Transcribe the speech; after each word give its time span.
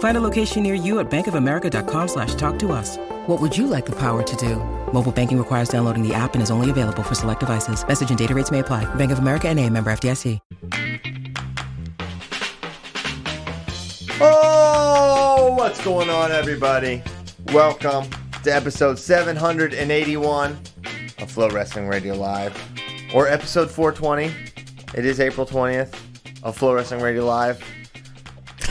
Find 0.00 0.16
a 0.16 0.20
location 0.20 0.62
near 0.62 0.74
you 0.74 0.98
at 0.98 1.10
bankofamerica.com 1.10 2.08
slash 2.08 2.34
talk 2.36 2.58
to 2.60 2.72
us. 2.72 2.96
What 3.26 3.38
would 3.38 3.56
you 3.56 3.66
like 3.66 3.84
the 3.84 3.96
power 3.96 4.22
to 4.22 4.36
do? 4.36 4.56
Mobile 4.94 5.12
banking 5.12 5.36
requires 5.36 5.68
downloading 5.68 6.02
the 6.06 6.14
app 6.14 6.32
and 6.32 6.42
is 6.42 6.50
only 6.50 6.70
available 6.70 7.02
for 7.02 7.14
select 7.14 7.40
devices. 7.40 7.86
Message 7.86 8.08
and 8.08 8.18
data 8.18 8.34
rates 8.34 8.50
may 8.50 8.60
apply. 8.60 8.86
Bank 8.94 9.12
of 9.12 9.18
America 9.18 9.48
and 9.48 9.60
a 9.60 9.68
member 9.68 9.92
FDIC. 9.92 10.40
Oh, 14.22 15.54
what's 15.58 15.84
going 15.84 16.08
on, 16.08 16.32
everybody? 16.32 17.02
Welcome 17.52 18.08
to 18.42 18.54
episode 18.54 18.98
781 18.98 20.52
of 20.52 21.30
FloWrestling 21.30 21.90
Radio 21.90 22.14
Live, 22.14 22.56
or 23.14 23.28
episode 23.28 23.70
420. 23.70 24.34
It 24.94 25.04
is 25.04 25.20
April 25.20 25.46
20th 25.46 25.92
of 26.42 26.58
FloWrestling 26.58 27.02
Radio 27.02 27.26
Live. 27.26 27.62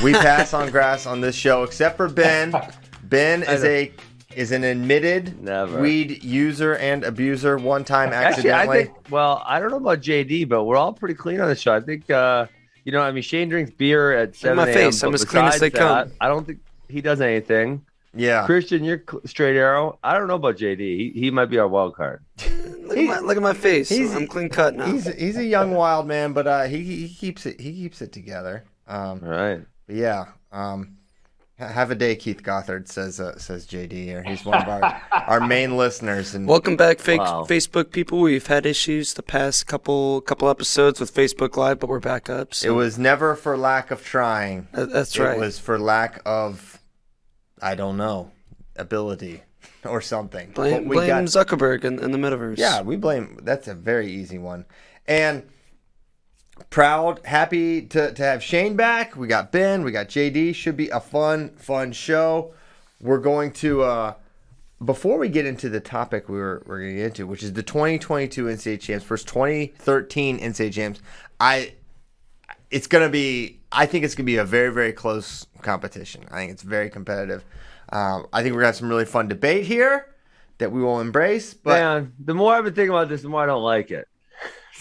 We 0.03 0.13
pass 0.13 0.53
on 0.53 0.69
grass 0.71 1.05
on 1.05 1.19
this 1.19 1.35
show, 1.35 1.63
except 1.63 1.97
for 1.97 2.07
Ben. 2.07 2.53
Ben 3.03 3.43
is 3.43 3.63
a 3.63 3.91
is 4.35 4.51
an 4.51 4.63
admitted 4.63 5.41
Never. 5.41 5.81
weed 5.81 6.23
user 6.23 6.75
and 6.77 7.03
abuser. 7.03 7.57
One 7.57 7.83
time 7.83 8.13
Actually, 8.13 8.53
I 8.53 8.67
think. 8.67 8.91
Well, 9.09 9.41
I 9.45 9.59
don't 9.59 9.71
know 9.71 9.77
about 9.77 9.99
JD, 10.01 10.47
but 10.47 10.63
we're 10.65 10.77
all 10.77 10.93
pretty 10.93 11.15
clean 11.15 11.41
on 11.41 11.49
the 11.49 11.55
show. 11.55 11.73
I 11.73 11.81
think. 11.81 12.09
uh 12.09 12.45
You 12.85 12.91
know, 12.91 13.01
I 13.01 13.11
mean, 13.11 13.23
Shane 13.23 13.49
drinks 13.49 13.71
beer 13.71 14.13
at 14.15 14.35
seven 14.35 14.57
my 14.57 14.71
face, 14.71 15.01
I'm 15.03 15.13
as 15.13 15.25
clean 15.25 15.45
as 15.45 15.55
besides 15.55 15.61
they 15.61 15.69
come. 15.79 16.09
that, 16.09 16.15
I 16.21 16.27
don't 16.27 16.45
think 16.45 16.59
he 16.87 17.01
does 17.01 17.19
anything. 17.19 17.83
yeah. 18.15 18.45
Christian, 18.45 18.83
you're 18.83 19.03
cl- 19.09 19.21
straight 19.25 19.57
arrow. 19.57 19.97
I 20.03 20.13
don't 20.17 20.27
know 20.27 20.35
about 20.35 20.55
JD. 20.57 20.79
He, 20.79 21.11
he 21.15 21.31
might 21.31 21.47
be 21.49 21.57
our 21.59 21.67
wild 21.67 21.95
card. 21.95 22.23
Look 22.83 22.97
at, 22.97 23.05
my, 23.05 23.19
look 23.19 23.37
at 23.37 23.43
my 23.43 23.53
face. 23.53 23.89
he's- 23.89 24.13
I'm 24.15 24.27
clean 24.27 24.49
cut 24.49 24.75
now. 24.75 24.85
He's 24.85 25.07
he's 25.15 25.37
a 25.37 25.43
young 25.45 25.71
wild 25.71 26.07
man, 26.07 26.31
but 26.33 26.47
uh, 26.47 26.63
he 26.63 26.83
he 26.83 27.09
keeps 27.09 27.45
it 27.45 27.59
he 27.59 27.73
keeps 27.73 28.01
it 28.01 28.11
together. 28.13 28.63
Um, 28.87 29.21
All 29.23 29.29
right. 29.29 29.61
But 29.89 29.95
yeah. 29.97 30.25
Um, 30.51 30.97
have 31.57 31.89
a 31.89 31.95
day, 31.95 32.15
Keith 32.15 32.43
Gothard 32.43 32.87
says 32.87 33.19
uh, 33.19 33.39
says 33.39 33.65
JD 33.65 33.91
here. 33.91 34.21
He's 34.23 34.45
one 34.45 34.61
of 34.61 34.67
our 34.69 35.01
our 35.11 35.41
main 35.41 35.77
listeners, 35.77 36.35
and 36.35 36.47
Welcome 36.47 36.75
back, 36.77 36.99
fake 36.99 37.19
Wow. 37.21 37.43
Facebook 37.49 37.89
people. 37.91 38.19
We've 38.21 38.45
had 38.45 38.67
issues 38.67 39.15
the 39.15 39.23
past 39.23 39.65
couple 39.65 40.21
couple 40.21 40.47
episodes 40.47 40.99
with 40.99 41.11
Facebook 41.13 41.57
Live, 41.57 41.79
but 41.79 41.89
we're 41.89 41.99
back 41.99 42.29
up. 42.29 42.49
it 42.63 42.69
was 42.69 42.99
never 42.99 43.35
for 43.35 43.57
lack 43.57 43.89
of 43.89 44.05
trying. 44.05 44.67
that- 44.73 44.91
that's 44.91 45.17
right. 45.17 45.35
it 45.35 45.39
was 45.39 45.57
for 45.57 45.79
lack 45.79 46.21
of, 46.23 46.79
I 47.59 47.73
don't 47.73 47.97
know, 47.97 48.31
ability 48.75 49.41
or 49.85 50.01
something. 50.01 50.51
blame 50.51 50.87
we 50.87 50.97
blame 50.97 51.07
got- 51.09 51.23
Zuckerberg 51.25 51.83
and, 51.83 51.99
and 51.99 52.13
the 52.13 52.19
metaverse. 52.19 52.59
Yeah, 52.59 52.83
we 52.83 52.95
blame. 52.95 53.39
That's 53.41 53.67
a 53.67 53.73
very 53.73 54.09
easy 54.11 54.37
one, 54.37 54.65
and 55.07 55.49
proud, 56.69 57.25
happy 57.25 57.81
to 57.83 58.13
to 58.13 58.23
have 58.23 58.43
Shane 58.43 58.75
back. 58.75 59.15
We 59.15 59.27
got 59.27 59.51
Ben, 59.51 59.83
we 59.83 59.91
got 59.91 60.07
JD. 60.07 60.55
Should 60.55 60.77
be 60.77 60.89
a 60.89 60.99
fun, 60.99 61.49
fun 61.55 61.91
show. 61.91 62.53
We're 63.01 63.19
going 63.19 63.51
to 63.53 63.83
uh 63.83 64.13
before 64.83 65.17
we 65.17 65.29
get 65.29 65.45
into 65.45 65.69
the 65.69 65.79
topic 65.79 66.29
we 66.29 66.37
were 66.37 66.63
we're 66.65 66.79
going 66.79 66.91
to 66.91 66.97
get 66.97 67.05
into, 67.07 67.27
which 67.27 67.43
is 67.43 67.53
the 67.53 67.63
2022 67.63 68.45
NCAA 68.45 68.79
champs 68.79 69.05
versus 69.05 69.25
2013 69.25 70.39
NCAA 70.39 70.73
champs. 70.73 71.01
I 71.39 71.73
it's 72.71 72.87
going 72.87 73.03
to 73.03 73.11
be 73.11 73.59
I 73.71 73.85
think 73.85 74.05
it's 74.05 74.15
going 74.15 74.25
to 74.25 74.31
be 74.31 74.37
a 74.37 74.45
very 74.45 74.71
very 74.71 74.93
close 74.93 75.47
competition. 75.61 76.25
I 76.31 76.37
think 76.37 76.51
it's 76.51 76.63
very 76.63 76.89
competitive. 76.89 77.43
Um, 77.91 78.27
I 78.31 78.43
think 78.43 78.53
we're 78.53 78.61
going 78.61 78.65
to 78.65 78.67
have 78.67 78.75
some 78.75 78.89
really 78.89 79.05
fun 79.05 79.27
debate 79.27 79.65
here 79.65 80.05
that 80.59 80.71
we 80.71 80.81
will 80.81 80.99
embrace. 80.99 81.53
But 81.53 81.79
Man, 81.79 82.13
the 82.23 82.35
more 82.35 82.53
I've 82.53 82.63
been 82.63 82.73
thinking 82.73 82.91
about 82.91 83.09
this, 83.09 83.23
the 83.23 83.29
more 83.29 83.41
I 83.41 83.45
don't 83.47 83.63
like 83.63 83.89
it. 83.91 84.07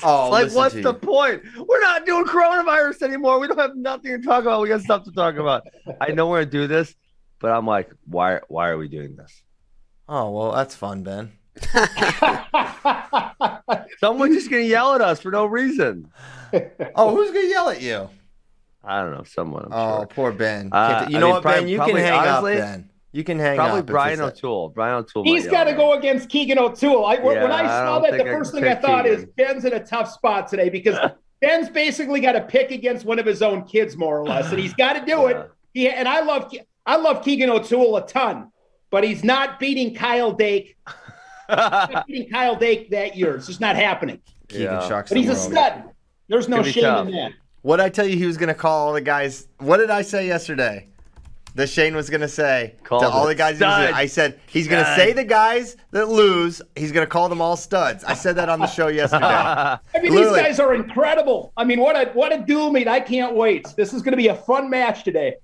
Oh, 0.05 0.31
like, 0.31 0.51
what's 0.53 0.75
the 0.75 0.95
point? 0.95 1.43
We're 1.57 1.81
not 1.81 2.05
doing 2.07 2.25
coronavirus 2.25 3.03
anymore. 3.03 3.39
We 3.41 3.49
don't 3.49 3.59
have 3.59 3.77
nothing 3.77 4.21
to 4.21 4.27
talk 4.27 4.43
about. 4.43 4.63
We 4.63 4.69
got 4.69 4.81
stuff 4.83 5.05
to 5.05 5.13
talk 5.13 5.37
about. 5.37 5.67
I 6.01 6.13
know 6.13 6.29
we're 6.29 6.41
gonna 6.41 6.51
do 6.51 6.67
this, 6.67 6.95
but 7.41 7.51
I'm 7.51 7.67
like, 7.67 7.91
why? 8.07 8.41
Why 8.49 8.69
are 8.69 8.79
we 8.79 8.89
doing 8.89 9.17
this? 9.17 9.43
Oh 10.09 10.31
well, 10.31 10.53
that's 10.53 10.75
fun, 10.75 11.03
Ben. 11.03 11.33
Someone's 13.99 14.35
just 14.37 14.51
gonna 14.51 14.63
yell 14.63 14.95
at 14.95 15.01
us 15.01 15.21
for 15.21 15.31
no 15.31 15.47
reason. 15.47 16.11
Oh, 16.95 17.15
who's 17.15 17.31
gonna 17.31 17.47
yell 17.47 17.69
at 17.69 17.83
you? 17.83 18.09
I 18.83 19.03
don't 19.03 19.13
know. 19.13 19.23
Someone. 19.25 19.67
I'm 19.67 19.73
Oh, 19.73 19.97
sure. 19.99 20.07
poor 20.07 20.33
Ben. 20.33 20.71
Uh, 20.73 21.07
you 21.11 21.19
I 21.19 21.21
know 21.21 21.27
mean, 21.27 21.35
what, 21.35 21.43
prob- 21.43 21.55
Ben? 21.57 21.69
You 21.69 21.79
can 21.79 21.95
hang 21.97 22.13
honestly, 22.27 22.55
up, 22.55 22.59
Ben. 22.61 22.88
You 23.13 23.25
can 23.25 23.39
hang 23.39 23.57
Probably 23.57 23.81
up. 23.81 23.87
Brian 23.87 24.13
it's 24.15 24.21
a- 24.21 24.25
O'Toole. 24.27 24.69
Brian 24.71 24.97
O'Toole. 24.97 25.25
He's 25.25 25.47
got 25.47 25.65
to 25.65 25.73
go 25.73 25.95
against 25.95 26.29
Keegan 26.29 26.59
O'Toole. 26.59 27.07
I, 27.07 27.17
when 27.17 27.37
Yeah, 27.37 27.45
I 27.47 27.63
I 27.63 27.67
saw 27.67 27.99
don't 28.01 28.11
that, 28.11 28.19
the 28.19 28.31
first 28.31 28.53
can 28.53 28.61
thing 28.63 28.71
I 28.71 28.75
pick 28.75 28.85
thought 28.85 29.07
is 29.07 29.25
Ben's 29.37 29.65
in 29.65 29.73
a 29.73 29.85
tough 29.85 30.11
spot 30.13 30.49
today 30.49 30.69
because 30.69 30.97
Ben's 31.41 31.71
basically 31.71 32.21
got 32.21 32.33
to 32.33 32.43
pick 32.43 32.71
against 32.71 33.05
one 33.07 33.19
of 33.19 33.25
his 33.25 33.41
own 33.43 33.65
kids, 33.65 33.97
more 33.97 34.19
or 34.21 34.27
less, 34.27 34.51
and 34.51 34.59
he's 34.59 34.75
got 34.75 34.95
to 34.95 35.01
do 35.01 35.23
Yeah. 35.23 35.29
it. 35.29 35.51
He, 35.73 35.89
and 35.89 36.07
I 36.09 36.21
love 36.21 36.53
I 36.85 36.97
love 36.97 37.25
Keegan 37.25 37.49
O'Toole 37.51 37.97
a 37.97 38.07
ton, 38.07 38.51
but 38.91 39.05
he's 39.05 39.23
not 39.25 39.59
beating 39.59 39.95
Kyle 39.95 40.33
Dake. 40.33 40.77
beating 42.07 42.31
Kyle 42.31 42.57
Dake 42.57 42.91
that 42.91 43.17
year. 43.17 43.37
It's 43.37 43.47
just 43.47 43.61
not 43.61 43.77
happening. 43.77 44.21
Keegan 44.49 44.65
Yeah. 44.67 44.89
shocks 44.89 45.11
But 45.11 45.19
he's 45.19 45.31
a 45.31 45.35
stud. 45.37 45.85
There's 46.29 46.49
no 46.49 46.63
shame 46.63 46.83
tough. 46.85 47.07
in 47.09 47.15
that. 47.15 47.33
What 47.63 47.81
I 47.81 47.89
tell 47.89 48.07
you, 48.07 48.17
he 48.17 48.27
was 48.27 48.37
gonna 48.37 48.55
call 48.55 48.89
all 48.89 48.93
the 48.93 49.01
guys. 49.01 49.49
What 49.59 49.79
did 49.79 49.91
I 49.91 50.03
say 50.03 50.27
yesterday? 50.27 50.89
That 51.55 51.69
Shane 51.69 51.97
was 51.97 52.09
gonna 52.09 52.29
say 52.29 52.77
Called 52.85 53.03
to 53.03 53.09
all 53.09 53.25
it 53.27 53.31
the 53.31 53.35
guys. 53.35 53.55
he 53.55 53.57
studs. 53.59 53.93
I 53.95 54.07
said 54.07 54.39
he's 54.47 54.69
gonna 54.69 54.85
Studs. 54.85 54.97
say 55.03 55.13
the 55.13 55.25
guys 55.25 55.77
that 55.91 56.09
lose. 56.09 56.63
He's 56.77 56.93
gonna 56.93 57.07
call 57.07 57.29
them 57.29 57.41
all 57.41 57.57
studs. 57.57 58.05
I 58.05 58.15
said 58.15 58.37
that 58.37 58.49
on 58.49 58.61
the 58.61 58.67
show 58.67 58.87
yesterday. 58.89 59.25
I 59.27 59.79
mean, 60.01 60.13
Literally. 60.13 60.39
these 60.39 60.43
guys 60.49 60.61
are 60.61 60.75
incredible. 60.75 61.53
I 61.57 61.65
mean, 61.65 61.81
what 61.81 61.97
a 61.97 62.11
what 62.13 62.33
a 62.33 62.39
duel 62.39 62.71
meet! 62.71 62.87
I 62.87 63.01
can't 63.01 63.35
wait. 63.35 63.67
This 63.77 63.93
is 63.93 64.03
going 64.03 64.13
to 64.13 64.17
be 64.17 64.29
a 64.29 64.35
fun 64.37 64.71
match 64.71 65.03
today. 65.05 65.35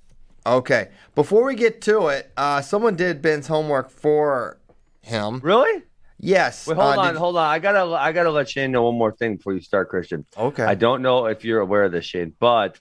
Okay, 0.47 0.91
before 1.15 1.45
we 1.45 1.55
get 1.55 1.81
to 1.83 2.09
it, 2.09 2.31
uh, 2.37 2.61
someone 2.61 2.95
did 2.97 3.21
Ben's 3.23 3.47
homework 3.47 3.91
for 3.91 4.59
him. 5.01 5.41
really? 5.43 5.83
Yes. 6.21 6.67
Wait, 6.67 6.77
hold 6.77 6.97
uh, 6.97 7.01
on, 7.01 7.17
hold 7.17 7.37
on. 7.37 7.47
I 7.47 7.59
gotta, 7.59 7.81
I 7.95 8.13
gotta 8.13 8.31
let 8.31 8.49
Shane 8.49 8.71
know 8.71 8.85
one 8.85 8.97
more 8.97 9.13
thing 9.13 9.37
before 9.37 9.53
you 9.55 9.61
start, 9.61 9.89
Christian. 9.89 10.25
Okay. 10.37 10.63
I 10.63 10.75
don't 10.75 11.03
know 11.03 11.27
if 11.27 11.45
you're 11.45 11.61
aware 11.61 11.83
of 11.85 11.93
this, 11.93 12.05
Shane, 12.05 12.35
but 12.39 12.79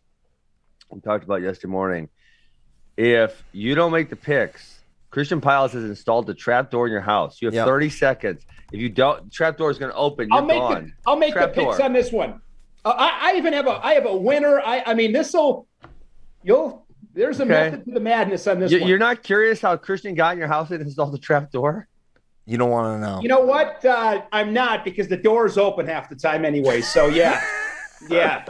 we 0.89 1.01
talked 1.01 1.23
about 1.23 1.41
yesterday 1.41 1.71
morning. 1.71 2.09
If 2.97 3.43
you 3.51 3.75
don't 3.75 3.91
make 3.91 4.09
the 4.09 4.15
picks, 4.15 4.79
Christian 5.09 5.41
Pyles 5.41 5.73
has 5.73 5.83
installed 5.83 6.29
a 6.29 6.33
trap 6.33 6.69
door 6.71 6.85
in 6.87 6.91
your 6.91 7.01
house. 7.01 7.41
You 7.41 7.47
have 7.47 7.53
Yep. 7.55 7.65
30 7.65 7.89
seconds. 7.89 8.45
If 8.71 8.79
you 8.79 8.89
don't, 8.89 9.31
trap 9.31 9.57
door 9.57 9.69
is 9.71 9.77
going 9.77 9.91
to 9.91 9.97
open. 9.97 10.29
You're 10.29 10.39
I'll 10.39 10.45
make 10.45 10.57
gone. 10.59 10.85
the 10.85 11.09
I'll 11.09 11.15
make 11.17 11.33
Trap 11.33 11.53
the 11.53 11.61
picks 11.61 11.77
door. 11.77 11.85
on 11.85 11.93
this 11.93 12.11
one. 12.11 12.41
Uh, 12.85 12.89
I, 12.97 13.31
I 13.33 13.37
even 13.37 13.53
have 13.53 13.67
a 13.67 13.79
I 13.85 13.93
have 13.93 14.05
a 14.05 14.15
winner. 14.15 14.59
I 14.59 14.83
I 14.87 14.93
mean, 14.93 15.11
this 15.13 15.33
will 15.33 15.67
you'll 16.43 16.85
there's 17.13 17.39
a 17.39 17.43
Okay. 17.43 17.51
method 17.51 17.85
to 17.85 17.91
the 17.91 17.99
madness 17.99 18.47
on 18.47 18.59
this 18.59 18.71
You, 18.71 18.79
one. 18.79 18.89
you're 18.89 18.97
not 18.97 19.21
curious 19.23 19.61
how 19.61 19.77
Christian 19.77 20.15
got 20.15 20.33
in 20.33 20.39
your 20.39 20.47
house 20.47 20.71
and 20.71 20.81
installed 20.81 21.13
the 21.13 21.19
trap 21.19 21.51
door? 21.51 21.87
You 22.45 22.57
don't 22.57 22.71
want 22.71 22.95
to 23.01 23.07
know. 23.07 23.21
You 23.21 23.29
know 23.29 23.41
what? 23.41 23.85
Uh, 23.85 24.23
I'm 24.31 24.51
not 24.53 24.83
because 24.83 25.07
the 25.07 25.15
door's 25.17 25.57
open 25.57 25.85
half 25.87 26.09
the 26.09 26.15
time 26.15 26.43
anyway. 26.43 26.81
So 26.81 27.07
yeah, 27.07 27.41
yeah. 28.09 28.45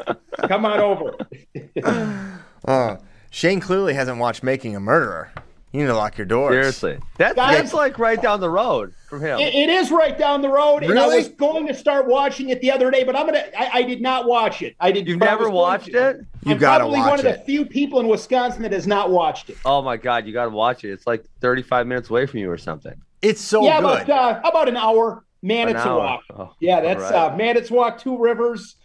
Come 0.48 0.66
on 0.66 0.80
over. 0.80 1.14
Uh, 2.66 2.96
Shane 3.34 3.60
clearly 3.60 3.96
hasn't 3.96 4.20
watched 4.20 4.44
Making 4.44 4.76
a 4.76 4.80
Murderer. 4.80 5.32
You 5.72 5.80
need 5.82 5.88
to 5.88 5.96
lock 5.96 6.20
your 6.20 6.26
doors. 6.28 6.52
Seriously, 6.54 7.00
that, 7.18 7.36
Guys- 7.36 7.58
that's 7.58 7.74
like 7.74 7.98
right 7.98 8.22
down 8.22 8.40
the 8.40 8.50
road 8.50 8.94
from 9.10 9.22
him. 9.22 9.40
It, 9.40 9.56
it 9.56 9.70
is 9.70 9.90
right 9.90 10.16
down 10.16 10.44
the 10.44 10.50
road, 10.50 10.84
and 10.84 10.92
I 10.92 11.02
Really? 11.06 11.18
was 11.18 11.30
going 11.30 11.66
to 11.66 11.74
start 11.74 12.08
watching 12.08 12.50
it 12.50 12.62
the 12.62 12.70
other 12.70 12.92
day, 12.92 13.04
but 13.04 13.16
I'm 13.16 13.26
gonna. 13.26 13.44
I, 13.58 13.80
I 13.80 13.82
did 13.82 14.00
not 14.00 14.28
watch 14.28 14.62
it. 14.62 14.76
I 14.80 14.92
did. 14.92 15.08
You've 15.08 15.18
but 15.18 15.30
I 15.30 15.32
never 15.32 15.46
was 15.46 15.48
going 15.50 15.56
watched 15.56 15.92
to. 15.94 16.10
it? 16.10 16.18
You 16.46 16.52
I'm 16.52 16.58
gotta 16.60 16.84
probably 16.84 17.00
watch 17.00 17.10
one 17.10 17.20
of 17.20 17.24
the 17.26 17.40
it. 17.40 17.46
few 17.48 17.66
people 17.66 18.00
in 18.02 18.08
Wisconsin 18.08 18.62
that 18.62 18.72
has 18.72 18.86
not 18.86 19.10
watched 19.10 19.50
it. 19.50 19.58
Oh 19.66 19.82
my 19.82 19.98
God, 19.98 20.28
you 20.28 20.34
got 20.34 20.44
to 20.46 20.52
watch 20.52 20.84
it. 20.84 20.92
It's 20.92 21.08
like 21.08 21.26
35 21.42 21.88
minutes 21.88 22.12
away 22.12 22.28
from 22.28 22.40
you 22.40 22.52
or 22.52 22.58
something. 22.60 22.94
It's 23.24 23.42
so 23.42 23.66
yeah, 23.66 23.82
good. 23.82 24.02
about 24.04 24.10
uh, 24.46 24.48
about 24.48 24.70
an 24.70 24.78
hour. 24.78 25.26
An 25.42 25.48
Manitowoc. 25.48 26.22
hour. 26.32 26.50
Oh, 26.50 26.56
Yeah, 26.60 26.82
that's 26.82 27.02
all 27.04 27.12
right. 27.30 27.34
uh, 27.34 27.36
Manitowoc, 27.36 27.98
Two 28.00 28.18
Rivers. 28.20 28.76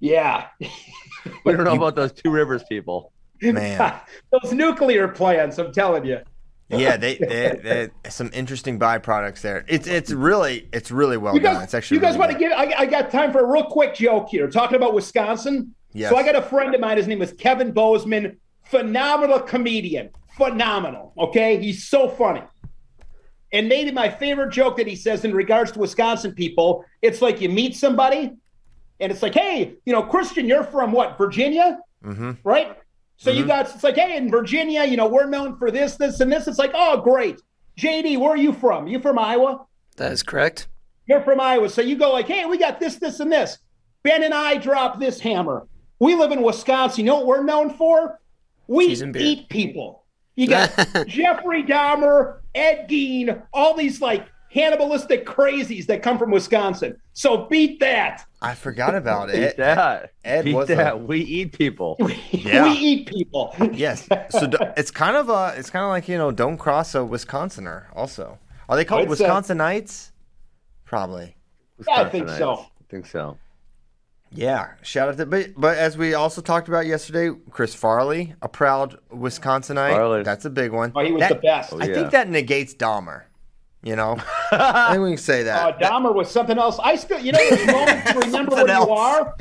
Yeah. 0.00 0.46
We 1.44 1.52
don't 1.52 1.64
know 1.64 1.74
about 1.74 1.94
those 1.94 2.12
two 2.12 2.30
rivers 2.30 2.62
people. 2.68 3.12
Man. 3.42 3.94
Those 4.30 4.52
nuclear 4.52 5.08
plants, 5.08 5.58
I'm 5.58 5.72
telling 5.72 6.04
you. 6.04 6.20
Yeah, 6.70 6.98
they, 6.98 7.16
they, 7.16 7.58
they 7.62 8.10
some 8.10 8.30
interesting 8.34 8.78
byproducts 8.78 9.40
there. 9.40 9.64
It's 9.68 9.86
it's 9.86 10.10
really 10.10 10.68
it's 10.72 10.90
really 10.90 11.16
well 11.16 11.34
You 11.34 11.40
guys, 11.40 11.54
done. 11.54 11.64
It's 11.64 11.72
actually 11.74 11.96
you 11.96 12.00
guys 12.02 12.16
really 12.16 12.18
want 12.20 12.32
to 12.32 12.38
give? 12.38 12.52
I, 12.52 12.82
I 12.82 12.86
got 12.86 13.10
time 13.10 13.32
for 13.32 13.40
a 13.40 13.50
real 13.50 13.64
quick 13.64 13.94
joke 13.94 14.28
here. 14.28 14.48
Talking 14.50 14.76
about 14.76 14.92
Wisconsin. 14.92 15.74
Yes. 15.94 16.10
So 16.10 16.16
I 16.18 16.22
got 16.22 16.36
a 16.36 16.42
friend 16.42 16.74
of 16.74 16.80
mine. 16.82 16.98
His 16.98 17.06
name 17.08 17.22
is 17.22 17.32
Kevin 17.32 17.72
Bozeman. 17.72 18.38
Phenomenal 18.64 19.40
comedian. 19.40 20.10
Phenomenal. 20.36 21.14
Okay, 21.16 21.58
he's 21.58 21.88
so 21.88 22.06
funny. 22.08 22.42
And 23.50 23.66
maybe 23.66 23.90
my 23.90 24.10
favorite 24.10 24.52
joke 24.52 24.76
that 24.76 24.86
he 24.86 24.94
says 24.94 25.24
in 25.24 25.32
regards 25.34 25.72
to 25.72 25.78
Wisconsin 25.78 26.32
people, 26.34 26.84
it's 27.00 27.22
like 27.22 27.40
you 27.40 27.48
meet 27.48 27.74
somebody, 27.76 28.32
and 29.00 29.10
it's 29.10 29.22
like, 29.22 29.32
hey, 29.32 29.72
you 29.86 29.92
know, 29.94 30.02
Christian, 30.02 30.46
you're 30.46 30.64
from 30.64 30.92
what, 30.92 31.16
Virginia, 31.16 31.78
Mm-hmm. 32.04 32.32
right? 32.44 32.76
So 33.18 33.30
you 33.30 33.40
mm-hmm. 33.40 33.48
got 33.48 33.74
it's 33.74 33.82
like, 33.82 33.96
hey, 33.96 34.16
in 34.16 34.30
Virginia, 34.30 34.84
you 34.84 34.96
know, 34.96 35.08
we're 35.08 35.26
known 35.26 35.56
for 35.58 35.70
this, 35.72 35.96
this, 35.96 36.20
and 36.20 36.32
this. 36.32 36.46
It's 36.46 36.58
like, 36.58 36.70
oh, 36.72 37.00
great. 37.00 37.42
JD, 37.76 38.18
where 38.18 38.30
are 38.30 38.36
you 38.36 38.52
from? 38.52 38.86
You 38.86 39.00
from 39.00 39.18
Iowa? 39.18 39.66
That 39.96 40.12
is 40.12 40.22
correct. 40.22 40.68
You're 41.06 41.22
from 41.22 41.40
Iowa. 41.40 41.68
So 41.68 41.82
you 41.82 41.96
go 41.96 42.12
like, 42.12 42.28
hey, 42.28 42.44
we 42.44 42.58
got 42.58 42.78
this, 42.78 42.96
this, 42.96 43.18
and 43.18 43.30
this. 43.30 43.58
Ben 44.04 44.22
and 44.22 44.32
I 44.32 44.56
drop 44.56 45.00
this 45.00 45.18
hammer. 45.18 45.66
We 45.98 46.14
live 46.14 46.30
in 46.30 46.42
Wisconsin. 46.42 47.04
You 47.04 47.10
know 47.10 47.16
what 47.16 47.26
we're 47.26 47.42
known 47.42 47.70
for? 47.70 48.20
We 48.68 48.86
Cheese 48.86 49.02
and 49.02 49.12
beer. 49.12 49.22
eat 49.22 49.48
people. 49.48 50.04
You 50.36 50.46
got 50.46 50.70
Jeffrey 51.08 51.64
Dahmer, 51.64 52.38
Ed 52.54 52.86
Gein, 52.88 53.42
all 53.52 53.74
these 53.74 54.00
like 54.00 54.28
cannibalistic 54.52 55.26
crazies 55.26 55.86
that 55.86 56.02
come 56.02 56.18
from 56.18 56.30
Wisconsin. 56.30 56.96
So 57.14 57.46
beat 57.46 57.80
that. 57.80 58.24
I 58.40 58.54
forgot 58.54 58.94
about 58.94 59.28
Beat 59.32 59.34
it. 59.42 59.56
that. 59.56 60.12
Ed 60.24 60.44
Beat 60.44 60.54
was 60.54 60.70
a- 60.70 60.76
that. 60.76 61.02
We 61.02 61.20
eat 61.20 61.52
people. 61.58 61.96
Yeah. 62.30 62.64
we 62.64 62.70
eat 62.70 63.08
people. 63.08 63.54
Yes. 63.72 64.06
So 64.30 64.46
d- 64.46 64.56
it's 64.76 64.90
kind 64.92 65.16
of 65.16 65.28
uh 65.28 65.52
it's 65.56 65.70
kind 65.70 65.84
of 65.84 65.90
like 65.90 66.08
you 66.08 66.16
know 66.18 66.30
don't 66.30 66.56
cross 66.58 66.94
a 66.94 67.04
Wisconsinner. 67.04 67.88
Also, 67.96 68.38
are 68.68 68.76
they 68.76 68.84
called 68.84 69.10
It's, 69.10 69.20
Wisconsinites? 69.20 70.10
Probably. 70.84 71.36
Yeah, 71.86 72.02
I 72.02 72.08
think 72.08 72.28
so. 72.28 72.54
I 72.54 72.66
think 72.88 73.06
so. 73.06 73.38
Yeah. 74.30 74.68
Shout 74.82 75.08
out 75.08 75.16
to 75.16 75.26
but 75.26 75.50
but 75.56 75.76
as 75.78 75.96
we 75.98 76.14
also 76.14 76.40
talked 76.40 76.68
about 76.68 76.86
yesterday, 76.86 77.30
Chris 77.50 77.74
Farley, 77.74 78.34
a 78.42 78.48
proud 78.48 78.98
Wisconsinite. 79.10 79.90
Farley. 79.92 80.22
That's 80.22 80.44
a 80.44 80.50
big 80.50 80.70
one. 80.72 80.92
Oh, 80.94 81.04
he 81.04 81.12
was 81.12 81.20
That- 81.20 81.28
the 81.30 81.34
best. 81.36 81.72
I 81.72 81.86
yeah. 81.86 81.94
think 81.94 82.10
that 82.12 82.28
negates 82.28 82.74
Dahmer. 82.74 83.22
You 83.82 83.96
know, 83.96 84.16
I 84.52 84.92
think 84.92 85.04
we 85.04 85.10
can 85.10 85.18
say 85.18 85.44
that. 85.44 85.76
Uh, 85.76 85.78
Dahmer 85.78 86.12
was 86.12 86.30
something 86.30 86.58
else. 86.58 86.78
I 86.80 86.96
still, 86.96 87.20
you 87.20 87.32
know, 87.32 87.38
there's 87.38 87.66
moments 87.72 88.12
to 88.12 88.18
remember 88.18 88.56
where 88.56 88.66
Something 88.66 88.88
you 88.88 88.94
are. 88.94 89.36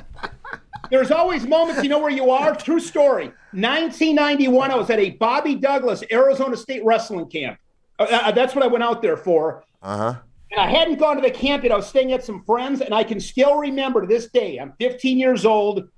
There's 0.89 1.11
always 1.11 1.45
moments 1.45 1.83
you 1.83 1.89
know 1.89 1.99
where 1.99 2.11
you 2.11 2.29
are. 2.29 2.55
True 2.55 2.79
story. 2.79 3.25
1991, 3.51 4.71
I 4.71 4.75
was 4.75 4.89
at 4.89 4.99
a 4.99 5.11
Bobby 5.11 5.55
Douglas 5.55 6.03
Arizona 6.11 6.55
State 6.55 6.85
wrestling 6.85 7.27
camp. 7.27 7.57
Uh, 7.99 8.07
uh, 8.09 8.31
that's 8.31 8.55
what 8.55 8.63
I 8.63 8.67
went 8.67 8.83
out 8.83 9.01
there 9.01 9.17
for. 9.17 9.63
Uh 9.81 9.97
huh. 9.97 10.19
And 10.51 10.61
I 10.61 10.69
hadn't 10.69 10.97
gone 10.97 11.17
to 11.17 11.21
the 11.21 11.31
camp 11.31 11.63
yet. 11.63 11.71
I 11.73 11.75
was 11.75 11.87
staying 11.87 12.13
at 12.13 12.23
some 12.23 12.43
friends, 12.45 12.81
and 12.81 12.93
I 12.93 13.03
can 13.03 13.19
still 13.19 13.57
remember 13.57 14.01
to 14.01 14.07
this 14.07 14.27
day. 14.29 14.57
I'm 14.57 14.73
15 14.79 15.17
years 15.17 15.45
old, 15.45 15.89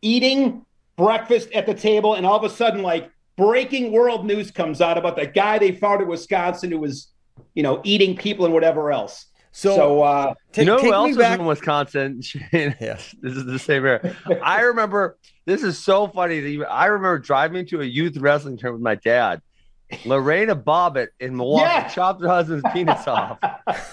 eating 0.00 0.64
breakfast 0.96 1.50
at 1.52 1.66
the 1.66 1.74
table, 1.74 2.14
and 2.14 2.24
all 2.24 2.36
of 2.36 2.44
a 2.44 2.54
sudden, 2.54 2.82
like 2.82 3.10
breaking 3.36 3.92
world 3.92 4.24
news 4.24 4.50
comes 4.50 4.80
out 4.80 4.96
about 4.96 5.16
the 5.16 5.26
guy 5.26 5.58
they 5.58 5.72
found 5.72 6.00
in 6.00 6.08
Wisconsin 6.08 6.70
who 6.70 6.78
was, 6.78 7.08
you 7.54 7.62
know, 7.62 7.80
eating 7.84 8.16
people 8.16 8.44
and 8.44 8.54
whatever 8.54 8.90
else. 8.92 9.26
So, 9.54 9.76
So, 9.76 10.02
uh, 10.02 10.34
take, 10.52 10.64
you 10.66 10.72
know 10.72 10.78
who 10.78 10.92
else 10.92 11.04
me 11.06 11.10
is 11.12 11.16
back. 11.18 11.36
from 11.36 11.46
Wisconsin? 11.46 12.22
Yes. 12.52 13.14
This 13.20 13.36
is 13.36 13.44
the 13.44 13.58
same 13.58 13.84
area. 13.84 14.16
I 14.42 14.60
remember. 14.72 15.18
This 15.44 15.62
is 15.62 15.78
so 15.78 16.06
funny. 16.08 16.40
That 16.40 16.50
you, 16.50 16.64
I 16.64 16.86
remember 16.86 17.18
driving 17.18 17.66
to 17.66 17.80
a 17.82 17.84
youth 17.84 18.16
wrestling 18.16 18.56
tournament 18.56 18.80
with 18.80 18.84
my 18.84 18.94
dad. 18.94 19.42
Lorena 20.06 20.56
Bobbitt 20.56 21.08
in 21.20 21.36
Milwaukee 21.36 21.64
Yeah. 21.64 21.88
chopped 21.88 22.22
her 22.22 22.28
husband's 22.28 22.64
penis 22.72 23.06
off. 23.06 23.38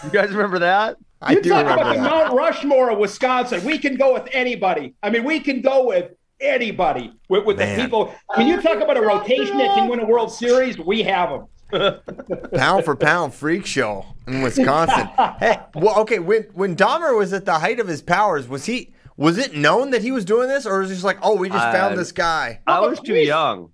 You 0.03 0.09
guys 0.11 0.29
remember 0.29 0.59
that? 0.59 0.95
I 1.21 1.33
you 1.33 1.41
do 1.41 1.49
talk 1.49 1.63
remember 1.63 1.81
about 1.81 1.95
the 1.95 2.01
that. 2.01 2.09
Mount 2.09 2.33
Rushmore 2.37 2.91
of 2.91 2.99
Wisconsin. 2.99 3.65
We 3.65 3.77
can 3.79 3.95
go 3.97 4.13
with 4.13 4.29
anybody. 4.31 4.93
I 5.03 5.09
mean, 5.09 5.25
we 5.25 5.41
can 5.41 5.59
go 5.61 5.87
with 5.87 6.11
anybody 6.39 7.11
with, 7.27 7.43
with 7.45 7.57
the 7.57 7.65
Man. 7.65 7.79
people. 7.81 8.15
When 8.35 8.47
you 8.47 8.61
talk 8.61 8.79
about 8.81 8.95
a 8.95 9.01
rotation 9.01 9.57
that 9.57 9.73
can 9.75 9.89
win 9.89 9.99
a 9.99 10.05
World 10.05 10.31
Series, 10.31 10.77
we 10.79 11.03
have 11.03 11.29
them. 11.31 11.47
Pound 11.71 12.85
for 12.85 12.95
pound 12.95 13.33
freak 13.33 13.65
show 13.65 14.05
in 14.27 14.41
Wisconsin. 14.41 15.07
hey, 15.39 15.59
well, 15.75 15.99
okay. 16.01 16.19
When 16.19 16.43
when 16.53 16.75
Dahmer 16.75 17.17
was 17.17 17.33
at 17.33 17.45
the 17.45 17.53
height 17.59 17.79
of 17.79 17.87
his 17.87 18.01
powers, 18.01 18.47
was 18.47 18.65
he? 18.65 18.93
Was 19.17 19.37
it 19.37 19.53
known 19.55 19.89
that 19.91 20.01
he 20.01 20.11
was 20.11 20.23
doing 20.23 20.47
this, 20.47 20.65
or 20.65 20.79
was 20.79 20.89
it 20.91 20.93
just 20.95 21.03
like, 21.05 21.17
oh, 21.21 21.35
we 21.35 21.49
just 21.49 21.59
I- 21.65 21.73
found 21.73 21.97
this 21.97 22.11
guy? 22.11 22.61
I 22.65 22.79
but 22.79 22.89
was 22.91 22.99
too 22.99 23.13
please- 23.13 23.27
young. 23.27 23.71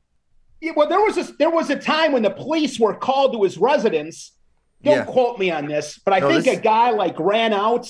Yeah, 0.62 0.72
well, 0.76 0.88
there 0.88 1.02
was 1.02 1.18
a 1.18 1.24
there 1.38 1.50
was 1.52 1.70
a 1.70 1.76
time 1.76 2.12
when 2.14 2.24
the 2.24 2.30
police 2.32 2.80
were 2.80 2.96
called 2.96 3.34
to 3.34 3.44
his 3.44 3.58
residence. 3.58 4.32
Don't 4.84 4.98
Yeah. 4.98 5.06
quote 5.06 5.38
me 5.40 5.52
on 5.52 5.68
this, 5.68 6.00
but 6.04 6.14
I 6.14 6.20
No, 6.20 6.30
think 6.30 6.46
this- 6.46 6.58
a 6.58 6.62
guy 6.62 6.92
like 6.92 7.20
ran 7.20 7.54
out 7.54 7.88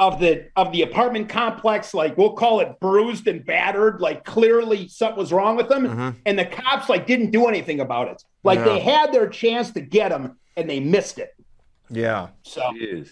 of 0.00 0.20
the 0.20 0.46
of 0.56 0.70
the 0.72 0.82
apartment 0.82 1.28
complex, 1.28 1.94
like 1.94 2.16
we'll 2.18 2.32
call 2.34 2.60
it 2.60 2.78
bruised 2.80 3.26
and 3.26 3.44
battered, 3.44 4.00
like 4.00 4.24
clearly 4.24 4.86
something 4.88 5.18
was 5.18 5.32
wrong 5.32 5.56
with 5.56 5.70
him, 5.70 5.86
Mhm. 5.88 6.14
and 6.26 6.38
the 6.38 6.44
cops 6.44 6.88
like 6.88 7.06
didn't 7.06 7.30
do 7.30 7.46
anything 7.46 7.80
about 7.80 8.08
it. 8.08 8.22
Like 8.44 8.58
Yeah. 8.60 8.64
they 8.66 8.78
had 8.80 9.12
their 9.12 9.28
chance 9.28 9.72
to 9.72 9.80
get 9.80 10.12
him 10.12 10.38
and 10.56 10.70
they 10.70 10.78
missed 10.78 11.18
it. 11.18 11.34
Yeah, 11.90 12.28
So 12.42 12.60
Jeez. 12.80 13.10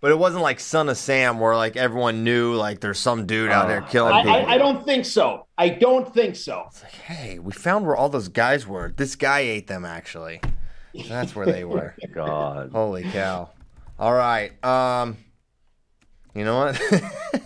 but 0.00 0.10
it 0.10 0.18
wasn't 0.18 0.42
like 0.42 0.58
Son 0.60 0.88
of 0.88 0.96
Sam, 0.96 1.38
where 1.40 1.54
like 1.56 1.76
everyone 1.76 2.24
knew 2.24 2.54
like 2.54 2.80
there's 2.80 2.98
some 2.98 3.26
dude 3.26 3.50
out 3.50 3.68
there 3.68 3.82
killing 3.82 4.14
I, 4.14 4.22
people. 4.22 4.36
I, 4.36 4.54
I 4.54 4.58
don't 4.58 4.84
think 4.84 5.04
so. 5.04 5.46
I 5.58 5.68
don't 5.70 6.12
think 6.14 6.36
so. 6.36 6.64
It's 6.68 6.82
like, 6.82 6.92
hey, 6.92 7.38
we 7.38 7.52
found 7.52 7.86
where 7.86 7.96
all 7.96 8.08
those 8.08 8.28
guys 8.28 8.66
were. 8.66 8.92
This 8.96 9.16
guy 9.16 9.40
ate 9.40 9.66
them 9.66 9.84
actually. 9.84 10.40
That's 11.08 11.34
where 11.36 11.46
they 11.46 11.64
were. 11.64 11.94
God. 12.14 12.70
Holy 12.72 13.02
cow! 13.04 13.50
All 13.98 14.14
right. 14.14 14.52
Um, 14.64 15.18
you 16.34 16.44
know 16.44 16.56
what? 16.58 16.80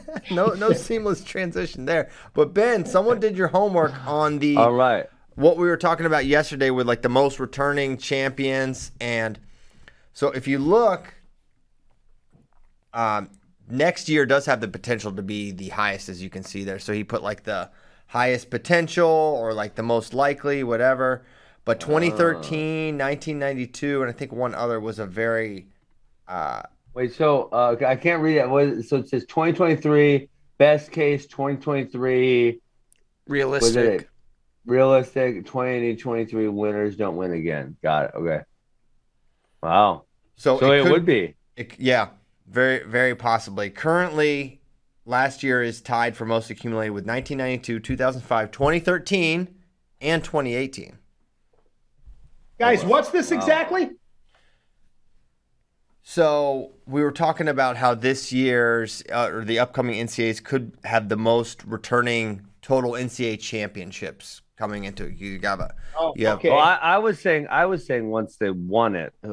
no, 0.30 0.46
no 0.54 0.72
seamless 0.74 1.24
transition 1.24 1.84
there. 1.84 2.10
But 2.34 2.54
Ben, 2.54 2.84
someone 2.84 3.18
did 3.20 3.36
your 3.36 3.48
homework 3.48 3.92
on 4.06 4.38
the 4.38 4.56
All 4.56 4.72
right. 4.72 5.06
What 5.40 5.56
we 5.56 5.66
were 5.66 5.76
talking 5.76 6.06
about 6.06 6.26
yesterday 6.26 6.70
with 6.70 6.86
like 6.86 7.02
the 7.02 7.08
most 7.08 7.40
returning 7.40 7.96
champions, 7.96 8.92
and 9.00 9.38
so 10.12 10.28
if 10.28 10.46
you 10.46 10.58
look, 10.58 11.14
um, 12.92 13.30
next 13.68 14.08
year 14.08 14.26
does 14.26 14.46
have 14.46 14.60
the 14.60 14.68
potential 14.68 15.12
to 15.12 15.22
be 15.22 15.50
the 15.50 15.70
highest, 15.70 16.08
as 16.08 16.22
you 16.22 16.28
can 16.28 16.42
see 16.42 16.64
there. 16.64 16.78
So 16.78 16.92
he 16.92 17.04
put 17.04 17.22
like 17.22 17.44
the 17.44 17.70
highest 18.06 18.50
potential 18.50 19.08
or 19.08 19.54
like 19.54 19.76
the 19.76 19.82
most 19.82 20.12
likely, 20.12 20.62
whatever. 20.62 21.24
But 21.64 21.80
2013, 21.80 22.98
1992, 22.98 24.02
and 24.02 24.10
I 24.10 24.12
think 24.12 24.32
one 24.32 24.54
other 24.54 24.78
was 24.78 24.98
a 24.98 25.06
very 25.06 25.68
uh, 26.28 26.62
Wait, 26.92 27.14
so 27.14 27.48
uh, 27.52 27.76
I 27.86 27.96
can't 27.96 28.22
read 28.22 28.38
it. 28.38 28.48
What 28.48 28.64
is, 28.64 28.88
so 28.88 28.96
it 28.96 29.08
says 29.08 29.24
2023, 29.26 30.28
best 30.58 30.90
case 30.90 31.26
2023, 31.26 32.60
Realistic. 33.28 34.10
It 34.66 34.70
realistic 34.70 35.46
2023 35.46 36.48
winners 36.48 36.96
don't 36.96 37.16
win 37.16 37.32
again. 37.32 37.76
Got 37.82 38.06
it. 38.06 38.10
Okay. 38.14 38.40
Wow. 39.62 40.04
so, 40.36 40.58
So 40.58 40.72
it, 40.72 40.82
could- 40.82 40.92
would 40.92 41.06
be. 41.06 41.34
It, 41.56 41.78
yeah, 41.78 42.08
very, 42.48 42.84
very 42.84 43.14
possibly. 43.14 43.70
Currently, 43.70 44.60
last 45.04 45.42
year 45.42 45.62
is 45.62 45.80
tied 45.80 46.16
for 46.16 46.24
most 46.24 46.50
accumulated 46.50 46.92
with 46.92 47.04
1992, 47.06 47.80
2005, 47.80 48.50
2013, 48.50 49.48
and 50.00 50.24
2018. 50.24 50.98
Guys, 52.58 52.84
what's 52.84 53.10
this 53.10 53.30
exactly? 53.30 53.90
So 56.02 56.72
we 56.86 57.02
were 57.02 57.12
talking 57.12 57.48
about 57.48 57.76
how 57.76 57.94
this 57.94 58.32
year's 58.32 59.02
uh, 59.12 59.30
or 59.32 59.44
the 59.44 59.58
upcoming 59.58 60.04
NCAAs 60.06 60.42
could 60.42 60.72
have 60.84 61.08
the 61.08 61.16
most 61.16 61.64
returning 61.64 62.46
total 62.62 62.92
NCAA 62.92 63.40
championships 63.40 64.42
coming 64.60 64.84
into 64.84 65.06
it. 65.06 65.14
You 65.16 65.38
got 65.38 65.58
a, 65.60 65.70
Oh, 65.98 66.12
Yeah. 66.16 66.34
okay. 66.34 66.50
Well, 66.50 66.58
I, 66.60 66.76
I 66.76 66.98
was 66.98 67.18
saying, 67.18 67.46
I 67.50 67.64
was 67.66 67.86
saying 67.86 68.08
once 68.10 68.36
they 68.36 68.50
won 68.50 68.94
it, 68.94 69.12
uh, 69.24 69.28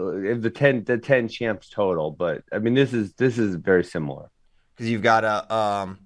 the 0.46 0.50
ten, 0.54 0.84
the 0.86 0.98
ten 0.98 1.28
champs 1.28 1.70
total. 1.70 2.10
But 2.12 2.44
I 2.52 2.60
mean, 2.60 2.74
this 2.74 2.94
is 2.94 3.14
this 3.14 3.38
is 3.38 3.56
very 3.56 3.84
similar. 3.84 4.30
because 4.74 4.90
you've 4.90 5.02
got 5.04 5.24
a, 5.26 5.54
um, 5.54 6.00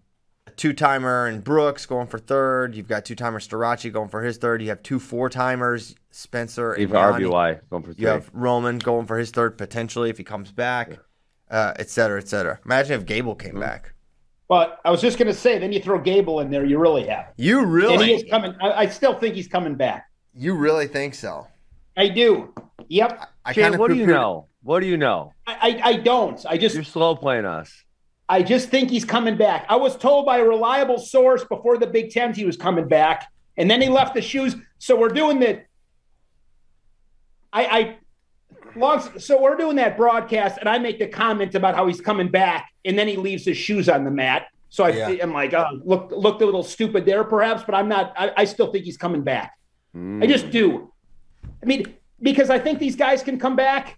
a 0.47 0.51
two 0.51 0.73
timer 0.73 1.27
and 1.27 1.43
Brooks 1.43 1.85
going 1.85 2.07
for 2.07 2.17
third. 2.17 2.75
You've 2.75 2.87
got 2.87 3.05
two 3.05 3.15
timer 3.15 3.39
Starocci 3.39 3.93
going 3.93 4.09
for 4.09 4.23
his 4.23 4.37
third. 4.37 4.61
You 4.61 4.69
have 4.69 4.81
two 4.81 4.99
four 4.99 5.29
timers, 5.29 5.95
Spencer 6.09 6.73
and 6.73 6.81
Even 6.81 6.95
RBY 6.97 7.59
going 7.69 7.83
for 7.83 7.93
three. 7.93 8.01
You 8.01 8.07
have 8.09 8.29
Roman 8.33 8.79
going 8.79 9.05
for 9.05 9.17
his 9.19 9.29
third 9.29 9.55
potentially 9.57 10.09
if 10.09 10.17
he 10.17 10.23
comes 10.23 10.51
back, 10.51 10.97
uh, 11.51 11.73
et 11.77 11.89
cetera, 11.91 12.19
et 12.19 12.27
cetera. 12.27 12.59
Imagine 12.65 12.99
if 12.99 13.05
Gable 13.05 13.35
came 13.35 13.51
Mm-hmm. 13.51 13.59
back. 13.61 13.93
But 14.51 14.81
I 14.83 14.91
was 14.91 14.99
just 14.99 15.17
going 15.17 15.29
to 15.29 15.33
say, 15.33 15.59
then 15.59 15.71
you 15.71 15.79
throw 15.79 15.97
Gable 15.97 16.41
in 16.41 16.51
there, 16.51 16.65
you 16.65 16.77
really 16.77 17.07
have. 17.07 17.27
it. 17.29 17.33
You 17.37 17.63
And 17.93 18.01
he 18.01 18.15
is 18.15 18.25
coming. 18.29 18.53
I, 18.61 18.71
I 18.79 18.87
still 18.87 19.17
think 19.17 19.33
he's 19.33 19.47
coming 19.47 19.75
back. 19.75 20.11
you 20.35 20.55
really 20.55 20.87
think 20.87 21.15
so? 21.15 21.47
I 21.95 22.09
do. 22.09 22.53
Yep. 22.89 23.29
I 23.45 23.53
Shane, 23.53 23.63
kind 23.63 23.75
of 23.75 23.79
what 23.79 23.91
do 23.91 23.95
you 23.95 24.05
know? 24.05 24.49
What 24.61 24.81
do 24.81 24.87
you 24.87 24.97
know? 24.97 25.31
I, 25.47 25.53
I, 25.53 25.81
I 25.91 25.93
don't. 25.95 26.45
I 26.45 26.57
just 26.57 26.75
You're 26.75 26.83
slow 26.83 27.15
playing 27.15 27.45
us. 27.45 27.71
I 28.27 28.43
just 28.43 28.67
think 28.67 28.89
he's 28.89 29.05
coming 29.05 29.37
back. 29.37 29.65
I 29.69 29.77
was 29.77 29.95
told 29.95 30.25
by 30.25 30.39
a 30.39 30.43
reliable 30.43 30.99
source 30.99 31.45
before 31.45 31.77
the 31.77 31.87
Big 31.87 32.11
Ten 32.11 32.33
he 32.33 32.43
was 32.43 32.57
coming 32.57 32.89
back, 32.89 33.31
and 33.55 33.71
then 33.71 33.81
he 33.81 33.87
left 33.87 34.15
the 34.15 34.21
shoes. 34.21 34.57
So 34.79 34.99
we're 34.99 35.15
doing 35.15 35.39
the. 35.39 35.61
I, 37.53 37.63
I 37.63 37.97
long. 38.75 39.19
So 39.19 39.41
we're 39.41 39.55
doing 39.57 39.75
that 39.77 39.97
broadcast, 39.97 40.57
and 40.59 40.67
I 40.69 40.77
make 40.79 40.99
the 40.99 41.07
comment 41.07 41.55
about 41.55 41.75
how 41.75 41.87
he's 41.87 42.01
coming 42.01 42.29
back, 42.29 42.69
and 42.85 42.97
then 42.97 43.07
he 43.07 43.17
leaves 43.17 43.45
his 43.45 43.57
shoes 43.57 43.89
on 43.89 44.03
the 44.03 44.11
mat. 44.11 44.47
So 44.69 44.85
I, 44.85 44.89
Yeah. 44.89 45.09
am 45.23 45.33
like, 45.33 45.53
oh, 45.53 45.81
look, 45.83 46.11
looked 46.11 46.41
a 46.41 46.45
little 46.45 46.63
stupid 46.63 47.05
there, 47.05 47.23
perhaps, 47.23 47.63
but 47.63 47.75
I'm 47.75 47.89
not. 47.89 48.13
I, 48.17 48.31
I 48.37 48.45
still 48.45 48.71
think 48.71 48.85
he's 48.85 48.97
coming 48.97 49.21
back. 49.21 49.53
I 49.93 50.25
just 50.25 50.51
do. 50.51 50.91
I 51.61 51.65
mean, 51.65 51.93
because 52.21 52.49
I 52.49 52.57
think 52.59 52.79
these 52.79 52.95
guys 52.95 53.21
can 53.21 53.37
come 53.37 53.57
back. 53.57 53.97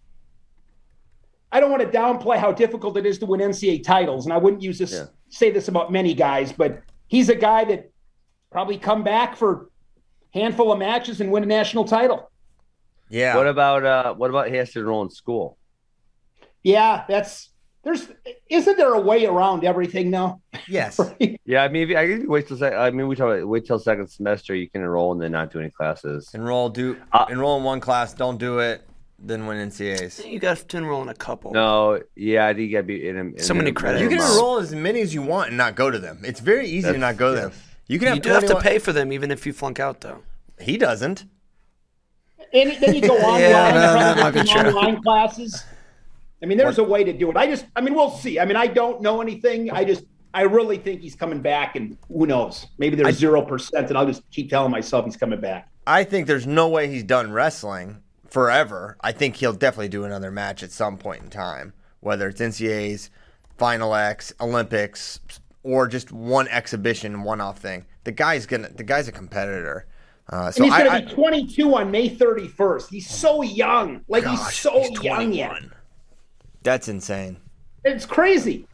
I 1.51 1.60
don't 1.60 1.70
want 1.70 1.84
to 1.84 1.88
downplay 1.98 2.38
how 2.38 2.51
difficult 2.51 2.98
it 2.98 3.06
is 3.06 3.20
to 3.20 3.27
win 3.27 3.39
NCAA 3.39 3.84
titles, 3.84 4.25
and 4.25 4.34
I 4.34 4.38
wouldn't 4.38 4.63
use 4.63 4.80
this 4.80 4.92
Yeah. 4.94 5.06
say 5.30 5.51
this 5.51 5.68
about 5.68 5.92
many 5.92 6.15
guys, 6.15 6.51
but 6.51 6.82
he's 7.08 7.30
a 7.30 7.36
guy 7.36 7.63
that 7.65 7.92
probably 8.51 8.77
come 8.80 9.03
back 9.03 9.36
for 9.36 9.70
handful 10.34 10.72
of 10.72 10.80
matches 10.80 11.22
and 11.22 11.32
win 11.32 11.44
a 11.44 11.46
national 11.46 11.86
title. 11.86 12.32
Yeah. 13.10 13.36
What 13.36 13.48
about 13.48 13.86
uh 13.86 14.13
what 14.15 14.29
about 14.29 14.48
he 14.50 14.55
has 14.55 14.72
to 14.74 14.79
enroll 14.79 15.03
in 15.03 15.10
school? 15.10 15.57
Yeah, 16.63 17.03
that's 17.07 17.50
there's 17.83 18.07
isn't 18.50 18.77
there 18.77 18.93
a 18.93 19.00
way 19.01 19.25
around 19.25 19.65
everything 19.65 20.10
now? 20.10 20.41
yes. 20.67 21.00
Yeah, 21.45 21.62
I 21.63 21.67
mean, 21.67 21.83
if 21.83 21.89
you, 21.89 21.98
I 21.98 22.07
guess 22.07 22.22
you 22.22 22.29
wait 22.29 22.48
till 22.48 22.55
sec- 22.57 22.72
I 22.74 22.89
mean, 22.89 23.05
we 23.10 23.17
talk 23.17 23.36
about 23.36 23.45
wait 23.45 23.65
till 23.65 23.77
second 23.77 24.07
semester. 24.07 24.55
You 24.55 24.69
can 24.69 24.81
enroll 24.81 25.12
and 25.12 25.22
then 25.22 25.33
not 25.33 25.51
do 25.51 25.60
any 25.60 25.69
classes. 25.69 26.29
Enroll. 26.33 26.69
Do 26.69 26.95
Uh, 27.12 27.25
enroll 27.29 27.57
in 27.57 27.65
one 27.65 27.81
class. 27.81 28.13
Don't 28.13 28.38
do 28.38 28.60
it. 28.60 28.81
Then 29.19 29.45
win 29.45 29.57
NCAs. 29.69 30.25
You 30.25 30.39
got 30.39 30.57
to 30.60 30.77
enroll 30.77 31.01
in 31.01 31.10
a 31.10 31.13
couple. 31.13 31.51
No, 31.51 32.01
yeah, 32.15 32.48
I 32.48 32.53
think 32.53 32.67
you 32.69 32.77
gotta 32.77 32.83
be 32.83 33.07
in. 33.10 33.17
a- 33.17 33.22
in 33.22 33.39
So 33.39 33.53
many 33.53 33.74
credits. 33.74 34.01
You 34.01 34.07
can 34.07 34.19
enroll 34.19 34.60
as 34.60 34.74
many 34.74 35.01
as 35.01 35.13
you 35.13 35.22
want 35.22 35.50
and 35.50 35.57
not 35.57 35.75
go 35.75 35.91
to 35.91 36.00
them. 36.00 36.22
It's 36.24 36.39
very 36.39 36.67
easy 36.69 36.89
to 36.93 36.98
not 36.98 37.17
go 37.17 37.36
to 37.36 37.41
them. 37.41 37.51
You 37.88 38.00
can 38.00 38.07
have 38.07 38.15
You 38.17 38.22
do 38.22 38.29
have 38.29 38.45
to 38.45 38.60
pay 38.62 38.79
for 38.79 38.93
them, 38.93 39.12
even 39.12 39.29
if 39.29 39.45
you 39.45 39.51
flunk 39.51 39.81
out, 39.81 40.00
though. 40.00 40.19
He 40.62 40.77
doesn't. 40.77 41.25
And 42.53 42.72
then 42.81 42.95
you 42.95 43.01
go 43.01 43.17
online, 43.17 43.41
Yeah, 43.41 43.72
no, 43.72 43.93
that 43.93 44.17
might 44.17 44.31
be 44.31 44.43
true. 44.50 44.62
online 44.62 45.01
classes. 45.01 45.63
I 46.41 46.45
mean, 46.45 46.57
there's 46.57 46.77
a 46.77 46.83
way 46.83 47.03
to 47.03 47.13
do 47.13 47.29
it. 47.31 47.38
I 47.38 47.48
just, 47.48 47.65
I 47.75 47.81
mean, 47.81 47.93
we'll 47.95 48.12
see. 48.12 48.39
I 48.39 48.45
mean, 48.45 48.57
I 48.57 48.67
don't 48.67 49.01
know 49.01 49.22
anything. 49.22 49.72
I 49.72 49.86
just, 49.86 50.03
I 50.33 50.41
really 50.41 50.77
think 50.77 51.01
he's 51.01 51.15
coming 51.15 51.41
back, 51.41 51.75
and 51.75 51.98
who 52.10 52.25
knows? 52.25 52.67
Maybe 52.77 52.95
there's 52.95 53.15
zero 53.17 53.41
percent, 53.41 53.88
and 53.89 53.98
I'll 53.98 54.05
just 54.05 54.29
keep 54.31 54.50
telling 54.50 54.72
myself 54.72 55.05
he's 55.05 55.15
coming 55.15 55.39
back. 55.39 55.69
I 55.88 56.03
think 56.03 56.27
there's 56.27 56.45
no 56.48 56.67
way 56.67 56.88
he's 56.89 57.03
done 57.03 57.31
wrestling 57.31 58.01
forever. 58.27 58.98
I 59.01 59.12
think 59.13 59.36
he'll 59.38 59.53
definitely 59.53 59.89
do 59.89 60.03
another 60.05 60.31
match 60.31 60.63
at 60.63 60.72
some 60.72 60.98
point 60.98 61.22
in 61.24 61.29
time, 61.29 61.74
whether 62.01 62.27
it's 62.27 62.41
NCAAs, 62.41 63.10
Final 63.57 63.93
X, 63.95 64.33
Olympics, 64.41 65.19
or 65.62 65.88
just 65.88 66.12
one 66.12 66.48
exhibition, 66.50 67.24
one-off 67.24 67.60
thing. 67.60 67.86
The 68.03 68.12
guy's 68.12 68.45
gonna. 68.45 68.69
The 68.69 68.83
guy's 68.83 69.07
a 69.07 69.12
competitor. 69.13 69.86
Uh, 70.30 70.51
so 70.51 70.63
and 70.63 70.74
he's 70.74 70.84
going 70.84 71.01
to 71.01 71.08
be 71.08 71.13
22 71.13 71.75
on 71.75 71.92
May 71.92 72.10
31st. 72.10 72.89
He's 72.89 73.10
so 73.10 73.42
young. 73.42 74.01
Like 74.08 74.25
he's 74.25 74.53
so 74.53 74.82
he's 74.82 75.03
young 75.03 75.34
yet. 75.34 75.58
That's 76.63 76.88
insane. 76.88 77.38
It's 77.84 78.06
crazy. 78.06 78.68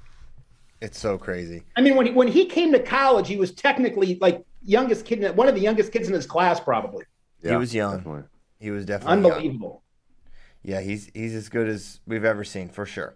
It's 0.81 0.99
so 0.99 1.17
crazy. 1.17 1.63
I 1.75 1.81
mean, 1.81 1.95
when 1.95 2.05
he, 2.05 2.11
when 2.13 2.27
he 2.27 2.45
came 2.45 2.71
to 2.71 2.79
college, 2.79 3.27
he 3.27 3.37
was 3.37 3.51
technically 3.51 4.17
like 4.21 4.45
youngest 4.63 5.05
kid, 5.05 5.23
in- 5.23 5.35
one 5.35 5.47
of 5.47 5.55
the 5.55 5.61
youngest 5.61 5.91
kids 5.91 6.07
in 6.07 6.13
his 6.13 6.25
class, 6.25 6.59
probably. 6.59 7.03
Yeah, 7.41 7.51
he 7.51 7.57
was 7.57 7.73
young. 7.73 7.97
definitely. 7.97 8.23
He 8.59 8.71
was 8.71 8.85
definitely 8.85 9.21
young. 9.23 9.31
Unbelievable. 9.31 9.83
Yeah, 10.61 10.81
he's 10.81 11.09
he's 11.13 11.33
as 11.33 11.49
good 11.49 11.67
as 11.67 11.99
we've 12.05 12.25
ever 12.25 12.43
seen 12.43 12.69
for 12.69 12.85
sure. 12.85 13.15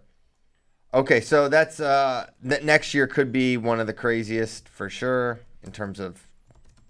Okay, 0.92 1.20
so 1.20 1.48
that's 1.48 1.80
uh 1.80 2.26
ne- 2.42 2.62
next 2.62 2.94
year 2.94 3.06
could 3.06 3.32
be 3.32 3.56
one 3.56 3.80
of 3.80 3.86
the 3.86 3.92
craziest 3.92 4.68
for 4.68 4.88
sure 4.88 5.40
in 5.62 5.70
terms 5.72 6.00
of 6.00 6.26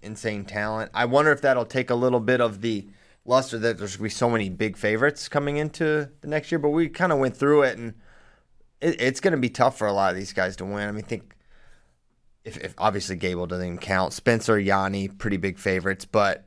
insane 0.05 0.45
talent. 0.45 0.91
I 0.93 1.05
wonder 1.05 1.31
if 1.31 1.41
that'll 1.41 1.65
take 1.65 1.89
a 1.89 1.95
little 1.95 2.19
bit 2.19 2.39
of 2.41 2.61
the 2.61 2.87
luster 3.25 3.57
that 3.57 3.77
there's 3.77 3.97
gonna 3.97 4.03
be 4.03 4.09
so 4.09 4.29
many 4.29 4.49
big 4.49 4.77
favorites 4.77 5.27
coming 5.27 5.57
into 5.57 6.09
the 6.21 6.27
next 6.27 6.51
year, 6.51 6.59
but 6.59 6.69
we 6.69 6.87
kind 6.87 7.11
of 7.11 7.19
went 7.19 7.35
through 7.35 7.63
it 7.63 7.77
and 7.77 7.95
it, 8.81 9.01
it's 9.01 9.19
going 9.19 9.31
to 9.31 9.37
be 9.37 9.49
tough 9.49 9.77
for 9.77 9.87
a 9.87 9.93
lot 9.93 10.11
of 10.11 10.15
these 10.15 10.33
guys 10.33 10.55
to 10.57 10.65
win. 10.65 10.87
I 10.87 10.91
mean, 10.91 11.03
think 11.03 11.35
if, 12.43 12.57
if 12.57 12.73
obviously 12.77 13.15
Gable 13.15 13.47
doesn't 13.47 13.65
even 13.65 13.77
count, 13.77 14.13
Spencer, 14.13 14.57
Yianni, 14.57 15.17
pretty 15.17 15.37
big 15.37 15.57
favorites, 15.57 16.05
but 16.05 16.45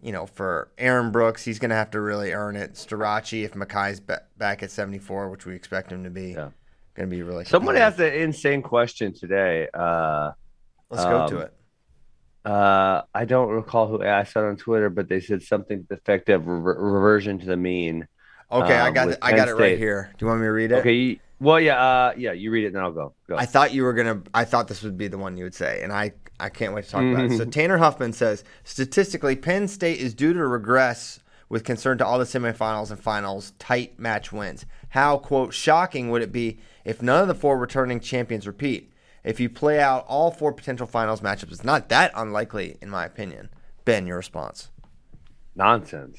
you 0.00 0.12
know, 0.12 0.26
for 0.26 0.70
Aaron 0.78 1.10
Brooks, 1.10 1.44
he's 1.44 1.58
going 1.58 1.70
to 1.70 1.76
have 1.76 1.90
to 1.90 2.00
really 2.00 2.32
earn 2.32 2.54
it. 2.56 2.74
Starocci, 2.74 3.44
if 3.44 3.54
Mekhi's 3.54 3.98
ba- 3.98 4.22
back 4.36 4.62
at 4.62 4.70
74, 4.70 5.28
which 5.28 5.44
we 5.44 5.54
expect 5.56 5.90
him 5.90 6.04
to 6.04 6.10
be, 6.10 6.30
Yeah. 6.30 6.50
going 6.94 7.08
to 7.10 7.16
be 7.16 7.22
really. 7.22 7.44
Someone 7.44 7.76
asked 7.76 7.98
an 7.98 8.12
insane 8.12 8.62
question 8.62 9.12
today. 9.12 9.68
Uh, 9.74 10.32
Let's 10.88 11.04
go 11.04 11.22
um, 11.22 11.30
to 11.30 11.38
it. 11.38 11.54
Uh, 12.44 13.02
I 13.14 13.24
don't 13.24 13.50
recall 13.50 13.88
who 13.88 14.02
asked 14.02 14.34
that 14.34 14.44
on 14.44 14.56
Twitter, 14.56 14.90
but 14.90 15.08
they 15.08 15.20
said 15.20 15.42
something 15.42 15.82
to 15.82 15.86
the 15.88 15.94
effect 15.96 16.28
of 16.28 16.46
rever- 16.46 16.78
reversion 16.78 17.38
to 17.40 17.46
the 17.46 17.56
mean. 17.56 18.06
Okay, 18.50 18.74
I 18.74 18.88
um, 18.88 18.94
got 18.94 19.08
it, 19.08 19.18
I 19.20 19.30
got 19.32 19.46
Penn 19.46 19.48
it 19.48 19.60
right 19.60 19.78
here. 19.78 20.10
Do 20.16 20.24
you 20.24 20.28
want 20.28 20.40
me 20.40 20.46
to 20.46 20.52
read 20.52 20.72
it? 20.72 20.76
Okay, 20.76 20.92
you- 20.92 21.18
well, 21.40 21.60
yeah, 21.60 21.80
uh, 21.80 22.12
yeah, 22.16 22.32
you 22.32 22.50
read 22.50 22.64
it, 22.64 22.68
and 22.68 22.78
I'll 22.78 22.92
go. 22.92 23.14
Go. 23.28 23.36
I 23.36 23.46
thought 23.46 23.72
you 23.72 23.84
were 23.84 23.92
gonna. 23.92 24.22
I 24.34 24.44
thought 24.44 24.68
this 24.68 24.82
would 24.82 24.98
be 24.98 25.08
the 25.08 25.18
one 25.18 25.36
you 25.36 25.44
would 25.44 25.54
say, 25.54 25.82
and 25.82 25.92
I 25.92 26.12
I 26.40 26.48
can't 26.48 26.74
wait 26.74 26.84
to 26.86 26.90
talk 26.90 27.02
about 27.02 27.26
it. 27.26 27.36
So 27.36 27.44
Tanner 27.44 27.78
Huffman 27.78 28.12
says 28.12 28.44
statistically, 28.64 29.36
Penn 29.36 29.68
State 29.68 30.00
is 30.00 30.14
due 30.14 30.32
to 30.32 30.46
regress 30.46 31.20
with 31.48 31.64
concern 31.64 31.98
to 31.98 32.06
all 32.06 32.18
the 32.18 32.24
semifinals 32.24 32.90
and 32.90 33.00
finals 33.00 33.52
tight 33.58 33.98
match 33.98 34.32
wins. 34.32 34.66
How 34.90 35.18
quote 35.18 35.54
shocking 35.54 36.10
would 36.10 36.22
it 36.22 36.32
be 36.32 36.58
if 36.84 37.02
none 37.02 37.22
of 37.22 37.28
the 37.28 37.34
four 37.34 37.58
returning 37.58 38.00
champions 38.00 38.46
repeat? 38.46 38.92
If 39.28 39.40
you 39.40 39.50
play 39.50 39.78
out 39.78 40.06
all 40.08 40.30
four 40.30 40.54
potential 40.54 40.86
finals 40.86 41.20
matchups, 41.20 41.52
it's 41.52 41.62
not 41.62 41.90
that 41.90 42.12
unlikely, 42.16 42.78
in 42.80 42.88
my 42.88 43.04
opinion. 43.04 43.50
Ben, 43.84 44.06
your 44.06 44.16
response? 44.16 44.70
Nonsense. 45.54 46.18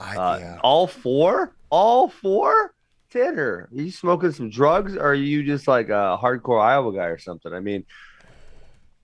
I, 0.00 0.16
Uh, 0.16 0.38
yeah. 0.38 0.58
All 0.62 0.86
four? 0.86 1.54
All 1.68 2.08
four? 2.08 2.72
Tanner, 3.10 3.68
are 3.70 3.82
you 3.82 3.90
smoking 3.90 4.32
some 4.32 4.48
drugs 4.48 4.96
or 4.96 5.08
are 5.08 5.14
you 5.14 5.44
just 5.44 5.68
like 5.68 5.90
a 5.90 6.18
hardcore 6.18 6.62
Iowa 6.62 6.94
guy 6.94 7.04
or 7.04 7.18
something? 7.18 7.52
I 7.52 7.60
mean, 7.60 7.84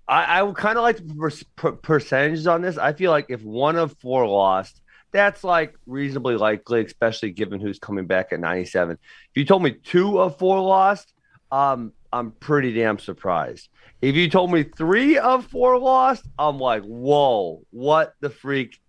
I, 0.09 0.25
I 0.25 0.43
would 0.43 0.57
kind 0.57 0.79
of 0.79 0.83
like 0.83 0.97
the 0.97 1.15
per- 1.15 1.31
per- 1.57 1.73
percentages 1.73 2.47
on 2.47 2.63
this. 2.63 2.79
I 2.79 2.95
feel 2.95 3.11
like 3.11 3.27
if 3.29 3.43
one 3.43 3.77
of 3.77 3.95
four 4.01 4.27
lost, 4.27 4.81
that's 5.13 5.45
like 5.45 5.75
reasonably 5.85 6.37
likely, 6.37 6.87
especially 6.87 7.33
given 7.33 7.61
who's 7.61 7.79
coming 7.79 8.07
back 8.07 8.33
at 8.33 8.41
97. 8.41 8.93
If 8.95 9.37
you 9.37 9.45
told 9.45 9.63
me 9.63 9.73
two 9.73 10.19
of 10.19 10.39
four 10.39 10.59
lost, 10.59 11.13
um, 11.51 11.93
I'm 12.13 12.33
pretty 12.33 12.73
damn 12.73 12.99
surprised. 12.99 13.69
If 14.01 14.17
you 14.17 14.29
told 14.29 14.51
me 14.53 14.65
three 14.65 15.19
of 15.19 15.47
four 15.47 15.79
lost, 15.79 16.25
I'm 16.39 16.59
like, 16.59 16.83
whoa, 16.83 17.63
what 17.71 18.15
the 18.21 18.31
freak 18.31 18.81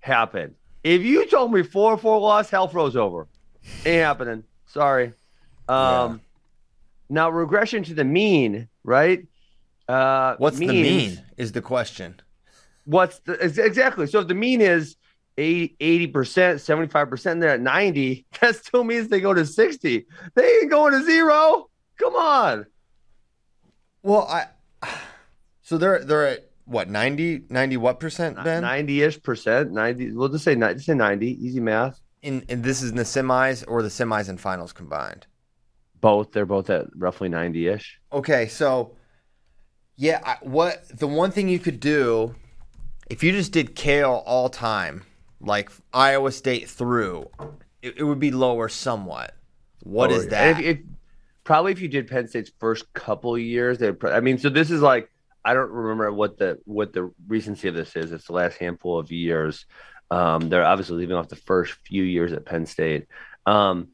happened? 0.00 0.54
If 0.84 1.02
you 1.02 1.26
told 1.26 1.52
me 1.52 1.62
four 1.62 1.94
of 1.94 2.00
four 2.00 2.18
lost, 2.20 2.50
hell 2.50 2.68
froze 2.68 2.96
over. 2.96 3.28
Ain't 3.84 4.02
happening. 4.02 4.44
Sorry. 4.66 5.12
Um, 5.68 6.20
Now 7.08 7.30
regression 7.30 7.82
to 7.84 7.94
the 7.94 8.04
mean, 8.04 8.68
right? 8.84 9.26
Uh, 9.88 10.36
What's 10.38 10.58
the 10.58 10.66
mean? 10.68 11.22
Is 11.36 11.52
the 11.52 11.62
question. 11.62 12.20
What's 12.84 13.18
the 13.20 13.34
exactly? 13.34 14.06
So 14.06 14.20
if 14.20 14.28
the 14.28 14.34
mean 14.34 14.60
is 14.60 14.96
80 15.38 16.06
percent, 16.08 16.60
seventy 16.60 16.88
five 16.88 17.08
percent, 17.08 17.40
they're 17.40 17.50
at 17.50 17.60
ninety. 17.60 18.26
That 18.40 18.56
still 18.56 18.82
means 18.84 19.08
they 19.08 19.20
go 19.20 19.32
to 19.34 19.46
sixty. 19.46 20.06
They 20.34 20.46
ain't 20.46 20.70
going 20.70 20.92
to 20.92 21.04
zero. 21.04 21.68
Come 21.98 22.14
on. 22.14 22.66
Well, 24.02 24.26
I. 24.28 24.46
So 25.64 25.78
they're 25.78 26.04
they're 26.04 26.26
at 26.26 26.50
what 26.64 26.90
90 26.90 27.44
90 27.48 27.76
what 27.76 28.00
percent 28.00 28.36
Ben? 28.42 28.62
Ninety 28.62 29.02
ish 29.02 29.22
percent. 29.22 29.70
Ninety. 29.70 30.10
We'll 30.10 30.28
just 30.28 30.44
say 30.44 30.54
ninety. 30.54 30.74
Just 30.74 30.86
say 30.86 30.94
ninety. 30.94 31.44
Easy 31.44 31.60
math. 31.60 32.00
In 32.20 32.44
and 32.48 32.64
this 32.64 32.82
is 32.82 32.90
in 32.90 32.96
the 32.96 33.04
semis 33.04 33.64
or 33.68 33.80
the 33.80 33.88
semis 33.88 34.28
and 34.28 34.40
finals 34.40 34.72
combined. 34.72 35.26
Both. 36.00 36.32
They're 36.32 36.46
both 36.46 36.68
at 36.68 36.86
roughly 36.96 37.28
ninety 37.28 37.68
ish. 37.68 38.00
Okay, 38.12 38.48
so 38.48 38.96
yeah, 39.96 40.20
I, 40.24 40.36
what 40.40 40.82
the 40.88 41.06
one 41.06 41.30
thing 41.30 41.48
you 41.48 41.60
could 41.60 41.78
do 41.78 42.34
if 43.12 43.22
you 43.22 43.32
just 43.32 43.52
did 43.52 43.76
Cael 43.76 44.22
all 44.24 44.48
time, 44.48 45.04
like 45.40 45.70
Iowa 45.92 46.32
State 46.32 46.68
through, 46.68 47.28
it, 47.82 47.98
it 47.98 48.04
would 48.04 48.18
be 48.18 48.30
lower 48.30 48.68
somewhat. 48.68 49.36
What 49.82 50.10
oh, 50.10 50.14
is 50.14 50.28
that? 50.28 50.60
If, 50.60 50.64
if, 50.64 50.78
probably 51.52 51.72
if 51.72 51.82
you 51.82 51.88
did 51.88 52.08
Penn 52.08 52.26
State's 52.28 52.50
first 52.58 52.90
couple 52.94 53.36
years, 53.36 53.76
they. 53.76 53.92
I 54.04 54.20
mean, 54.20 54.38
so 54.38 54.48
this 54.48 54.70
is 54.70 54.80
like 54.80 55.10
I 55.44 55.52
don't 55.52 55.70
remember 55.70 56.10
what 56.10 56.38
the 56.38 56.58
what 56.64 56.94
the 56.94 57.12
recency 57.28 57.68
of 57.68 57.74
this 57.74 57.94
is. 57.94 58.10
It's 58.10 58.28
the 58.28 58.32
last 58.32 58.56
handful 58.56 58.98
of 58.98 59.12
years. 59.12 59.66
Um, 60.10 60.48
they're 60.48 60.64
obviously 60.64 60.96
leaving 60.96 61.14
off 61.14 61.28
the 61.28 61.36
first 61.36 61.74
few 61.86 62.04
years 62.04 62.32
at 62.32 62.46
Penn 62.46 62.64
State. 62.64 63.06
Um, 63.44 63.88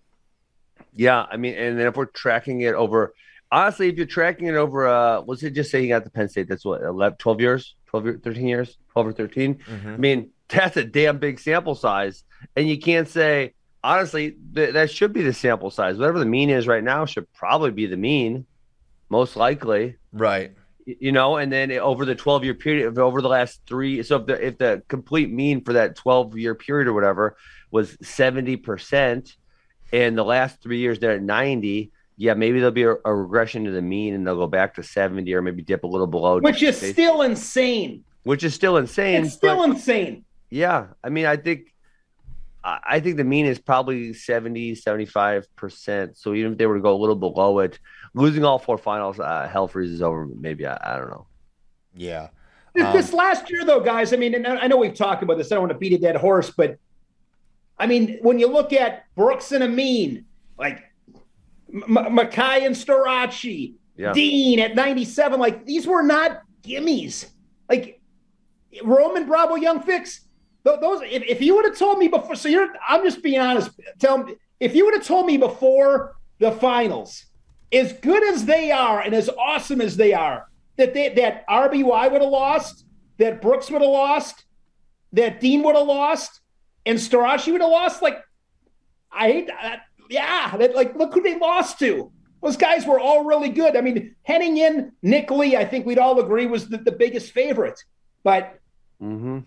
yeah, 0.95 1.27
I 1.29 1.37
mean, 1.37 1.57
and 1.57 1.77
then 1.77 1.89
if 1.89 1.97
we're 1.97 2.05
tracking 2.05 2.61
it 2.61 2.75
over, 2.75 3.13
honestly, 3.51 3.89
if 3.89 3.97
you're 3.97 4.07
tracking 4.07 4.47
it 4.47 4.55
over, 4.55 4.87
uh, 4.87 5.23
let's 5.23 5.43
just 5.43 5.73
say 5.73 5.83
you 5.83 5.89
got 5.89 6.05
the 6.05 6.11
Penn 6.11 6.29
State, 6.29 6.49
that's 6.49 6.65
what 6.65 6.83
11, 6.83 7.19
12 7.19 7.41
years, 7.41 7.75
12, 7.87 8.05
year- 8.05 8.21
13 8.23 8.47
years, 8.47 8.79
12 8.93 9.09
or 9.09 9.13
13. 9.13 9.55
Mm-hmm. 9.57 9.89
I 9.89 9.97
mean, 9.97 10.31
that's 10.49 10.77
a 10.77 10.85
damn 10.85 11.19
big 11.19 11.41
sample 11.41 11.75
size. 11.75 12.23
And 12.55 12.69
you 12.69 12.79
can't 12.79 13.09
say, 13.09 13.55
honestly, 13.93 14.37
th- 14.55 14.73
that 14.75 14.91
should 14.91 15.13
be 15.13 15.23
the 15.23 15.33
sample 15.33 15.71
size. 15.71 15.97
Whatever 15.99 16.19
the 16.19 16.27
mean 16.37 16.51
is 16.51 16.67
right 16.67 16.85
now 16.85 17.05
should 17.07 17.27
probably 17.33 17.71
be 17.71 17.87
the 17.87 17.97
mean. 17.97 18.45
most 19.11 19.37
likely. 19.37 19.97
Right. 20.13 20.53
Y- 20.87 20.97
You 21.01 21.13
know, 21.13 21.37
and 21.41 21.51
then 21.51 21.71
over 21.73 22.05
the 22.05 22.15
12 22.15 22.45
year 22.45 22.55
period, 22.55 22.99
over 22.99 23.21
the 23.23 23.29
last 23.39 23.61
three, 23.67 24.03
so 24.03 24.17
if 24.17 24.27
the 24.27 24.47
if 24.49 24.59
the 24.59 24.83
complete 24.89 25.31
mean 25.33 25.63
for 25.65 25.73
that 25.75 25.97
12 25.97 26.37
year 26.37 26.55
period 26.55 26.87
or 26.89 26.93
whatever 26.93 27.37
was 27.71 27.97
70%, 27.99 29.35
and 29.93 30.19
the 30.19 30.25
last 30.25 30.63
three 30.63 30.79
years 30.79 30.99
they're 30.99 31.13
at 31.13 31.23
90, 31.23 31.91
yeah, 32.17 32.35
maybe 32.35 32.59
there'll 32.59 32.73
be 32.73 32.83
a, 32.83 32.97
a 33.05 33.15
regression 33.15 33.65
to 33.65 33.71
the 33.71 33.83
mean 33.83 34.15
and 34.15 34.27
they'll 34.27 34.37
go 34.37 34.47
back 34.47 34.75
to 34.75 34.83
70 34.83 35.33
or 35.35 35.41
maybe 35.43 35.63
dip 35.63 35.85
a 35.85 35.87
little 35.87 36.07
below. 36.07 36.41
Which 36.41 36.63
is 36.63 36.77
still 36.79 37.23
insane. 37.23 38.05
which 38.25 38.43
is 38.45 38.55
still 38.55 38.77
insane. 38.77 39.25
It's 39.25 39.35
still 39.35 39.57
but- 39.59 39.71
insane. 39.71 40.25
Yeah, 40.51 40.87
I 41.05 41.11
mean, 41.11 41.27
I 41.27 41.37
think, 41.37 41.75
I 42.69 42.97
I 42.97 43.01
think 43.01 43.17
the 43.17 43.25
mean 43.25 43.47
is 43.47 43.59
probably 43.59 44.13
70, 44.13 44.75
75 44.75 45.55
percent. 45.57 46.17
So 46.17 46.35
even 46.35 46.53
if 46.53 46.59
they 46.59 46.67
were 46.67 46.77
to 46.77 46.81
go 46.83 46.95
a 46.95 47.01
little 47.01 47.17
below 47.17 47.59
it, 47.61 47.79
losing 48.15 48.45
all 48.45 48.59
four 48.59 48.79
finals, 48.79 49.19
uh, 49.21 49.49
hell 49.51 49.69
freezes 49.69 50.03
over. 50.03 50.27
Maybe 50.27 50.67
I, 50.67 50.77
I 50.83 50.99
don't 50.99 51.11
know. 51.11 51.27
Yeah. 51.95 52.29
This, 52.75 52.85
Um, 52.85 52.93
this 52.93 53.13
last 53.13 53.51
year, 53.51 53.65
though, 53.65 53.81
guys, 53.81 54.13
I 54.13 54.17
mean, 54.17 54.35
and 54.35 54.47
I 54.47 54.57
I 54.57 54.67
know 54.69 54.77
we've 54.77 54.95
talked 54.95 55.23
about 55.23 55.39
this. 55.39 55.51
I 55.51 55.55
don't 55.57 55.63
want 55.63 55.73
to 55.73 55.79
beat 55.79 55.93
a 55.95 55.99
dead 55.99 56.17
horse, 56.17 56.51
but 56.51 56.79
I 57.79 57.87
mean, 57.87 58.19
when 58.23 58.39
you 58.39 58.49
look 58.49 58.73
at 58.73 59.05
Brooks 59.15 59.53
and 59.53 59.63
Amin, 59.65 60.25
like 60.59 60.83
M- 61.73 61.97
M- 61.97 62.17
Mekhi 62.17 62.67
and 62.67 62.75
Starocci, 62.75 63.75
Yeah. 63.97 64.13
Dean 64.13 64.59
at 64.61 64.75
97, 64.75 65.39
like 65.41 65.65
these 65.65 65.87
were 65.87 66.03
not 66.03 66.43
gimmies. 66.63 67.31
Like 67.69 68.01
Roman 68.85 69.27
Bravo 69.27 69.55
Young 69.57 69.81
Fix, 69.81 70.21
th- 70.21 70.28
those, 70.77 71.03
if, 71.03 71.23
if 71.23 71.41
you 71.41 71.55
would 71.57 71.65
have 71.65 71.79
told 71.79 71.99
me 71.99 72.09
before, 72.09 72.35
so 72.35 72.49
you're, 72.49 72.69
I'm 72.87 73.03
just 73.05 73.23
being 73.23 73.41
honest, 73.41 73.71
tell 73.99 74.19
me, 74.19 74.35
if 74.61 74.75
you 74.75 74.85
would 74.85 74.95
have 74.95 75.07
told 75.07 75.27
me 75.27 75.37
before 75.37 76.17
the 76.39 76.53
finals, 76.53 77.27
as 77.73 77.93
good 77.95 78.23
as 78.25 78.45
they 78.45 78.71
are 78.71 79.01
and 79.01 79.15
as 79.15 79.29
awesome 79.29 79.81
as 79.81 79.97
they 79.97 80.15
are, 80.15 80.49
that 80.77 80.95
they, 80.95 81.11
that 81.11 81.47
RBY 81.49 82.13
would 82.13 82.23
have 82.23 82.31
lost, 82.31 82.85
that 83.19 83.43
Brooks 83.43 83.71
would 83.71 83.83
have 83.83 83.91
lost, 83.91 84.45
that 85.13 85.41
Dean 85.41 85.63
would 85.63 85.77
have 85.77 85.87
lost, 85.87 86.41
and 86.87 86.99
Starocci 86.99 87.53
would 87.53 87.61
have 87.61 87.71
lost. 87.71 88.03
Like, 88.03 88.19
I 89.13 89.31
hate 89.31 89.47
that. 89.49 89.83
Yeah, 90.11 90.57
that 90.57 90.75
like 90.75 90.95
look 90.95 91.13
who 91.13 91.21
they 91.21 91.39
lost 91.39 91.79
to. 91.81 92.11
Those 92.43 92.57
guys 92.57 92.87
were 92.87 92.99
all 92.99 93.25
really 93.25 93.51
good. 93.51 93.77
I 93.77 93.81
mean, 93.81 94.15
heading 94.23 94.57
in, 94.57 94.93
Nick 95.03 95.31
Lee, 95.31 95.57
I 95.57 95.65
think 95.65 95.85
we'd 95.85 95.99
all 95.99 96.19
agree 96.21 96.47
was 96.47 96.69
the, 96.69 96.79
the 96.79 96.93
biggest 96.93 97.33
favorite. 97.33 97.79
But 98.23 98.59
Mm-hmm. 99.03 99.39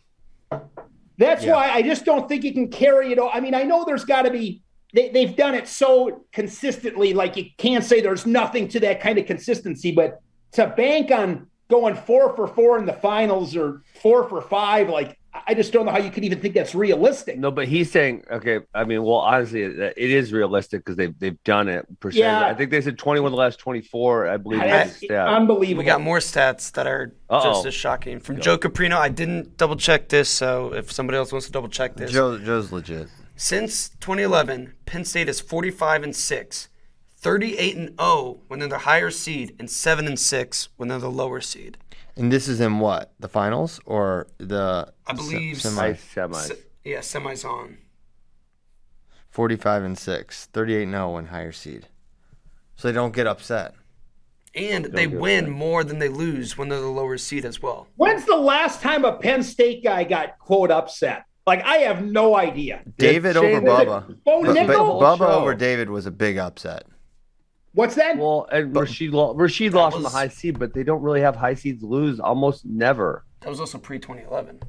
That's 1.21 1.43
Yeah. 1.43 1.53
why 1.55 1.69
I 1.69 1.81
just 1.81 2.05
don't 2.05 2.27
think 2.27 2.43
you 2.43 2.53
can 2.53 2.69
carry 2.69 3.11
it. 3.11 3.19
All. 3.19 3.29
I 3.33 3.39
mean, 3.39 3.53
I 3.55 3.63
know 3.63 3.85
there's 3.85 4.05
got 4.05 4.23
to 4.23 4.31
be. 4.31 4.61
They, 4.93 5.07
they've 5.09 5.35
done 5.35 5.55
it 5.55 5.67
so 5.69 6.25
consistently, 6.33 7.13
like 7.13 7.37
you 7.37 7.45
can't 7.57 7.83
say 7.83 8.01
there's 8.01 8.25
nothing 8.25 8.67
to 8.69 8.79
that 8.81 8.99
kind 8.99 9.17
of 9.17 9.25
consistency. 9.25 9.91
But 9.91 10.21
to 10.53 10.67
bank 10.67 11.11
on 11.11 11.47
going 11.69 11.95
four 11.95 12.35
for 12.35 12.45
four 12.47 12.77
in 12.77 12.85
the 12.85 12.93
finals 12.93 13.55
or 13.55 13.83
four 14.01 14.27
for 14.27 14.41
five, 14.41 14.89
like 14.89 15.17
I 15.33 15.53
just 15.53 15.71
don't 15.71 15.85
know 15.85 15.91
how 15.91 15.97
you 15.97 16.11
could 16.11 16.25
even 16.25 16.39
think 16.39 16.53
that's 16.53 16.75
realistic. 16.75 17.37
No, 17.37 17.51
but 17.51 17.67
he's 17.67 17.89
saying, 17.89 18.25
okay. 18.29 18.59
I 18.73 18.83
mean, 18.83 19.03
well, 19.03 19.15
honestly, 19.15 19.63
it, 19.63 19.79
it 19.95 20.11
is 20.11 20.33
realistic 20.33 20.81
because 20.83 20.97
they've 20.97 21.17
they've 21.19 21.41
done 21.43 21.69
it. 21.69 21.85
Percent. 21.99 22.19
Yeah. 22.19 22.45
I 22.45 22.53
think 22.53 22.69
they 22.71 22.81
said 22.81 22.97
21 22.97 23.27
of 23.27 23.31
the 23.31 23.37
last 23.37 23.57
24. 23.59 24.27
I 24.27 24.37
believe. 24.37 24.59
That's 24.59 24.95
is 24.95 24.99
the 25.01 25.05
stat. 25.07 25.27
unbelievable. 25.27 25.79
We 25.79 25.85
got 25.85 26.01
more 26.01 26.19
stats 26.19 26.71
that 26.73 26.85
are 26.85 27.13
Uh-oh. 27.29 27.43
just 27.43 27.65
as 27.65 27.73
shocking. 27.73 28.19
From 28.19 28.41
Joe 28.41 28.57
Caprino, 28.57 28.97
I 28.97 29.09
didn't 29.09 29.57
double 29.57 29.77
check 29.77 30.09
this, 30.09 30.29
so 30.29 30.73
if 30.73 30.91
somebody 30.91 31.17
else 31.17 31.31
wants 31.31 31.47
to 31.47 31.51
double 31.53 31.69
check 31.69 31.95
this. 31.95 32.11
Joe, 32.11 32.37
Joe's 32.37 32.71
legit. 32.71 33.07
Since 33.35 33.89
2011, 34.01 34.73
Penn 34.85 35.05
State 35.05 35.29
is 35.29 35.39
45 35.39 36.03
and 36.03 36.15
6, 36.15 36.69
38 37.17 37.75
and 37.77 37.99
0 37.99 38.39
when 38.47 38.59
they're 38.59 38.69
the 38.69 38.79
higher 38.79 39.09
seed, 39.09 39.55
and 39.57 39.69
7 39.69 40.05
and 40.05 40.19
6 40.19 40.69
when 40.77 40.89
they're 40.89 40.99
the 40.99 41.09
lower 41.09 41.41
seed. 41.41 41.77
And 42.17 42.31
this 42.31 42.47
is 42.47 42.59
in 42.59 42.79
what? 42.79 43.13
The 43.19 43.27
finals 43.29 43.79
or 43.85 44.27
the 44.37 44.91
I 45.07 45.13
believe 45.13 45.61
se- 45.61 45.75
Nice 45.75 46.03
semi? 46.03 46.33
semis. 46.37 46.41
Se- 46.47 46.55
yeah, 46.83 46.99
semis 46.99 47.45
on. 47.45 47.77
45 49.29 49.83
and 49.83 49.97
6. 49.97 50.45
38 50.47 50.83
and 50.83 50.91
0 50.91 51.17
in 51.17 51.25
higher 51.27 51.51
seed. 51.51 51.87
So 52.75 52.87
they 52.87 52.93
don't 52.93 53.13
get 53.15 53.27
upset. 53.27 53.75
And 54.53 54.85
they 54.85 55.07
get 55.07 55.19
win 55.19 55.49
more 55.49 55.83
than 55.85 55.99
they 55.99 56.09
lose 56.09 56.57
when 56.57 56.67
they're 56.67 56.81
the 56.81 56.87
lower 56.87 57.17
seed 57.17 57.45
as 57.45 57.61
well. 57.61 57.87
When's 57.95 58.25
the 58.25 58.35
last 58.35 58.81
time 58.81 59.05
a 59.05 59.13
Penn 59.13 59.43
State 59.43 59.81
guy 59.83 60.03
got 60.03 60.37
quote 60.39 60.71
upset? 60.71 61.23
Like 61.47 61.63
I 61.63 61.77
have 61.77 62.03
no 62.03 62.35
idea. 62.35 62.81
David 62.97 63.35
Shane- 63.35 63.45
over 63.45 63.61
Was 63.61 63.79
it 63.81 63.87
Bubba. 63.87 64.23
Bo 64.25 64.41
But, 64.43 64.67
but 64.67 64.77
Bubba 64.77 65.17
show. 65.19 65.31
over 65.39 65.55
David 65.55 65.89
was 65.89 66.05
a 66.05 66.11
big 66.11 66.37
upset. 66.37 66.83
What's 67.73 67.95
that? 67.95 68.17
Well, 68.17 68.47
uh, 68.51 68.57
and 68.57 68.75
Rashid, 68.75 69.11
lo- 69.13 69.33
Rashid 69.33 69.73
lost 69.73 69.95
from 69.95 70.03
the 70.03 70.09
high 70.09 70.27
seed, 70.27 70.59
but 70.59 70.73
they 70.73 70.83
don't 70.83 71.01
really 71.01 71.21
have 71.21 71.35
high 71.35 71.53
seeds 71.53 71.81
lose 71.83 72.19
almost 72.19 72.65
never. 72.65 73.25
That 73.41 73.49
was 73.49 73.59
also 73.59 73.77
pre 73.77 73.97
2011. 73.97 74.59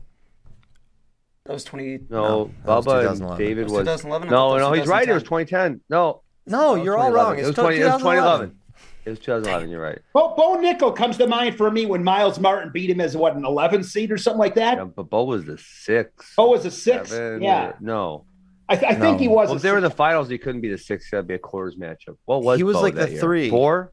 That 1.44 1.52
was 1.52 1.64
20. 1.64 1.98
No, 2.08 2.50
that 2.64 2.76
was 2.76 2.86
Bubba 2.86 3.00
and 3.00 3.18
2011. 3.18 3.44
David 3.46 3.64
was 3.64 3.72
was. 3.72 3.80
2011? 3.80 4.30
No, 4.30 4.56
no, 4.58 4.72
he's 4.72 4.86
right. 4.86 5.08
It 5.08 5.12
was 5.14 5.22
2010. 5.24 5.80
2010. 5.80 5.80
No, 5.90 6.22
No, 6.46 6.76
no, 6.76 6.82
you're 6.82 6.96
all 6.96 7.10
wrong. 7.12 7.38
It 7.38 7.46
was 7.46 7.54
20. 7.56 7.76
It 7.78 7.84
was 7.84 7.94
2011. 7.94 8.50
2011. 8.50 8.58
It 9.04 9.10
was 9.10 9.18
2011. 9.18 9.68
You're 9.70 9.82
right. 9.82 9.98
Bo, 10.14 10.34
Bo 10.36 10.56
Nickal 10.58 10.94
comes 10.94 11.18
to 11.18 11.26
mind 11.26 11.56
for 11.56 11.72
me 11.72 11.86
when 11.86 12.04
Myles 12.04 12.38
Martin 12.38 12.70
beat 12.72 12.88
him 12.88 13.00
as 13.00 13.16
what 13.16 13.34
an 13.34 13.44
11 13.44 13.82
seed 13.82 14.12
or 14.12 14.16
something 14.16 14.38
like 14.38 14.54
that. 14.54 14.78
Yeah, 14.78 14.84
but 14.84 15.10
Bo 15.10 15.24
was 15.24 15.44
the 15.44 15.58
six. 15.58 16.32
Bo 16.36 16.50
was 16.50 16.64
a 16.64 16.70
six. 16.70 17.10
seven, 17.10 17.42
yeah, 17.42 17.70
or- 17.70 17.76
no. 17.80 18.24
I, 18.72 18.76
th- 18.76 18.92
I 18.92 18.94
think 18.94 19.20
he 19.20 19.28
was. 19.28 19.48
Well, 19.48 19.56
if 19.56 19.62
they 19.62 19.70
were 19.70 19.76
in 19.78 19.82
the 19.82 19.90
finals, 19.90 20.28
he 20.28 20.38
couldn't 20.38 20.60
be 20.60 20.68
the 20.68 20.78
six. 20.78 21.10
That'd 21.10 21.26
be 21.26 21.34
a 21.34 21.38
quarters 21.38 21.76
matchup. 21.76 22.16
What 22.24 22.42
was 22.42 22.58
He 22.58 22.64
was 22.64 22.76
Bo 22.76 22.82
like 22.82 22.94
that 22.94 23.06
the 23.06 23.12
year? 23.12 23.20
three. 23.20 23.50
Four? 23.50 23.92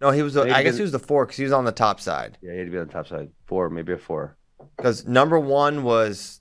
No, 0.00 0.10
he 0.10 0.22
was. 0.22 0.36
A, 0.36 0.40
Maybe 0.44 0.52
I 0.52 0.62
guess 0.62 0.72
been- 0.72 0.78
he 0.78 0.82
was 0.82 0.92
the 0.92 0.98
four 0.98 1.26
because 1.26 1.36
he 1.36 1.44
was 1.44 1.52
on 1.52 1.64
the 1.64 1.72
top 1.72 2.00
side. 2.00 2.38
Yeah, 2.42 2.52
he 2.52 2.58
had 2.58 2.64
to 2.66 2.70
be 2.70 2.78
on 2.78 2.86
the 2.86 2.92
top 2.92 3.06
side. 3.08 3.30
Four, 3.46 3.68
maybe 3.70 3.92
a 3.92 3.98
four. 3.98 4.36
Because 4.76 5.06
number 5.06 5.38
one 5.38 5.82
was 5.84 6.40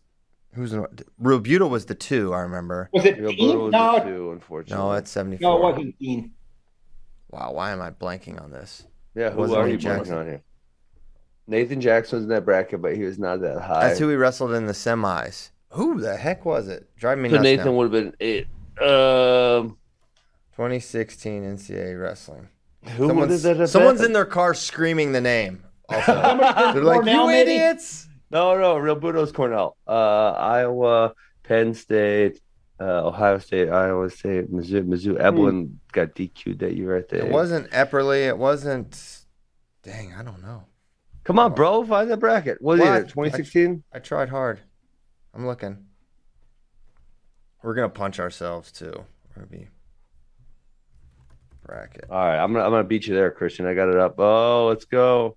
who's 0.53 0.73
Realbuto 1.21 1.69
was 1.69 1.85
the 1.85 1.95
two. 1.95 2.33
I 2.33 2.39
remember. 2.41 2.89
was 2.93 3.05
it 3.05 3.17
Real 3.19 3.31
Dean? 3.31 3.59
was 3.59 3.71
No, 3.71 3.97
a 3.97 4.03
two, 4.03 4.31
unfortunately. 4.31 4.83
No, 4.83 4.93
it's 4.93 5.11
seventy 5.11 5.37
four. 5.37 5.49
no, 5.51 5.57
it 5.57 5.71
wasn't 5.73 5.99
Dean. 5.99 6.31
Wow, 7.29 7.51
why 7.53 7.71
am 7.71 7.81
I 7.81 7.91
blanking 7.91 8.41
on 8.41 8.51
this? 8.51 8.85
Yeah, 9.15 9.29
who 9.31 9.53
are 9.55 9.67
you 9.67 9.77
blanking 9.77 9.81
Jackson. 9.81 10.17
on 10.17 10.25
here? 10.27 10.41
Nathan 11.47 11.81
Jackson 11.81 12.17
was 12.19 12.23
in 12.25 12.29
that 12.29 12.45
bracket, 12.45 12.81
but 12.81 12.95
he 12.95 13.03
was 13.03 13.17
not 13.19 13.41
that 13.41 13.59
high. 13.61 13.87
That's 13.87 13.99
who 13.99 14.07
he 14.09 14.15
wrestled 14.15 14.53
in 14.53 14.67
the 14.67 14.73
semis. 14.73 15.49
Who 15.71 15.99
the 15.99 16.15
heck 16.17 16.45
was 16.45 16.67
it? 16.67 16.89
Drive 16.97 17.17
me 17.17 17.29
so 17.29 17.35
nuts. 17.35 17.43
Nathan 17.43 17.65
now. 17.65 17.71
would 17.73 17.83
have 17.83 17.91
been 17.91 18.13
eight. 18.19 18.47
Um, 18.81 19.77
2016 20.55 21.43
NCAA 21.43 22.01
wrestling. 22.01 22.47
who 22.95 23.07
Someone's, 23.07 23.43
that 23.43 23.57
have 23.57 24.01
in 24.01 24.13
their 24.13 24.25
car 24.25 24.53
screaming 24.53 25.11
the 25.11 25.21
name. 25.21 25.63
Also, 25.91 26.13
They're 26.73 26.83
like, 26.83 27.03
"You 27.03 27.25
maybe? 27.25 27.51
idiots!" 27.51 28.07
No, 28.29 28.55
no, 28.59 28.75
Realbuto's 28.75 29.31
Cornell. 29.31 29.75
Uh, 29.87 30.31
Iowa, 30.33 31.13
Penn 31.41 31.73
State, 31.73 32.39
uh, 32.79 33.07
Ohio 33.07 33.39
State, 33.39 33.69
Iowa 33.69 34.07
State, 34.11 34.53
Mizzou. 34.53 34.83
Mizzou. 34.85 35.17
Evelyn 35.17 35.79
got 35.91 36.13
DQ'd 36.13 36.59
that 36.59 36.75
year, 36.77 36.95
I 36.95 37.01
think. 37.01 37.23
It 37.23 37.31
wasn't 37.31 37.71
Epperly. 37.71 38.27
It 38.27 38.37
wasn't. 38.37 39.23
Dang, 39.81 40.13
I 40.13 40.21
don't 40.21 40.43
know. 40.43 40.65
Come 41.23 41.39
on, 41.39 41.55
bro, 41.55 41.83
find 41.85 42.09
the 42.09 42.17
bracket. 42.17 42.61
What 42.61 42.79
is 42.79 42.85
it? 42.87 43.07
2016? 43.09 43.83
I 43.91 43.97
tried 43.99 44.29
hard. 44.29 44.59
I'm 45.33 45.45
looking. 45.45 45.85
We're 47.61 47.75
gonna 47.75 47.89
punch 47.89 48.19
ourselves 48.19 48.71
too. 48.71 48.93
We're 48.93 49.35
gonna 49.35 49.47
be 49.47 49.67
bracket. 51.65 52.05
All 52.09 52.17
right, 52.17 52.37
I'm 52.37 52.53
gonna 52.53 52.65
I'm 52.65 52.71
gonna 52.71 52.83
beat 52.83 53.07
you 53.07 53.13
there, 53.13 53.31
Christian. 53.31 53.65
I 53.65 53.73
got 53.73 53.89
it 53.89 53.97
up. 53.97 54.15
Oh, 54.17 54.67
let's 54.67 54.85
go. 54.85 55.35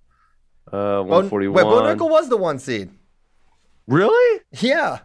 Uh, 0.69 1.03
Bo- 1.03 1.05
141. 1.05 1.55
Wait, 1.55 1.63
Bo 1.63 1.83
Nickal 1.83 2.11
was 2.11 2.29
the 2.29 2.37
one 2.37 2.59
seed. 2.59 2.91
Really? 3.87 4.41
Yeah. 4.61 5.01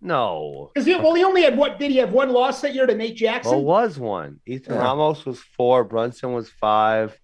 No. 0.00 0.70
Because 0.74 0.86
well, 0.86 1.14
he 1.14 1.24
only 1.24 1.42
had 1.42 1.56
what? 1.56 1.78
Did 1.78 1.90
he 1.90 1.96
have 1.98 2.12
one 2.12 2.30
loss 2.30 2.60
that 2.60 2.74
year 2.74 2.86
to 2.86 2.94
Nate 2.94 3.16
Jackson? 3.16 3.52
Well, 3.52 3.64
was 3.64 3.98
one. 3.98 4.40
Ethan 4.46 4.74
Yeah. 4.74 4.82
Ramos 4.82 5.24
was 5.24 5.40
four. 5.40 5.84
Brunson 5.84 6.32
was 6.32 6.50
five. 6.50 7.18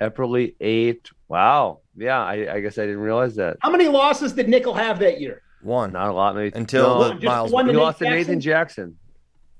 Epperly 0.00 0.54
eight. 0.60 1.08
Wow. 1.28 1.80
Yeah, 1.96 2.20
I, 2.20 2.56
I 2.56 2.60
guess 2.60 2.76
I 2.78 2.82
didn't 2.82 3.00
realize 3.00 3.36
that. 3.36 3.56
How 3.60 3.70
many 3.70 3.88
losses 3.88 4.32
did 4.32 4.48
Nickal 4.48 4.76
have 4.76 4.98
that 4.98 5.20
year? 5.20 5.42
One. 5.62 5.92
Not 5.92 6.08
a 6.08 6.12
lot, 6.12 6.34
maybe. 6.36 6.56
Until 6.56 7.12
No, 7.14 7.18
Myles. 7.20 7.50
one 7.52 7.66
he 7.66 7.72
to 7.72 7.76
Nate 7.76 7.82
lost 7.84 7.98
to 7.98 8.04
Nathan 8.04 8.40
Jackson? 8.40 8.40
Jackson. 8.40 8.96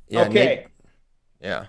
Yeah. 0.08 0.20
okay. 0.28 0.44
Nate- 0.56 0.66
yeah. 1.40 1.66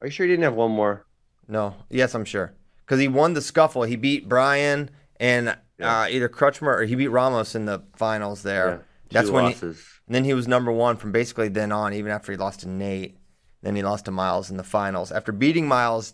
Are 0.00 0.06
you 0.06 0.10
sure 0.10 0.26
he 0.26 0.32
didn't 0.32 0.44
have 0.44 0.54
one 0.54 0.70
more? 0.72 1.06
No. 1.48 1.74
Yes, 1.90 2.14
I'm 2.14 2.24
sure. 2.24 2.54
Because 2.84 3.00
he 3.00 3.08
won 3.08 3.32
the 3.34 3.40
scuffle. 3.40 3.82
He 3.84 3.96
beat 3.96 4.28
Brian 4.28 4.90
and 5.18 5.48
uh, 5.80 6.06
either 6.10 6.28
Crutchmer 6.28 6.80
or 6.80 6.84
he 6.84 6.94
beat 6.94 7.08
Ramos 7.08 7.54
in 7.54 7.64
the 7.64 7.82
finals 7.96 8.42
there. 8.42 8.68
Yeah, 8.68 8.78
That's 9.10 9.28
two 9.28 9.34
when. 9.34 9.44
He, 9.44 9.50
losses. 9.50 9.84
and 10.06 10.14
then 10.14 10.24
he 10.24 10.34
was 10.34 10.46
number 10.46 10.70
one 10.70 10.96
from 10.96 11.12
basically 11.12 11.48
then 11.48 11.72
on, 11.72 11.94
even 11.94 12.10
after 12.12 12.32
he 12.32 12.38
lost 12.38 12.60
to 12.60 12.68
Nate. 12.68 13.16
Then 13.62 13.74
he 13.76 13.82
lost 13.82 14.04
to 14.04 14.10
Myles 14.10 14.50
in 14.50 14.58
the 14.58 14.62
finals 14.64 15.10
after 15.10 15.32
beating 15.32 15.66
Myles 15.66 16.12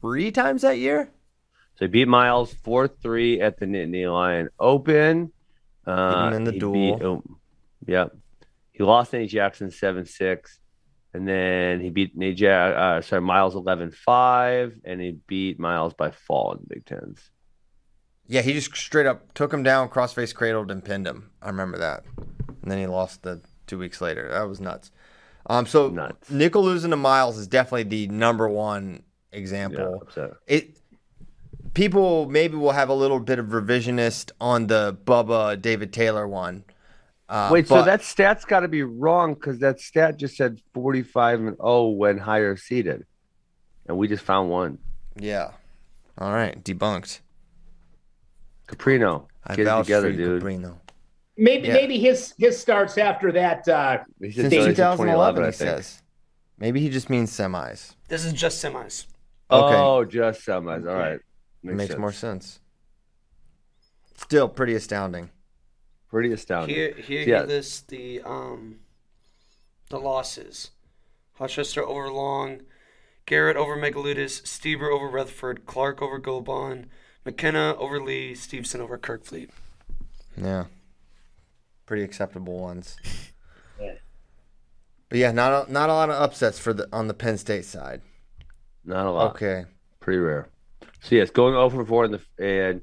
three 0.00 0.30
times 0.32 0.62
that 0.62 0.78
year. 0.78 1.10
So 1.76 1.84
he 1.84 1.88
beat 1.88 2.08
Myles 2.08 2.52
4 2.64 2.88
3 2.88 3.40
at 3.42 3.58
the 3.60 3.66
Nittany 3.66 4.10
Lion 4.12 4.48
Open. 4.58 5.30
Uh, 5.88 6.28
him 6.28 6.34
in 6.34 6.44
the 6.44 6.52
duel. 6.52 6.96
Beat, 6.96 7.04
oh, 7.04 7.24
yep. 7.86 8.16
He 8.72 8.82
lost 8.82 9.12
Nate 9.12 9.30
Jackson 9.30 9.70
7 9.70 10.04
6. 10.06 10.58
And 11.14 11.26
then 11.26 11.80
he 11.80 11.88
beat 11.90 12.18
Najak, 12.18 12.76
uh, 12.76 13.00
sorry, 13.00 13.22
Myles 13.22 13.54
11 13.54 13.92
5, 13.92 14.80
and 14.84 15.00
he 15.00 15.12
beat 15.26 15.58
Myles 15.58 15.94
by 15.94 16.10
fall 16.10 16.52
in 16.52 16.58
the 16.60 16.74
Big 16.74 16.84
Tens. 16.84 17.30
Yeah, 18.26 18.42
he 18.42 18.52
just 18.52 18.76
straight 18.76 19.06
up 19.06 19.32
took 19.32 19.52
him 19.52 19.62
down, 19.62 19.88
crossface 19.88 20.34
cradled, 20.34 20.70
and 20.70 20.84
pinned 20.84 21.06
him. 21.06 21.30
I 21.40 21.46
remember 21.46 21.78
that. 21.78 22.04
And 22.62 22.70
then 22.70 22.78
he 22.78 22.86
lost 22.86 23.22
the 23.22 23.40
two 23.66 23.78
weeks 23.78 24.02
later. 24.02 24.28
That 24.30 24.42
was 24.42 24.60
nuts. 24.60 24.90
Um, 25.46 25.64
so 25.64 25.88
Nuts. 25.88 26.28
Nickal 26.30 26.62
losing 26.62 26.90
to 26.90 26.96
Myles 26.96 27.38
is 27.38 27.48
definitely 27.48 27.84
the 27.84 28.08
number 28.08 28.46
one 28.48 29.02
example. 29.32 30.00
upset. 30.02 30.32
It 30.46 30.77
people 31.78 32.28
maybe 32.28 32.56
will 32.56 32.72
have 32.72 32.88
a 32.88 32.94
little 32.94 33.20
bit 33.20 33.38
of 33.38 33.46
revisionist 33.46 34.32
on 34.40 34.66
the 34.66 34.98
Bubba 35.04 35.62
David 35.62 35.92
Taylor 35.92 36.26
one. 36.26 36.64
Uh, 37.28 37.50
Wait, 37.52 37.68
so 37.68 37.82
that 37.84 38.02
stat's 38.02 38.44
got 38.44 38.60
to 38.60 38.68
be 38.68 38.82
wrong 38.82 39.34
because 39.34 39.60
that 39.60 39.78
stat 39.80 40.16
just 40.16 40.36
said 40.36 40.60
45 40.74 41.38
and 41.40 41.56
0 41.56 41.88
when 41.90 42.18
higher 42.18 42.56
seeded. 42.56 43.06
And 43.86 43.96
we 43.96 44.08
just 44.08 44.24
found 44.24 44.50
one. 44.50 44.78
yeah. 45.16 45.52
All 46.20 46.32
right, 46.32 46.60
debunked. 46.64 47.20
Caprino. 48.66 49.26
I 49.46 49.54
Get 49.54 49.68
it 49.68 49.82
together, 49.84 50.08
for 50.12 50.18
you, 50.18 50.40
dude. 50.40 50.42
Caprino. 50.42 50.74
Maybe 51.36 51.68
Yeah. 51.68 51.74
maybe 51.74 51.98
his 52.00 52.34
his 52.38 52.58
starts 52.58 52.98
after 52.98 53.30
that. 53.32 53.68
Uh, 53.68 53.98
Since 54.20 54.34
so, 54.34 54.42
he 54.42 54.50
said 54.50 54.74
2011, 54.74 55.42
he 55.42 55.46
I 55.48 55.50
think. 55.52 55.54
says. 55.54 56.02
Maybe 56.58 56.80
he 56.80 56.88
just 56.90 57.08
means 57.08 57.30
semis. 57.30 57.94
This 58.08 58.24
is 58.24 58.32
just 58.32 58.62
semis. 58.64 59.06
Okay. 59.48 59.76
Oh, 59.76 60.04
just 60.04 60.44
semis. 60.44 60.88
All 60.90 60.96
right. 60.98 61.20
Makes, 61.62 61.88
sense. 61.88 61.98
more 62.00 62.12
sense. 62.12 62.60
Still 64.16 64.48
pretty 64.48 64.74
astounding. 64.74 65.30
Pretty 66.10 66.32
astounding. 66.32 66.74
Here, 66.74 66.92
here 66.94 67.22
Yeah. 67.22 67.40
you 67.42 67.46
list 67.46 67.88
the 67.88 68.20
um, 68.22 68.80
the 69.90 69.98
losses. 69.98 70.70
Hochester 71.38 71.82
over 71.82 72.10
Long, 72.10 72.62
Garrett 73.26 73.56
over 73.56 73.76
Megaludis, 73.76 74.42
Stieber 74.42 74.90
over 74.90 75.08
Retherford, 75.08 75.66
Clark 75.66 76.02
over 76.02 76.18
Gilbon, 76.20 76.86
McKenna 77.24 77.76
over 77.76 78.00
Lee, 78.02 78.34
Stevenson 78.34 78.80
over 78.80 78.98
Kirkfleet. 78.98 79.50
Yeah. 80.36 80.64
Pretty 81.86 82.02
acceptable 82.02 82.58
ones. 82.58 82.96
But 85.10 85.16
yeah, 85.18 85.32
not 85.32 85.68
a, 85.68 85.72
not 85.72 85.88
a 85.88 85.94
lot 85.94 86.10
of 86.10 86.20
upsets 86.20 86.58
for 86.58 86.74
the 86.74 86.86
on 86.92 87.08
the 87.08 87.14
Penn 87.14 87.38
State 87.38 87.64
side. 87.64 88.02
Not 88.84 89.06
a 89.06 89.10
lot. 89.10 89.30
Okay. 89.36 89.64
Pretty 90.00 90.18
rare. 90.18 90.48
So 91.00 91.14
yes, 91.14 91.30
going 91.30 91.54
over 91.54 91.84
four 91.84 92.04
in 92.04 92.12
the 92.12 92.20
and 92.38 92.82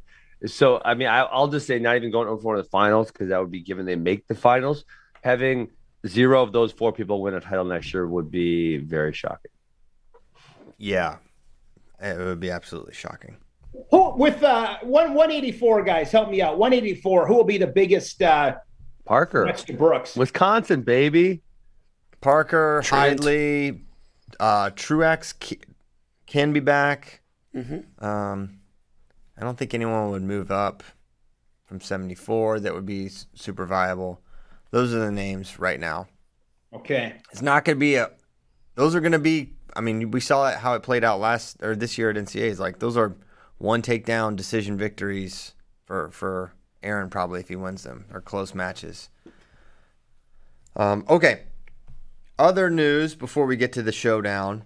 so 0.50 0.82
I 0.84 0.94
mean 0.94 1.08
I, 1.08 1.20
I'll 1.20 1.48
just 1.48 1.68
say 1.68 1.80
not 1.80 1.96
even 1.96 2.12
going 2.12 2.28
over 2.28 2.42
four 2.42 2.56
in 2.56 2.62
the 2.62 2.70
finals 2.70 3.12
because 3.12 3.30
that 3.30 3.40
would 3.40 3.52
be 3.52 3.62
given 3.62 3.86
they 3.86 3.96
make 3.96 4.28
the 4.28 4.36
finals. 4.36 4.86
Having 5.24 5.72
zero 6.08 6.44
of 6.44 6.52
those 6.52 6.72
four 6.72 6.94
people 6.94 7.22
win 7.22 7.34
a 7.34 7.42
title 7.42 7.66
next 7.66 7.94
year 7.94 8.08
would 8.08 8.30
be 8.30 8.78
very 8.78 9.14
shocking. 9.14 9.52
Yeah. 10.78 11.18
It 12.00 12.18
would 12.18 12.40
be 12.40 12.52
absolutely 12.52 12.94
shocking. 12.94 13.38
who 13.90 14.16
with 14.16 14.44
uh, 14.44 14.78
one 14.82 15.14
one 15.14 15.32
eighty 15.32 15.52
four 15.52 15.84
guys? 15.84 16.12
Help 16.12 16.30
me 16.30 16.42
out. 16.42 16.58
One 16.58 16.74
eighty 16.74 16.96
four. 16.96 17.26
Who 17.28 17.36
will 17.36 17.44
be 17.44 17.58
the 17.58 17.68
biggest 17.68 18.22
uh, 18.22 18.58
Parker, 19.06 19.46
next 19.46 19.68
to 19.68 19.74
Brooks? 19.74 20.16
Wisconsin, 20.16 20.82
baby. 20.82 21.42
Parker, 22.22 22.82
Trent. 22.84 23.22
Hidlay, 23.22 23.82
uh, 24.40 24.72
Truex 24.72 25.58
can 26.26 26.54
be 26.54 26.60
back. 26.60 27.22
Mm-hmm. 27.56 28.06
Um, 28.06 28.60
I 29.38 29.42
don't 29.42 29.58
think 29.58 29.74
anyone 29.74 30.12
would 30.12 30.24
move 30.24 30.52
up 30.52 30.84
from 31.66 31.82
74 31.82 32.62
that 32.62 32.74
would 32.74 32.86
be 32.86 33.10
super 33.34 33.66
viable. 33.66 34.22
Those 34.72 34.94
are 34.94 35.00
the 35.00 35.12
names 35.12 35.60
right 35.60 35.80
now. 35.80 36.08
Okay. 36.74 37.16
It's 37.32 37.42
not 37.42 37.66
going 37.66 37.78
to 37.78 37.80
be 37.80 37.96
a. 37.96 38.12
Those 38.76 38.96
are 38.96 39.00
going 39.00 39.14
to 39.14 39.20
be. 39.20 39.54
I 39.76 39.82
mean, 39.82 40.12
we 40.12 40.20
saw 40.20 40.50
it, 40.50 40.58
how 40.58 40.74
it 40.74 40.84
played 40.84 41.04
out 41.04 41.20
last 41.20 41.62
or 41.62 41.76
this 41.76 41.98
year 41.98 42.10
at 42.10 42.16
NCAA's. 42.18 42.60
Like 42.60 42.80
those 42.80 42.98
are 42.98 43.16
one 43.58 43.82
takedown 43.82 44.36
decision 44.36 44.78
victories 44.78 45.54
for 45.86 46.12
for 46.12 46.52
Aaron 46.84 47.10
probably 47.10 47.40
if 47.40 47.48
he 47.48 47.56
wins 47.56 47.84
them 47.84 48.06
or 48.12 48.22
close 48.22 48.54
matches. 48.54 49.10
Um, 50.76 51.06
okay. 51.10 51.44
Other 52.38 52.70
news 52.70 53.16
before 53.16 53.46
we 53.46 53.56
get 53.56 53.72
to 53.74 53.82
the 53.82 53.94
showdown. 53.94 54.66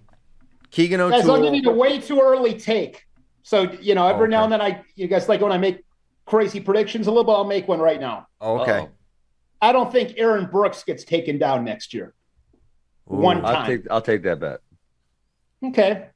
Keegan 0.70 1.00
Guys, 1.10 1.28
I'll 1.28 1.42
give 1.42 1.54
you 1.54 1.62
the 1.62 1.70
O'Toole. 1.70 1.80
way 1.80 1.98
too 2.00 2.20
early 2.20 2.54
take. 2.58 3.04
So 3.42 3.62
you 3.80 3.94
know, 3.94 4.06
every 4.06 4.24
Okay. 4.24 4.30
now 4.30 4.44
and 4.44 4.52
then 4.52 4.60
I 4.60 4.82
you 4.94 5.08
guys 5.08 5.28
like 5.28 5.40
when 5.40 5.52
I 5.52 5.58
make 5.58 5.82
crazy 6.26 6.60
predictions 6.60 7.06
a 7.06 7.10
little 7.10 7.24
bit, 7.24 7.32
I'll 7.32 7.44
make 7.44 7.66
one 7.68 7.80
right 7.80 8.00
now. 8.00 8.26
Oh, 8.40 8.60
okay. 8.60 8.78
Uh-oh. 8.80 8.88
I 9.62 9.72
don't 9.72 9.90
think 9.92 10.14
Aaron 10.16 10.46
Brooks 10.46 10.84
gets 10.84 11.04
taken 11.04 11.38
down 11.38 11.64
next 11.64 11.92
year. 11.92 12.14
One 13.04 13.38
Ooh, 13.38 13.42
I'll 13.44 13.54
time. 13.54 13.66
take 13.66 13.90
I'll 13.90 14.00
take 14.02 14.22
that 14.22 14.38
bet. 14.40 14.60
Okay. 15.64 16.08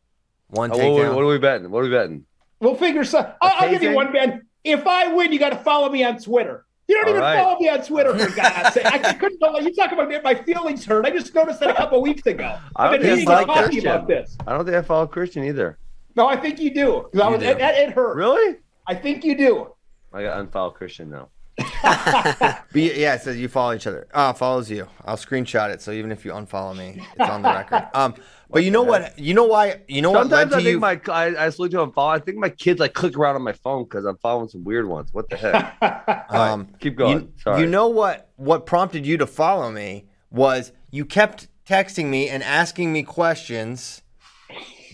one 0.49 0.71
Oh, 0.71 0.77
what, 0.77 0.85
what- 0.93 1.03
takedown. 1.03 1.15
what 1.15 1.23
are 1.25 1.27
we 1.27 1.39
betting? 1.39 1.71
What 1.71 1.81
are 1.81 1.85
we 1.85 1.91
betting? 1.91 2.25
We'll 2.61 2.77
figure 2.77 3.05
some. 3.05 3.27
I'll, 3.43 3.65
I'll 3.65 3.71
give 3.71 3.83
you 3.83 3.93
one, 3.93 4.13
Ben. 4.13 4.43
If 4.63 4.87
I 4.87 5.13
win, 5.13 5.33
you 5.33 5.39
got 5.39 5.51
to 5.51 5.57
follow 5.59 5.91
me 5.91 6.03
on 6.05 6.17
Twitter. 6.19 6.64
You 6.87 6.97
don't 6.97 7.05
All 7.05 7.11
even 7.11 7.23
right. 7.23 7.43
follow 7.43 7.59
me 7.59 7.69
on 7.71 7.83
Twitter 7.83 8.19
for 8.19 8.37
God's 8.37 8.75
sake. 8.75 8.85
I, 8.85 9.15
couldn't. 9.15 9.41
know- 9.41 9.59
You 9.59 9.75
talk 9.75 9.93
about 9.93 10.11
my 10.23 10.35
feelings 10.35 10.85
hurt. 10.85 11.07
I 11.07 11.11
just 11.11 11.35
noticed 11.35 11.61
that 11.61 11.71
a 11.71 11.75
couple 11.75 12.01
weeks 12.03 12.27
ago. 12.27 12.59
I 12.77 12.85
I've 12.87 12.91
been 12.93 13.01
think 13.01 13.03
meaning 13.03 13.19
he's 13.21 13.27
to 13.27 13.33
like 13.33 13.47
talk 13.47 13.57
to 13.57 13.61
you 13.63 13.67
Christian. 13.83 13.91
about 13.91 14.07
this. 14.09 14.37
I 14.47 14.53
don't 14.53 14.65
think 14.67 14.77
I 14.77 14.83
follow 14.83 15.07
Christian 15.07 15.45
either. 15.45 15.79
No, 16.17 16.27
I 16.29 16.37
think 16.37 16.61
you 16.61 16.73
do. 16.75 16.81
You 16.81 17.09
was, 17.15 17.41
do. 17.41 17.47
It, 17.47 17.59
it 17.61 17.91
hurt. 17.93 18.17
Really? 18.17 18.59
I 18.87 18.95
think 18.95 19.25
you 19.25 19.37
do. 19.37 19.73
I 20.13 20.23
got 20.25 20.37
unfollow 20.47 20.75
Christian 20.75 21.11
now. 21.11 21.29
But 22.75 22.81
yeah, 22.83 23.15
it 23.15 23.23
says 23.23 23.37
you 23.37 23.49
follow 23.49 23.75
each 23.75 23.87
other. 23.87 24.09
Ah, 24.13 24.33
follows 24.33 24.69
you. 24.71 24.89
I'll 25.05 25.17
screenshot 25.17 25.73
it. 25.73 25.81
So 25.81 25.93
even 25.93 26.11
if 26.11 26.25
you 26.25 26.33
unfollow 26.33 26.77
me, 26.77 27.01
it's 27.19 27.31
on 27.31 27.43
the 27.43 27.49
record. 27.49 27.89
Um, 27.95 28.15
but 28.51 28.65
you 28.65 28.71
know 28.71 28.83
what? 28.83 29.19
You 29.19 29.35
know 29.35 29.45
why? 29.45 29.81
You 29.89 30.03
know 30.03 30.11
what 30.11 30.23
Sometimes 30.29 30.53
I 30.53 30.59
to 30.59 30.65
think 30.65 30.75
you? 30.75 30.81
my 30.81 31.01
I, 31.09 31.27
I 31.27 31.47
just 31.47 31.59
look 31.59 31.71
to 31.73 31.79
unfollow. 31.79 32.15
I 32.15 32.19
think 32.19 32.39
my 32.39 32.49
kids 32.49 32.81
like 32.81 32.95
click 32.95 33.17
around 33.17 33.37
on 33.37 33.43
my 33.43 33.53
phone 33.53 33.85
because 33.85 34.05
I'm 34.05 34.17
following 34.19 34.49
some 34.49 34.65
weird 34.65 34.87
ones. 34.87 35.13
What 35.13 35.29
the 35.29 35.37
heck? 35.37 36.31
um, 36.31 36.69
Keep 36.81 36.97
going. 36.97 37.21
You, 37.21 37.33
Sorry. 37.43 37.61
you 37.61 37.67
know 37.67 37.89
what? 37.89 38.31
What 38.37 38.67
prompted 38.67 39.07
you 39.07 39.17
to 39.19 39.27
follow 39.27 39.71
me 39.71 40.07
was 40.31 40.73
you 40.91 41.05
kept 41.05 41.49
texting 41.67 42.07
me 42.07 42.29
and 42.29 42.43
asking 42.43 42.93
me 42.93 43.03
questions 43.03 44.03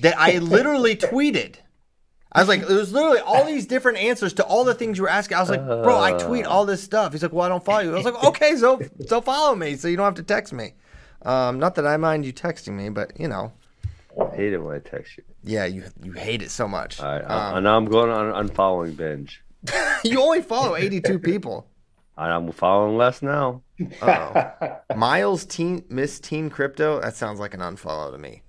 that 0.01 0.15
I 0.19 0.39
literally 0.39 0.97
tweeted. 0.97 1.57
I 2.33 2.41
was 2.41 2.49
like, 2.49 2.61
it 2.63 2.69
was 2.69 2.93
literally 2.93 3.19
all 3.19 3.45
these 3.45 3.67
different 3.67 3.99
answers 3.99 4.33
to 4.35 4.45
all 4.45 4.65
the 4.65 4.75
things 4.75 4.99
you 4.99 5.03
were 5.05 5.11
asking. 5.11 5.37
I 5.37 5.41
was 5.41 5.51
like, 5.51 5.65
bro, 5.65 5.99
I 6.01 6.13
tweet 6.13 6.47
all 6.47 6.65
this 6.65 6.83
stuff. 6.83 7.13
He's 7.13 7.23
like, 7.23 7.33
well, 7.33 7.45
I 7.45 7.49
don't 7.49 7.65
follow 7.65 7.81
you. 7.81 7.91
I 7.93 7.97
was 7.97 8.05
like, 8.05 8.23
okay, 8.25 8.55
so 8.57 8.81
so 9.07 9.21
follow 9.21 9.55
me, 9.57 9.75
so 9.77 9.89
you 9.89 9.97
don't 9.97 10.05
have 10.05 10.15
to 10.15 10.23
text 10.23 10.53
me. 10.53 10.75
Um, 11.23 11.59
not 11.59 11.75
that 11.75 11.87
I 11.87 11.97
mind 11.97 12.25
you 12.25 12.33
texting 12.33 12.75
me, 12.75 12.89
but 12.89 13.19
you 13.19 13.27
know, 13.29 13.53
I 14.21 14.35
hate 14.37 14.53
it 14.53 14.59
when 14.59 14.77
I 14.77 14.79
text 14.79 15.17
you. 15.19 15.25
yeah, 15.45 15.65
you 15.67 15.85
you 16.03 16.13
hate 16.13 16.41
it 16.43 16.51
so 16.51 16.69
much. 16.69 17.01
All 17.01 17.07
right, 17.11 17.23
Um, 17.25 17.57
and 17.57 17.65
now 17.65 17.77
I'm 17.77 17.87
going 17.87 18.11
on 18.11 18.47
unfollowing 18.49 18.97
binge. 18.97 19.43
you 20.05 20.21
only 20.23 20.41
follow 20.43 20.77
82 20.77 21.19
people. 21.31 21.67
And 22.17 22.33
I'm 22.33 22.53
following 22.53 22.97
less 22.99 23.23
now. 23.23 23.63
Miles 24.97 25.45
Teen 25.47 25.85
Miss 25.89 26.21
Teen 26.21 26.51
Crypto. 26.51 27.01
That 27.01 27.17
sounds 27.17 27.41
like 27.41 27.55
an 27.55 27.61
unfollow 27.61 28.13
to 28.13 28.19
me. 28.19 28.43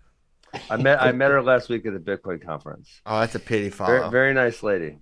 I 0.70 0.78
met 0.78 1.02
I 1.02 1.12
met 1.12 1.32
her 1.32 1.42
last 1.42 1.70
week 1.70 1.86
at 1.86 1.94
the 1.94 2.00
Bitcoin 2.00 2.44
conference. 2.44 3.02
Oh, 3.06 3.20
that's 3.20 3.36
a 3.36 3.40
pity 3.40 3.70
follow. 3.70 4.00
Very, 4.00 4.10
very 4.10 4.34
nice 4.34 4.64
lady. 4.64 4.98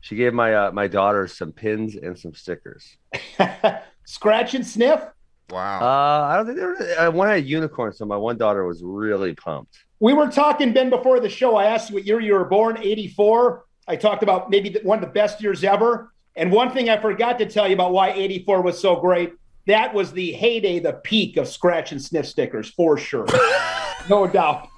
She 0.00 0.16
gave 0.16 0.32
my 0.32 0.54
uh, 0.54 0.72
my 0.72 0.88
daughter 0.88 1.26
some 1.26 1.52
pins 1.52 1.96
and 1.96 2.18
some 2.18 2.34
stickers. 2.34 2.96
Scratch 4.04 4.54
and 4.54 4.66
sniff. 4.66 5.00
wow. 5.50 5.80
Uh, 5.80 6.26
I 6.32 6.36
don't 6.36 6.46
think 6.46 6.58
they 6.58 6.64
were. 6.64 6.94
I 6.98 7.08
one 7.08 7.28
had 7.28 7.46
unicorn, 7.46 7.92
so 7.92 8.04
my 8.04 8.16
one 8.16 8.36
daughter 8.36 8.66
was 8.66 8.82
really 8.82 9.34
pumped. 9.34 9.78
We 10.00 10.14
were 10.14 10.28
talking, 10.28 10.72
Ben, 10.72 10.90
before 10.90 11.20
the 11.20 11.28
show. 11.28 11.56
I 11.56 11.66
asked 11.66 11.90
you 11.90 11.96
what 11.96 12.06
year 12.06 12.20
you 12.20 12.32
were 12.32 12.46
born, 12.46 12.78
84. 12.78 13.64
I 13.86 13.96
talked 13.96 14.22
about 14.22 14.48
maybe 14.48 14.70
the- 14.70 14.80
one 14.80 14.98
of 14.98 15.04
the 15.04 15.12
best 15.12 15.42
years 15.42 15.62
ever. 15.62 16.12
And 16.36 16.50
one 16.50 16.70
thing 16.70 16.88
I 16.88 16.96
forgot 16.96 17.38
to 17.40 17.46
tell 17.46 17.68
you 17.68 17.74
about 17.74 17.92
why 17.92 18.12
84 18.12 18.62
was 18.62 18.78
so 18.80 18.96
great 18.96 19.34
that 19.66 19.92
was 19.94 20.10
the 20.12 20.32
heyday, 20.32 20.78
the 20.78 20.94
peak 20.94 21.36
of 21.36 21.46
scratch 21.46 21.92
and 21.92 22.02
sniff 22.02 22.26
stickers, 22.26 22.70
for 22.70 22.96
sure. 22.96 23.26
no 24.08 24.26
doubt. 24.26 24.68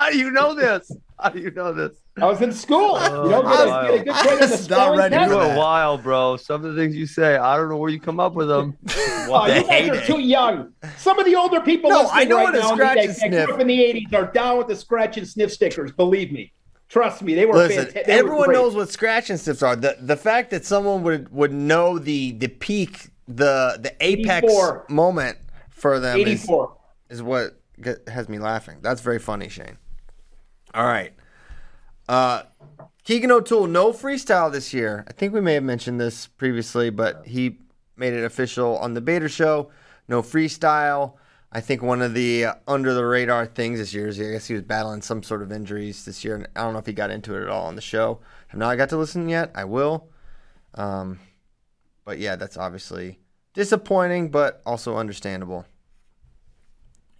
How 0.00 0.10
do 0.10 0.18
you 0.18 0.30
know 0.30 0.54
this? 0.54 0.90
How 1.20 1.28
do 1.28 1.38
you 1.40 1.50
know 1.50 1.74
this? 1.74 1.98
I 2.18 2.24
was 2.24 2.40
in 2.40 2.52
school. 2.52 2.96
Oh, 2.98 3.24
you 3.24 3.30
know, 3.30 3.42
get 3.42 3.52
a, 3.68 3.98
get 3.98 4.00
a 4.00 4.04
good 4.04 4.14
grade 4.14 4.32
on 4.32 4.38
the 4.38 4.40
I 4.40 4.40
was 4.40 4.50
not 4.50 4.58
spelling 4.60 4.98
ready 4.98 5.14
test. 5.14 5.28
for 5.30 5.34
You 5.36 5.40
that. 5.42 5.56
are 5.56 5.58
wild, 5.58 6.02
bro. 6.02 6.36
Some 6.38 6.64
of 6.64 6.74
the 6.74 6.80
things 6.80 6.96
you 6.96 7.06
say, 7.06 7.36
I 7.36 7.56
don't 7.58 7.68
know 7.68 7.76
where 7.76 7.90
you 7.90 8.00
come 8.00 8.18
up 8.18 8.32
with 8.32 8.48
them. 8.48 8.78
oh, 8.88 9.46
you 9.46 9.62
guys 9.62 9.62
are 9.62 9.70
heyday. 9.94 10.06
too 10.06 10.20
young. 10.20 10.72
Some 10.96 11.18
of 11.18 11.26
the 11.26 11.36
older 11.36 11.60
people 11.60 11.90
No, 11.90 12.02
listening 12.04 12.18
I 12.18 12.24
know 12.24 12.36
right 12.36 12.44
what 12.44 12.54
a 12.56 12.58
now 12.60 12.72
scratch 12.74 12.96
that- 12.96 13.22
and 13.22 13.34
that 13.34 13.44
grew 13.46 13.54
up 13.56 13.60
in 13.60 13.66
the 13.66 13.78
80s 13.78 14.14
are 14.14 14.32
down 14.32 14.56
with 14.56 14.68
the 14.68 14.76
scratch 14.76 15.18
and 15.18 15.28
sniff 15.28 15.52
stickers. 15.52 15.92
Believe 15.92 16.32
me. 16.32 16.52
Trust 16.88 17.20
me, 17.22 17.34
they 17.34 17.44
were 17.44 17.52
Listen, 17.54 17.76
fantastic. 17.84 18.06
They 18.06 18.12
everyone 18.18 18.46
great. 18.46 18.54
knows 18.54 18.74
what 18.74 18.88
scratch 18.88 19.28
and 19.30 19.38
sniffs 19.38 19.62
are. 19.62 19.76
The 19.76 19.96
the 20.00 20.16
fact 20.16 20.50
that 20.50 20.64
someone 20.64 21.02
would 21.04 21.30
would 21.30 21.52
know 21.52 21.98
the 22.00 22.32
the 22.32 22.48
peak, 22.48 23.10
the 23.28 23.78
the 23.80 23.94
apex 24.00 24.44
84. 24.46 24.86
moment 24.88 25.36
for 25.68 26.00
them 26.00 26.18
is, 26.18 26.26
84. 26.26 26.76
is 27.10 27.22
what 27.22 27.60
has 28.08 28.28
me 28.28 28.38
laughing. 28.40 28.78
That's 28.82 29.02
very 29.02 29.20
funny, 29.20 29.48
Shane. 29.48 29.78
All 30.74 30.86
right. 30.86 31.12
Uh, 32.08 32.42
Keegan 33.04 33.30
O'Toole, 33.30 33.66
no 33.66 33.92
freestyle 33.92 34.52
this 34.52 34.72
year. 34.72 35.04
I 35.08 35.12
think 35.12 35.32
we 35.32 35.40
may 35.40 35.54
have 35.54 35.64
mentioned 35.64 36.00
this 36.00 36.26
previously, 36.26 36.90
but 36.90 37.26
he 37.26 37.58
made 37.96 38.12
it 38.12 38.24
official 38.24 38.78
on 38.78 38.94
the 38.94 39.00
Bader 39.00 39.28
Show. 39.28 39.70
No 40.06 40.22
freestyle. 40.22 41.14
I 41.52 41.60
think 41.60 41.82
one 41.82 42.02
of 42.02 42.14
the 42.14 42.44
uh, 42.44 42.54
under 42.68 42.94
the 42.94 43.04
radar 43.04 43.46
things 43.46 43.80
this 43.80 43.92
year 43.92 44.06
is 44.06 44.20
I 44.20 44.30
guess 44.30 44.46
he 44.46 44.54
was 44.54 44.62
battling 44.62 45.02
some 45.02 45.22
sort 45.22 45.42
of 45.42 45.50
injuries 45.50 46.04
this 46.04 46.24
year, 46.24 46.36
and 46.36 46.46
I 46.54 46.62
don't 46.62 46.72
know 46.72 46.78
if 46.78 46.86
he 46.86 46.92
got 46.92 47.10
into 47.10 47.36
it 47.36 47.42
at 47.42 47.48
all 47.48 47.66
on 47.66 47.74
the 47.74 47.80
show. 47.80 48.20
I've 48.52 48.58
not 48.58 48.76
got 48.76 48.88
to 48.90 48.96
listen 48.96 49.28
yet. 49.28 49.50
I 49.54 49.64
will. 49.64 50.08
Um, 50.74 51.18
but 52.04 52.18
yeah, 52.18 52.36
that's 52.36 52.56
obviously 52.56 53.18
disappointing, 53.54 54.30
but 54.30 54.62
also 54.64 54.96
understandable. 54.96 55.66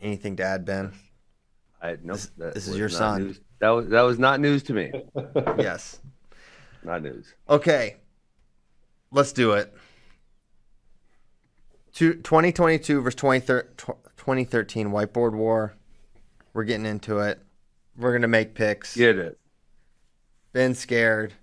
Anything 0.01 0.37
to 0.37 0.45
add, 0.45 0.65
Ben? 0.65 0.93
I 1.83 1.97
nope, 2.03 2.19
This- 2.37 2.55
this 2.55 2.69
is 2.69 2.77
your 2.77 2.89
son. 2.89 3.25
news. 3.25 3.41
That 3.61 3.71
was 3.71 3.89
that 3.89 4.03
was 4.03 4.19
not 4.19 4.41
news 4.41 4.63
to 4.65 4.73
me. 4.75 4.91
yes. 5.59 5.99
Not 6.83 7.03
news. 7.03 7.35
Okay. 7.49 7.97
Let's 9.11 9.33
do 9.33 9.53
it. 9.53 9.75
Two- 11.93 12.15
2022 12.15 13.01
versus 13.03 13.21
20thir- 13.21 13.67
2013 14.17 14.89
whiteboard 14.89 15.33
war. 15.35 15.75
We're 16.55 16.65
getting 16.65 16.87
into 16.87 17.19
it. 17.19 17.41
We're 17.97 18.13
going 18.13 18.23
to 18.23 18.29
make 18.29 18.55
picks. 18.55 18.97
Get 18.97 19.19
it. 19.19 19.39
Ben's 20.53 20.79
scared 20.79 21.35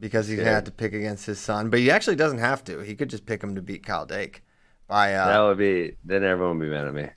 because 0.00 0.26
he's 0.28 0.36
going 0.36 0.46
to 0.46 0.52
have 0.54 0.64
to 0.64 0.70
pick 0.70 0.92
against 0.92 1.26
his 1.26 1.38
son, 1.38 1.70
but 1.70 1.78
he 1.80 1.90
actually 1.90 2.16
doesn't 2.16 2.38
have 2.38 2.62
to. 2.64 2.80
He 2.80 2.94
could 2.94 3.08
just 3.10 3.26
pick 3.26 3.42
him 3.42 3.54
to 3.54 3.62
beat 3.62 3.84
Kyle 3.86 4.06
Dake. 4.06 4.42
By 4.86 5.12
that 5.12 5.40
uh, 5.40 5.46
would 5.48 5.58
be 5.58 5.96
then 6.04 6.22
everyone 6.24 6.58
would 6.58 6.64
be 6.66 6.70
mad 6.70 6.86
at 6.86 6.94
me. 6.94 7.08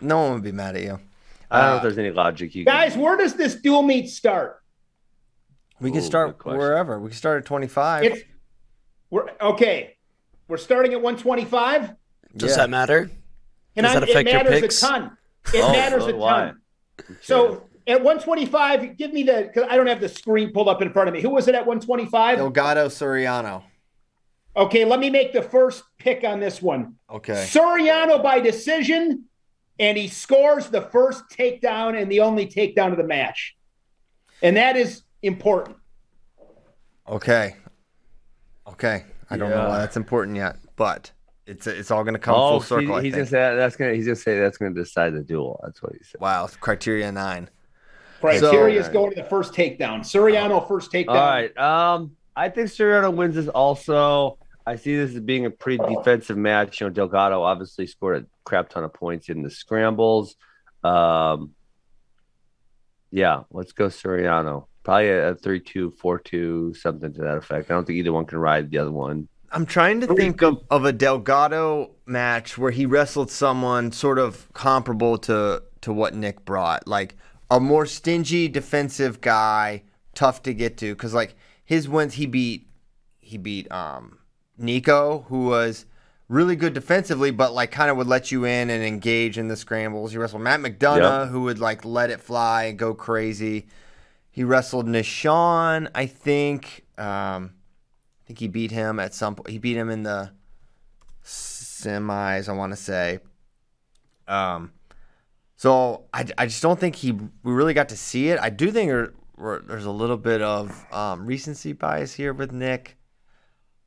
no 0.00 0.18
one 0.22 0.32
would 0.34 0.42
be 0.42 0.50
mad 0.52 0.74
at 0.76 0.82
you. 0.82 0.98
I 1.54 1.60
don't 1.60 1.66
know 1.68 1.72
Uh, 1.74 1.76
if 1.76 1.82
there's 1.82 1.98
any 1.98 2.10
logic 2.10 2.54
you 2.54 2.64
Guys, 2.64 2.92
can. 2.92 3.02
where 3.02 3.16
does 3.16 3.34
this 3.34 3.54
dual 3.54 3.82
meet 3.82 4.08
start? 4.08 4.60
We 5.80 5.90
can 5.90 6.00
Ooh, 6.00 6.02
start 6.02 6.44
wherever. 6.44 6.98
We 6.98 7.10
can 7.10 7.16
start 7.16 7.38
at 7.38 7.46
25. 7.46 8.04
It's 8.04 8.22
we're 9.10 9.28
okay. 9.40 9.96
We're 10.48 10.56
starting 10.56 10.92
at 10.92 11.00
125. 11.00 11.94
Does 12.36 12.50
Yeah. 12.50 12.56
that 12.56 12.70
matter? 12.70 13.10
And 13.76 13.84
Does 13.84 13.90
I, 13.96 14.00
that 14.00 14.02
it 14.08 14.10
affect 14.10 14.28
your 14.30 14.44
matters 14.44 14.60
picks? 14.60 14.82
a 14.82 14.86
ton. 14.86 15.16
It 15.52 15.60
Oh, 15.62 15.72
matters 15.72 16.04
a 16.06 16.10
ton. 16.12 16.18
why? 16.18 16.52
So 17.22 17.68
at 17.86 18.02
125, 18.02 18.96
give 18.96 19.12
me 19.12 19.22
the 19.22 19.50
because 19.52 19.68
I 19.70 19.76
don't 19.76 19.86
have 19.86 20.00
the 20.00 20.08
screen 20.08 20.52
pulled 20.52 20.68
up 20.68 20.82
in 20.82 20.92
front 20.92 21.08
of 21.08 21.14
me. 21.14 21.20
Who 21.20 21.30
was 21.30 21.46
it 21.48 21.54
at 21.54 21.66
125? 21.66 22.38
Delgado 22.38 22.88
Suriano. 22.88 23.62
Okay, 24.56 24.84
let 24.84 25.00
me 25.00 25.10
make 25.10 25.32
the 25.32 25.42
first 25.42 25.82
pick 25.98 26.24
on 26.24 26.40
this 26.40 26.62
one. 26.62 26.94
Okay. 27.10 27.44
Suriano 27.48 28.22
by 28.22 28.40
decision, 28.40 29.24
and 29.78 29.98
he 29.98 30.08
scores 30.08 30.68
the 30.68 30.82
first 30.82 31.24
takedown 31.30 32.00
and 32.00 32.10
the 32.10 32.20
only 32.20 32.46
takedown 32.46 32.92
of 32.92 32.96
the 32.96 33.04
match. 33.04 33.56
And 34.42 34.56
that 34.56 34.76
is 34.76 35.02
important. 35.22 35.76
Okay. 37.08 37.56
Okay. 38.66 39.04
I 39.30 39.36
don't 39.36 39.50
know 39.50 39.68
why 39.68 39.78
that's 39.78 39.96
important 39.96 40.36
yet, 40.36 40.56
but 40.76 41.10
it's 41.46 41.66
it's 41.66 41.90
all 41.90 42.04
going 42.04 42.14
to 42.14 42.20
come 42.20 42.34
oh, 42.34 42.50
full 42.50 42.60
circle. 42.60 42.94
I 42.94 43.02
he's 43.02 43.14
gonna 43.14 43.26
say 43.26 43.56
that's 43.56 43.76
gonna 43.76 43.94
he's 43.94 44.06
gonna 44.06 44.16
say 44.16 44.38
that's 44.38 44.58
gonna 44.58 44.74
decide 44.74 45.14
the 45.14 45.22
duel. 45.22 45.60
That's 45.62 45.82
what 45.82 45.92
he 45.92 46.02
said. 46.02 46.20
Wow, 46.20 46.48
criteria 46.60 47.10
nine. 47.10 47.50
Criteria 48.20 48.80
is 48.80 48.88
going 48.88 49.10
to 49.14 49.16
the 49.20 49.28
first 49.28 49.52
takedown. 49.52 50.00
Suriano 50.00 50.66
first 50.66 50.90
takedown. 50.90 51.08
All 51.08 51.14
right. 51.16 51.58
Um, 51.58 52.16
I 52.34 52.48
think 52.48 52.68
Suriano 52.68 53.14
wins 53.14 53.34
this 53.34 53.48
also. 53.48 54.38
I 54.66 54.76
see 54.76 54.96
this 54.96 55.14
as 55.14 55.20
being 55.20 55.46
a 55.46 55.50
pretty 55.50 55.82
defensive 55.86 56.36
match. 56.36 56.80
You 56.80 56.86
know, 56.86 56.92
Delgado 56.92 57.42
obviously 57.42 57.86
scored 57.86 58.22
a 58.22 58.26
crap 58.44 58.70
ton 58.70 58.84
of 58.84 58.94
points 58.94 59.28
in 59.28 59.42
the 59.42 59.50
scrambles. 59.50 60.36
Um, 60.82 61.54
yeah, 63.10 63.42
let's 63.50 63.72
go 63.72 63.86
Suriano. 63.86 64.66
Probably 64.82 65.08
a, 65.08 65.30
a 65.30 65.34
3 65.34 65.60
2, 65.60 65.90
4 65.92 66.18
2, 66.18 66.74
something 66.74 67.12
to 67.12 67.20
that 67.22 67.36
effect. 67.36 67.70
I 67.70 67.74
don't 67.74 67.86
think 67.86 67.98
either 67.98 68.12
one 68.12 68.26
can 68.26 68.38
ride 68.38 68.70
the 68.70 68.78
other 68.78 68.92
one. 68.92 69.28
I'm 69.52 69.66
trying 69.66 70.00
to 70.00 70.08
think 70.08 70.42
of, 70.42 70.64
of 70.68 70.84
a 70.84 70.92
Delgado 70.92 71.92
match 72.06 72.58
where 72.58 72.72
he 72.72 72.86
wrestled 72.86 73.30
someone 73.30 73.92
sort 73.92 74.18
of 74.18 74.52
comparable 74.52 75.16
to 75.18 75.62
to 75.82 75.92
what 75.92 76.14
Nick 76.14 76.44
brought, 76.44 76.88
like 76.88 77.16
a 77.50 77.60
more 77.60 77.86
stingy 77.86 78.48
defensive 78.48 79.20
guy, 79.20 79.82
tough 80.14 80.42
to 80.42 80.54
get 80.54 80.78
to. 80.78 80.94
Because 80.94 81.14
like 81.14 81.36
his 81.64 81.88
wins, 81.88 82.14
he 82.14 82.26
beat 82.26 82.66
he 83.20 83.38
beat 83.38 83.70
um 83.70 84.18
Nico, 84.58 85.26
who 85.28 85.46
was 85.46 85.86
really 86.28 86.56
good 86.56 86.72
defensively, 86.72 87.30
but 87.30 87.52
like 87.52 87.70
kind 87.70 87.90
of 87.90 87.96
would 87.96 88.06
let 88.06 88.32
you 88.32 88.44
in 88.44 88.70
and 88.70 88.82
engage 88.82 89.36
in 89.38 89.48
the 89.48 89.56
scrambles. 89.56 90.12
He 90.12 90.18
wrestled 90.18 90.42
Matt 90.42 90.60
McDonough, 90.60 90.98
who 91.28 91.42
would 91.42 91.58
like 91.58 91.84
let 91.84 92.10
it 92.10 92.20
fly 92.20 92.64
and 92.64 92.78
go 92.78 92.94
crazy. 92.94 93.66
He 94.30 94.42
wrestled 94.44 94.86
Nahshon, 94.86 95.90
I 95.94 96.06
think. 96.06 96.84
Um, 96.98 97.52
I 98.22 98.26
think 98.26 98.38
he 98.38 98.48
beat 98.48 98.70
him 98.70 98.98
at 98.98 99.14
some 99.14 99.34
point. 99.36 99.50
He 99.50 99.58
beat 99.58 99.76
him 99.76 99.90
in 99.90 100.02
the 100.02 100.30
semis, 101.22 102.48
I 102.48 102.52
want 102.52 102.72
to 102.72 102.76
say. 102.76 103.18
Um, 104.26 104.72
so 105.56 106.04
I, 106.12 106.26
I 106.38 106.46
just 106.46 106.62
don't 106.62 106.78
think 106.80 106.96
he 106.96 107.12
we 107.12 107.52
really 107.52 107.74
got 107.74 107.90
to 107.90 107.96
see 107.96 108.30
it. 108.30 108.38
I 108.40 108.50
do 108.50 108.70
think 108.70 108.90
there, 108.90 109.12
there- 109.38 109.62
there's 109.66 109.84
a 109.84 109.90
little 109.90 110.16
bit 110.16 110.40
of 110.42 110.86
um, 110.92 111.26
recency 111.26 111.72
bias 111.72 112.14
here 112.14 112.32
with 112.32 112.52
Nick, 112.52 112.96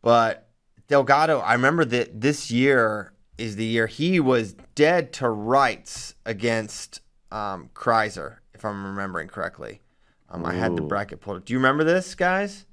but 0.01 0.46
Delgado. 0.87 1.39
I 1.39 1.53
remember 1.53 1.85
that 1.85 2.21
this 2.21 2.49
year 2.51 3.11
is 3.37 3.55
the 3.55 3.65
year 3.65 3.87
he 3.87 4.19
was 4.19 4.53
dead 4.75 5.13
to 5.13 5.29
rights 5.29 6.15
against 6.25 7.01
um, 7.31 7.69
Kreiser, 7.73 8.37
if 8.53 8.63
I'm 8.65 8.85
remembering 8.85 9.27
correctly. 9.27 9.81
Um, 10.29 10.45
I 10.45 10.53
had 10.53 10.75
the 10.75 10.81
bracket 10.81 11.21
pulled. 11.21 11.37
up. 11.37 11.45
Do 11.45 11.53
you 11.53 11.59
remember 11.59 11.83
this, 11.83 12.15
guys? 12.15 12.65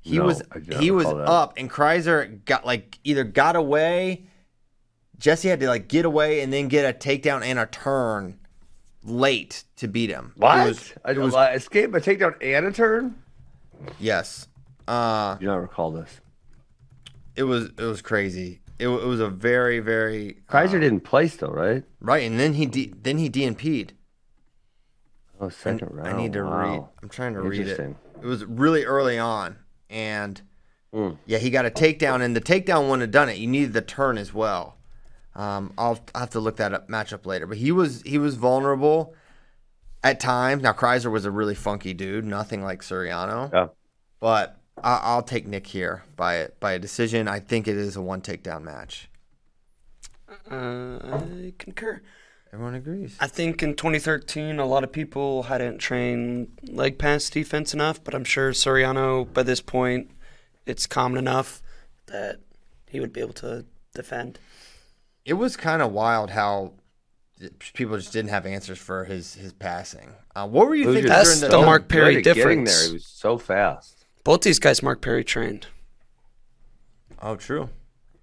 He 0.00 0.18
No, 0.18 0.24
was 0.24 0.42
I 0.52 0.58
do 0.60 0.70
not 0.72 0.82
he 0.82 0.90
was 0.90 1.06
up, 1.06 1.54
and 1.56 1.70
Kreiser 1.70 2.44
got 2.44 2.64
like 2.66 2.98
either 3.04 3.24
got 3.24 3.56
away. 3.56 4.26
Jesse 5.18 5.48
had 5.48 5.60
to 5.60 5.66
like 5.68 5.88
get 5.88 6.04
away 6.04 6.42
and 6.42 6.52
then 6.52 6.68
get 6.68 6.84
a 6.84 6.96
takedown 6.96 7.42
and 7.42 7.58
a 7.58 7.66
turn 7.66 8.38
late 9.02 9.64
to 9.76 9.88
beat 9.88 10.10
him. 10.10 10.32
It 10.36 10.40
What? 10.42 10.68
was- 10.68 10.92
it 11.08 11.18
was- 11.18 11.34
escape 11.34 11.94
a 11.94 12.00
takedown 12.00 12.34
and 12.42 12.66
a 12.66 12.72
turn? 12.72 13.16
yes. 13.98 14.48
Uh, 14.86 14.90
I 14.92 15.36
do 15.40 15.46
not 15.46 15.56
recall 15.56 15.90
this. 15.90 16.20
It 17.36 17.44
was 17.44 17.66
it 17.78 17.84
was 17.84 18.02
crazy. 18.02 18.60
It, 18.78 18.88
it 18.88 19.06
was 19.06 19.20
a 19.20 19.28
very 19.28 19.78
very 19.80 20.38
Kaiser 20.48 20.76
uh, 20.78 20.80
didn't 20.80 21.00
play 21.00 21.28
still, 21.28 21.50
right? 21.52 21.84
right, 22.00 22.24
and 22.24 22.38
then 22.38 22.54
he 22.54 22.66
D, 22.66 22.92
then 23.02 23.18
he 23.18 23.30
DNP'd. 23.30 23.94
Oh, 25.40 25.48
second 25.50 25.88
And 25.88 25.96
round. 25.96 26.08
I 26.08 26.16
need 26.16 26.32
to 26.32 26.42
read. 26.42 26.82
I'm 27.02 27.08
trying 27.08 27.34
to 27.34 27.42
read 27.42 27.66
it. 27.68 27.78
It 27.78 28.26
was 28.26 28.44
really 28.44 28.84
early 28.84 29.18
on, 29.18 29.56
and 29.90 30.40
Mm. 30.94 31.18
yeah, 31.26 31.36
he 31.38 31.50
got 31.50 31.66
a 31.66 31.70
takedown, 31.70 32.22
and 32.22 32.34
the 32.34 32.40
takedown 32.40 32.84
wouldn't 32.84 33.02
have 33.02 33.10
done 33.10 33.28
it. 33.28 33.36
You 33.36 33.46
needed 33.48 33.74
the 33.74 33.82
turn 33.82 34.16
as 34.16 34.32
well. 34.32 34.76
Um, 35.34 35.74
I'll, 35.76 35.98
I'll 36.14 36.20
have 36.20 36.30
to 36.30 36.40
look 36.40 36.56
that 36.56 36.72
up 36.72 36.88
matchup 36.88 37.26
later, 37.26 37.46
but 37.46 37.58
he 37.58 37.70
was 37.70 38.00
he 38.02 38.16
was 38.16 38.36
vulnerable 38.36 39.14
at 40.02 40.18
times. 40.20 40.62
Now 40.62 40.72
Kreiser 40.72 41.10
was 41.10 41.26
a 41.26 41.30
really 41.30 41.54
funky 41.54 41.92
dude, 41.92 42.24
nothing 42.24 42.62
like 42.62 42.80
Suriano, 42.80 43.52
Yeah. 43.52 43.66
but 44.20 44.55
I'll 44.82 45.22
take 45.22 45.46
Nick 45.46 45.66
here 45.68 46.04
by 46.16 46.48
by 46.60 46.72
a 46.72 46.78
decision. 46.78 47.28
I 47.28 47.40
think 47.40 47.66
it 47.66 47.76
is 47.76 47.96
a 47.96 48.02
one 48.02 48.20
takedown 48.20 48.62
match. 48.62 49.08
Uh, 50.50 50.98
I 51.02 51.52
concur. 51.58 52.02
Everyone 52.52 52.74
agrees. 52.74 53.16
I 53.20 53.26
think 53.26 53.62
in 53.62 53.74
2013, 53.74 54.58
a 54.58 54.66
lot 54.66 54.84
of 54.84 54.92
people 54.92 55.44
hadn't 55.44 55.78
trained 55.78 56.48
leg 56.62 56.98
pass 56.98 57.28
defense 57.28 57.74
enough, 57.74 58.02
but 58.02 58.14
I'm 58.14 58.24
sure 58.24 58.52
Suriano, 58.52 59.32
by 59.32 59.42
this 59.42 59.60
point, 59.60 60.10
it's 60.64 60.86
common 60.86 61.18
enough 61.18 61.60
that 62.06 62.38
he 62.88 63.00
would 63.00 63.12
be 63.12 63.20
able 63.20 63.34
to 63.34 63.64
defend. 63.94 64.38
It 65.24 65.34
was 65.34 65.56
kind 65.56 65.82
of 65.82 65.92
wild 65.92 66.30
how 66.30 66.74
people 67.74 67.96
just 67.96 68.12
didn't 68.12 68.30
have 68.30 68.46
answers 68.46 68.78
for 68.78 69.04
his 69.04 69.34
his 69.34 69.52
passing. 69.52 70.12
Uh, 70.34 70.46
what 70.46 70.68
were 70.68 70.74
you 70.74 70.84
Who's 70.84 70.94
thinking 70.96 71.10
your- 71.10 71.16
That's 71.18 71.40
during 71.40 71.50
the 71.50 71.58
the 71.58 71.66
Mark 71.66 71.88
Perry 71.88 72.14
Good 72.16 72.24
getting 72.24 72.64
difference. 72.64 72.78
There. 72.80 72.88
He 72.88 72.94
was 72.94 73.06
so 73.06 73.38
fast. 73.38 73.95
Both 74.26 74.40
these 74.42 74.58
guys, 74.58 74.82
Mark 74.82 75.00
Perry 75.00 75.22
trained. 75.22 75.68
Oh, 77.22 77.36
true. 77.36 77.70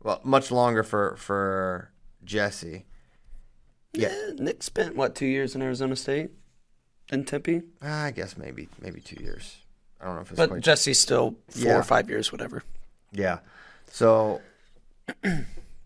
Well, 0.03 0.19
much 0.25 0.51
longer 0.51 0.83
for 0.83 1.15
for 1.15 1.91
Jesse. 2.25 2.83
Yeah. 3.93 4.09
Yeah, 4.11 4.31
Nick 4.35 4.63
spent 4.63 4.97
what 4.97 5.15
two 5.15 5.25
years 5.25 5.55
in 5.55 5.61
Arizona 5.61 5.95
State, 5.95 6.31
in 7.09 7.23
Tempe, 7.23 7.61
uh, 7.81 7.87
I 7.87 8.11
guess 8.11 8.35
maybe 8.37 8.67
maybe 8.81 8.99
two 8.99 9.23
years. 9.23 9.59
I 10.01 10.05
don't 10.05 10.15
know 10.15 10.21
if 10.21 10.31
it's 10.31 10.37
but 10.37 10.49
quite. 10.49 10.61
Jesse's 10.61 10.99
still 10.99 11.37
four 11.49 11.63
Yeah. 11.71 11.77
or 11.79 11.83
five 11.83 12.09
years, 12.09 12.33
whatever. 12.33 12.63
yeah. 13.13 13.39
So. 13.87 14.41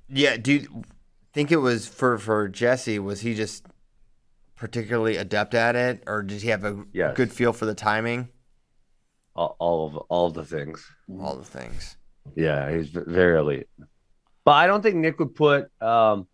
yeah. 0.10 0.38
Do 0.38 0.54
you 0.54 0.84
think 1.34 1.52
it 1.52 1.58
was 1.58 1.88
for 1.88 2.18
for 2.18 2.48
Jesse? 2.48 2.98
Was 2.98 3.22
he 3.22 3.36
just 3.36 3.68
particularly 4.56 5.18
adept 5.18 5.54
at 5.54 5.76
it, 5.76 6.02
or 6.08 6.24
did 6.24 6.42
he 6.42 6.48
have 6.50 6.64
a 6.64 6.86
Yes. 6.92 7.16
good 7.16 7.32
feel 7.32 7.54
for 7.54 7.66
the 7.68 7.76
timing? 7.76 8.30
All, 9.38 9.56
all 9.60 9.88
of 9.88 9.95
all 10.10 10.28
of 10.28 10.34
the 10.34 10.43
things. 10.43 10.86
All 11.21 11.36
the 11.36 11.45
things. 11.45 11.95
Yeah, 12.36 12.71
he's 12.76 12.89
very 12.89 13.39
elite. 13.39 13.67
But 14.43 14.52
I 14.54 14.67
don't 14.67 14.82
think 14.82 14.95
Nick 14.95 15.19
would 15.19 15.36
put. 15.36 15.69
Um, 15.82 16.28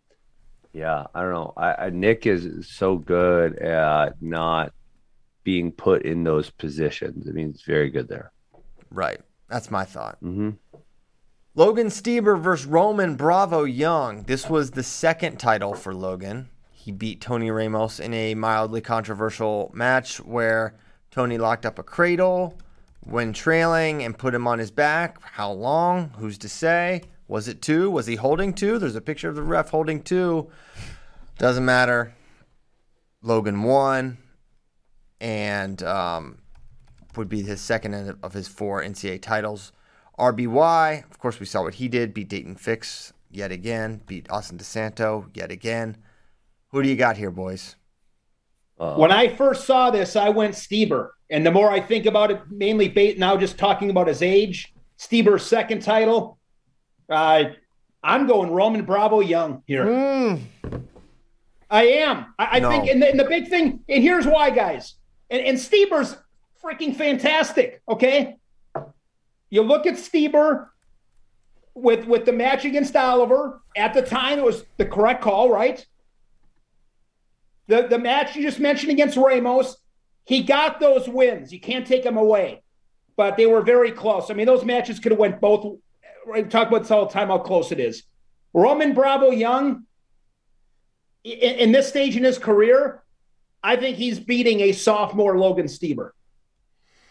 yeah, 0.71 1.05
I 1.13 1.21
don't 1.21 1.33
know. 1.33 1.53
I, 1.57 1.73
I 1.73 1.89
Nick 1.89 2.25
is 2.25 2.67
so 2.67 2.97
good 2.97 3.59
at 3.59 4.21
not 4.21 4.73
being 5.43 5.71
put 5.71 6.03
in 6.03 6.23
those 6.23 6.49
positions. 6.49 7.27
I 7.27 7.31
mean, 7.31 7.51
he's 7.51 7.61
very 7.63 7.89
good 7.89 8.07
there. 8.07 8.31
Right. 8.89 9.19
That's 9.49 9.69
my 9.69 9.83
thought. 9.83 10.17
hmm 10.21 10.51
Logan 11.55 11.87
Stieber 11.87 12.39
versus 12.39 12.65
Roman 12.65 13.15
Bravo 13.15 13.63
Young. 13.63 14.23
This 14.23 14.49
was 14.49 14.71
the 14.71 14.81
second 14.81 15.37
title 15.37 15.75
for 15.75 15.93
Logan. 15.93 16.49
He 16.71 16.91
beat 16.91 17.21
Tony 17.21 17.51
Ramos 17.51 17.99
in 17.99 18.11
a 18.13 18.33
mildly 18.33 18.81
controversial 18.81 19.69
match 19.73 20.17
where 20.17 20.75
Tony 21.11 21.37
locked 21.37 21.65
up 21.65 21.77
a 21.77 21.83
cradle 21.83 22.57
when 23.05 23.33
trailing 23.33 24.03
and 24.03 24.17
put 24.17 24.33
him 24.33 24.47
on 24.47 24.59
his 24.59 24.71
back. 24.71 25.21
How 25.21 25.51
long? 25.51 26.11
Who's 26.17 26.37
to 26.39 26.49
say? 26.49 27.03
Was 27.27 27.47
it 27.47 27.61
two? 27.61 27.89
Was 27.89 28.05
he 28.05 28.15
holding 28.15 28.53
two? 28.53 28.79
There's 28.79 28.95
a 28.95 29.01
picture 29.01 29.29
of 29.29 29.35
the 29.35 29.43
ref 29.43 29.69
holding 29.69 30.01
two. 30.01 30.49
Doesn't 31.37 31.65
matter. 31.65 32.13
Logan 33.21 33.63
won 33.63 34.17
and 35.19 35.81
um, 35.83 36.39
would 37.15 37.29
be 37.29 37.41
his 37.41 37.61
second 37.61 38.17
of 38.21 38.33
his 38.33 38.47
four 38.47 38.83
NCAA 38.83 39.21
titles. 39.21 39.71
RBY, 40.19 41.09
of 41.09 41.17
course, 41.17 41.39
we 41.39 41.45
saw 41.45 41.63
what 41.63 41.75
he 41.75 41.87
did. 41.87 42.13
Beat 42.13 42.29
Daton 42.29 42.59
Fix 42.59 43.13
yet 43.31 43.51
again. 43.51 44.01
Beat 44.05 44.29
Austin 44.29 44.57
DeSanto 44.57 45.35
yet 45.35 45.51
again. 45.51 45.97
Who 46.69 46.83
do 46.83 46.89
you 46.89 46.95
got 46.95 47.17
here, 47.17 47.31
boys? 47.31 47.75
Uh, 48.79 48.95
when 48.95 49.11
I 49.11 49.29
first 49.35 49.65
saw 49.65 49.89
this, 49.91 50.15
I 50.15 50.29
went 50.29 50.55
Stieber. 50.55 51.09
And 51.33 51.43
the 51.43 51.49
more 51.49 51.71
I 51.71 51.79
think 51.79 52.05
about 52.05 52.29
it, 52.29 52.39
mainly 52.51 52.87
bait 52.87 53.17
now 53.17 53.35
just 53.35 53.57
talking 53.57 53.89
about 53.89 54.07
his 54.07 54.21
age, 54.21 54.71
Stieber's 54.99 55.43
second 55.43 55.81
title. 55.81 56.37
Uh, 57.09 57.45
I'm 58.03 58.27
going 58.27 58.51
Roman 58.51 58.85
Bravo 58.85 59.19
Young 59.19 59.63
here. 59.65 59.83
Mm. 59.83 60.41
I 61.71 61.85
am. 61.85 62.35
I, 62.37 62.45
I 62.51 62.59
no. 62.59 62.69
think, 62.69 62.87
and 62.87 63.01
the, 63.01 63.09
and 63.09 63.19
the, 63.19 63.23
big 63.23 63.47
thing, 63.47 63.79
and 63.89 64.03
here's 64.03 64.27
why, 64.27 64.51
guys. 64.51 64.93
And, 65.31 65.41
and 65.41 65.57
Stieber's 65.57 66.15
freaking 66.63 66.95
fantastic. 66.95 67.81
Okay, 67.89 68.37
you 69.49 69.63
look 69.63 69.87
at 69.87 69.95
Stieber 69.95 70.67
with 71.73 72.05
with 72.05 72.25
the 72.25 72.31
match 72.31 72.63
against 72.63 72.95
Oliver. 72.95 73.59
At 73.75 73.95
the 73.95 74.03
time, 74.03 74.37
it 74.37 74.45
was 74.45 74.65
the 74.77 74.85
correct 74.85 75.23
call, 75.23 75.49
right? 75.49 75.83
The 77.65 77.87
the 77.87 77.97
match 77.97 78.35
you 78.35 78.43
just 78.43 78.59
mentioned 78.59 78.91
against 78.91 79.17
Ramos, 79.17 79.77
he 80.25 80.43
got 80.43 80.79
those 80.79 81.07
wins. 81.07 81.51
You 81.51 81.59
can't 81.59 81.85
take 81.85 82.03
them 82.03 82.17
away, 82.17 82.63
but 83.15 83.37
they 83.37 83.45
were 83.45 83.61
very 83.61 83.91
close. 83.91 84.31
I 84.31 84.33
mean, 84.33 84.45
those 84.45 84.63
matches 84.63 84.99
could 84.99 85.11
have 85.11 85.19
went 85.19 85.41
both. 85.41 85.79
Right, 86.25 86.49
talk 86.49 86.69
about 86.69 86.83
this 86.83 86.91
all 86.91 87.05
the 87.05 87.11
time 87.11 87.27
how 87.27 87.39
close 87.39 87.71
it 87.71 87.79
is. 87.79 88.03
Roman 88.53 88.93
Bravo 88.93 89.31
Young, 89.31 89.83
in, 91.23 91.55
in 91.55 91.71
this 91.71 91.89
stage 91.89 92.15
in 92.15 92.23
his 92.23 92.37
career, 92.37 93.03
I 93.61 93.75
think 93.75 93.97
he's 93.97 94.19
beating 94.19 94.61
a 94.61 94.71
sophomore 94.71 95.37
Logan 95.37 95.65
Stieber. 95.65 96.11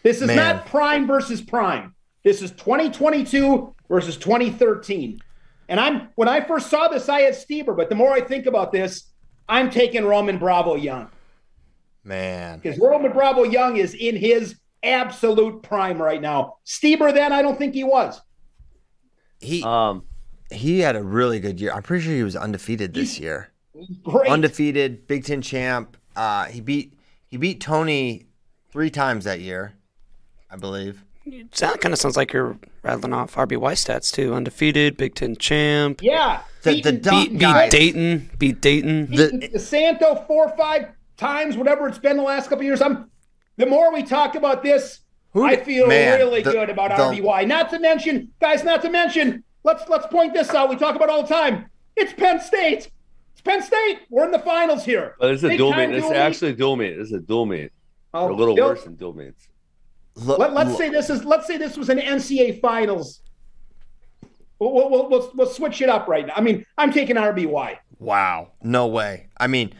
This 0.01 0.21
is 0.21 0.27
Man. 0.27 0.37
not 0.37 0.65
prime 0.65 1.07
versus 1.07 1.41
prime. 1.41 1.95
This 2.23 2.41
is 2.41 2.51
2022 2.51 3.75
versus 3.89 4.17
2013. 4.17 5.19
And 5.69 5.79
I'm 5.79 6.09
when 6.15 6.27
I 6.27 6.41
first 6.41 6.69
saw 6.69 6.87
this, 6.87 7.07
I 7.09 7.21
had 7.21 7.33
Stieber, 7.33 7.75
but 7.75 7.89
the 7.89 7.95
more 7.95 8.11
I 8.11 8.21
think 8.21 8.45
about 8.45 8.71
this, 8.71 9.09
I'm 9.47 9.69
taking 9.69 10.05
Roman 10.05 10.37
Bravo 10.37 10.75
Young. 10.75 11.09
Man. 12.03 12.59
Because 12.59 12.77
Roman 12.79 13.11
Bravo 13.11 13.43
Young 13.43 13.77
is 13.77 13.93
in 13.93 14.15
his 14.15 14.55
absolute 14.83 15.63
prime 15.63 16.01
right 16.01 16.21
now. 16.21 16.57
Stieber, 16.65 17.13
then 17.13 17.31
I 17.31 17.41
don't 17.41 17.57
think 17.57 17.73
he 17.73 17.83
was. 17.83 18.21
He 19.39 19.63
um 19.63 20.03
he 20.51 20.79
had 20.79 20.95
a 20.95 21.03
really 21.03 21.39
good 21.39 21.59
year. 21.59 21.71
I'm 21.73 21.83
pretty 21.83 22.05
sure 22.05 22.13
he 22.13 22.23
was 22.23 22.35
undefeated 22.35 22.93
this 22.93 23.19
year. 23.19 23.49
Great. 24.03 24.29
Undefeated, 24.29 25.07
Big 25.07 25.25
Ten 25.25 25.41
champ. 25.41 25.97
Uh 26.15 26.45
he 26.45 26.61
beat 26.61 26.93
he 27.27 27.37
beat 27.37 27.59
Tony 27.59 28.27
three 28.71 28.89
times 28.89 29.25
that 29.25 29.39
year, 29.39 29.73
I 30.49 30.55
believe. 30.55 31.03
So 31.51 31.67
that 31.67 31.79
kind 31.79 31.93
of 31.93 31.99
sounds 31.99 32.17
like 32.17 32.33
you're 32.33 32.57
rattling 32.81 33.13
off 33.13 33.35
RBY 33.35 33.73
stats 33.73 34.11
too. 34.11 34.33
Undefeated, 34.33 34.97
Big 34.97 35.15
Ten 35.15 35.37
champ. 35.37 36.01
Yeah, 36.01 36.41
the, 36.63 36.81
the 36.81 36.91
beat, 36.93 37.31
beat 37.31 37.39
Daton, 37.39 38.37
beat 38.37 38.61
Daton. 38.61 39.15
The, 39.15 39.47
DeSanto 39.47 40.27
four 40.27 40.49
or 40.49 40.57
five 40.57 40.87
times, 41.17 41.57
whatever 41.57 41.87
it's 41.87 41.99
been 41.99 42.17
the 42.17 42.23
last 42.23 42.49
couple 42.49 42.63
years. 42.63 42.81
I'm. 42.81 43.09
The 43.55 43.67
more 43.67 43.93
we 43.93 44.01
talk 44.01 44.33
about 44.33 44.63
this, 44.63 45.01
who, 45.31 45.45
I 45.45 45.57
feel 45.57 45.87
man, 45.87 46.17
really 46.17 46.41
the, 46.41 46.51
good 46.51 46.69
about 46.69 46.91
RBY. 46.91 47.47
Not 47.47 47.69
to 47.69 47.79
mention, 47.79 48.31
guys. 48.39 48.63
Not 48.63 48.81
to 48.81 48.89
mention, 48.89 49.43
let's 49.63 49.87
let's 49.89 50.07
point 50.07 50.33
this 50.33 50.49
out. 50.51 50.69
We 50.69 50.75
talk 50.75 50.95
about 50.95 51.09
all 51.09 51.21
the 51.21 51.33
time. 51.33 51.67
It's 51.95 52.13
Penn 52.13 52.39
State. 52.41 52.89
It's 53.33 53.41
Penn 53.43 53.61
State. 53.61 53.99
We're 54.09 54.25
in 54.25 54.31
the 54.31 54.39
finals 54.39 54.83
here. 54.83 55.15
Oh, 55.19 55.27
this 55.27 55.43
is 55.43 55.51
a 55.51 55.57
dual 55.57 55.73
meet. 55.73 55.91
This 55.91 56.05
is 56.05 56.11
actually 56.11 56.51
a 56.51 56.55
dual 56.55 56.75
meet. 56.75 56.97
This 56.97 57.07
is 57.07 57.13
a 57.13 57.19
dual 57.19 57.45
meet. 57.45 57.71
Oh, 58.13 58.31
a 58.31 58.33
little 58.33 58.55
worse 58.55 58.83
than 58.83 58.95
dual 58.95 59.13
meets. 59.13 59.47
Look, 60.15 60.37
Let, 60.37 60.55
us 60.55 60.77
say 60.77 60.89
this 60.89 61.09
is 61.09 61.25
let's 61.25 61.47
say 61.47 61.57
this 61.57 61.77
was 61.77 61.89
an 61.89 61.97
NCAA 61.97 62.61
finals. 62.61 63.21
We'll, 64.59 64.71
we'll, 64.71 65.09
we'll, 65.09 65.31
we'll, 65.35 65.47
switch 65.47 65.81
it 65.81 65.89
up 65.89 66.07
right 66.07 66.27
now. 66.27 66.33
I 66.35 66.41
mean, 66.41 66.65
I'm 66.77 66.93
taking 66.93 67.15
RBY. 67.15 67.77
Wow, 67.99 68.51
no 68.61 68.87
way. 68.87 69.27
I 69.37 69.47
mean, 69.47 69.73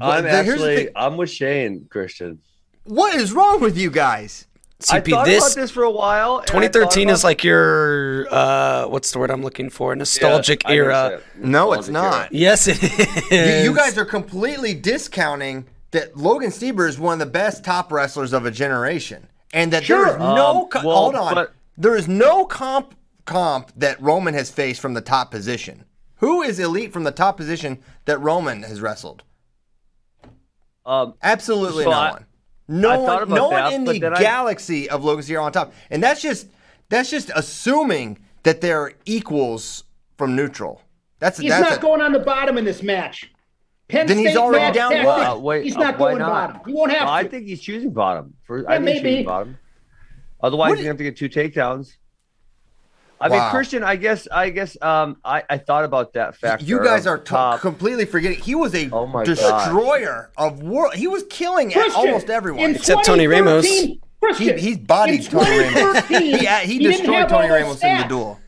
I'm 0.00 0.26
actually 0.26 0.88
I'm 0.96 1.16
with 1.16 1.30
Shane 1.30 1.86
Christian. 1.90 2.40
What 2.84 3.14
is 3.14 3.32
wrong 3.32 3.60
with 3.60 3.78
you 3.78 3.90
guys? 3.90 4.46
CP, 4.80 4.92
I 4.92 5.00
thought 5.00 5.26
this, 5.26 5.44
about 5.44 5.60
this 5.60 5.70
for 5.70 5.84
a 5.84 5.90
while. 5.90 6.40
2013 6.42 7.08
is 7.08 7.24
like 7.24 7.44
your 7.44 8.26
uh, 8.30 8.86
what's 8.86 9.12
the 9.12 9.18
word 9.18 9.30
I'm 9.30 9.42
looking 9.42 9.70
for? 9.70 9.94
Nostalgic 9.94 10.62
yeah, 10.64 10.74
era. 10.74 11.20
No, 11.36 11.72
it's 11.72 11.88
not. 11.88 12.14
Era. 12.14 12.28
Yes, 12.32 12.66
it 12.66 12.82
is. 12.82 13.30
You, 13.64 13.70
you 13.70 13.76
guys 13.76 13.96
are 13.96 14.04
completely 14.04 14.74
discounting 14.74 15.66
that 15.92 16.16
Logan 16.16 16.50
Stieber 16.50 16.88
is 16.88 16.98
one 16.98 17.14
of 17.14 17.18
the 17.20 17.32
best 17.32 17.64
top 17.64 17.92
wrestlers 17.92 18.32
of 18.32 18.44
a 18.44 18.50
generation 18.50 19.28
and 19.54 19.72
that 19.72 19.84
sure. 19.84 20.04
there 20.04 20.14
is 20.14 20.18
no 20.18 20.68
um, 20.74 20.84
well, 20.84 20.96
hold 20.96 21.14
on, 21.14 21.34
but, 21.34 21.52
there 21.78 21.96
is 21.96 22.08
no 22.08 22.44
comp 22.44 22.94
comp 23.24 23.72
that 23.76 24.00
Roman 24.02 24.34
has 24.34 24.50
faced 24.50 24.80
from 24.80 24.92
the 24.92 25.00
top 25.00 25.30
position. 25.30 25.84
Who 26.16 26.42
is 26.42 26.58
elite 26.58 26.92
from 26.92 27.04
the 27.04 27.10
top 27.10 27.36
position 27.36 27.78
that 28.04 28.18
Roman 28.18 28.64
has 28.64 28.80
wrestled? 28.80 29.22
Um, 30.86 31.14
Absolutely 31.22 31.84
so 31.84 31.90
no 31.90 31.96
I, 31.96 32.10
one. 32.12 32.26
No 32.66 33.00
one, 33.00 33.28
no 33.28 33.50
that, 33.50 33.64
one 33.64 33.72
in 33.74 33.84
the 33.84 33.98
galaxy 33.98 34.88
I, 34.88 34.94
of 34.94 35.04
Logan 35.04 35.22
Sierra 35.22 35.44
on 35.44 35.52
top, 35.52 35.72
and 35.90 36.02
that's 36.02 36.22
just 36.22 36.48
that's 36.88 37.10
just 37.10 37.30
assuming 37.34 38.18
that 38.42 38.60
they're 38.60 38.92
equals 39.04 39.84
from 40.16 40.34
neutral. 40.34 40.80
That's 41.18 41.38
he's 41.38 41.50
that's 41.50 41.62
not 41.62 41.78
a, 41.78 41.80
going 41.80 42.00
on 42.00 42.12
the 42.12 42.20
bottom 42.20 42.56
in 42.56 42.64
this 42.64 42.82
match. 42.82 43.30
Penn 43.88 44.06
then 44.06 44.16
State 44.16 44.28
he's 44.28 44.36
already 44.36 44.72
down 44.76 45.04
one. 45.04 45.42
wait, 45.42 45.64
he's 45.64 45.76
not 45.76 45.94
uh, 45.94 45.98
going 45.98 46.18
not? 46.18 46.28
bottom. 46.28 46.62
He 46.66 46.72
won't 46.72 46.92
have 46.92 47.06
to. 47.06 47.12
I 47.12 47.28
think 47.28 47.46
he's 47.46 47.60
choosing 47.60 47.90
bottom. 47.90 48.34
For, 48.44 48.62
yeah, 48.62 48.68
I 48.68 48.74
think 48.76 48.84
maybe. 48.84 49.16
he's 49.16 49.26
bottom. 49.26 49.58
Otherwise, 50.42 50.70
what 50.70 50.78
he's 50.78 50.84
gonna 50.84 50.92
have 50.92 50.98
to 50.98 51.04
get 51.04 51.16
two 51.16 51.28
takedowns. 51.28 51.96
I 53.24 53.28
wow. 53.28 53.44
mean, 53.44 53.50
Christian, 53.52 53.82
I 53.82 53.96
guess, 53.96 54.28
I 54.30 54.50
guess, 54.50 54.76
um, 54.82 55.16
I, 55.24 55.42
I 55.48 55.56
thought 55.56 55.86
about 55.86 56.12
that 56.12 56.36
factor. 56.36 56.66
You 56.66 56.84
guys 56.84 57.06
are 57.06 57.16
t- 57.16 57.58
completely 57.62 58.04
forgetting. 58.04 58.38
He 58.38 58.54
was 58.54 58.74
a 58.74 58.90
oh 58.92 59.24
destroyer 59.24 60.30
gosh. 60.36 60.52
of 60.52 60.62
world. 60.62 60.92
He 60.92 61.06
was 61.06 61.24
killing 61.30 61.72
almost 61.96 62.28
everyone 62.28 62.74
except 62.74 63.06
Tony 63.06 63.26
Ramos. 63.26 63.64
He, 63.64 63.98
he's 64.36 64.76
bodied 64.76 65.24
Tony 65.24 65.58
Ramos. 65.58 66.06
he, 66.06 66.36
he, 66.36 66.46
he 66.64 66.78
destroyed 66.80 67.30
Tony 67.30 67.48
Ramos 67.48 67.80
stats. 67.80 67.94
in 67.94 68.02
the 68.02 68.08
duel. 68.08 68.40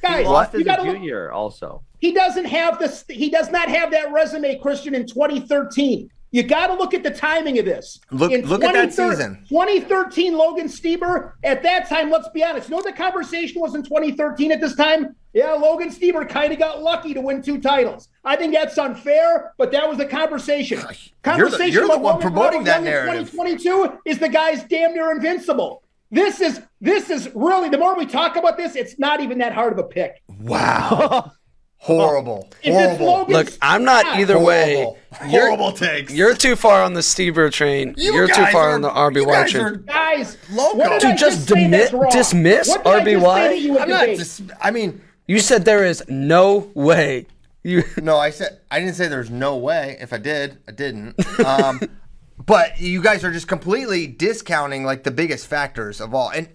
Guys, 0.00 0.20
he 0.20 0.24
lost 0.24 0.54
as 0.54 0.66
a 0.66 0.76
junior 0.82 1.24
look. 1.26 1.34
also. 1.34 1.82
He 1.98 2.12
doesn't 2.12 2.46
have 2.46 2.78
this. 2.78 3.04
He 3.10 3.28
does 3.28 3.50
not 3.50 3.68
have 3.68 3.90
that 3.90 4.10
resume, 4.10 4.58
Christian, 4.58 4.94
in 4.94 5.06
2013. 5.06 6.10
You 6.30 6.42
got 6.42 6.66
to 6.66 6.74
look 6.74 6.92
at 6.92 7.02
the 7.02 7.10
timing 7.10 7.58
of 7.58 7.64
this. 7.64 8.00
Look, 8.10 8.30
in 8.32 8.46
look 8.46 8.62
at 8.62 8.74
that 8.74 8.92
season. 8.92 9.44
2013, 9.48 10.36
Logan 10.36 10.66
Stieber. 10.66 11.32
At 11.42 11.62
that 11.62 11.88
time, 11.88 12.10
let's 12.10 12.28
be 12.28 12.44
honest. 12.44 12.68
You 12.68 12.76
know 12.76 12.82
the 12.82 12.92
conversation 12.92 13.60
was 13.60 13.74
in 13.74 13.82
2013 13.82 14.52
at 14.52 14.60
this 14.60 14.74
time? 14.74 15.16
Yeah, 15.32 15.52
Logan 15.52 15.90
Stieber 15.90 16.28
kind 16.28 16.52
of 16.52 16.58
got 16.58 16.82
lucky 16.82 17.14
to 17.14 17.20
win 17.20 17.42
two 17.42 17.60
titles. 17.60 18.08
I 18.24 18.36
think 18.36 18.52
that's 18.52 18.76
unfair, 18.76 19.52
but 19.56 19.70
that 19.72 19.88
was 19.88 19.98
the 19.98 20.06
conversation. 20.06 20.80
Conversation 21.22 21.38
you're 21.38 21.48
the, 21.48 21.68
you're 21.70 21.88
the 21.88 21.98
one 21.98 22.20
promoting 22.20 22.64
that 22.64 22.82
narrative. 22.82 23.30
2022 23.30 24.00
is 24.04 24.18
the 24.18 24.28
guy's 24.28 24.64
damn 24.64 24.94
near 24.94 25.10
invincible. 25.10 25.82
This 26.10 26.40
is 26.40 26.62
this 26.80 27.10
is 27.10 27.30
really 27.34 27.68
the 27.68 27.76
more 27.76 27.94
we 27.96 28.06
talk 28.06 28.36
about 28.36 28.56
this, 28.56 28.76
it's 28.76 28.98
not 28.98 29.20
even 29.20 29.38
that 29.38 29.52
hard 29.52 29.72
of 29.72 29.78
a 29.78 29.84
pick. 29.84 30.22
Wow. 30.40 31.32
Horrible. 31.78 32.48
Horrible. 32.64 33.26
Look, 33.28 33.52
I'm 33.62 33.84
not 33.84 34.04
either 34.18 34.34
Horrible. 34.34 34.46
way. 34.46 34.96
Horrible 35.12 35.68
you're, 35.68 35.72
takes. 35.76 36.12
You're 36.12 36.34
too 36.34 36.56
far 36.56 36.82
on 36.82 36.92
the 36.92 37.00
Stieber 37.00 37.50
train. 37.52 37.94
You 37.96 38.14
are 38.14 38.26
too 38.26 38.46
far 38.46 38.70
are, 38.70 38.74
on 38.74 38.82
the 38.82 38.90
RBY 38.90 39.48
train. 39.48 39.64
Are, 39.64 39.76
guys, 39.76 40.36
loco. 40.50 40.98
To 40.98 41.14
just, 41.14 41.48
dimi- 41.48 42.10
dismiss 42.10 42.76
RBY? 42.78 43.80
I'm 43.80 43.88
not. 43.88 44.06
Dis- 44.06 44.42
I 44.60 44.70
mean, 44.70 45.00
you 45.26 45.38
said 45.38 45.64
there 45.64 45.84
is 45.84 46.02
no 46.08 46.70
way. 46.74 47.26
You 47.62 47.84
no, 48.02 48.16
I 48.16 48.30
said 48.30 48.60
I 48.70 48.80
didn't 48.80 48.94
say 48.94 49.08
there's 49.08 49.30
no 49.30 49.56
way. 49.56 49.96
If 50.00 50.12
I 50.12 50.18
did, 50.18 50.58
I 50.66 50.72
didn't. 50.72 51.14
Um, 51.44 51.80
but 52.46 52.80
you 52.80 53.02
guys 53.02 53.24
are 53.24 53.32
just 53.32 53.48
completely 53.48 54.06
discounting 54.06 54.84
like 54.84 55.04
the 55.04 55.10
biggest 55.10 55.46
factors 55.46 56.00
of 56.00 56.14
all, 56.14 56.30
and 56.30 56.48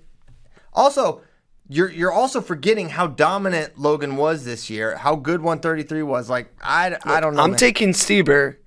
also 0.73 1.21
you're 1.69 1.89
you're 1.89 2.11
also 2.11 2.41
forgetting 2.41 2.89
how 2.89 3.07
dominant 3.07 3.79
Logan 3.79 4.17
was 4.17 4.45
this 4.45 4.69
year. 4.69 4.97
How 4.97 5.15
good 5.15 5.41
133 5.41 6.03
was. 6.03 6.29
Like 6.29 6.53
I, 6.61 6.97
I 7.05 7.19
don't 7.19 7.35
know. 7.35 7.43
I'm 7.43 7.51
man. 7.51 7.59
taking 7.59 7.89
Stieber, 7.89 8.57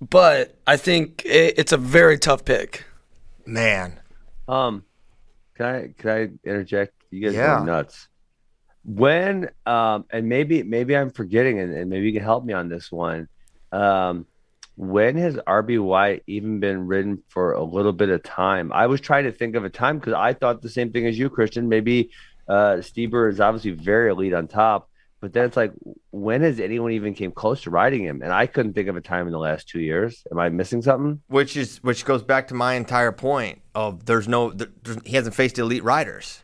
but 0.00 0.56
I 0.66 0.76
think 0.76 1.22
it, 1.24 1.54
it's 1.58 1.72
a 1.72 1.76
very 1.76 2.18
tough 2.18 2.44
pick. 2.44 2.84
Man, 3.46 4.00
um, 4.48 4.84
can 5.54 5.66
I 5.66 5.94
can 5.98 6.10
I 6.10 6.48
interject? 6.48 6.94
You 7.10 7.20
guys 7.20 7.34
yeah. 7.34 7.60
are 7.60 7.64
nuts. 7.64 8.08
When 8.84 9.50
um, 9.66 10.04
and 10.10 10.28
maybe 10.28 10.62
maybe 10.62 10.96
I'm 10.96 11.10
forgetting, 11.10 11.58
and, 11.58 11.74
and 11.74 11.90
maybe 11.90 12.06
you 12.06 12.12
can 12.12 12.22
help 12.22 12.44
me 12.44 12.52
on 12.52 12.68
this 12.68 12.92
one. 12.92 13.28
Um, 13.72 14.26
when 14.76 15.16
has 15.16 15.36
RBY 15.36 16.22
even 16.26 16.60
been 16.60 16.86
ridden 16.86 17.22
for 17.28 17.52
a 17.52 17.62
little 17.62 17.92
bit 17.92 18.08
of 18.08 18.22
time? 18.22 18.72
I 18.72 18.86
was 18.86 19.00
trying 19.00 19.24
to 19.24 19.32
think 19.32 19.54
of 19.54 19.64
a 19.64 19.70
time 19.70 19.98
because 19.98 20.14
I 20.14 20.32
thought 20.32 20.62
the 20.62 20.68
same 20.68 20.92
thing 20.92 21.06
as 21.06 21.18
you, 21.18 21.30
Christian. 21.30 21.68
Maybe 21.68 22.10
uh, 22.48 22.76
Stieber 22.78 23.30
is 23.30 23.40
obviously 23.40 23.70
very 23.70 24.10
elite 24.10 24.34
on 24.34 24.48
top, 24.48 24.90
but 25.20 25.32
then 25.32 25.44
it's 25.44 25.56
like, 25.56 25.72
when 26.10 26.42
has 26.42 26.60
anyone 26.60 26.92
even 26.92 27.14
came 27.14 27.32
close 27.32 27.62
to 27.62 27.70
riding 27.70 28.04
him? 28.04 28.20
And 28.22 28.32
I 28.32 28.46
couldn't 28.46 28.74
think 28.74 28.88
of 28.88 28.96
a 28.96 29.00
time 29.00 29.26
in 29.26 29.32
the 29.32 29.38
last 29.38 29.68
two 29.68 29.80
years. 29.80 30.26
Am 30.30 30.38
I 30.38 30.48
missing 30.48 30.82
something? 30.82 31.22
Which 31.28 31.56
is 31.56 31.78
which 31.82 32.04
goes 32.04 32.22
back 32.22 32.48
to 32.48 32.54
my 32.54 32.74
entire 32.74 33.12
point 33.12 33.62
of 33.74 34.04
there's 34.06 34.28
no 34.28 34.50
there, 34.50 34.68
he 35.04 35.16
hasn't 35.16 35.34
faced 35.34 35.58
elite 35.58 35.84
riders. 35.84 36.43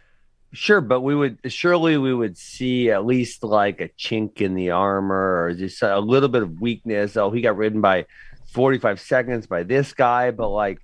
Sure, 0.53 0.81
but 0.81 1.03
we 1.03 1.15
would 1.15 1.39
surely 1.47 1.97
we 1.97 2.13
would 2.13 2.37
see 2.37 2.91
at 2.91 3.07
least 3.07 3.45
like 3.45 3.81
a 3.81 3.89
chink 3.91 4.41
in 4.41 4.55
the 4.55 4.71
armor 4.71 5.45
or 5.45 5.55
just 5.55 5.81
a 5.83 6.01
little 6.01 6.29
bit 6.29 6.43
of 6.43 6.61
weakness. 6.61 7.17
Oh, 7.17 7.31
he 7.31 7.41
got 7.41 7.57
ridden 7.57 7.81
by 7.81 8.07
45 8.53 9.01
seconds 9.01 9.47
by 9.47 9.63
this 9.63 9.93
guy, 9.93 10.33
but 10.33 10.49
like 10.49 10.81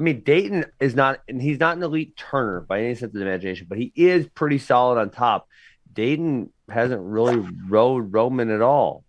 I 0.00 0.02
mean, 0.02 0.22
Daton 0.22 0.64
is 0.80 0.94
not, 0.94 1.20
and 1.28 1.42
he's 1.42 1.60
not 1.60 1.76
an 1.76 1.82
elite 1.82 2.16
turner 2.16 2.62
by 2.62 2.80
any 2.80 2.94
sense 2.94 3.10
of 3.10 3.12
the 3.12 3.20
imagination, 3.20 3.66
but 3.68 3.76
he 3.76 3.92
is 3.94 4.26
pretty 4.28 4.56
solid 4.56 4.98
on 4.98 5.10
top. 5.10 5.46
Daton 5.92 6.48
hasn't 6.70 7.02
really 7.02 7.46
rode 7.68 8.10
Roman 8.10 8.50
at 8.50 8.62
all. 8.62 9.04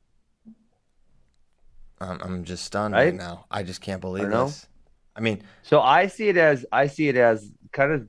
I'm, 2.02 2.20
I'm 2.22 2.44
just 2.44 2.66
stunned 2.66 2.94
right? 2.94 3.06
right? 3.06 3.14
now. 3.14 3.46
I 3.50 3.64
just 3.64 3.80
can't 3.80 4.02
believe 4.02 4.26
I 4.26 4.44
this. 4.44 4.68
I 5.16 5.22
mean, 5.22 5.44
so 5.64 5.80
I 5.80 6.08
see 6.08 6.28
it 6.28 6.36
as 6.36 6.66
I 6.74 6.88
see 6.88 7.08
it 7.08 7.16
as 7.16 7.50
kind 7.72 7.94
of 7.94 8.08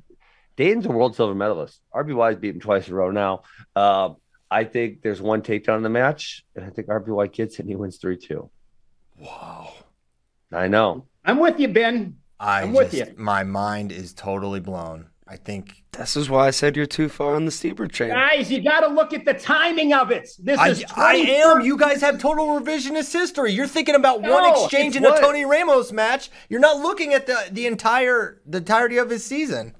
Daton's 0.56 0.86
a 0.86 0.90
world 0.90 1.16
silver 1.16 1.34
medalist. 1.34 1.80
RBY's 1.94 2.36
beat 2.36 2.54
him 2.54 2.60
twice 2.60 2.86
in 2.86 2.94
a 2.94 2.96
row 2.96 3.10
now. 3.10 3.42
Uh, 3.74 4.10
I 4.50 4.64
think 4.64 5.02
there's 5.02 5.22
one 5.22 5.42
takedown 5.42 5.78
in 5.78 5.82
the 5.82 5.88
match, 5.88 6.44
and 6.54 6.64
I 6.64 6.68
think 6.68 6.88
RBY 6.88 7.32
gets 7.32 7.54
it 7.54 7.60
and 7.60 7.68
he 7.68 7.76
wins 7.76 7.96
3 7.96 8.18
2. 8.18 8.50
Wow. 9.18 9.72
I 10.52 10.68
know. 10.68 11.06
I'm 11.24 11.38
with 11.38 11.58
you, 11.58 11.68
Ben. 11.68 12.16
I 12.38 12.62
am 12.62 12.72
with 12.72 12.92
you. 12.92 13.06
My 13.16 13.44
mind 13.44 13.92
is 13.92 14.12
totally 14.12 14.60
blown. 14.60 15.06
I 15.26 15.36
think 15.36 15.84
this 15.92 16.16
is 16.16 16.28
why 16.28 16.48
I 16.48 16.50
said 16.50 16.76
you're 16.76 16.84
too 16.84 17.08
far 17.08 17.36
on 17.36 17.44
the 17.44 17.50
Stieber 17.50 17.90
train. 17.90 18.10
Guys, 18.10 18.50
you 18.50 18.62
got 18.62 18.80
to 18.80 18.88
look 18.88 19.14
at 19.14 19.24
the 19.24 19.32
timing 19.32 19.94
of 19.94 20.10
it. 20.10 20.28
This 20.38 20.58
I, 20.58 20.68
is 20.68 20.84
I 20.94 21.14
am. 21.14 21.62
You 21.62 21.78
guys 21.78 22.00
have 22.00 22.18
total 22.18 22.60
revisionist 22.60 23.12
history. 23.12 23.52
You're 23.52 23.68
thinking 23.68 23.94
about 23.94 24.20
no, 24.20 24.32
one 24.32 24.50
exchange 24.50 24.96
in 24.96 25.04
what? 25.04 25.18
a 25.18 25.20
Tony 25.22 25.44
Ramos 25.44 25.92
match. 25.92 26.30
You're 26.48 26.60
not 26.60 26.78
looking 26.78 27.14
at 27.14 27.26
the 27.26 27.48
the 27.50 27.66
entire 27.66 28.42
the 28.44 28.58
entirety 28.58 28.98
of 28.98 29.08
his 29.08 29.24
season. 29.24 29.74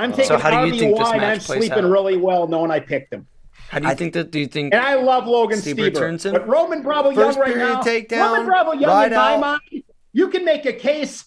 I'm 0.00 0.12
taking 0.12 0.26
so 0.26 0.38
how 0.38 0.64
do 0.64 0.66
you 0.66 0.78
think 0.78 0.96
this 0.96 1.08
match 1.10 1.14
and 1.14 1.24
I'm 1.24 1.40
sleeping 1.40 1.84
out? 1.84 1.90
really 1.90 2.16
well 2.16 2.48
knowing 2.48 2.70
I 2.70 2.80
picked 2.80 3.12
him. 3.12 3.26
How 3.68 3.78
do 3.78 3.84
you 3.84 3.90
I, 3.90 3.94
think 3.94 4.14
that? 4.14 4.30
Do 4.30 4.40
you 4.40 4.46
think? 4.46 4.72
And 4.72 4.82
I 4.82 4.94
love 4.94 5.26
Logan 5.26 5.58
Stieber, 5.58 5.92
Stieber 5.92 6.32
but 6.32 6.48
Roman 6.48 6.82
Bravo 6.82 7.10
Young 7.10 7.38
right 7.38 7.56
now. 7.56 7.82
Takedown, 7.82 8.32
Roman 8.32 8.46
Bravo 8.46 8.72
Young 8.72 9.04
in 9.04 9.12
my 9.12 9.36
mind. 9.36 9.84
You 10.12 10.28
can 10.28 10.44
make 10.44 10.64
a 10.66 10.72
case. 10.72 11.24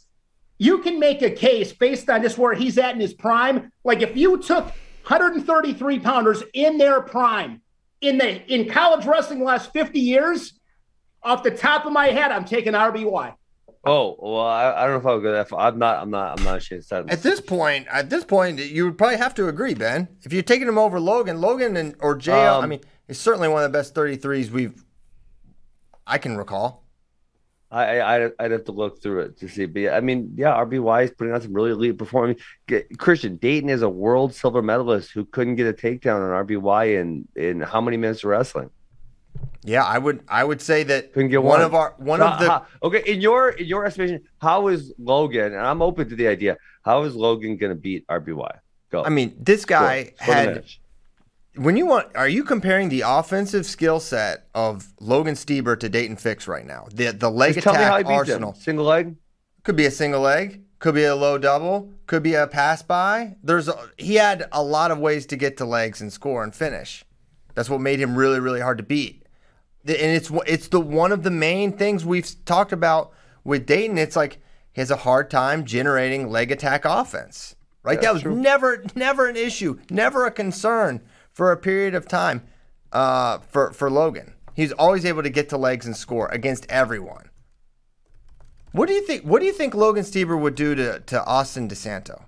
You 0.58 0.80
can 0.80 1.00
make 1.00 1.22
a 1.22 1.30
case 1.30 1.72
based 1.72 2.10
on 2.10 2.22
just 2.22 2.38
where 2.38 2.54
he's 2.54 2.78
at 2.78 2.96
in 2.96 3.00
his 3.00 3.14
prime. 3.14 3.72
Like 3.84 4.02
if 4.02 4.18
you 4.18 4.40
took 4.40 4.66
133 4.66 6.00
pounders 6.00 6.44
in 6.54 6.78
their 6.78 7.02
prime 7.02 7.62
in 8.02 8.18
the 8.18 8.54
in 8.54 8.70
college 8.70 9.06
wrestling 9.06 9.40
the 9.40 9.46
last 9.46 9.72
50 9.72 10.00
years, 10.00 10.60
off 11.22 11.44
the 11.44 11.52
top 11.52 11.86
of 11.86 11.94
my 11.94 12.08
head, 12.08 12.32
I'm 12.32 12.46
taking 12.46 12.74
RBY. 12.74 13.36
Oh 13.86 14.16
well, 14.18 14.46
I, 14.46 14.72
I, 14.72 14.82
don't 14.84 14.92
know 14.92 15.00
if 15.00 15.06
I 15.06 15.14
would 15.14 15.24
go 15.24 15.32
that 15.34 15.50
far. 15.50 15.68
I'm 15.68 15.78
not. 15.78 16.02
I'm 16.02 16.10
not. 16.10 16.40
I'm 16.40 16.46
not 16.46 16.58
ashamed. 16.58 16.86
At 16.92 17.22
this 17.22 17.42
point, 17.42 17.86
at 17.88 18.10
this 18.10 18.24
point, 18.24 18.60
you 18.60 18.86
would 18.86 18.98
probably 18.98 19.18
have 19.18 19.36
to 19.36 19.50
agree, 19.50 19.74
Ben. 19.74 20.08
If 20.22 20.32
you're 20.32 20.42
taking 20.42 20.70
him 20.70 20.78
over 20.78 21.02
Logan, 21.02 21.42
Logan 21.42 21.76
and 21.76 21.96
or 22.00 22.18
JL, 22.18 22.60
um, 22.60 22.64
I 22.64 22.68
mean, 22.68 22.80
it's 23.10 23.20
certainly 23.20 23.50
one 23.50 23.62
of 23.62 23.72
the 23.72 23.78
best 23.78 23.94
33s 23.94 24.52
we've 24.52 24.86
I 26.08 26.18
can 26.18 26.38
recall. 26.38 26.84
I, 27.72 28.00
I 28.00 28.30
I'd 28.40 28.52
have 28.52 28.66
to 28.66 28.72
look 28.72 29.02
through 29.02 29.22
it 29.22 29.40
to 29.40 29.50
see, 29.50 29.66
but 29.66 29.94
I 29.94 30.00
mean, 30.00 30.34
yeah, 30.38 30.64
RBY 30.64 31.06
is 31.06 31.12
putting 31.12 31.34
on 31.34 31.42
some 31.42 31.54
really 31.54 31.72
elite 31.72 31.98
performance. 31.98 32.42
Christian 33.00 33.38
Daton 33.40 33.70
is 33.70 33.82
a 33.82 33.90
world 33.90 34.34
silver 34.34 34.62
medalist 34.62 35.12
who 35.12 35.26
couldn't 35.26 35.56
get 35.56 35.68
a 35.68 35.74
takedown 35.74 36.22
on 36.22 36.46
RBY 36.46 37.02
in 37.02 37.28
in 37.36 37.62
how 37.62 37.82
many 37.82 37.98
minutes 37.98 38.24
of 38.24 38.30
wrestling? 38.30 38.70
Yeah, 39.66 39.84
I 39.84 39.98
would 39.98 40.24
I 40.28 40.44
would 40.44 40.62
say 40.62 40.84
that 40.84 41.14
Couldn't 41.14 41.30
get 41.30 41.42
one, 41.42 41.60
one 41.60 41.62
of 41.62 41.74
our 41.74 41.96
one 41.98 42.22
of 42.22 42.40
the 42.40 42.64
okay 42.84 43.04
in 43.06 43.22
your 43.22 43.50
in 43.50 43.66
your 43.66 43.86
estimation, 43.86 44.22
how 44.40 44.68
is 44.68 44.94
Logan? 44.98 45.54
And 45.54 45.62
I'm 45.62 45.82
open 45.82 46.10
to 46.10 46.16
the 46.16 46.28
idea. 46.28 46.58
How 46.84 47.04
is 47.04 47.16
Logan 47.16 47.56
going 47.58 47.72
to 47.72 47.80
beat 47.80 48.06
RBY? 48.08 48.60
Go. 48.92 49.04
I 49.04 49.10
mean, 49.10 49.36
this 49.40 49.66
guy 49.66 50.14
had. 50.18 50.66
When 51.56 51.78
you 51.78 51.86
want, 51.86 52.08
are 52.16 52.28
you 52.28 52.44
comparing 52.44 52.90
the 52.90 53.04
offensive 53.06 53.68
skill 53.68 54.00
set 54.00 54.48
of 54.56 54.92
Logan 55.00 55.36
Stieber 55.36 55.80
to 55.80 55.90
Daton 55.90 56.20
Fix 56.20 56.48
right 56.48 56.66
now? 56.66 56.88
The 56.92 57.12
the 57.12 57.30
leg 57.30 57.54
Just 57.54 57.68
attack 57.68 58.06
arsenal. 58.08 58.56
Single 58.56 58.86
leg. 58.86 59.16
Could 59.64 59.76
be 59.76 59.86
a 59.86 59.92
single 59.92 60.22
leg. 60.22 60.64
Could 60.80 60.96
be 60.96 61.04
a 61.06 61.16
low 61.16 61.38
double. 61.38 61.94
Could 62.08 62.24
be 62.24 62.34
a 62.34 62.48
pass 62.48 62.82
by. 62.82 63.38
There's 63.44 63.68
a, 63.70 63.90
he 63.98 64.16
had 64.16 64.50
a 64.52 64.64
lot 64.64 64.92
of 64.92 64.98
ways 64.98 65.26
to 65.28 65.38
get 65.38 65.58
to 65.58 65.66
legs 65.66 66.02
and 66.02 66.12
score 66.12 66.44
and 66.44 66.54
finish. 66.54 67.06
That's 67.54 67.70
what 67.70 67.80
made 67.80 68.00
him 68.00 68.16
really 68.16 68.40
really 68.40 68.60
hard 68.60 68.80
to 68.80 68.84
beat 68.84 69.23
and 69.86 69.96
it's 69.96 70.32
it's 70.48 70.68
the 70.70 70.80
one 70.80 71.12
of 71.12 71.24
the 71.24 71.32
main 71.32 71.74
things 71.74 72.06
we've 72.06 72.34
talked 72.46 72.72
about 72.72 73.12
with 73.44 73.68
Daton. 73.68 73.98
It's 73.98 74.16
like 74.16 74.40
he 74.72 74.82
has 74.82 74.92
a 74.92 74.98
hard 74.98 75.30
time 75.30 75.66
generating 75.66 76.30
leg 76.30 76.52
attack 76.52 76.86
offense. 76.86 77.56
Right, 77.84 77.96
yeah, 77.96 78.02
that 78.02 78.14
was 78.14 78.22
true. 78.22 78.36
never 78.36 78.84
never 78.96 79.28
an 79.28 79.36
issue, 79.36 79.80
never 79.90 80.26
a 80.26 80.32
concern 80.32 81.02
for 81.32 81.52
a 81.52 81.58
period 81.58 81.96
of 81.96 82.08
time 82.08 82.44
uh, 82.94 83.40
for 83.40 83.74
for 83.74 83.90
Logan. 83.90 84.34
He's 84.54 84.72
always 84.72 85.04
able 85.04 85.24
to 85.24 85.30
get 85.30 85.50
to 85.50 85.58
legs 85.58 85.86
and 85.86 85.98
score 85.98 86.28
against 86.28 86.66
everyone. 86.70 87.30
What 88.72 88.88
do 88.88 88.94
you 88.94 89.06
think? 89.06 89.24
What 89.24 89.40
do 89.40 89.46
you 89.46 89.54
think 89.54 89.76
Logan 89.76 90.04
Stieber 90.04 90.40
would 90.40 90.56
do 90.56 90.76
to 90.76 91.02
to 91.02 91.24
Austin 91.26 91.68
DeSanto? 91.68 92.24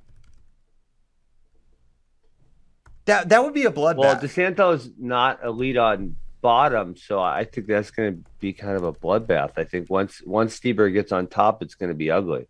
That 3.06 3.30
that 3.30 3.44
would 3.44 3.54
be 3.54 3.64
a 3.64 3.72
bloodbath. 3.72 3.98
Well, 3.98 4.16
DeSanto's 4.18 4.90
not 5.00 5.44
elite 5.44 5.78
on 5.78 6.18
bottom, 6.46 6.96
so 6.96 7.20
I 7.20 7.44
think 7.44 7.66
that's 7.66 7.90
going 7.90 8.14
to 8.14 8.30
be 8.40 8.54
kind 8.54 8.78
of 8.78 8.84
a 8.84 8.94
bloodbath. 8.94 9.54
I 9.58 9.64
think 9.64 9.90
once 9.90 10.22
once 10.24 10.60
Stieber 10.60 10.94
gets 10.94 11.12
on 11.12 11.26
top, 11.26 11.64
it's 11.64 11.74
going 11.74 11.90
to 11.90 11.96
be 11.96 12.12
ugly. 12.12 12.48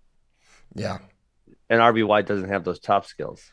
Yeah, 0.73 0.97
and 1.69 1.79
RBY 1.79 2.25
doesn't 2.25 2.49
have 2.49 2.65
those 2.65 2.79
top 2.79 3.05
skills. 3.05 3.51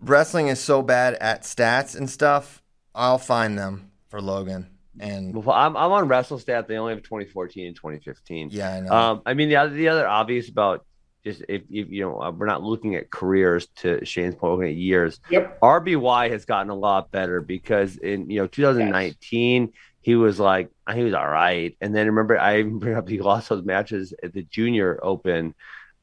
Wrestling 0.00 0.46
is 0.46 0.60
so 0.60 0.80
bad 0.80 1.14
at 1.14 1.42
stats 1.42 1.96
and 1.96 2.08
stuff. 2.08 2.62
I'll 2.94 3.18
find 3.18 3.58
them 3.58 3.90
for 4.08 4.20
Logan. 4.20 4.68
And 5.00 5.34
well, 5.34 5.56
I'm 5.56 5.76
I'm 5.76 5.90
on 5.90 6.08
WrestleStat. 6.08 6.68
They 6.68 6.76
only 6.76 6.94
have 6.94 7.02
2014 7.02 7.66
and 7.66 7.74
2015. 7.74 8.50
Yeah, 8.52 8.74
I 8.74 8.80
know. 8.80 8.92
Um, 8.92 9.22
I 9.26 9.34
mean 9.34 9.48
the 9.48 9.56
other 9.56 9.74
the 9.74 9.88
other 9.88 10.06
obvious 10.06 10.48
about 10.48 10.86
just 11.24 11.42
if, 11.48 11.62
if 11.70 11.90
you 11.90 12.02
know 12.02 12.20
uh, 12.20 12.30
we're 12.30 12.46
not 12.46 12.62
looking 12.62 12.96
at 12.96 13.10
careers 13.10 13.66
to 13.76 14.04
Shane's 14.04 14.34
point, 14.34 14.52
looking 14.52 14.70
at 14.70 14.76
years. 14.76 15.20
Yep. 15.30 15.60
RBY 15.60 16.30
has 16.30 16.44
gotten 16.44 16.70
a 16.70 16.74
lot 16.74 17.10
better 17.10 17.40
because 17.40 17.96
in 17.96 18.28
you 18.30 18.40
know 18.40 18.46
2019 18.46 19.62
yes. 19.62 19.70
he 20.00 20.16
was 20.16 20.40
like 20.40 20.70
he 20.92 21.04
was 21.04 21.14
all 21.14 21.28
right, 21.28 21.76
and 21.80 21.94
then 21.94 22.06
remember 22.06 22.38
I 22.38 22.58
even 22.58 22.78
bring 22.78 22.96
up 22.96 23.08
he 23.08 23.20
lost 23.20 23.48
those 23.48 23.64
matches 23.64 24.12
at 24.22 24.32
the 24.32 24.42
Junior 24.42 24.98
Open. 25.02 25.54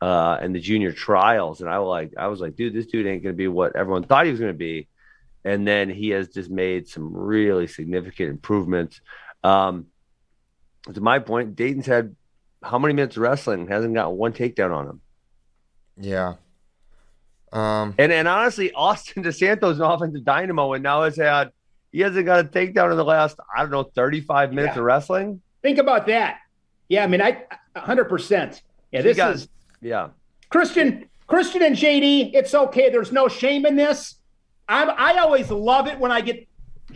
Uh, 0.01 0.37
and 0.41 0.55
the 0.55 0.61
junior 0.61 0.93
trials, 0.93 1.59
and 1.59 1.69
I 1.69 1.77
was 1.79 1.89
like, 1.89 2.13
I 2.15 2.27
was 2.27 2.39
like, 2.39 2.55
dude, 2.55 2.73
this 2.73 2.85
dude 2.85 3.05
ain't 3.05 3.21
gonna 3.21 3.33
be 3.33 3.49
what 3.49 3.75
everyone 3.75 4.03
thought 4.03 4.23
he 4.23 4.31
was 4.31 4.39
gonna 4.39 4.53
be, 4.53 4.87
and 5.43 5.67
then 5.67 5.89
he 5.89 6.11
has 6.11 6.29
just 6.29 6.49
made 6.49 6.87
some 6.87 7.13
really 7.13 7.67
significant 7.67 8.29
improvements. 8.29 9.01
Um, 9.43 9.87
to 10.93 11.01
my 11.01 11.19
point, 11.19 11.57
Daton's 11.57 11.85
had 11.85 12.15
how 12.63 12.79
many 12.79 12.93
minutes 12.93 13.17
of 13.17 13.23
wrestling 13.23 13.67
hasn't 13.67 13.93
got 13.93 14.15
one 14.15 14.33
takedown 14.33 14.75
on 14.75 14.87
him. 14.87 15.01
Yeah. 15.99 16.35
Um, 17.51 17.95
and 17.97 18.11
and 18.11 18.27
honestly, 18.27 18.71
Austin 18.75 19.23
DeSanto's 19.23 19.79
an 19.79 19.85
offensive 19.85 20.23
dynamo, 20.23 20.73
and 20.73 20.83
now 20.83 21.03
has 21.03 21.17
had 21.17 21.51
he 21.91 22.01
hasn't 22.01 22.25
got 22.25 22.39
a 22.39 22.47
takedown 22.47 22.91
in 22.91 22.97
the 22.97 23.05
last 23.05 23.37
I 23.55 23.61
don't 23.61 23.71
know 23.71 23.83
thirty 23.83 24.21
five 24.21 24.53
minutes 24.53 24.75
yeah. 24.75 24.79
of 24.79 24.85
wrestling. 24.85 25.41
Think 25.61 25.77
about 25.77 26.07
that. 26.07 26.39
Yeah, 26.87 27.03
I 27.03 27.07
mean, 27.07 27.21
I 27.21 27.43
hundred 27.75 28.05
percent. 28.05 28.61
Yeah, 28.91 29.01
this 29.01 29.17
got, 29.17 29.35
is 29.35 29.49
yeah. 29.81 30.09
Christian, 30.49 31.07
Christian 31.27 31.61
and 31.61 31.75
JD, 31.75 32.31
it's 32.33 32.55
okay. 32.55 32.89
There's 32.89 33.11
no 33.11 33.27
shame 33.27 33.65
in 33.65 33.75
this. 33.75 34.15
I 34.67 34.85
I 34.85 35.17
always 35.19 35.49
love 35.51 35.87
it 35.87 35.99
when 35.99 36.11
I 36.11 36.21
get 36.21 36.47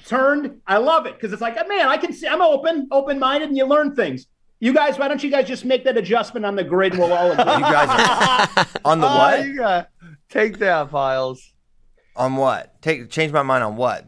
turned. 0.06 0.62
I 0.66 0.78
love 0.78 1.06
it 1.06 1.16
because 1.16 1.34
it's 1.34 1.41
like, 1.41 1.56
man, 1.68 1.88
I 1.88 1.97
can 1.97 2.14
see. 2.14 2.28
I'm 2.28 2.41
open, 2.41 2.88
open 2.91 3.20
minded, 3.20 3.49
and 3.49 3.58
you 3.58 3.66
learn 3.66 3.95
things. 3.95 4.28
You 4.64 4.74
guys, 4.74 4.97
why 4.97 5.09
don't 5.09 5.22
you 5.22 5.30
guys 5.30 5.45
just 5.45 5.66
make 5.66 5.84
that 5.84 5.97
adjustment 5.97 6.45
on 6.45 6.55
the 6.55 6.64
grid? 6.64 6.93
And 6.93 7.01
we'll 7.01 7.11
all 7.11 7.32
agree. 7.32 7.43
you 7.53 7.59
guys 7.59 8.47
are, 8.55 8.66
on 8.86 9.01
the 9.01 9.07
what? 9.07 9.39
Uh, 9.39 9.43
you 9.43 9.57
got 9.57 9.89
takedown 10.32 10.89
files. 10.89 11.51
On 12.16 12.38
what? 12.38 12.82
Take 12.82 13.09
change 13.09 13.34
my 13.34 13.43
mind 13.43 13.66
on 13.66 13.76
what? 13.76 14.05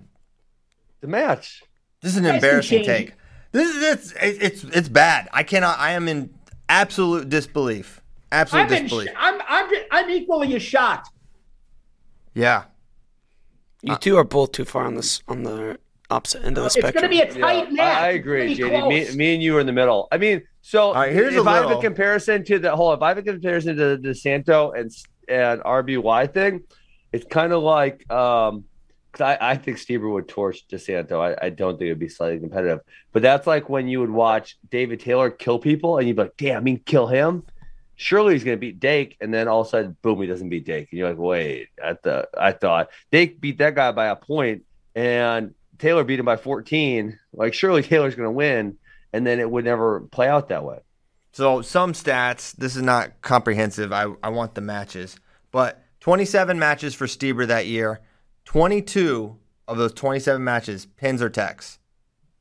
The 1.01 1.07
match. 1.07 1.61
This 2.01 2.13
is 2.13 2.19
an 2.19 2.25
embarrassing 2.25 2.85
take. 2.85 3.15
This 3.51 3.75
is 3.75 3.83
it's 3.83 4.13
it's 4.21 4.63
it's 4.63 4.87
bad. 4.87 5.27
I 5.33 5.43
cannot. 5.43 5.77
I 5.77 5.91
am 5.91 6.07
in 6.07 6.33
absolute 6.69 7.27
disbelief. 7.27 7.99
Absolute 8.31 8.61
I'm 8.61 8.69
disbelief. 8.69 9.09
In, 9.09 9.15
I'm 9.17 9.41
I'm 9.49 9.69
I'm 9.91 10.09
equally 10.09 10.55
as 10.55 10.63
shocked. 10.63 11.09
Yeah. 12.33 12.63
You 13.81 13.97
two 13.97 14.15
are 14.15 14.23
both 14.23 14.53
too 14.53 14.63
far 14.63 14.85
on 14.85 14.95
this 14.95 15.21
on 15.27 15.43
the 15.43 15.79
opposite 16.15 16.43
end 16.45 16.57
of 16.57 16.63
the 16.63 16.65
It's 16.67 16.75
spectrum. 16.75 17.09
going 17.11 17.27
to 17.27 17.33
be 17.33 17.39
a 17.39 17.41
tight 17.41 17.67
Yeah, 17.69 17.75
match. 17.75 17.97
I, 17.97 18.07
I 18.07 18.09
It's 18.11 18.25
gonna 18.25 18.45
agree, 18.45 18.47
be 18.47 18.55
JD. 18.61 18.87
Me, 18.89 19.03
close. 19.05 19.15
me 19.15 19.33
and 19.35 19.43
you 19.43 19.57
are 19.57 19.59
in 19.59 19.65
the 19.67 19.73
middle. 19.73 20.07
I 20.11 20.17
mean, 20.17 20.41
so 20.61 20.93
right, 20.93 21.11
here's 21.13 21.35
a 21.35 21.41
if 21.41 21.47
I 21.47 21.57
have 21.57 21.71
a 21.71 21.81
comparison 21.81 22.43
to 22.45 22.59
the 22.59 22.75
whole, 22.75 22.93
if 22.93 23.01
I 23.01 23.09
have 23.09 23.17
a 23.17 23.23
comparison 23.23 23.75
to 23.77 23.97
the 23.97 24.09
DeSanto 24.09 24.77
and 24.79 24.91
and 25.27 25.61
RBY 25.61 26.33
thing, 26.33 26.61
it's 27.11 27.25
kind 27.25 27.51
of 27.53 27.61
like 27.63 28.09
um, 28.11 28.65
because 29.11 29.37
I, 29.39 29.51
I 29.51 29.55
think 29.57 29.77
Stieber 29.77 30.11
would 30.11 30.27
torch 30.27 30.67
DeSanto. 30.67 31.19
I, 31.19 31.45
I 31.45 31.49
don't 31.49 31.77
think 31.77 31.87
it 31.87 31.91
would 31.91 31.99
be 31.99 32.09
slightly 32.09 32.39
competitive, 32.39 32.79
but 33.13 33.21
that's 33.21 33.47
like 33.47 33.69
when 33.69 33.87
you 33.87 33.99
would 34.01 34.09
watch 34.09 34.57
David 34.69 34.99
Taylor 34.99 35.29
kill 35.29 35.57
people 35.59 35.97
and 35.97 36.07
you'd 36.07 36.17
be 36.17 36.23
like, 36.23 36.37
damn, 36.37 36.57
I 36.57 36.59
mean, 36.61 36.79
kill 36.85 37.07
him. 37.07 37.43
Surely 37.97 38.33
he's 38.33 38.43
going 38.43 38.57
to 38.57 38.59
beat 38.59 38.79
Dake, 38.81 39.15
and 39.21 39.33
then 39.33 39.47
all 39.47 39.61
of 39.61 39.67
a 39.67 39.69
sudden, 39.69 39.95
boom, 40.01 40.19
he 40.19 40.27
doesn't 40.27 40.49
beat 40.49 40.65
Dake, 40.65 40.89
and 40.91 40.99
you're 40.99 41.07
like, 41.07 41.17
wait, 41.17 41.69
I 41.81 41.93
thought 41.93 42.25
I 42.37 42.51
thought 42.51 42.89
Dake 43.11 43.39
beat 43.39 43.59
that 43.59 43.73
guy 43.75 43.91
by 43.93 44.07
a 44.07 44.17
point, 44.17 44.63
and 44.95 45.53
Taylor 45.79 46.03
beat 46.03 46.19
him 46.19 46.25
by 46.25 46.37
14. 46.37 47.19
Like, 47.33 47.53
surely 47.53 47.83
Taylor's 47.83 48.15
going 48.15 48.27
to 48.27 48.31
win, 48.31 48.77
and 49.13 49.25
then 49.25 49.39
it 49.39 49.49
would 49.49 49.65
never 49.65 50.01
play 50.01 50.27
out 50.27 50.49
that 50.49 50.63
way. 50.63 50.79
So 51.31 51.61
some 51.61 51.93
stats. 51.93 52.53
This 52.55 52.75
is 52.75 52.81
not 52.81 53.21
comprehensive. 53.21 53.91
I, 53.91 54.07
I 54.23 54.29
want 54.29 54.55
the 54.55 54.61
matches, 54.61 55.17
but 55.51 55.83
27 55.99 56.57
matches 56.57 56.95
for 56.95 57.07
Stieber 57.07 57.45
that 57.47 57.65
year. 57.67 57.99
22 58.45 59.37
of 59.67 59.77
those 59.77 59.93
27 59.93 60.43
matches 60.43 60.85
pins 60.85 61.21
or 61.21 61.29
techs. 61.29 61.79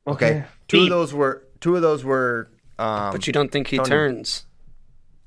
Okay, 0.07 0.45
two 0.67 0.77
Deep. 0.77 0.83
of 0.91 0.97
those 0.97 1.13
were 1.13 1.45
two 1.59 1.75
of 1.75 1.81
those 1.81 2.05
were. 2.05 2.51
Um, 2.77 3.11
but 3.11 3.25
you 3.27 3.33
don't 3.33 3.51
think 3.51 3.67
he 3.67 3.77
Tony. 3.77 3.89
turns? 3.89 4.45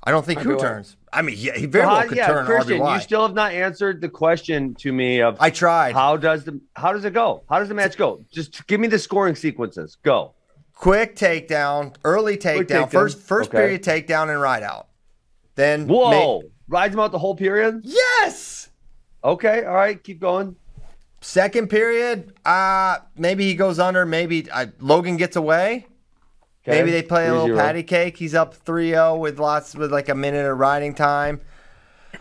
I 0.03 0.11
don't 0.11 0.25
think 0.25 0.39
who 0.39 0.57
turns. 0.57 0.95
I 1.11 1.21
mean, 1.21 1.35
yeah, 1.37 1.57
he 1.57 1.65
very 1.65 1.85
Well, 1.85 1.93
well 1.95 2.01
how- 2.03 2.07
could 2.07 2.17
yeah, 2.17 2.27
turn 2.27 2.45
Christian, 2.45 2.79
RBY. 2.79 2.95
you 2.95 3.01
still 3.01 3.21
have 3.23 3.35
not 3.35 3.51
answered 3.51 3.99
the 3.99 4.09
question 4.09 4.73
to 4.75 4.93
me 4.93 5.21
of 5.21 5.37
I 5.39 5.49
tried. 5.49 5.93
how 5.93 6.15
does 6.17 6.45
the 6.45 6.59
how 6.75 6.93
does 6.93 7.03
it 7.05 7.13
go? 7.13 7.43
How 7.49 7.59
does 7.59 7.67
the 7.67 7.73
match 7.75 7.97
go? 7.97 8.23
Just 8.31 8.65
give 8.67 8.79
me 8.79 8.87
the 8.87 8.99
scoring 8.99 9.35
sequences. 9.35 9.97
Go. 10.03 10.33
Quick 10.73 11.15
takedown, 11.17 11.95
early 12.05 12.37
takedown, 12.37 12.67
takedown. 12.87 12.91
first 12.91 13.19
first 13.19 13.49
Okay. 13.49 13.57
period 13.57 13.83
takedown 13.83 14.29
and 14.29 14.39
ride 14.39 14.63
out. 14.63 14.87
Then 15.55 15.87
Whoa! 15.87 16.43
Rides 16.69 16.93
him 16.93 16.99
out 17.01 17.11
the 17.11 17.19
whole 17.19 17.35
period. 17.35 17.81
yes. 17.83 18.69
Okay, 19.23 19.65
all 19.65 19.73
right, 19.73 20.01
keep 20.01 20.21
going. 20.21 20.55
Second 21.19 21.69
period, 21.69 22.33
uh 22.45 22.99
maybe 23.17 23.43
he 23.43 23.55
goes 23.55 23.79
under. 23.79 24.05
Maybe 24.05 24.49
uh, 24.49 24.67
Logan 24.79 25.17
gets 25.17 25.35
away. 25.35 25.87
Okay. 26.69 26.77
Maybe 26.79 26.91
they 26.91 27.01
play 27.03 27.27
a 27.27 27.33
little 27.33 27.49
3-0. 27.49 27.57
patty 27.57 27.83
cake. 27.83 28.17
He's 28.17 28.35
up 28.35 28.55
3-0 28.65 29.19
with 29.19 29.39
lots 29.39 29.75
with 29.75 29.91
like 29.91 30.07
a 30.09 30.15
minute 30.15 30.45
of 30.45 30.57
riding 30.57 30.93
time. 30.93 31.41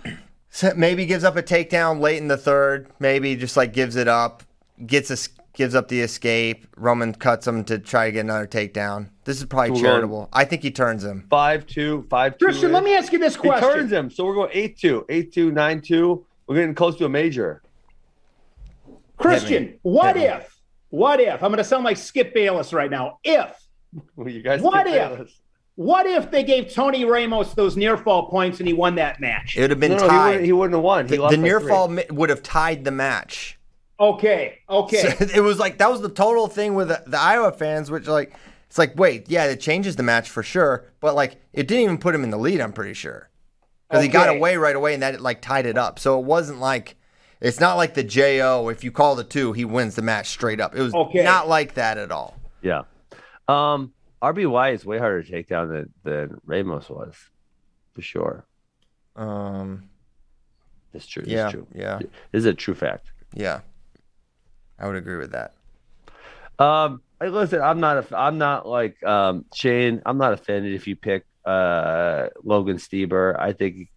So 0.51 0.72
maybe 0.74 1.05
gives 1.05 1.24
up 1.24 1.36
a 1.36 1.42
takedown 1.42 2.01
late 2.01 2.16
in 2.16 2.26
the 2.28 2.36
third. 2.38 2.88
Maybe 2.99 3.36
just 3.36 3.55
like 3.55 3.74
gives 3.74 3.96
it 3.96 4.09
up, 4.09 4.42
gets 4.86 5.11
a 5.11 5.16
gives 5.53 5.74
up 5.74 5.88
the 5.88 6.01
escape. 6.01 6.66
Roman 6.74 7.12
cuts 7.12 7.46
him 7.46 7.64
to 7.64 7.78
try 7.78 8.07
to 8.07 8.12
get 8.12 8.20
another 8.20 8.46
takedown. 8.46 9.11
This 9.24 9.36
is 9.38 9.44
probably 9.44 9.72
We're 9.72 9.74
going- 9.74 9.84
charitable. 9.84 10.28
I 10.32 10.46
think 10.46 10.62
he 10.62 10.70
turns 10.70 11.05
him. 11.05 11.26
Five 11.28 11.66
two, 11.66 12.07
five 12.09 12.38
two. 12.38 12.46
Christian, 12.46 12.72
let 12.72 12.82
me 12.82 12.96
ask 12.96 13.12
you 13.12 13.18
this 13.18 13.36
question. 13.36 13.68
He 13.68 13.74
turns 13.74 13.92
him, 13.92 14.11
so 14.11 14.24
we're 14.24 14.34
going 14.34 14.51
eight 14.55 14.78
two, 14.78 15.05
eight 15.11 15.32
two, 15.34 15.53
nine 15.53 15.82
two. 15.82 16.24
We're 16.46 16.57
getting 16.57 16.74
close 16.74 16.96
to 16.96 17.05
a 17.05 17.09
major. 17.11 17.62
Christian, 19.18 19.78
what 19.82 20.16
if? 20.16 20.59
What 20.88 21.20
if? 21.20 21.34
I'm 21.42 21.51
going 21.51 21.59
to 21.59 21.64
sound 21.64 21.84
like 21.84 21.99
Skip 21.99 22.32
Bayless 22.32 22.72
right 22.72 22.90
now. 22.90 23.18
If 23.22 23.51
Well, 24.16 24.28
you 24.28 24.43
guys. 24.43 24.61
What 24.61 24.86
if? 24.86 25.28
say 25.28 25.34
what 25.76 26.07
if 26.07 26.32
they 26.32 26.43
gave 26.43 26.72
Tony 26.74 27.05
Ramos 27.05 27.55
those 27.55 27.76
near 27.76 27.97
fall 27.97 28.28
points 28.28 28.59
and 28.59 28.66
he 28.66 28.74
won 28.74 28.97
that 28.97 29.20
match? 29.20 29.57
It 29.57 29.61
would 29.61 29.70
have 29.70 29.78
been 29.78 29.93
No, 29.93 29.99
no, 29.99 30.03
he, 30.05 30.09
tied. 30.09 30.26
wouldn't, 30.26 30.45
he 30.45 30.53
wouldn't 30.53 30.74
have 30.74 30.82
won. 30.82 31.07
He 31.09 31.14
the 31.16 31.22
lost 31.22 31.30
the 31.30 31.36
near 31.36 31.61
three. 31.61 31.68
fall 31.68 31.97
would 32.11 32.30
have 32.30 32.43
tied 32.43 32.84
the 32.84 32.91
match. 32.91 33.59
Okay, 34.01 34.59
okay. 34.68 35.14
So 35.16 35.26
it 35.34 35.41
was 35.41 35.59
like 35.61 35.78
that 35.78 35.91
was 35.91 36.01
the 36.01 36.09
total 36.09 36.49
thing 36.49 36.74
with 36.74 36.89
the, 36.89 37.03
the 37.07 37.18
Iowa 37.18 37.53
fans, 37.53 37.91
which 37.93 38.07
like 38.09 38.34
it's 38.66 38.76
like 38.76 38.99
wait, 38.99 39.30
yeah, 39.30 39.45
it 39.45 39.61
changes 39.61 39.95
the 39.97 40.03
match 40.03 40.28
for 40.28 40.43
sure, 40.43 40.84
but 41.01 41.14
like 41.14 41.41
it 41.53 41.68
didn't 41.68 41.84
even 41.84 41.99
put 41.99 42.14
him 42.14 42.24
in 42.24 42.30
the 42.30 42.39
lead. 42.39 42.61
I'm 42.61 42.72
pretty 42.72 42.95
sure 42.95 43.30
because 43.89 44.03
he 44.05 44.09
got 44.11 44.28
away 44.28 44.57
right 44.57 44.74
away, 44.76 44.95
and 44.95 45.03
that 45.05 45.20
like 45.20 45.41
tied 45.41 45.64
it 45.64 45.78
up. 45.78 45.99
So 46.01 46.18
it 46.18 46.24
wasn't 46.24 46.59
like 46.59 46.97
it's 47.41 47.61
not 47.61 47.76
like 47.76 47.95
the 47.95 48.03
Jo. 48.05 48.68
If 48.68 48.82
you 48.82 48.91
call 48.91 49.14
the 49.14 49.22
two, 49.24 49.53
he 49.53 49.64
wins 49.64 49.95
the 49.95 50.03
match 50.03 50.28
straight 50.28 50.61
up. 50.61 50.74
It 50.74 50.82
was 50.82 50.93
Okay. 50.93 51.22
not 51.22 51.49
like 51.49 51.74
that 51.74 51.99
at 51.99 52.11
all. 52.11 52.36
Yeah. 52.62 52.82
Um, 53.49 53.92
RBY 54.22 54.74
is 54.74 54.84
way 54.84 54.99
harder 54.99 55.22
to 55.22 55.30
take 55.30 55.49
down 55.49 55.68
than, 55.68 55.92
than 56.05 56.40
Ramos 56.44 56.88
was, 56.90 57.14
for 57.94 58.03
sure. 58.03 58.44
Um, 59.16 59.88
That's 60.92 61.07
true. 61.07 61.24
yeah, 61.26 61.51
true. 61.51 61.66
yeah, 61.74 61.99
This 62.32 62.40
is 62.40 62.46
a 62.46 62.55
true 62.55 62.74
fact. 62.74 63.11
yeah. 63.34 63.61
I 64.80 64.86
would 64.86 64.94
agree 64.94 65.16
with 65.16 65.32
that. 65.32 65.55
Um, 66.61 67.03
listen, 67.20 67.61
I'm 67.61 67.80
not 67.80 67.96
a, 68.12 68.16
I'm 68.16 68.38
not 68.38 68.64
like 68.64 69.03
um 69.03 69.44
Shane. 69.53 70.03
I'm 70.07 70.18
not 70.18 70.32
offended 70.34 70.72
if 70.72 70.86
you 70.86 70.94
pick 70.94 71.24
uh 71.44 72.28
Logan 72.44 72.76
Stieber. 72.76 73.36
I 73.40 73.53
think, 73.55 73.88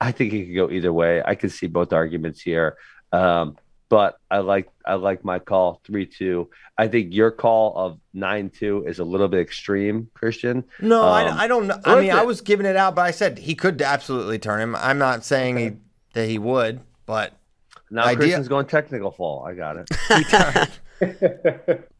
I 0.00 0.10
think 0.10 0.32
it 0.32 0.46
could 0.46 0.54
go 0.56 0.70
either 0.70 0.92
way. 0.92 1.22
I 1.24 1.36
can 1.36 1.50
see 1.50 1.68
both 1.68 1.92
arguments 1.92 2.40
here. 2.40 2.76
Um, 3.12 3.56
but 3.88 4.18
I 4.30 4.38
like 4.38 4.68
I 4.86 4.94
like 4.94 5.24
my 5.24 5.38
call 5.38 5.80
three 5.84 6.06
two. 6.06 6.48
I 6.76 6.88
think 6.88 7.14
your 7.14 7.30
call 7.30 7.76
of 7.76 8.00
nine 8.12 8.50
two 8.50 8.84
is 8.86 8.98
a 8.98 9.04
little 9.04 9.28
bit 9.28 9.40
extreme, 9.40 10.08
Christian. 10.14 10.64
No, 10.80 11.02
Um, 11.02 11.08
I, 11.38 11.44
I 11.44 11.46
don't 11.46 11.66
know. 11.66 11.78
I 11.84 12.00
mean, 12.00 12.10
I 12.10 12.22
was 12.24 12.40
giving 12.40 12.66
it 12.66 12.76
out, 12.76 12.94
but 12.96 13.02
I 13.02 13.10
said 13.12 13.38
he 13.38 13.54
could 13.54 13.80
absolutely 13.82 14.38
turn 14.38 14.60
him. 14.60 14.74
I'm 14.76 14.98
not 14.98 15.24
saying 15.24 15.56
he, 15.58 15.72
that 16.14 16.28
he 16.28 16.38
would, 16.38 16.80
but 17.06 17.32
Now 17.90 18.04
Idea- 18.06 18.16
Christian's 18.16 18.48
going 18.48 18.66
technical 18.66 19.10
fall. 19.12 19.44
I 19.46 19.54
got 19.54 19.76
it. 19.78 19.90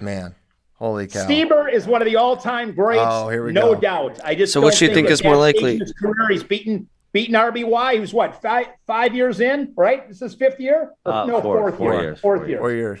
man, 0.00 0.34
holy 0.74 1.06
cow! 1.06 1.26
Stieber 1.26 1.72
is 1.72 1.86
one 1.86 2.02
of 2.02 2.06
the 2.06 2.16
all-time 2.16 2.74
greats. 2.74 3.02
Oh, 3.04 3.28
here 3.28 3.44
we 3.44 3.52
no 3.52 3.74
go. 3.74 3.80
doubt. 3.80 4.20
I 4.24 4.34
just 4.34 4.52
So 4.52 4.60
what 4.60 4.70
don't 4.72 4.78
do 4.80 4.84
you 4.86 4.94
think 4.94 5.06
at 5.06 5.12
is 5.14 5.24
more 5.24 5.36
likely? 5.36 5.78
His 5.78 5.92
career, 5.92 6.28
he's 6.30 6.42
beaten 6.44 6.88
beaten 7.14 7.34
RBY. 7.34 7.94
He 7.94 8.00
was 8.00 8.12
what 8.12 8.42
five 8.42 8.66
five 8.86 9.14
years 9.14 9.40
in, 9.40 9.72
right? 9.76 10.06
This 10.06 10.20
is 10.20 10.34
fifth 10.34 10.60
year. 10.60 10.90
Or, 11.06 11.12
Uh, 11.12 11.24
no, 11.26 11.40
four- 11.40 11.58
fourth 11.60 11.78
four 11.78 11.92
year. 11.94 12.02
years, 12.02 12.20
Fourth 12.20 12.40
four 12.40 12.48
year. 12.48 12.58
Four 12.58 12.72
years. 12.72 13.00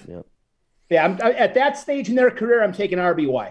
Yeah, 0.88 1.04
I'm, 1.04 1.18
at 1.20 1.52
that 1.54 1.76
stage 1.76 2.08
in 2.08 2.14
their 2.14 2.30
career, 2.30 2.62
I'm 2.62 2.72
taking 2.72 2.98
RBY. 2.98 3.50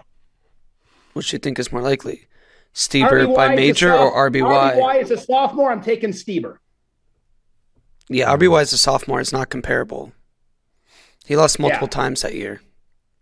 Which 1.12 1.32
you 1.32 1.38
think 1.38 1.58
is 1.60 1.70
more 1.70 1.82
likely? 1.82 2.26
Stieber 2.74 3.26
RBY 3.26 3.36
by 3.36 3.54
major 3.54 3.90
soph- 3.90 4.00
or 4.14 4.30
RBY? 4.30 4.74
RBY 4.74 5.02
is 5.02 5.10
a 5.12 5.16
sophomore. 5.18 5.70
I'm 5.70 5.82
taking 5.82 6.10
Stieber. 6.10 6.56
Yeah, 8.08 8.30
RBY 8.34 8.62
is 8.62 8.72
a 8.72 8.78
sophomore. 8.78 9.20
It's 9.20 9.32
not 9.32 9.50
comparable. 9.50 10.12
He 11.26 11.36
lost 11.36 11.58
multiple 11.58 11.86
Yeah. 11.90 12.02
times 12.02 12.22
that 12.22 12.34
year. 12.34 12.60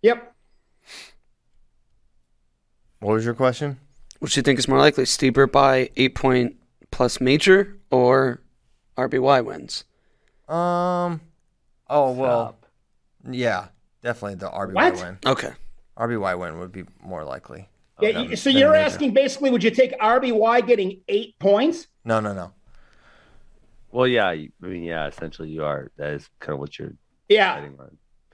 Yep. 0.03 0.33
What 3.01 3.15
was 3.15 3.25
your 3.25 3.35
question? 3.35 3.79
Which 4.21 4.35
do 4.35 4.39
you 4.39 4.43
think 4.43 4.59
is 4.59 4.69
more 4.69 4.79
likely? 4.79 5.05
Stieber 5.05 5.51
by 5.51 5.91
eight 5.97 6.15
point 6.15 6.57
plus 6.93 7.21
major 7.21 7.77
or 7.91 8.41
RBY 8.97 9.45
wins? 9.45 9.83
Um. 10.49 11.21
Oh 11.91 12.13
well. 12.13 12.57
Yeah, 13.29 13.69
definitely 14.03 14.37
the 14.37 14.49
RBY 14.49 14.75
What? 14.75 14.95
win. 14.95 15.19
Okay. 15.27 15.51
RBY 15.99 16.39
win 16.39 16.59
would 16.61 16.71
be 16.73 16.85
more 17.03 17.25
likely. 17.25 17.69
Yeah, 18.01 18.13
than- 18.13 18.37
so 18.37 18.51
than 18.51 18.59
you're 18.59 18.71
major. 18.73 18.85
asking 18.85 19.15
basically, 19.15 19.51
would 19.51 19.63
you 19.65 19.71
take 19.71 19.99
RBY 19.99 20.67
getting 20.67 21.01
eight 21.09 21.39
points? 21.39 21.89
No, 22.05 22.21
no, 22.21 22.33
no. 22.33 22.53
Well, 23.91 24.07
yeah. 24.07 24.27
I 24.29 24.49
mean, 24.61 24.85
yeah. 24.85 25.07
Essentially, 25.09 25.51
you 25.51 25.65
are. 25.65 25.91
That 25.97 26.15
is 26.15 26.29
kind 26.41 26.55
of 26.55 26.61
what 26.61 26.79
you're 26.79 26.95
Yeah. 27.29 27.65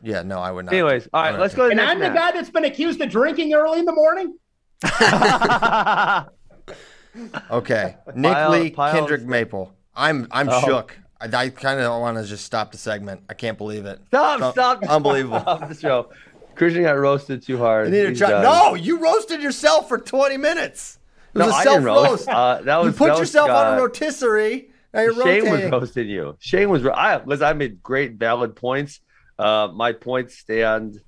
Yeah, 0.00 0.22
no, 0.22 0.38
I 0.38 0.52
would 0.52 0.66
not. 0.66 0.74
Anyways, 0.74 1.08
all 1.12 1.22
right. 1.22 1.38
Let's 1.38 1.54
go 1.56 1.68
And 1.68 1.80
I'm 1.80 1.98
next 1.98 2.12
the 2.12 2.18
guy 2.18 2.30
that's 2.30 2.50
been 2.50 2.64
accused 2.64 3.00
of 3.00 3.10
drinking 3.10 3.52
early 3.52 3.80
in 3.80 3.84
the 3.84 3.92
morning. 3.92 4.38
Okay, 7.50 7.96
Nick 8.14 8.32
Pile- 8.32 8.50
Lee, 8.50 8.70
pile- 8.70 8.94
Kendric 8.94 9.24
Maple. 9.24 9.72
I'm 9.94 10.26
I'm 10.30 10.48
Oh. 10.48 10.60
shook. 10.64 10.96
I, 11.20 11.26
I 11.36 11.48
kind 11.48 11.80
of 11.80 12.00
want 12.00 12.16
to 12.18 12.24
just 12.24 12.44
stop 12.44 12.70
the 12.70 12.78
segment. 12.78 13.22
I 13.28 13.34
can't 13.34 13.58
believe 13.58 13.86
it. 13.86 14.00
Stop! 14.06 14.52
Stop! 14.52 14.82
Unbelievable. 14.88 15.40
Stop 15.40 15.68
the 15.68 15.74
show. 15.74 16.10
Christian 16.54 16.82
got 16.84 16.92
roasted 16.98 17.42
too 17.42 17.58
hard. 17.58 17.88
I 17.88 17.90
need 17.90 18.02
to 18.02 18.08
He's 18.10 18.18
try. 18.18 18.30
done. 18.30 18.42
No, 18.44 18.74
you 18.74 19.00
roasted 19.00 19.42
yourself 19.42 19.88
for 19.88 19.98
20 19.98 20.36
minutes. 20.36 20.98
It 21.34 21.38
was 21.38 21.46
No, 21.48 21.52
a 21.52 21.56
I 21.56 21.62
self 21.64 21.74
didn't 21.74 21.84
roast. 21.86 22.08
roast. 22.10 22.28
Uh, 22.28 22.60
that 22.62 22.78
you 22.80 22.84
was 22.86 22.96
put 22.96 23.06
that 23.06 23.10
was, 23.12 23.20
yourself 23.20 23.50
on 23.50 23.66
a 23.74 23.76
uh, 23.76 23.80
rotisserie. 23.80 24.70
Now 24.94 25.00
you're 25.02 25.14
Shane 25.14 25.42
was 25.42 25.50
rotating. 25.52 25.70
roasting 25.72 26.08
you. 26.08 26.36
Shane 26.38 26.70
was. 26.70 26.86
I 26.86 27.22
listen. 27.24 27.46
I 27.46 27.52
made 27.52 27.82
great 27.82 28.12
valid 28.14 28.54
points. 28.54 29.00
Uh, 29.38 29.68
my 29.74 29.92
points 29.92 30.38
stand. 30.38 31.00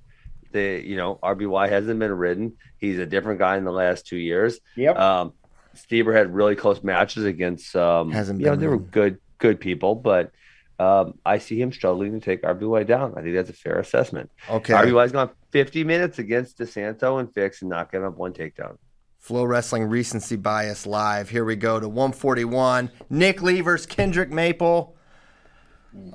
The 0.51 0.81
you 0.85 0.97
know 0.97 1.19
RBY 1.23 1.69
hasn't 1.69 1.99
been 1.99 2.11
ridden. 2.11 2.53
He's 2.77 2.99
a 2.99 3.05
different 3.05 3.39
guy 3.39 3.55
in 3.57 3.63
the 3.63 3.71
last 3.71 4.07
two 4.07 4.17
years. 4.17 4.59
Yep. 4.75 4.97
Um, 4.99 5.33
Stieber 5.75 6.15
had 6.15 6.33
really 6.33 6.55
close 6.55 6.83
matches 6.83 7.25
against. 7.25 7.75
Um, 7.75 8.11
Hasn't 8.11 8.39
you 8.39 8.45
know 8.47 8.55
they 8.55 8.67
were 8.67 8.77
good 8.77 9.19
good 9.37 9.59
people, 9.59 9.95
but 9.95 10.31
um, 10.79 11.19
I 11.25 11.37
see 11.37 11.61
him 11.61 11.71
struggling 11.71 12.13
to 12.13 12.19
take 12.19 12.41
RBY 12.41 12.87
down. 12.87 13.13
I 13.15 13.21
think 13.21 13.35
that's 13.35 13.49
a 13.49 13.53
fair 13.53 13.79
assessment. 13.79 14.31
Okay. 14.49 14.73
RBY's 14.73 15.11
gone 15.11 15.29
50 15.51 15.83
minutes 15.83 16.17
against 16.17 16.57
DeSanto 16.57 17.19
and 17.19 17.31
Fix 17.33 17.61
and 17.61 17.69
not 17.69 17.91
getting 17.91 18.07
up 18.07 18.17
one 18.17 18.33
takedown. 18.33 18.77
FloWrestling 19.23 19.89
Recency 19.89 20.35
Bias 20.35 20.87
Live. 20.87 21.29
Here 21.29 21.45
we 21.45 21.55
go 21.55 21.79
to 21.79 21.87
141. 21.87 22.89
Nick 23.11 23.43
Lee 23.43 23.61
versus 23.61 23.85
Kendric 23.85 24.31
Maple. 24.31 24.95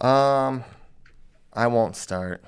Um, 0.01 0.65
I 1.53 1.69
won't 1.69 1.95
start. 1.95 2.43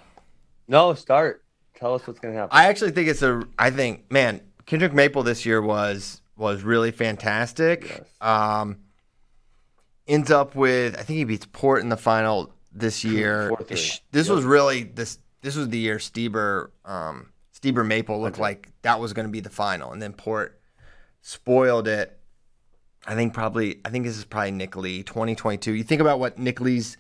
No, 0.66 0.94
start. 0.94 1.44
Tell 1.76 1.94
us 1.94 2.04
what's 2.06 2.18
gonna 2.18 2.34
happen. 2.34 2.48
I 2.50 2.66
actually 2.66 2.90
think 2.90 3.08
it's 3.08 3.22
a. 3.22 3.44
I 3.56 3.70
think, 3.70 4.10
man, 4.10 4.40
Kendric 4.66 4.92
Maple 4.92 5.22
this 5.22 5.46
year 5.46 5.62
was 5.62 6.20
was 6.38 6.62
really 6.62 6.90
fantastic. 6.92 7.84
Yes. 7.88 8.02
Um, 8.20 8.78
ends 10.06 10.30
up 10.30 10.54
with 10.54 10.94
I 10.94 11.02
think 11.02 11.18
he 11.18 11.24
beats 11.24 11.46
Port 11.52 11.82
in 11.82 11.88
the 11.90 11.96
final 11.96 12.52
this 12.72 13.04
year. 13.04 13.50
4-3. 13.60 13.76
Sh- 13.76 13.98
This 14.12 14.28
was 14.28 14.44
really 14.44 14.84
this. 14.84 15.18
This 15.40 15.54
was 15.56 15.68
the 15.68 15.78
year 15.78 15.98
Stieber, 15.98 16.70
um, 16.84 17.28
Stieber 17.54 17.86
Maple 17.86 18.20
looked 18.20 18.38
like 18.40 18.70
that 18.82 18.98
was 18.98 19.12
going 19.12 19.26
to 19.26 19.30
be 19.30 19.38
the 19.40 19.50
final, 19.50 19.92
and 19.92 20.02
then 20.02 20.12
Port 20.12 20.60
spoiled 21.22 21.86
it. 21.86 22.18
I 23.06 23.14
think 23.14 23.34
probably. 23.34 23.80
I 23.84 23.90
think 23.90 24.04
this 24.04 24.16
is 24.18 24.24
probably 24.24 24.50
Nick 24.50 24.74
Lee, 24.76 25.02
2022. 25.04 25.72
You 25.74 25.84
think 25.84 26.00
about 26.00 26.18
what 26.18 26.38
Nick 26.38 26.60
Lee's. 26.60 26.96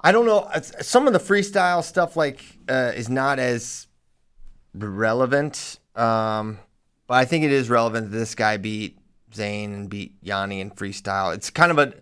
I 0.00 0.12
don't 0.12 0.24
know. 0.26 0.48
Some 0.82 1.06
of 1.08 1.12
the 1.12 1.18
freestyle 1.18 1.82
stuff 1.82 2.16
like 2.16 2.40
uh, 2.68 2.92
is 2.94 3.08
not 3.08 3.38
as 3.40 3.88
relevant, 4.72 5.78
um, 5.96 6.58
but 7.06 7.14
I 7.14 7.24
think 7.24 7.44
it 7.44 7.52
is 7.52 7.70
relevant 7.70 8.10
that 8.10 8.16
this 8.16 8.34
guy 8.34 8.56
beat 8.56 8.98
Zain 9.34 9.72
and 9.72 9.90
beat 9.90 10.22
Yianni 10.24 10.60
in 10.60 10.70
freestyle. 10.70 11.34
It's 11.34 11.50
kind 11.50 11.70
of 11.70 11.78
a 11.78 11.94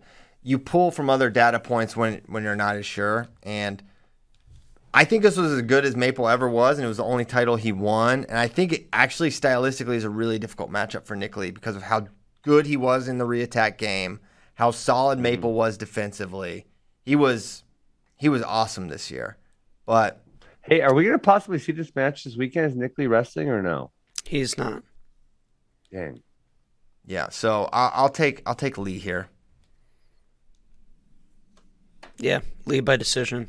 you 0.43 0.59
pull 0.59 0.91
from 0.91 1.09
other 1.09 1.31
data 1.31 1.59
points 1.59 1.97
when 1.97 2.23
when 2.27 2.45
you're 2.45 2.57
not 2.57 2.77
as 2.77 2.87
sure, 2.87 3.29
and 3.43 3.83
I 4.95 5.05
think 5.05 5.25
this 5.25 5.37
was 5.37 5.53
as 5.53 5.63
good 5.63 5.85
as 5.85 5.97
Maple 5.97 6.29
ever 6.29 6.49
was, 6.49 6.79
and 6.79 6.85
it 6.85 6.89
was 6.89 6.99
the 6.99 7.05
only 7.05 7.25
title 7.25 7.57
he 7.57 7.73
won. 7.73 8.25
And 8.29 8.39
I 8.39 8.47
think 8.47 8.73
it 8.73 8.87
actually 8.93 9.31
stylistically 9.31 9.97
is 9.97 10.05
a 10.05 10.11
really 10.11 10.39
difficult 10.39 10.71
matchup 10.71 11.05
for 11.05 11.17
Nick 11.17 11.37
Lee 11.37 11.51
because 11.51 11.75
of 11.75 11.83
how 11.83 12.07
good 12.43 12.67
he 12.67 12.77
was 12.77 13.09
in 13.09 13.19
the 13.19 13.27
reattack 13.27 13.77
game, 13.77 14.21
how 14.55 14.71
solid 14.71 15.17
mm-hmm. 15.17 15.25
Maple 15.25 15.53
was 15.53 15.77
defensively. 15.77 16.67
He 17.05 17.17
was 17.17 17.65
he 18.17 18.29
was 18.29 18.43
awesome 18.43 18.89
this 18.89 19.11
year, 19.11 19.37
but 19.85 20.23
hey, 20.63 20.81
are 20.81 20.95
we 20.95 21.05
gonna 21.05 21.19
possibly 21.19 21.59
see 21.59 21.73
this 21.73 21.95
match 21.97 22.23
this 22.23 22.37
weekend? 22.37 22.67
Is 22.67 22.77
Nick 22.77 22.97
Lee 22.97 23.09
wrestling 23.09 23.49
or 23.49 23.63
no? 23.63 23.91
He's 24.25 24.57
not. 24.57 24.85
Dang. 25.95 26.21
yeah. 27.07 27.29
So 27.29 27.69
I'll, 27.73 27.91
I'll 27.95 28.09
take 28.09 28.43
I'll 28.47 28.57
take 28.57 28.77
Lee 28.77 28.99
here. 28.99 29.29
Yeah, 32.19 32.41
lead 32.67 32.85
by 32.85 32.97
decision. 32.97 33.49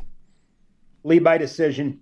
Lead 1.03 1.23
by 1.23 1.37
decision. 1.39 2.01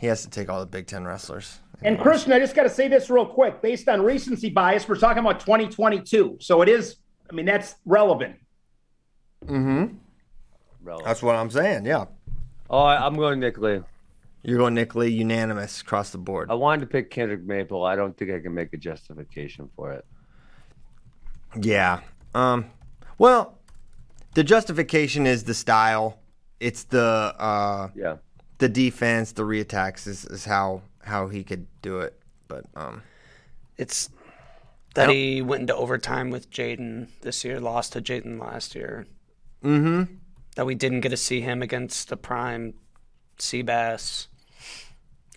He 0.00 0.06
has 0.06 0.22
to 0.22 0.30
take 0.30 0.50
all 0.50 0.60
the 0.60 0.66
Big 0.66 0.86
Ten 0.86 1.04
wrestlers. 1.04 1.60
And 1.82 1.98
Christian, 1.98 2.32
I 2.32 2.38
just 2.38 2.54
got 2.54 2.62
to 2.62 2.70
say 2.70 2.88
this 2.88 3.10
real 3.10 3.26
quick. 3.26 3.60
Based 3.60 3.88
on 3.88 4.02
recency 4.02 4.50
bias, 4.50 4.88
we're 4.88 4.96
talking 4.96 5.18
about 5.18 5.40
2022. 5.40 6.38
So 6.40 6.62
it 6.62 6.68
is, 6.68 6.96
I 7.30 7.34
mean, 7.34 7.44
that's 7.46 7.74
relevant. 7.84 8.36
Mm-hmm. 9.46 9.96
Relevant. 10.82 11.06
That's 11.06 11.22
what 11.22 11.34
I'm 11.34 11.50
saying. 11.50 11.84
Yeah. 11.84 12.04
Oh, 12.70 12.78
I, 12.78 13.04
I'm 13.04 13.16
going 13.16 13.40
Nick 13.40 13.58
Lee. 13.58 13.80
You're 14.42 14.58
going 14.58 14.74
Nick 14.74 14.94
Lee 14.94 15.08
unanimous 15.08 15.80
across 15.80 16.10
the 16.10 16.18
board. 16.18 16.50
I 16.50 16.54
wanted 16.54 16.80
to 16.80 16.86
pick 16.86 17.10
Kendric 17.10 17.44
Maple. 17.44 17.84
I 17.84 17.94
don't 17.94 18.16
think 18.16 18.32
I 18.32 18.40
can 18.40 18.52
make 18.52 18.72
a 18.72 18.76
justification 18.76 19.70
for 19.76 19.92
it. 19.92 20.04
Yeah. 21.60 22.00
Um. 22.34 22.66
Well, 23.18 23.58
the 24.34 24.42
justification 24.42 25.26
is 25.26 25.44
the 25.44 25.54
style. 25.54 26.18
It's 26.58 26.84
the 26.84 27.34
uh 27.38 27.90
Yeah. 27.94 28.16
the 28.58 28.68
defense, 28.68 29.32
the 29.32 29.42
reattacks 29.42 30.06
is, 30.06 30.24
is 30.24 30.44
how 30.44 30.82
how 31.04 31.28
he 31.28 31.44
could 31.44 31.66
do 31.82 32.00
it. 32.00 32.18
But 32.48 32.64
um. 32.74 33.02
It's 33.78 34.10
that 34.94 35.08
he 35.08 35.40
went 35.40 35.62
into 35.62 35.74
overtime 35.74 36.30
with 36.30 36.50
Jaydin 36.50 37.08
this 37.22 37.44
year, 37.44 37.60
lost 37.60 37.94
to 37.94 38.02
Jaydin 38.02 38.40
last 38.40 38.74
year. 38.74 39.06
Mm-hmm. 39.64 40.14
That 40.56 40.66
we 40.66 40.74
didn't 40.74 41.00
get 41.00 41.08
to 41.10 41.16
see 41.16 41.40
him 41.40 41.62
against 41.62 42.08
the 42.08 42.16
prime 42.16 42.74
Seabass 43.38 44.26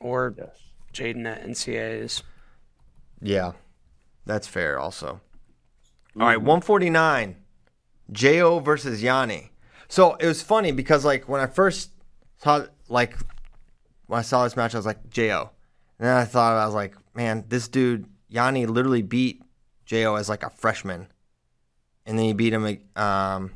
or 0.05 0.35
Yes. 0.37 0.49
Jaydin 0.93 1.25
at 1.25 1.43
NCAs. 1.43 2.21
Yeah, 3.21 3.53
that's 4.25 4.47
fair. 4.47 4.77
Also, 4.77 5.19
all 6.19 6.27
right, 6.27 6.41
one 6.41 6.61
forty 6.61 6.89
nine, 6.89 7.37
Jo 8.11 8.59
versus 8.59 9.01
Yianni. 9.01 9.49
So 9.87 10.13
it 10.15 10.25
was 10.27 10.41
funny 10.43 10.71
because 10.71 11.03
like 11.03 11.27
when 11.27 11.41
I 11.41 11.47
first 11.47 11.89
saw 12.37 12.65
like 12.87 13.17
when 14.05 14.19
I 14.19 14.21
saw 14.21 14.43
this 14.43 14.55
match, 14.55 14.75
I 14.75 14.77
was 14.77 14.85
like 14.85 15.09
Jo, 15.09 15.49
and 15.99 16.07
then 16.07 16.15
I 16.15 16.25
thought 16.25 16.55
I 16.57 16.65
was 16.65 16.75
like, 16.75 16.95
man, 17.15 17.45
this 17.47 17.67
dude 17.67 18.05
Yianni 18.31 18.67
literally 18.67 19.01
beat 19.01 19.41
Jo 19.85 20.15
as 20.15 20.29
like 20.29 20.43
a 20.43 20.49
freshman, 20.51 21.07
and 22.05 22.17
then 22.17 22.25
he 22.25 22.33
beat 22.33 22.53
him. 22.53 22.65
Um, 22.95 23.53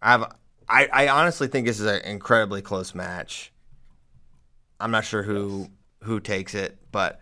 I 0.00 0.10
have. 0.12 0.36
I, 0.68 0.88
I 0.92 1.08
honestly 1.08 1.48
think 1.48 1.66
this 1.66 1.80
is 1.80 1.86
an 1.86 2.02
incredibly 2.02 2.62
close 2.62 2.94
match. 2.94 3.49
I'm 4.80 4.90
not 4.90 5.04
sure 5.04 5.22
who 5.22 5.68
who 6.02 6.18
takes 6.20 6.54
it, 6.54 6.78
but 6.92 7.20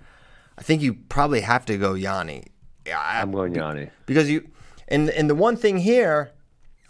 I 0.56 0.62
think 0.62 0.82
you 0.82 0.94
probably 0.94 1.40
have 1.40 1.64
to 1.66 1.76
go 1.76 1.92
Yianni. 1.94 2.46
Yeah, 2.86 2.98
I- 3.00 3.20
I'm 3.20 3.32
going 3.32 3.52
Yianni. 3.54 3.90
because 4.06 4.30
you 4.30 4.48
and 4.88 5.10
and 5.10 5.28
the 5.28 5.34
one 5.34 5.56
thing 5.56 5.78
here, 5.78 6.30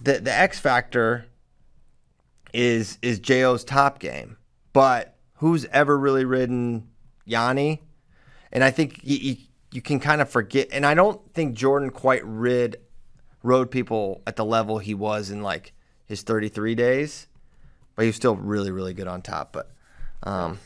the 0.01 0.21
the 0.21 0.33
X 0.33 0.59
factor 0.59 1.27
is 2.53 2.99
is 3.03 3.19
Jo's 3.19 3.65
top 3.65 3.99
game, 3.99 4.37
but 4.73 5.17
who's 5.35 5.65
ever 5.67 5.99
really 5.99 6.25
ridden 6.25 6.89
Yianni? 7.27 7.81
And 8.51 8.65
I 8.65 8.71
think 8.71 9.01
you, 9.03 9.17
you, 9.19 9.37
you 9.73 9.83
can 9.83 10.01
kind 10.01 10.21
of 10.23 10.31
forget. 10.31 10.69
And 10.73 10.87
I 10.87 10.95
don't 10.95 11.21
think 11.35 11.55
Jordan 11.55 11.91
quite 11.91 12.25
rid 12.25 12.77
rode 13.43 13.71
people 13.71 14.23
at 14.27 14.37
the 14.37 14.45
level 14.45 14.79
he 14.79 14.95
was 14.95 15.31
in 15.31 15.43
like 15.43 15.73
his 16.07 16.23
33 16.23 16.75
days, 16.75 17.27
but 17.95 18.03
he 18.03 18.07
was 18.09 18.17
still 18.17 18.37
really 18.37 18.71
really 18.71 18.95
good 18.95 19.09
on 19.09 19.21
top. 19.23 19.53
But 19.53 19.71
um, 20.23 20.59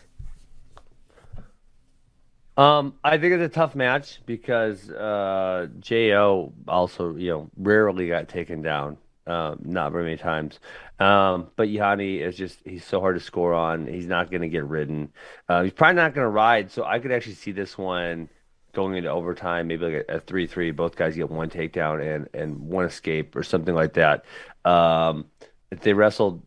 Um, 2.57 2.94
I 3.03 3.16
think 3.16 3.32
it's 3.32 3.42
a 3.42 3.48
tough 3.48 3.74
match 3.74 4.20
because 4.26 4.90
uh, 4.90 5.68
Jo 5.80 6.53
also, 6.68 7.16
you 7.16 7.30
know, 7.30 7.50
rarely 7.57 8.09
got 8.09 8.28
taken 8.28 8.62
down. 8.62 8.98
Um, 9.26 9.61
not 9.64 9.92
very 9.92 10.05
many 10.05 10.16
times. 10.16 10.59
Um, 10.98 11.48
but 11.57 11.68
Yianni 11.68 12.20
is 12.20 12.36
just 12.36 12.59
he's 12.64 12.84
so 12.84 13.00
hard 13.00 13.16
to 13.16 13.24
score 13.24 13.55
on. 13.55 13.86
He's 13.86 14.07
not 14.07 14.30
going 14.30 14.42
to 14.42 14.48
get 14.48 14.64
ridden. 14.64 15.12
Uh, 15.48 15.62
he's 15.62 15.72
probably 15.72 15.94
not 15.94 16.14
going 16.14 16.24
to 16.24 16.28
ride. 16.30 16.70
So 16.70 16.84
I 16.84 16.98
could 16.98 17.12
actually 17.12 17.34
see 17.34 17.53
this 17.53 17.78
one 17.78 18.28
going 18.72 18.96
into 18.96 19.11
overtime, 19.11 19.68
maybe 19.68 19.84
like 19.86 20.07
a, 20.09 20.16
a 20.16 20.20
three-three. 20.20 20.72
Both 20.72 20.96
guys 20.96 21.14
get 21.16 21.30
one 21.30 21.50
takedown 21.50 22.03
and 22.03 22.28
and 22.34 22.61
one 22.61 22.84
escape 22.84 23.36
or 23.36 23.42
something 23.44 23.74
like 23.74 23.94
that. 23.94 24.24
Um, 24.64 25.26
if 25.70 25.80
they 25.80 25.94
wrestled 25.94 26.42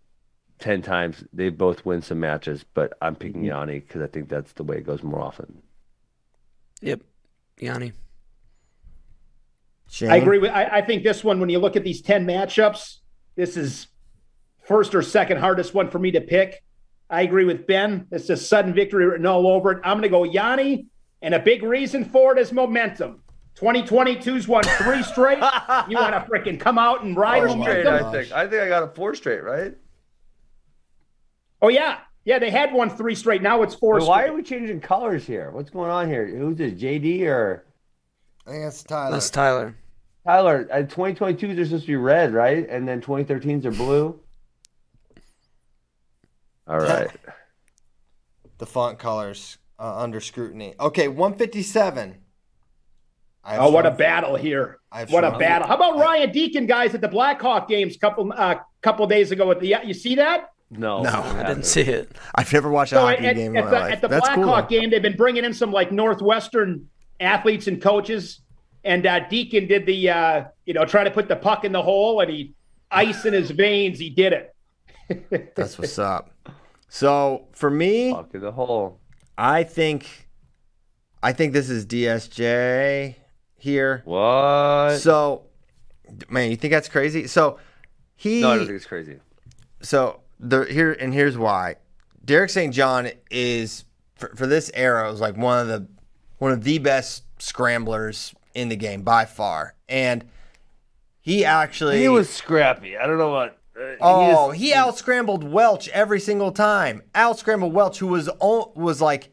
ten 0.60 0.82
times, 0.82 1.24
they 1.34 1.50
both 1.50 1.86
win 1.86 2.02
some 2.02 2.20
matches. 2.20 2.66
But 2.74 2.98
I'm 3.02 3.16
picking 3.16 3.44
mm-hmm. 3.44 3.70
Yianni 3.70 3.82
because 3.82 4.02
I 4.02 4.08
think 4.08 4.30
that's 4.30 4.54
the 4.54 4.64
way 4.64 4.78
it 4.78 4.86
goes 4.86 5.04
more 5.04 5.22
often. 5.22 5.62
Yep, 6.82 7.02
Yianni. 7.60 7.94
Shane, 9.90 10.12
I 10.12 10.18
agree 10.18 10.40
with. 10.40 10.52
I, 10.52 10.66
I 10.66 10.82
think 10.82 11.04
this 11.04 11.24
one, 11.24 11.40
when 11.40 11.50
you 11.50 11.60
look 11.60 11.76
at 11.76 11.84
these 11.84 12.02
ten 12.02 12.26
matchups, 12.26 12.98
this 13.36 13.56
is 13.58 13.88
first 14.64 14.96
or 14.96 15.02
second 15.02 15.38
hardest 15.38 15.74
one 15.74 15.90
for 15.90 16.00
me 16.00 16.12
to 16.12 16.22
pick. 16.22 16.64
I 17.10 17.22
agree 17.22 17.46
with 17.46 17.68
Ben. 17.68 18.08
It's 18.12 18.30
a 18.30 18.38
sudden 18.38 18.74
victory 18.74 19.06
written 19.06 19.26
all 19.28 19.48
over 19.48 19.72
it. 19.72 19.80
I'm 19.84 20.00
going 20.00 20.04
to 20.04 20.10
go 20.10 20.24
Yianni, 20.24 20.88
and 21.22 21.36
a 21.36 21.40
big 21.40 21.62
reason 21.62 22.04
for 22.04 22.36
it 22.36 22.42
is 22.42 22.52
momentum. 22.52 23.22
2022's 23.58 24.48
won 24.48 24.64
three 24.64 25.02
straight. 25.04 25.38
you 25.88 25.98
want 25.98 26.14
to 26.14 26.26
freaking 26.30 26.60
come 26.60 26.78
out 26.78 27.04
and 27.04 27.16
ride 27.16 27.44
Oh, 27.44 27.56
my 27.56 27.56
momentum? 27.56 28.00
God. 28.00 28.12
think. 28.12 28.32
I 28.32 28.48
think 28.48 28.62
I 28.64 28.68
got 28.68 28.84
a 28.84 28.88
four 28.88 29.16
straight, 29.16 29.44
right? 29.44 29.74
Oh 31.66 31.70
yeah, 31.70 31.98
yeah. 32.26 32.38
They 32.38 32.52
had 32.52 32.72
one 32.74 32.92
three 32.92 33.16
straight. 33.16 33.42
Now 33.42 33.64
it's 33.64 33.74
four. 33.74 33.98
why 33.98 34.22
straight. 34.22 34.30
are 34.30 34.34
we 34.36 34.44
changing 34.44 34.82
colors 34.82 35.26
here? 35.26 35.50
What's 35.50 35.72
going 35.72 35.90
on 35.90 36.08
here? 36.08 36.28
Who's 36.28 36.58
this? 36.58 36.74
JD 36.74 37.24
or 37.24 37.66
I 38.46 38.52
think 38.52 38.64
that's 38.66 38.84
Tyler. 38.84 39.12
That's 39.12 39.30
Tyler. 39.32 39.76
Tyler? 40.24 40.68
Uh, 40.72 40.76
2022s 40.84 41.58
are 41.58 41.66
supposed 41.66 41.86
to 41.86 41.88
be 41.88 41.96
red, 41.96 42.36
right? 42.36 42.70
And 42.70 42.88
then 42.88 43.02
2013s 43.02 43.66
are 43.66 43.72
blue. 43.72 44.20
All 46.68 46.78
right. 46.78 47.10
the 48.60 48.68
font 48.68 49.00
colors 49.00 49.58
uh, 49.80 49.98
under 49.98 50.22
scrutiny. 50.22 50.76
Okay, 50.80 51.08
157. 51.08 52.16
I 53.44 53.54
have 53.54 53.62
Oh, 53.64 53.70
what 53.72 53.88
a 53.88 53.92
battle 53.92 54.36
here! 54.36 54.82
I 54.92 55.00
have 55.00 55.12
What 55.12 55.24
a 55.24 55.36
battle! 55.38 55.68
How 55.68 55.76
about 55.76 55.98
Ryan 55.98 56.32
Deakin, 56.32 56.68
guys, 56.68 56.94
at 56.94 57.02
the 57.02 57.08
Blackhawk 57.08 57.68
games 57.68 57.96
a 57.96 58.00
couple 58.00 58.32
uh, 58.36 58.56
couple 58.84 59.08
days 59.08 59.32
ago? 59.32 59.50
At 59.50 59.60
the 59.60 59.76
you 59.84 59.94
see 59.96 60.16
that? 60.16 60.52
No, 60.78 61.04
No, 61.04 61.10
I 61.10 61.40
I 61.40 61.44
I 61.44 61.44
didn't 61.44 61.66
see 61.66 61.82
it. 61.82 62.16
I've 62.36 62.52
never 62.54 62.70
watched 62.70 62.94
a 62.94 62.96
So 62.96 63.02
hockey 63.02 63.28
at, 63.28 63.36
game 63.36 63.56
at 63.56 63.64
in 63.64 63.70
the, 63.70 63.72
my 63.72 63.80
life. 63.80 63.92
at 63.92 64.02
the 64.02 64.08
That's 64.08 64.30
cool. 64.30 64.46
Blackhawk 64.46 64.70
though. 64.70 64.80
game, 64.80 64.90
they've 64.90 65.02
been 65.02 65.18
bringing 65.18 65.46
in 65.46 65.54
some 65.54 65.72
like 65.72 65.92
Northwestern 65.92 66.90
athletes 67.20 67.68
and 67.68 67.82
coaches, 67.82 68.42
and 68.84 69.06
uh, 69.06 69.28
Deakin 69.28 69.68
did 69.68 69.86
the 69.86 70.10
uh, 70.10 70.44
you 70.66 70.74
know 70.74 70.86
try 70.86 71.04
to 71.04 71.12
put 71.12 71.28
the 71.28 71.36
puck 71.36 71.64
in 71.66 71.72
the 71.72 71.82
hole, 71.82 72.22
and 72.22 72.30
he 72.32 72.54
ice 72.92 73.26
in 73.26 73.34
his 73.34 73.52
veins. 73.52 74.00
He 74.00 74.10
did 74.10 74.34
it. 74.34 74.56
That's 75.56 75.78
what's 75.78 76.00
up. 76.00 76.32
So 76.90 77.48
for 77.52 77.70
me, 77.70 78.12
Fuck 78.14 78.34
in 78.36 78.42
the 78.42 78.52
hole. 78.52 79.00
I 79.38 79.64
think, 79.64 80.30
I 81.22 81.34
think 81.34 81.52
this 81.54 81.70
is 81.70 81.86
DSJ 81.86 83.16
here. 83.58 84.02
What? 84.06 84.98
So, 85.00 85.48
man, 86.30 86.50
you 86.52 86.56
think 86.56 86.72
that's 86.72 86.88
crazy? 86.88 87.28
So 87.28 87.60
he, 88.16 88.42
no, 88.42 88.52
I 88.52 88.56
don't 88.58 88.66
think 88.68 88.78
it's 88.78 88.86
crazy. 88.86 89.20
so 89.82 90.22
the 90.40 90.66
here 90.66 90.92
and 90.94 91.14
here's 91.14 91.38
why. 91.38 91.76
Derek 92.24 92.50
St. 92.50 92.74
John 92.74 93.10
is 93.30 93.86
for, 94.16 94.30
for 94.36 94.48
this 94.48 94.72
era 94.74 95.10
was 95.12 95.22
like 95.22 95.38
one 95.38 95.60
of 95.60 95.68
the 95.68 95.88
one 96.38 96.52
of 96.52 96.64
the 96.64 96.80
best 96.80 97.24
scramblers 97.40 98.34
in 98.54 98.70
the 98.70 98.76
game 98.76 99.02
by 99.04 99.26
far, 99.26 99.76
and 99.90 100.26
he 101.22 101.44
actually 101.46 102.00
He 102.00 102.10
was 102.10 102.30
scrappy. 102.30 102.98
I 102.98 103.06
don't 103.08 103.18
know 103.18 103.32
what. 103.32 103.58
uh, 103.78 103.96
oh 104.02 104.52
is- 104.52 104.58
he 104.60 104.74
out 104.74 104.98
scrambled 104.98 105.44
Welch 105.44 105.88
every 105.90 106.20
single 106.20 106.52
time. 106.52 107.02
Out 107.14 107.40
scrambled 107.40 107.74
Welch, 107.74 108.00
who 108.00 108.08
was 108.08 108.30
o- 108.42 108.72
was 108.76 109.02
like 109.02 109.30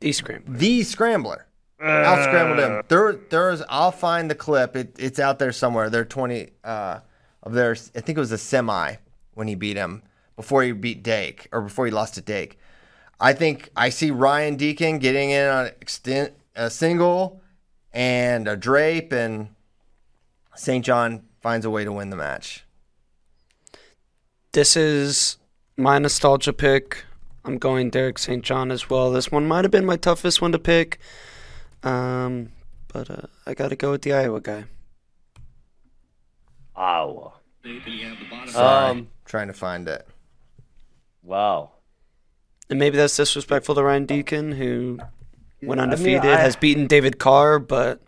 D 0.00 0.12
scrambler. 0.12 0.56
the 0.56 0.82
scrambler. 0.84 1.46
Out 1.80 2.22
scrambled 2.24 2.58
him. 2.60 2.82
There, 2.88 3.12
there's. 3.30 3.62
I'll 3.68 3.90
find 3.90 4.30
the 4.30 4.36
clip. 4.36 4.76
It, 4.76 4.94
it's 5.00 5.18
out 5.18 5.40
there 5.40 5.50
somewhere. 5.52 5.90
They're 5.90 6.04
twenty 6.04 6.50
uh, 6.62 7.00
of 7.42 7.52
theirs. 7.52 7.90
I 7.96 8.00
think 8.00 8.16
it 8.16 8.20
was 8.20 8.30
a 8.32 8.38
semi 8.38 8.94
when 9.34 9.48
he 9.48 9.56
beat 9.56 9.76
him 9.76 10.02
before 10.36 10.62
he 10.62 10.72
beat 10.72 11.02
Dake 11.02 11.48
or 11.52 11.60
before 11.62 11.86
he 11.86 11.92
lost 11.92 12.14
to 12.14 12.20
Dake. 12.20 12.58
I 13.20 13.32
think 13.32 13.70
I 13.76 13.88
see 13.88 14.10
Ryan 14.10 14.56
Deakin 14.56 14.98
getting 14.98 15.30
in 15.30 15.46
on 15.48 15.66
extent 15.66 16.32
a 16.56 16.70
single 16.70 17.40
and 17.92 18.48
a 18.48 18.56
drape, 18.56 19.12
and 19.12 19.50
St. 20.56 20.84
John 20.84 21.22
finds 21.40 21.64
a 21.66 21.70
way 21.70 21.84
to 21.84 21.92
win 21.92 22.10
the 22.10 22.16
match. 22.16 22.64
This 24.52 24.76
is 24.76 25.38
my 25.76 25.98
nostalgia 25.98 26.52
pick. 26.52 27.04
I'm 27.44 27.58
going 27.58 27.90
Derek 27.90 28.18
St. 28.18 28.42
John 28.44 28.70
as 28.70 28.88
well. 28.88 29.10
This 29.10 29.30
one 29.32 29.46
might 29.46 29.64
have 29.64 29.70
been 29.70 29.84
my 29.86 29.96
toughest 29.96 30.40
one 30.40 30.52
to 30.52 30.58
pick. 30.58 30.98
Um, 31.82 32.52
but 32.88 33.10
uh, 33.10 33.26
I 33.46 33.54
got 33.54 33.68
to 33.68 33.76
go 33.76 33.90
with 33.92 34.02
the 34.02 34.12
Iowa 34.12 34.40
guy. 34.40 34.64
Iowa. 36.74 37.32
Sorry, 38.46 38.90
Um, 38.90 39.08
trying 39.24 39.48
to 39.48 39.52
find 39.54 39.88
it. 39.88 40.06
Wow. 41.22 41.70
And 42.70 42.78
maybe 42.78 42.96
that's 42.96 43.16
disrespectful 43.16 43.74
to 43.74 43.82
Ryan 43.82 44.06
Deakin, 44.06 44.52
who 44.52 44.98
went 45.62 45.80
I 45.80 45.84
mean, 45.86 45.92
undefeated, 45.92 46.24
I- 46.24 46.40
has 46.40 46.56
beaten 46.56 46.86
David 46.86 47.18
Carr, 47.18 47.58
but 47.58 48.00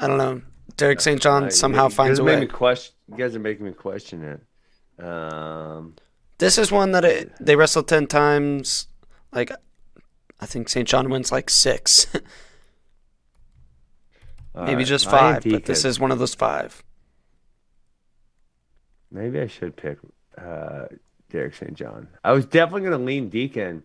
I 0.00 0.06
don't 0.06 0.18
know. 0.18 0.42
Derek 0.76 1.00
St. 1.00 1.20
John 1.22 1.50
somehow 1.50 1.88
finds 1.88 2.18
a 2.18 2.24
way. 2.24 2.40
Me 2.40 2.46
question, 2.46 2.94
you 3.08 3.16
guys 3.16 3.36
are 3.36 3.40
making 3.40 3.64
me 3.64 3.72
question 3.72 4.24
it. 4.24 5.04
Um, 5.04 5.94
This 6.38 6.58
is 6.58 6.72
one 6.72 6.90
that 6.92 7.04
it, 7.04 7.32
they 7.40 7.54
wrestled 7.54 7.86
10 7.86 8.08
times. 8.08 8.88
Like, 9.32 9.52
I 10.40 10.46
think 10.46 10.68
St. 10.68 10.86
John 10.88 11.08
wins 11.10 11.30
like 11.30 11.48
six. 11.48 12.06
Maybe 14.54 14.70
alright, 14.70 14.86
just 14.86 15.10
five, 15.10 15.44
but 15.44 15.64
this 15.64 15.84
is 15.84 15.98
one 15.98 16.12
of 16.12 16.18
those 16.18 16.34
five. 16.34 16.82
Maybe 19.10 19.40
I 19.40 19.46
should 19.46 19.76
pick 19.76 19.98
uh, 20.38 20.86
Derek 21.30 21.54
St. 21.54 21.74
John. 21.74 22.08
I 22.22 22.32
was 22.32 22.46
definitely 22.46 22.82
going 22.82 22.98
to 22.98 23.04
lean 23.04 23.28
Deakin. 23.28 23.82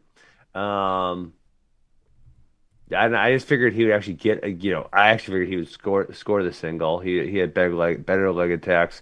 Um, 0.54 1.34
and 2.92 3.16
I 3.16 3.34
just 3.34 3.48
figured 3.48 3.74
he 3.74 3.86
would 3.86 3.94
actually 3.94 4.14
get 4.14 4.44
a, 4.44 4.52
you 4.52 4.72
know, 4.72 4.90
I 4.92 5.10
actually 5.10 5.34
figured 5.34 5.50
he 5.50 5.56
would 5.58 5.70
score 5.70 6.14
score 6.14 6.44
the 6.44 6.54
single. 6.54 7.00
He 7.00 7.30
he 7.30 7.38
had 7.38 7.54
better 7.54 7.74
leg 7.76 8.06
better 8.06 8.32
leg 8.32 8.52
attacks. 8.52 9.02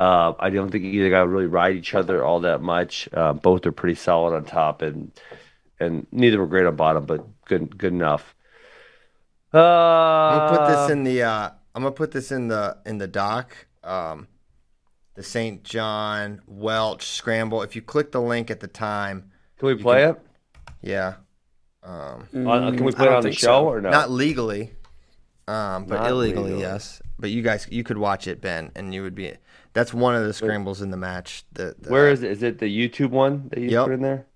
Uh, 0.00 0.32
I 0.38 0.50
don't 0.50 0.70
think 0.70 0.84
either 0.84 1.10
guy 1.10 1.18
really 1.20 1.46
ride 1.46 1.76
each 1.76 1.94
other 1.94 2.24
all 2.24 2.40
that 2.40 2.60
much. 2.60 3.08
Uh, 3.12 3.32
both 3.32 3.66
are 3.66 3.72
pretty 3.72 3.96
solid 3.96 4.34
on 4.34 4.44
top, 4.44 4.82
and 4.82 5.12
and 5.80 6.06
neither 6.12 6.38
were 6.38 6.46
great 6.46 6.66
on 6.66 6.76
bottom, 6.76 7.04
but 7.04 7.26
good 7.44 7.76
good 7.78 7.92
enough. 7.92 8.34
Uh, 9.52 9.58
I'm 9.58 10.38
gonna 10.38 10.58
put 10.58 10.68
this 10.68 10.90
in 10.90 11.04
the. 11.04 11.22
Uh, 11.22 11.50
I'm 11.74 11.82
gonna 11.82 11.94
put 11.94 12.12
this 12.12 12.32
in 12.32 12.48
the 12.48 12.78
in 12.86 12.98
the 12.98 13.08
doc. 13.08 13.54
Um, 13.82 14.28
the 15.18 15.24
St. 15.24 15.64
John 15.64 16.40
Welch 16.46 17.02
scramble. 17.08 17.62
If 17.62 17.74
you 17.74 17.82
click 17.82 18.12
the 18.12 18.20
link 18.20 18.52
at 18.52 18.60
the 18.60 18.68
time, 18.68 19.32
Can 19.58 19.66
we 19.66 19.74
play 19.74 20.04
it? 20.04 20.16
yeah, 20.80 21.14
um, 21.82 22.28
On- 22.46 22.76
can 22.76 22.84
we 22.84 22.92
Mm, 22.92 22.96
play 22.96 23.06
it 23.08 23.12
on 23.12 23.22
the 23.24 23.32
show 23.32 23.46
so. 23.46 23.66
or 23.68 23.80
no? 23.80 23.90
not 23.90 24.12
legally, 24.12 24.74
um, 25.48 25.86
but 25.86 25.96
Not 26.02 26.10
illegally, 26.12 26.44
legally. 26.50 26.60
yes. 26.62 27.02
But 27.18 27.30
you 27.30 27.42
guys, 27.42 27.66
you 27.68 27.82
could 27.82 27.98
watch 27.98 28.28
it, 28.28 28.40
Ben, 28.40 28.70
and 28.76 28.94
you 28.94 29.02
would 29.02 29.16
be. 29.16 29.32
That's 29.72 29.92
one 29.92 30.14
of 30.14 30.24
the 30.24 30.32
scrambles 30.32 30.80
in 30.82 30.92
the 30.92 30.96
match. 30.96 31.44
The, 31.52 31.74
the- 31.80 31.90
Where 31.90 32.10
is 32.10 32.22
it? 32.22 32.30
Is 32.30 32.44
it 32.44 32.60
the 32.60 32.66
YouTube 32.66 33.10
one 33.10 33.48
that 33.48 33.58
you 33.58 33.70
Yep. 33.70 33.84
put 33.86 33.92
in 33.94 34.02
there? 34.02 34.26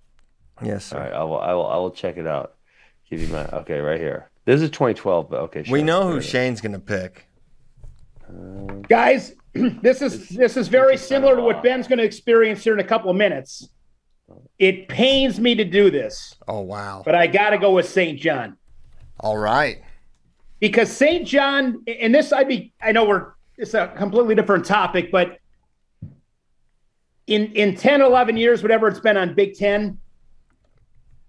Yes, 0.64 0.86
sir. 0.86 0.96
All 0.98 1.04
right, 1.04 1.12
I 1.12 1.22
will. 1.22 1.38
I 1.40 1.52
will. 1.54 1.66
I 1.68 1.76
will 1.76 1.90
check 1.92 2.16
it 2.16 2.26
out. 2.26 2.54
Give 3.08 3.20
you 3.20 3.28
my 3.28 3.46
okay 3.50 3.78
right 3.78 4.00
here. 4.00 4.30
This 4.46 4.60
is 4.60 4.70
2012, 4.70 5.30
but 5.30 5.40
okay. 5.42 5.64
We 5.70 5.84
know 5.84 6.08
who 6.08 6.14
it 6.16 6.18
is. 6.18 6.24
Shane's 6.26 6.60
gonna 6.60 6.80
pick. 6.80 7.28
Guys, 8.88 9.34
this 9.82 10.00
is 10.02 10.28
this 10.30 10.56
is 10.56 10.68
very 10.68 10.96
similar 10.96 11.36
to 11.36 11.42
what 11.42 11.62
Ben's 11.62 11.86
going 11.86 11.98
to 11.98 12.04
experience 12.04 12.64
here 12.64 12.72
in 12.74 12.80
a 12.80 12.84
couple 12.84 13.10
of 13.10 13.16
minutes. 13.16 13.68
It 14.58 14.88
pains 14.88 15.38
me 15.38 15.54
to 15.56 15.64
do 15.64 15.90
this, 15.90 16.34
Oh 16.48 16.60
wow! 16.60 17.02
but 17.04 17.14
I 17.14 17.26
got 17.26 17.50
to 17.50 17.58
go 17.58 17.72
with 17.72 17.88
St. 17.88 18.18
John 18.18 18.56
All 19.20 19.36
right. 19.36 19.82
because 20.60 20.90
St. 20.90 21.26
John, 21.26 21.82
and 21.86 22.14
this 22.14 22.32
I'd 22.32 22.48
be, 22.48 22.72
I 22.80 22.92
know 22.92 23.04
we're 23.04 23.32
it's 23.58 23.74
a 23.74 23.88
completely 23.88 24.34
different 24.34 24.64
topic, 24.64 25.10
but 25.12 25.38
in 27.26 27.52
in 27.52 27.76
10, 27.76 28.00
11 28.00 28.36
years, 28.36 28.62
whatever 28.62 28.88
it's 28.88 29.00
been 29.00 29.16
on 29.18 29.34
Big 29.34 29.54
Ten, 29.54 29.98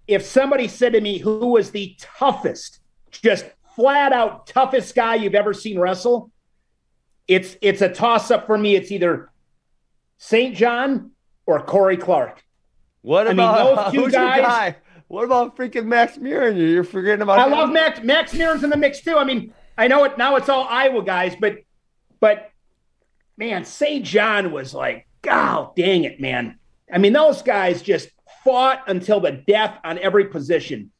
if 0.08 0.24
somebody 0.24 0.66
said 0.68 0.92
to 0.94 1.00
me 1.00 1.18
who 1.18 1.48
was 1.48 1.70
the 1.70 1.94
toughest, 2.00 2.80
just 3.10 3.44
flat 3.76 4.12
out 4.12 4.46
toughest 4.46 4.94
guy 4.94 5.16
you've 5.16 5.34
ever 5.34 5.52
seen 5.52 5.78
wrestle, 5.78 6.30
it's 7.28 7.56
it's 7.60 7.80
a 7.82 7.88
toss 7.88 8.30
up 8.30 8.46
for 8.46 8.56
me. 8.58 8.74
It's 8.76 8.90
either 8.90 9.30
St. 10.18 10.54
John 10.56 11.10
or 11.46 11.60
Cory 11.62 11.96
Clark. 11.96 12.42
What 13.02 13.26
I 13.26 13.30
mean, 13.30 13.40
about 13.40 13.92
those 13.92 14.04
two 14.04 14.10
guys- 14.10 14.40
guy? 14.42 14.76
What 15.08 15.24
about 15.24 15.56
freaking 15.56 15.84
Max 15.84 16.16
Murin? 16.16 16.56
You're 16.56 16.82
forgetting 16.82 17.22
about. 17.22 17.38
I 17.38 17.44
him? 17.46 17.52
love 17.52 17.70
Max. 17.70 18.02
Max 18.02 18.32
Murin's 18.32 18.64
in 18.64 18.70
the 18.70 18.76
mix 18.76 19.00
too. 19.02 19.16
I 19.18 19.24
mean, 19.24 19.52
I 19.76 19.86
know 19.86 20.04
it 20.04 20.16
now. 20.16 20.36
It's 20.36 20.48
all 20.48 20.66
Iowa 20.68 21.04
guys, 21.04 21.36
but 21.38 21.58
but 22.20 22.50
man, 23.36 23.64
St. 23.64 24.04
John 24.04 24.50
was 24.50 24.72
like, 24.74 25.06
God 25.22 25.76
dang 25.76 26.04
it, 26.04 26.20
man. 26.20 26.58
I 26.92 26.98
mean, 26.98 27.12
those 27.12 27.42
guys 27.42 27.82
just 27.82 28.08
fought 28.44 28.82
until 28.88 29.20
the 29.20 29.32
death 29.32 29.78
on 29.84 29.98
every 29.98 30.24
position. 30.26 30.90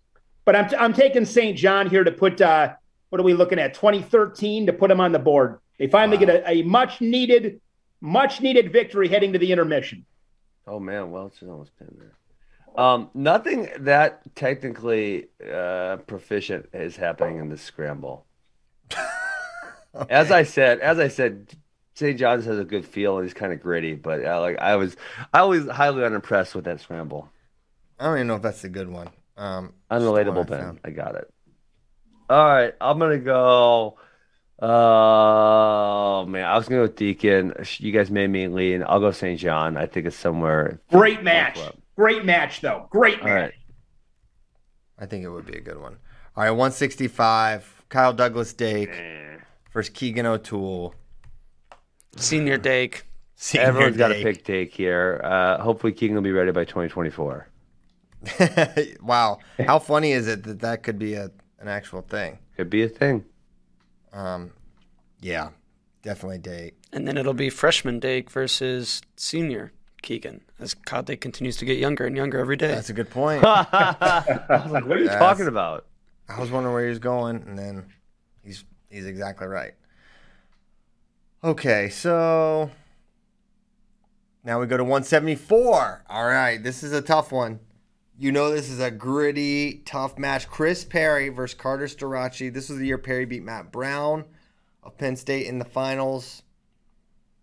But 0.44 0.54
I'm 0.54 0.68
I'm 0.78 0.92
taking 0.92 1.24
St. 1.24 1.56
John 1.56 1.88
here 1.88 2.04
to 2.04 2.12
put. 2.12 2.40
uh 2.42 2.74
What 3.08 3.20
are 3.20 3.24
we 3.24 3.32
looking 3.34 3.58
at? 3.58 3.72
2013 3.74 4.66
to 4.66 4.72
put 4.74 4.90
him 4.90 5.00
on 5.00 5.12
the 5.12 5.18
board. 5.18 5.58
They 5.78 5.88
finally 5.88 6.18
get 6.18 6.28
a, 6.28 6.48
a 6.48 6.62
much 6.62 7.00
needed, 7.00 7.60
much 8.00 8.40
needed 8.40 8.72
victory 8.72 9.08
heading 9.08 9.32
to 9.32 9.38
the 9.38 9.50
intermission. 9.52 10.04
Oh 10.66 10.78
man, 10.78 11.10
Welch 11.10 11.42
is 11.42 11.48
almost 11.48 11.76
been 11.78 11.94
there. 11.98 12.12
Um, 12.76 13.10
nothing 13.14 13.68
that 13.80 14.22
technically 14.34 15.28
uh, 15.52 15.98
proficient 16.06 16.68
is 16.72 16.96
happening 16.96 17.38
in 17.38 17.48
this 17.48 17.62
scramble. 17.62 18.26
As 20.10 20.32
I 20.32 20.42
said, 20.42 20.80
as 20.80 20.98
I 20.98 21.06
said, 21.06 21.54
St. 21.94 22.18
John's 22.18 22.46
has 22.46 22.58
a 22.58 22.64
good 22.64 22.84
feel 22.84 23.16
and 23.18 23.24
he's 23.24 23.34
kind 23.34 23.52
of 23.52 23.60
gritty, 23.60 23.94
but 23.94 24.24
uh, 24.24 24.40
like 24.40 24.58
I 24.58 24.74
was, 24.74 24.96
I 25.32 25.44
was 25.44 25.68
highly 25.68 26.04
unimpressed 26.04 26.54
with 26.56 26.64
that 26.64 26.80
scramble. 26.80 27.28
I 28.00 28.06
don't 28.06 28.16
even 28.16 28.26
know 28.26 28.34
if 28.34 28.42
that's 28.42 28.64
a 28.64 28.68
good 28.68 28.88
one. 28.88 29.10
Um, 29.36 29.72
Unrelatable, 29.90 30.46
just 30.46 30.48
the 30.48 30.56
one 30.56 30.62
I 30.64 30.72
Ben. 30.72 30.80
I 30.84 30.90
got 30.90 31.14
it. 31.14 31.32
All 32.28 32.44
right, 32.44 32.74
I'm 32.80 32.98
gonna 32.98 33.18
go. 33.18 33.98
Oh 34.60 36.24
man, 36.26 36.44
I 36.44 36.56
was 36.56 36.68
gonna 36.68 36.78
go 36.78 36.82
with 36.82 36.96
Deakin. 36.96 37.54
You 37.78 37.92
guys 37.92 38.10
made 38.10 38.28
me 38.30 38.48
lean. 38.48 38.84
I'll 38.86 39.00
go 39.00 39.10
St. 39.10 39.38
John. 39.38 39.76
I 39.76 39.86
think 39.86 40.06
it's 40.06 40.16
somewhere. 40.16 40.80
Great 40.90 41.22
match. 41.22 41.58
Great 41.96 42.24
match, 42.24 42.60
though. 42.60 42.86
Great 42.90 43.22
match. 43.22 43.28
All 43.28 43.34
right. 43.34 43.52
I 44.98 45.06
think 45.06 45.24
it 45.24 45.28
would 45.28 45.46
be 45.46 45.56
a 45.56 45.60
good 45.60 45.80
one. 45.80 45.96
All 46.36 46.44
right, 46.44 46.50
165. 46.50 47.84
Kyle 47.88 48.12
Douglas 48.12 48.52
Dake 48.52 48.90
versus 49.72 49.92
Keegan 49.92 50.26
O'Toole. 50.26 50.94
Senior 52.16 52.58
Dake. 52.58 53.04
Senior 53.36 53.66
Everyone's 53.66 53.96
got 53.96 54.12
a 54.12 54.14
Dake. 54.14 54.24
pick 54.24 54.44
take 54.44 54.72
here. 54.74 55.20
Uh, 55.22 55.60
hopefully, 55.60 55.92
Keegan 55.92 56.14
will 56.14 56.22
be 56.22 56.32
ready 56.32 56.52
by 56.52 56.64
2024. 56.64 57.48
wow, 59.02 59.38
how 59.66 59.78
funny 59.78 60.12
is 60.12 60.28
it 60.28 60.44
that 60.44 60.60
that 60.60 60.82
could 60.82 60.98
be 60.98 61.14
a 61.14 61.30
an 61.58 61.68
actual 61.68 62.00
thing? 62.00 62.38
Could 62.56 62.70
be 62.70 62.82
a 62.82 62.88
thing. 62.88 63.24
Um, 64.14 64.52
yeah, 65.20 65.50
definitely 66.02 66.38
Dake. 66.38 66.76
And 66.92 67.06
then 67.06 67.16
it'll 67.18 67.34
be 67.34 67.50
freshman 67.50 67.98
Dake 67.98 68.30
versus 68.30 69.02
senior 69.16 69.72
Keegan 70.02 70.42
as 70.60 70.74
Kyle 70.74 71.02
Dake 71.02 71.20
continues 71.20 71.56
to 71.56 71.64
get 71.64 71.78
younger 71.78 72.06
and 72.06 72.16
younger 72.16 72.38
every 72.38 72.56
day. 72.56 72.68
That's 72.68 72.90
a 72.90 72.94
good 72.94 73.10
point. 73.10 73.42
I 73.44 74.40
was 74.48 74.70
like, 74.70 74.86
what 74.86 74.96
are 74.98 75.00
you 75.00 75.06
Yes. 75.06 75.18
talking 75.18 75.48
about? 75.48 75.86
I 76.28 76.38
was 76.40 76.50
wondering 76.50 76.72
where 76.74 76.84
he 76.84 76.88
was 76.90 76.98
going, 77.00 77.42
and 77.46 77.58
then 77.58 77.84
he's 78.42 78.64
he's 78.90 79.04
exactly 79.06 79.46
right. 79.46 79.72
Okay, 81.42 81.90
so 81.90 82.70
now 84.44 84.58
we 84.60 84.66
go 84.66 84.76
to 84.78 84.84
174. 84.84 86.04
All 86.08 86.24
right, 86.26 86.62
this 86.62 86.82
is 86.82 86.92
a 86.92 87.02
tough 87.02 87.32
one. 87.32 87.60
You 88.16 88.30
know 88.30 88.50
this 88.50 88.70
is 88.70 88.78
a 88.80 88.90
gritty, 88.90 89.82
tough 89.84 90.18
match. 90.18 90.48
Chris 90.48 90.84
Perry 90.84 91.30
versus 91.30 91.58
Carter 91.58 91.86
Starocci. 91.86 92.52
This 92.52 92.68
was 92.68 92.78
the 92.78 92.86
year 92.86 92.98
Perry 92.98 93.24
beat 93.24 93.42
Matt 93.42 93.72
Brown 93.72 94.24
of 94.84 94.96
Penn 94.96 95.16
State 95.16 95.46
in 95.46 95.58
the 95.58 95.64
finals. 95.64 96.42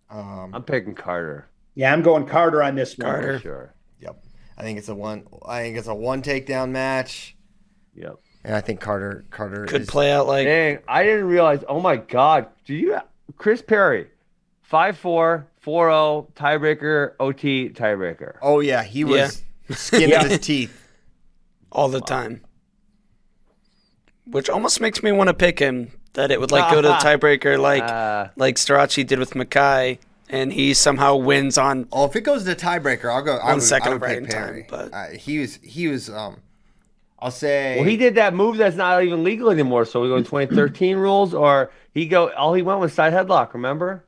Um, 0.09 0.51
I'm 0.53 0.63
picking 0.63 0.95
Carter. 0.95 1.49
Yeah, 1.76 1.91
I'm 1.91 2.01
going 2.01 2.26
Carter 2.26 2.63
on 2.63 2.76
this 2.76 2.97
one. 2.97 3.05
Carter. 3.05 3.39
Sure. 3.39 3.74
Yep. 3.99 4.24
I 4.57 4.63
think 4.63 4.78
it's 4.78 4.89
a 4.89 4.95
one. 4.95 5.26
I 5.45 5.61
think 5.61 5.78
it's 5.78 5.88
a 5.88 5.95
one 5.95 6.22
takedown 6.22 6.72
match, 6.72 7.36
Yep. 7.95 8.15
and 8.43 8.55
I 8.55 8.61
think 8.61 8.80
Carter 8.80 9.26
Carter 9.30 9.65
Could 9.65 9.82
is, 9.82 9.89
play 9.89 10.11
out 10.11 10.28
like 10.28 10.45
Dang, 10.45 10.80
I 10.88 11.03
didn't 11.03 11.26
realize. 11.26 11.63
Oh 11.67 11.80
my 11.82 11.97
God. 11.97 12.47
Do 12.65 12.74
you, 12.76 12.97
Chris 13.38 13.61
Perry, 13.61 14.07
5 14.61 14.97
4, 14.97 15.47
4 15.59 15.89
0, 15.89 16.28
tiebreaker, 16.36 17.13
OT, 17.19 17.69
tiebreaker. 17.69 18.38
Oh 18.41 18.59
yeah, 18.59 18.84
he 18.84 19.03
was 19.03 19.41
skin 19.74 20.13
of 20.13 20.30
his 20.30 20.39
teeth. 20.39 20.78
all 21.72 21.89
the 21.89 22.01
time. 22.01 22.41
Which 24.26 24.49
almost 24.49 24.80
makes 24.82 25.01
me 25.03 25.11
want 25.11 25.28
to 25.30 25.34
pick 25.34 25.59
him. 25.59 25.91
That 26.13 26.30
it 26.32 26.39
would 26.41 26.51
like 26.51 26.72
go 26.72 26.82
to 26.82 26.88
the 26.89 26.93
tiebreaker 27.01 27.57
like 27.59 27.84
Uh, 27.84 28.28
like 28.36 28.55
Starocci 28.55 29.05
did 29.07 29.17
with 29.17 29.32
Mekhi, 29.32 29.97
and 30.30 30.51
he 30.51 30.74
somehow 30.74 31.15
wins 31.15 31.57
on. 31.57 31.88
Oh, 31.91 32.05
if 32.05 32.15
it 32.17 32.22
goes 32.22 32.43
to 32.43 32.53
tiebreaker, 32.55 33.05
I'll 33.13 33.22
go. 33.22 33.38
I 33.38 33.45
One 33.47 33.55
would, 33.55 33.63
second 33.63 33.88
I 33.88 33.93
would 33.93 34.01
right 34.01 34.19
pick 34.22 34.30
Perry. 34.30 34.63
time, 34.63 34.67
but- 34.69 34.93
uh, 34.93 35.07
he 35.11 35.39
was 35.39 35.55
he 35.63 35.88
was 35.88 36.09
um, 36.09 36.41
I'll 37.17 37.32
say. 37.32 37.76
well, 37.78 37.86
he 37.88 37.95
did 37.95 38.15
that 38.15 38.34
move 38.34 38.57
that's 38.57 38.76
not 38.76 39.01
even 39.03 39.24
legal 39.24 39.49
anymore. 39.51 39.86
So 39.86 40.01
we 40.01 40.09
go 40.09 40.17
2013 40.17 40.97
rules, 40.97 41.34
or 41.34 41.72
he 41.93 42.05
go, 42.07 42.30
all 42.34 42.53
he 42.53 42.61
went 42.61 42.80
was 42.82 42.91
side 42.93 43.13
headlock, 43.13 43.53
remember? 43.53 44.03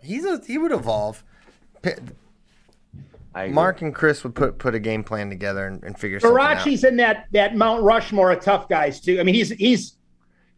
He's 0.00 0.24
a 0.24 0.40
he 0.46 0.58
would 0.58 0.70
evolve. 0.72 1.24
P- 1.82 1.90
I 1.90 1.92
agree. 1.94 2.14
Mark 3.46 3.82
and 3.82 3.94
Chris 3.94 4.24
would 4.24 4.34
put 4.34 4.58
put 4.58 4.74
a 4.74 4.80
game 4.80 5.04
plan 5.04 5.30
together 5.30 5.66
and, 5.66 5.82
and 5.84 5.98
figure 5.98 6.18
something 6.18 6.36
out. 6.38 6.58
Karachi's 6.58 6.82
in 6.84 6.96
that 6.96 7.26
that 7.32 7.54
Mount 7.54 7.84
Rushmore 7.84 8.32
of 8.32 8.42
tough 8.42 8.68
guys 8.68 9.00
too. 9.00 9.20
I 9.20 9.22
mean, 9.22 9.34
he's 9.34 9.50
he's 9.50 9.98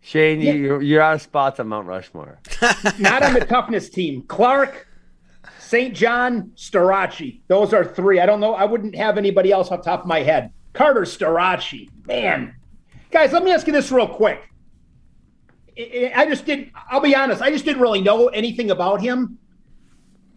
Shane, 0.02 0.40
you, 0.40 0.52
you're, 0.54 0.82
you're 0.82 1.02
out 1.02 1.14
of 1.14 1.22
spots 1.22 1.60
on 1.60 1.68
Mount 1.68 1.86
Rushmore. 1.86 2.40
not 2.98 3.22
on 3.22 3.34
the 3.34 3.44
toughness 3.46 3.90
team. 3.90 4.22
Clark, 4.22 4.88
St. 5.58 5.94
John, 5.94 6.52
Starocci. 6.56 7.42
Those 7.48 7.74
are 7.74 7.84
three. 7.84 8.18
I 8.18 8.26
don't 8.26 8.40
know. 8.40 8.54
I 8.54 8.64
wouldn't 8.64 8.96
have 8.96 9.18
anybody 9.18 9.52
else 9.52 9.70
off 9.70 9.82
the 9.82 9.90
top 9.90 10.00
of 10.00 10.06
my 10.06 10.20
head. 10.20 10.52
Carter 10.72 11.02
Starocci. 11.02 11.90
Man. 12.06 12.54
Guys, 13.10 13.32
let 13.32 13.44
me 13.44 13.52
ask 13.52 13.66
you 13.66 13.72
this 13.72 13.92
real 13.92 14.08
quick. 14.08 14.42
I 15.78 16.12
I 16.14 16.26
just 16.26 16.46
didn't, 16.46 16.72
I'll 16.90 17.00
be 17.00 17.14
honest, 17.14 17.42
I 17.42 17.50
just 17.50 17.64
didn't 17.64 17.82
really 17.82 18.00
know 18.00 18.28
anything 18.28 18.70
about 18.70 19.00
him. 19.00 19.38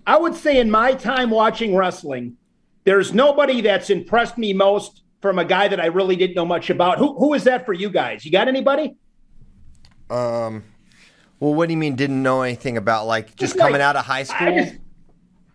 I 0.05 0.17
would 0.17 0.35
say 0.35 0.59
in 0.59 0.69
my 0.69 0.93
time 0.93 1.29
watching 1.29 1.75
wrestling, 1.75 2.37
there's 2.83 3.13
nobody 3.13 3.61
that's 3.61 3.89
impressed 3.89 4.37
me 4.37 4.53
most 4.53 5.03
from 5.21 5.39
a 5.39 5.45
guy 5.45 5.67
that 5.69 5.79
I 5.79 5.85
really 5.85 6.15
didn't 6.15 6.35
know 6.35 6.45
much 6.45 6.69
about. 6.69 6.97
Who 6.97 7.15
who 7.17 7.33
is 7.33 7.45
that 7.45 7.65
for 7.65 7.73
you 7.73 7.89
guys? 7.89 8.25
You 8.25 8.31
got 8.31 8.47
anybody? 8.47 8.95
Um, 10.09 10.63
well, 11.39 11.53
what 11.53 11.67
do 11.67 11.73
you 11.73 11.77
mean? 11.77 11.95
Didn't 11.95 12.21
know 12.21 12.41
anything 12.41 12.77
about 12.77 13.07
like 13.07 13.27
just 13.29 13.39
Just 13.39 13.57
coming 13.57 13.73
like- 13.73 13.81
out 13.81 13.95
of 13.95 14.05
high 14.05 14.23
school? 14.23 14.47
I 14.47 14.63
just, 14.63 14.75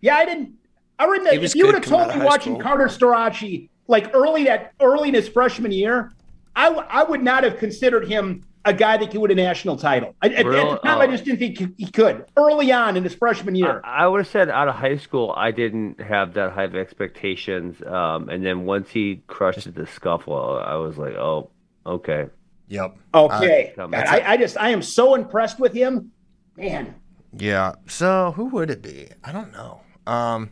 yeah, 0.01 0.17
I 0.17 0.25
didn't. 0.25 0.55
I 0.99 1.05
remember 1.05 1.31
He 1.33 1.39
was 1.39 1.53
if 1.53 1.57
you 1.57 1.67
would 1.67 1.75
have 1.77 1.85
told 1.85 2.09
me 2.09 2.25
watching 2.25 2.55
school. 2.55 2.63
Carter 2.63 2.87
Starocci 2.87 3.69
like 3.87 4.11
early 4.15 4.45
that 4.45 4.73
early 4.81 5.09
in 5.11 5.15
his 5.15 5.29
freshman 5.29 5.71
year, 5.71 6.13
I, 6.57 6.65
w- 6.71 6.87
I 6.91 7.05
would 7.05 7.23
not 7.23 7.45
have 7.45 7.59
considered 7.59 8.09
him 8.09 8.45
a 8.65 8.73
guy 8.73 8.97
that 8.97 9.11
could 9.11 9.21
win 9.21 9.31
a 9.31 9.35
national 9.35 9.77
title. 9.77 10.15
I, 10.23 10.27
at, 10.27 10.33
at 10.33 10.45
the 10.45 10.51
Really? 10.51 10.79
time, 10.81 11.01
I 11.01 11.07
Oh. 11.07 11.11
just 11.11 11.25
didn't 11.25 11.39
think 11.39 11.59
he- 11.59 11.85
he 11.85 11.91
could. 11.91 12.25
Early 12.37 12.71
on 12.73 12.97
in 12.97 13.05
his 13.05 13.15
freshman 13.15 13.55
year, 13.55 13.81
I, 13.85 14.05
I 14.05 14.07
would 14.07 14.19
have 14.19 14.29
said 14.29 14.51
out 14.51 14.69
of 14.69 14.75
high 14.75 14.97
school, 14.97 15.33
I 15.37 15.51
didn't 15.51 16.01
have 16.01 16.35
that 16.35 16.53
high 16.53 16.65
of 16.65 16.75
expectations. 16.75 17.81
Um, 17.87 18.29
and 18.29 18.45
then 18.45 18.65
once 18.65 18.91
he 18.91 19.23
crushed 19.27 19.73
the 19.75 19.87
scuffle, 19.87 20.61
I 20.65 20.75
was 20.77 20.99
like, 20.99 21.15
oh, 21.15 21.51
okay. 21.87 22.27
Yep. 22.69 22.97
okay. 23.15 23.73
uh, 23.79 23.87
God, 23.87 23.95
I, 23.95 24.33
I 24.33 24.37
just 24.37 24.59
I 24.59 24.71
am 24.71 24.83
so 24.83 25.15
impressed 25.15 25.59
with 25.59 25.73
him, 25.73 26.13
man. 26.57 26.95
Yeah. 27.33 27.73
So 27.87 28.33
who 28.37 28.47
would 28.47 28.71
it 28.71 28.83
be? 28.83 29.09
I 29.25 29.33
don't 29.33 29.53
know. 29.53 29.81
Um, 30.07 30.51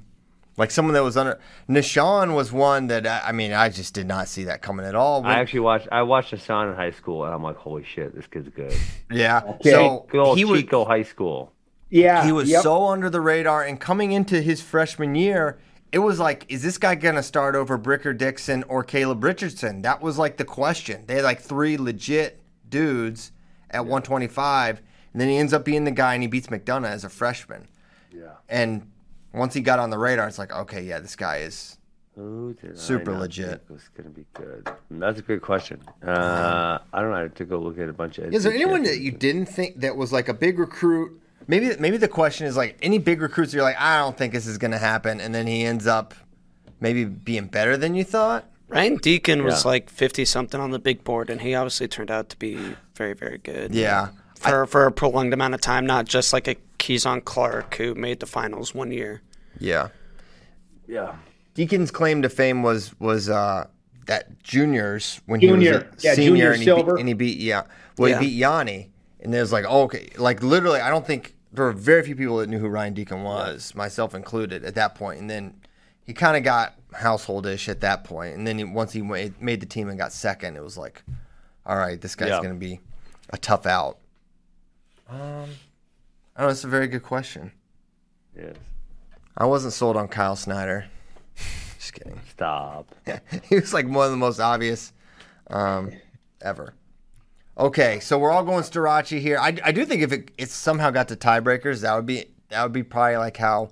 like 0.57 0.71
someone 0.71 0.95
that 0.95 1.03
was 1.03 1.17
under 1.17 1.39
Nahshon 1.69 2.35
was 2.35 2.51
one 2.51 2.87
that 2.87 3.07
I, 3.07 3.29
I 3.29 3.33
mean 3.33 3.53
I 3.53 3.69
just 3.69 3.95
did 3.95 4.07
not 4.07 4.29
see 4.29 4.45
that 4.45 4.63
coming 4.63 4.87
at 4.87 4.95
all. 4.95 5.25
I 5.25 5.35
actually 5.35 5.61
watched. 5.61 5.89
I 5.93 6.03
watched 6.03 6.31
Hassan 6.31 6.69
in 6.69 6.75
high 6.75 6.91
school, 6.91 7.25
and 7.25 7.35
I'm 7.35 7.43
like, 7.43 7.57
holy 7.57 7.85
shit, 7.85 8.15
this 8.15 8.27
kid's 8.27 8.49
good. 8.49 8.75
yeah. 9.11 9.43
Okay. 9.57 9.71
So 9.71 10.07
Good 10.09 10.21
old 10.21 10.39
he 10.39 10.45
was 10.45 10.61
Chico 10.61 10.85
High 10.85 11.03
School. 11.03 11.53
Yeah, 11.89 12.25
he 12.25 12.33
was 12.33 12.49
yep. 12.49 12.63
so 12.63 12.87
under 12.87 13.09
the 13.09 13.21
radar 13.21 13.63
and 13.63 13.81
coming 13.81 14.13
into 14.13 14.41
his 14.41 14.61
freshman 14.61 15.15
year. 15.15 15.59
It 15.93 16.01
was 16.01 16.19
like, 16.19 16.45
is 16.49 16.63
this 16.63 16.79
guy 16.79 16.95
gonna 16.97 17.23
start 17.23 17.55
over 17.55 17.79
Bricker 17.79 18.17
Dixon 18.17 18.65
or 18.65 18.83
Caleb 18.83 19.23
Richardson? 19.23 19.83
That 19.83 20.03
was 20.03 20.19
like 20.19 20.37
the 20.37 20.45
question. 20.45 21.05
They 21.07 21.15
had 21.15 21.25
like 21.25 21.41
three 21.41 21.77
legit 21.77 22.43
dudes 22.69 23.33
at 23.71 23.81
125, 23.81 24.83
and 25.13 25.21
then 25.21 25.29
he 25.29 25.37
ends 25.37 25.53
up 25.53 25.65
being 25.65 25.85
the 25.85 25.91
guy 25.91 26.15
and 26.15 26.23
he 26.23 26.27
beats 26.27 26.49
McDonough 26.49 26.89
as 26.89 27.05
a 27.05 27.09
freshman. 27.09 27.69
Yeah. 28.13 28.33
And 28.49 28.91
once 29.37 29.55
he 29.55 29.61
got 29.61 29.79
on 29.79 29.91
the 29.91 29.99
radar, 29.99 30.27
it's 30.29 30.39
like, 30.39 30.53
okay, 30.53 30.83
yeah, 30.83 30.99
this 30.99 31.17
guy 31.17 31.39
is 31.39 31.79
Who 32.15 32.55
did 32.61 32.79
Super 32.79 33.11
I 33.11 33.15
not 33.15 33.21
legit. 33.21 33.49
think 33.49 33.71
was 33.71 33.89
gonna 33.97 34.11
be 34.11 34.27
good? 34.35 34.69
That's 34.91 35.19
a 35.19 35.23
good 35.23 35.43
question. 35.43 35.83
Uh, 36.07 36.79
I 36.93 37.01
don't 37.01 37.11
know. 37.11 37.17
I 37.17 37.21
have 37.23 37.35
to 37.35 37.45
go 37.45 37.59
look 37.59 37.79
at 37.79 37.89
a 37.89 37.93
bunch 37.93 38.19
of. 38.19 38.33
Is 38.33 38.45
there 38.45 38.53
anyone 38.53 38.83
that 38.85 38.99
you 38.99 39.13
didn't 39.13 39.47
think 39.47 39.81
that 39.81 39.97
was 39.97 40.13
like 40.13 40.29
a 40.29 40.35
big 40.35 40.59
recruit? 40.59 41.21
Maybe 41.49 41.77
maybe 41.79 41.97
the 41.97 42.09
question 42.09 42.47
is 42.47 42.57
like 42.57 42.77
any 42.83 42.99
big 42.99 43.21
recruits 43.23 43.53
you're 43.55 43.63
like 43.63 43.81
I 43.81 43.99
don't 43.99 44.17
think 44.17 44.33
this 44.33 44.47
is 44.47 44.59
going 44.59 44.73
to 44.73 44.79
happen, 44.79 45.21
and 45.21 45.35
then 45.35 45.47
he 45.47 45.63
ends 45.65 45.87
up 45.87 46.15
maybe 46.81 47.05
being 47.05 47.47
better 47.47 47.77
than 47.77 47.95
you 47.95 48.03
thought. 48.05 48.47
Ryan 48.69 48.97
Deakin 48.97 49.45
was 49.45 49.65
like 49.65 49.89
fifty 49.91 50.25
something 50.25 50.61
on 50.61 50.71
the 50.73 50.81
big 50.81 51.05
board, 51.05 51.31
and 51.31 51.41
he 51.41 51.55
obviously 51.55 51.87
turned 51.87 52.11
out 52.11 52.31
to 52.31 52.37
be 52.37 52.75
very 52.97 53.13
very 53.13 53.39
good. 53.39 53.73
Yeah, 53.75 54.09
For 54.37 54.67
for 54.67 54.87
a 54.87 54.93
prolonged 54.93 55.33
amount 55.33 55.55
of 55.55 55.61
time, 55.61 55.87
not 55.87 56.05
just 56.07 56.33
like 56.33 56.47
a 56.49 56.57
Keyshawn 56.79 57.25
Clark 57.25 57.75
who 57.77 57.95
made 57.95 58.21
the 58.21 58.27
finals 58.27 58.75
one 58.75 58.91
year. 58.93 59.23
yeah. 59.59 59.89
Yeah. 60.87 61.17
Deakin's 61.55 61.91
claim 61.91 62.23
to 62.23 62.29
fame 62.29 62.63
was 62.63 62.95
was 63.01 63.29
uh, 63.29 63.67
that 64.07 64.43
juniors 64.43 65.21
when 65.27 65.41
he 65.41 65.51
was 65.51 65.67
a 65.67 65.87
Yeah, 65.99 66.15
senior 66.15 66.29
junior 66.31 66.51
and, 66.53 66.59
he 66.59 66.65
silver. 66.65 66.95
beat, 66.95 67.01
and 67.01 67.09
he 67.09 67.15
beat 67.15 67.39
yeah 67.39 67.63
well 67.99 68.09
Yeah. 68.11 68.21
he 68.21 68.27
beat 68.27 68.41
Yianni 68.43 68.89
and 69.21 69.33
there's 69.35 69.53
like 69.53 69.65
oh, 69.69 69.83
okay 69.85 70.11
like 70.17 70.43
literally 70.43 70.81
I 70.81 70.91
don't 70.91 71.05
think 71.07 71.35
there 71.53 71.65
were 71.65 71.73
very 71.73 72.03
few 72.05 72.15
people 72.15 72.37
that 72.37 72.49
knew 72.49 72.59
who 72.59 72.69
Ryan 72.69 72.95
Deakin 72.95 73.23
was 73.25 73.75
myself 73.75 74.15
included 74.15 74.65
at 74.65 74.75
that 74.77 74.95
point. 74.95 74.99
point 75.19 75.21
and 75.23 75.31
then 75.31 75.55
he 76.05 76.13
kind 76.13 76.37
of 76.37 76.45
got 76.45 76.75
householdish 76.95 77.69
at 77.69 77.81
that 77.81 78.05
point. 78.05 78.09
point 78.29 78.37
and 78.37 78.47
then 78.47 78.59
he, 78.59 78.65
once 78.65 78.93
he 78.93 79.03
made, 79.03 79.41
made 79.43 79.59
the 79.61 79.67
team 79.67 79.89
and 79.89 79.99
got 79.99 80.13
second 80.13 80.57
it 80.57 80.63
was 80.63 80.77
like 80.77 81.03
all 81.65 81.77
right 81.77 82.01
this 82.01 82.15
guy's 82.15 82.29
Yeah. 82.29 82.43
gonna 82.43 82.55
be 82.55 82.79
a 83.31 83.39
tough 83.39 83.67
out. 83.67 83.99
Um, 85.09 85.19
I 86.35 86.41
don't 86.41 86.49
know. 86.49 86.49
It's 86.49 86.65
a 86.65 86.69
very 86.69 86.89
good 86.89 87.03
question. 87.03 87.53
Yes. 88.37 88.57
I 89.37 89.47
wasn't 89.47 89.73
sold 89.73 89.97
on 89.97 90.09
Kyle 90.09 90.37
Snyder. 90.37 90.87
Just 91.79 91.93
kidding. 91.93 92.21
Stop. 92.31 92.95
he 93.49 93.57
was 93.57 93.73
like 93.73 93.87
one 93.87 94.07
of 94.07 94.11
the 94.11 94.17
most 94.17 94.41
obvious 94.41 94.93
um, 95.49 95.93
ever. 96.41 96.75
Okay, 97.59 98.01
so 98.01 98.19
we're 98.19 98.31
all 98.31 98.45
going 98.45 98.63
Starocci 98.63 99.19
here. 99.19 99.39
I, 99.39 99.57
I 99.65 99.73
do 99.73 99.87
think 99.87 100.03
if 100.03 100.13
it, 100.13 100.31
it 100.37 100.51
somehow 100.51 100.91
got 100.91 101.09
to 101.09 101.17
tiebreakers, 101.17 101.81
that 101.81 101.95
would 101.95 102.05
be 102.05 102.27
that 102.51 102.63
would 102.63 102.73
be 102.73 102.83
probably 102.83 103.17
like 103.17 103.37
how 103.39 103.71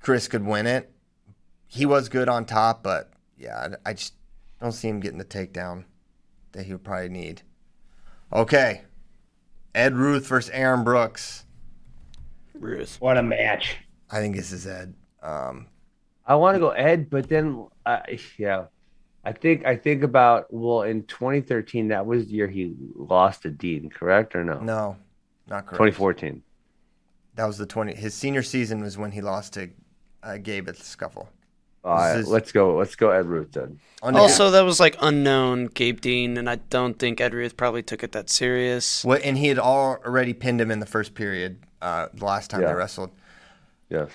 Chris 0.00 0.26
could 0.26 0.44
win 0.44 0.66
it. 0.66 0.90
He 1.66 1.86
was 1.86 2.08
good 2.08 2.28
on 2.28 2.44
top, 2.44 2.82
but 2.82 3.10
yeah, 3.38 3.68
I, 3.84 3.90
I 3.90 3.92
just 3.94 4.14
don't 4.60 4.72
see 4.72 4.88
him 4.88 5.00
getting 5.00 5.18
the 5.18 5.24
takedown 5.24 5.84
that 6.52 6.66
he 6.66 6.72
would 6.72 6.84
probably 6.84 7.08
need. 7.10 7.42
Okay, 8.32 8.82
Ed 9.74 9.94
Ruth 9.94 10.26
versus 10.26 10.50
Aaron 10.50 10.84
Brooks. 10.84 11.44
Ruth. 12.54 12.96
What 13.00 13.16
a 13.16 13.22
match. 13.22 13.76
I 14.10 14.20
think 14.20 14.36
this 14.36 14.52
is 14.52 14.66
Ed. 14.66 14.94
Um, 15.22 15.66
I 16.26 16.36
want 16.36 16.54
to 16.54 16.60
go 16.60 16.70
Ed, 16.70 17.10
but 17.10 17.28
then 17.28 17.66
uh, 17.84 18.00
yeah, 18.38 18.66
I 19.24 19.32
think 19.32 19.64
I 19.64 19.76
think 19.76 20.02
about 20.02 20.46
well 20.50 20.82
in 20.82 21.04
2013 21.04 21.88
that 21.88 22.06
was 22.06 22.26
the 22.26 22.32
year 22.32 22.48
he 22.48 22.74
lost 22.94 23.42
to 23.42 23.50
Dean, 23.50 23.90
correct 23.90 24.34
or 24.34 24.44
no? 24.44 24.60
no, 24.60 24.96
not 25.48 25.66
correct. 25.66 25.96
2014. 25.96 26.42
That 27.36 27.46
was 27.46 27.58
the 27.58 27.66
20. 27.66 27.94
His 27.94 28.14
senior 28.14 28.42
season 28.42 28.80
was 28.80 28.96
when 28.96 29.10
he 29.10 29.20
lost 29.20 29.54
to 29.54 29.70
uh, 30.22 30.36
Gabe 30.38 30.68
at 30.68 30.76
the 30.76 30.84
scuffle. 30.84 31.28
All 31.84 31.94
right, 31.96 32.14
This 32.16 32.26
is- 32.26 32.32
let's 32.32 32.52
go. 32.52 32.76
Let's 32.76 32.96
go 32.96 33.10
Ed 33.10 33.26
Ruth 33.26 33.52
then. 33.52 33.78
Under- 34.02 34.18
Also, 34.20 34.50
that 34.50 34.62
was 34.62 34.80
like 34.80 34.96
unknown 35.00 35.66
Gabe 35.66 36.00
Dean, 36.00 36.36
and 36.38 36.48
I 36.48 36.56
don't 36.56 36.98
think 36.98 37.20
Ed 37.20 37.34
Ruth 37.34 37.56
probably 37.56 37.82
took 37.82 38.02
it 38.02 38.12
that 38.12 38.30
serious. 38.30 39.04
What, 39.04 39.22
and 39.22 39.36
he 39.38 39.48
had 39.48 39.58
already 39.58 40.32
pinned 40.32 40.60
him 40.60 40.70
in 40.70 40.80
the 40.80 40.86
first 40.86 41.14
period 41.14 41.58
uh, 41.82 42.08
the 42.14 42.24
last 42.24 42.50
time 42.50 42.62
Yeah. 42.62 42.68
they 42.68 42.74
wrestled. 42.74 43.10
Yes. 43.90 44.10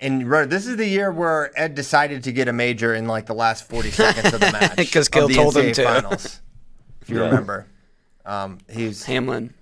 And 0.00 0.28
right, 0.28 0.48
this 0.50 0.66
is 0.66 0.76
the 0.76 0.86
year 0.88 1.10
where 1.12 1.50
Ed 1.58 1.74
decided 1.74 2.24
to 2.24 2.32
get 2.32 2.48
a 2.48 2.52
major 2.52 2.94
in 2.94 3.06
like 3.06 3.26
the 3.26 3.34
last 3.34 3.68
40 3.68 3.90
seconds 3.92 4.34
of 4.34 4.40
the 4.40 4.52
match 4.52 4.76
because 4.76 5.08
Gil 5.08 5.28
the 5.28 5.34
told 5.34 5.56
him 5.56 5.66
NCAA 5.66 5.74
to. 5.74 5.84
Finals, 5.84 6.40
if 7.00 7.10
you 7.10 7.18
Yeah. 7.18 7.26
remember. 7.26 7.66
Um, 8.26 8.58
he's 8.68 9.04
Hamlin. 9.04 9.54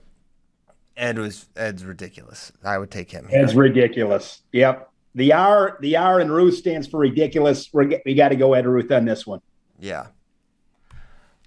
Ed 0.96 1.18
was 1.18 1.46
Ed's 1.56 1.84
ridiculous. 1.84 2.52
I 2.64 2.78
would 2.78 2.90
take 2.90 3.10
him. 3.10 3.26
Ed's 3.30 3.48
That's 3.48 3.54
ridiculous. 3.54 4.42
Yep. 4.52 4.90
The 5.14 5.32
R, 5.32 5.78
the 5.80 5.96
R 5.96 6.20
in 6.20 6.30
Ruth 6.30 6.56
stands 6.56 6.86
for 6.86 7.00
ridiculous. 7.00 7.68
We're, 7.72 8.00
we 8.04 8.14
got 8.14 8.30
to 8.30 8.36
go 8.36 8.54
Ed 8.54 8.66
Ruth 8.66 8.90
on 8.90 9.04
this 9.04 9.26
one. 9.26 9.40
Yeah. 9.78 10.06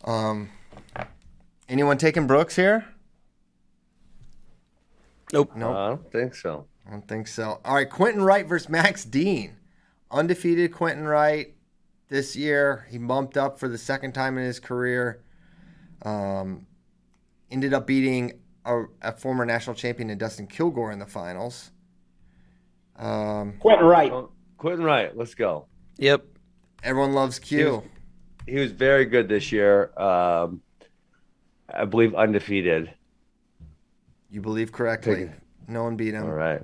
Um, 0.04 0.50
anyone 1.68 1.98
taking 1.98 2.28
Brooks 2.28 2.56
here? 2.56 2.86
Nope. 5.34 5.52
Nope. 5.56 5.76
I 5.76 5.88
don't 5.90 6.12
think 6.12 6.36
so. 6.36 6.68
I 6.88 6.92
don't 6.92 7.08
think 7.08 7.28
so. 7.28 7.60
All 7.66 7.76
right, 7.76 7.90
Quentin 7.90 8.22
Wright 8.22 8.48
versus 8.48 8.70
Max 8.70 9.04
Dean. 9.04 9.58
Undefeated 10.12 10.72
Quentin 10.72 11.06
Wright 11.06 11.56
this 12.10 12.36
year. 12.36 12.86
He 12.92 13.00
bumped 13.00 13.36
up 13.38 13.60
for 13.60 13.68
the 13.68 13.78
second 13.78 14.14
time 14.14 14.38
in 14.38 14.46
his 14.46 14.60
career. 14.60 15.24
Um, 16.04 16.68
ended 17.50 17.74
up 17.74 17.88
beating 17.88 18.40
a, 18.66 18.84
a 19.02 19.12
former 19.12 19.46
national 19.46 19.76
champion 19.76 20.12
in 20.12 20.20
Dustin 20.20 20.46
Kilgore 20.46 20.92
in 20.92 21.00
the 21.00 21.08
finals. 21.08 21.72
Um, 22.98 23.54
Quentin 23.60 23.86
Wright. 23.86 24.12
Oh, 24.12 24.32
Quentin 24.58 24.84
Wright, 24.84 25.16
let's 25.16 25.36
go. 25.36 25.68
Yep. 25.98 26.26
everyone 26.84 27.14
loves 27.14 27.40
Q. 27.40 27.84
He 28.48 28.56
was 28.58 28.72
very 28.72 29.06
good 29.06 29.28
this 29.28 29.52
year. 29.52 29.92
Um, 30.00 30.62
I 31.74 31.86
believe 31.86 32.14
undefeated. 32.14 32.94
You 34.30 34.42
believe 34.42 34.72
correctly. 34.72 35.30
No 35.68 35.84
one 35.84 35.96
beat 35.96 36.14
him. 36.14 36.24
All 36.24 36.32
right. 36.32 36.62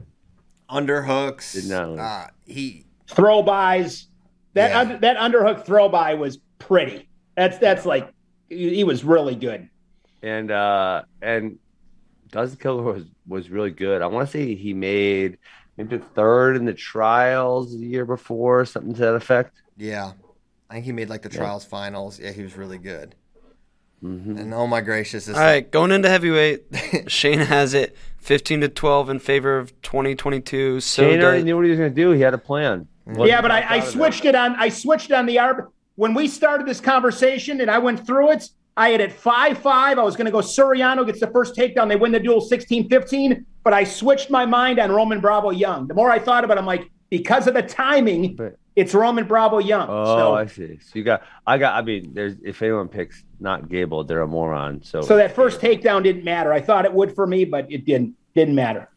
Underhooks. 0.69 1.53
Did 1.53 1.69
not. 1.69 1.99
Uh, 1.99 2.27
he 2.45 2.85
Throw 3.07 3.41
bys. 3.41 4.07
That 4.53 4.69
Yeah. 4.71 4.79
under, 4.79 4.97
that 4.99 5.17
underhook 5.17 5.65
throw 5.65 5.89
by 5.89 6.13
was 6.13 6.37
pretty. 6.59 7.09
That's 7.35 7.57
that's 7.57 7.85
like 7.85 8.13
he 8.49 8.75
he 8.75 8.83
was 8.83 9.03
really 9.03 9.35
good. 9.35 9.69
And 10.21 10.51
uh 10.51 11.03
and 11.21 11.57
Dustin 12.31 12.59
Kilgore 12.59 12.93
was, 12.93 13.05
was 13.27 13.49
really 13.49 13.71
good. 13.71 14.01
I 14.01 14.07
want 14.07 14.27
to 14.27 14.31
say 14.31 14.55
he 14.55 14.73
made 14.73 15.37
maybe 15.77 15.97
third 16.15 16.55
in 16.55 16.65
the 16.65 16.73
trials 16.73 17.71
the 17.77 17.85
year 17.85 18.05
before, 18.05 18.65
something 18.65 18.93
to 18.93 18.99
that 19.01 19.15
effect. 19.15 19.61
Yeah. 19.77 20.13
I 20.69 20.75
think 20.75 20.85
he 20.85 20.91
made 20.91 21.09
like 21.09 21.21
the 21.21 21.29
Yeah. 21.31 21.37
trials 21.39 21.65
finals. 21.65 22.19
Yeah, 22.19 22.31
he 22.31 22.43
was 22.43 22.55
really 22.57 22.77
good. 22.77 23.15
Mhm. 24.03 24.39
And 24.39 24.53
oh 24.53 24.65
my 24.65 24.81
gracious, 24.81 25.25
this 25.25 25.35
All 25.37 25.43
right, 25.43 25.69
going 25.69 25.91
into 25.91 26.09
heavyweight, 26.09 26.63
Shane 27.07 27.39
has 27.39 27.73
it 27.75 27.95
15 28.17 28.61
to 28.61 28.69
12 28.69 29.09
in 29.09 29.19
favor 29.19 29.57
of 29.57 29.79
2022. 29.83 30.79
So 30.79 31.03
Shane 31.09 31.21
already 31.21 31.43
knew 31.43 31.55
what 31.55 31.65
he 31.65 31.71
was 31.71 31.79
going 31.79 31.91
to 31.93 31.95
do. 31.95 32.11
He 32.11 32.21
had 32.21 32.33
a 32.33 32.37
plan. 32.39 32.87
yeah, 33.17 33.41
but 33.41 33.51
I, 33.51 33.75
I 33.77 33.79
switched 33.81 34.25
it 34.25 34.33
on. 34.35 34.55
I 34.57 34.69
switched 34.69 35.11
on 35.11 35.25
the 35.25 35.35
arb. 35.37 35.67
When 35.95 36.13
we 36.15 36.27
started 36.27 36.65
this 36.65 36.79
conversation 36.79 37.61
and 37.61 37.69
I 37.69 37.77
went 37.77 38.05
through 38.05 38.31
it, 38.31 38.49
I 38.77 38.89
had 38.89 39.01
it 39.01 39.11
5 39.11 39.57
5. 39.57 39.99
I 39.99 40.03
was 40.03 40.15
going 40.15 40.25
to 40.25 40.31
go 40.31 40.39
Suriano 40.39 41.05
gets 41.05 41.19
the 41.19 41.27
first 41.27 41.55
takedown. 41.55 41.89
They 41.89 41.95
win 41.95 42.11
the 42.11 42.19
duel 42.19 42.41
16 42.41 42.89
15. 42.89 43.45
But 43.63 43.73
I 43.73 43.83
switched 43.83 44.29
my 44.31 44.45
mind 44.45 44.79
on 44.79 44.91
Roman 44.91 45.19
Bravo 45.19 45.51
Young. 45.51 45.87
The 45.87 45.93
more 45.93 46.09
I 46.09 46.17
thought 46.19 46.43
about 46.43 46.57
it, 46.57 46.61
I'm 46.61 46.65
like, 46.65 46.89
because 47.09 47.47
of 47.47 47.53
the 47.53 47.61
timing, 47.61 48.35
But- 48.35 48.57
it's 48.75 48.93
Roman 48.93 49.27
Bravo 49.27 49.59
Young. 49.59 49.87
Oh, 49.89 50.05
so, 50.17 50.33
I 50.33 50.45
see. 50.45 50.79
So 50.79 50.91
you 50.93 51.03
got, 51.03 51.23
I 51.45 51.57
got, 51.57 51.75
I 51.75 51.81
mean, 51.85 52.13
there's, 52.13 52.37
if 52.41 52.61
anyone 52.61 52.87
picks 52.87 53.23
not 53.39 53.69
Gable, 53.69 54.03
they're 54.05 54.21
a 54.21 54.27
moron. 54.27 54.81
So, 54.81 55.01
so 55.01 55.17
that 55.17 55.35
first 55.35 55.59
takedown 55.59 56.03
didn't 56.03 56.23
matter. 56.23 56.53
I 56.53 56.61
thought 56.61 56.85
it 56.85 56.93
would 56.93 57.13
for 57.13 57.27
me, 57.27 57.43
but 57.45 57.69
it 57.71 57.85
didn't. 57.85 58.15
Didn't 58.33 58.55
matter. 58.55 58.89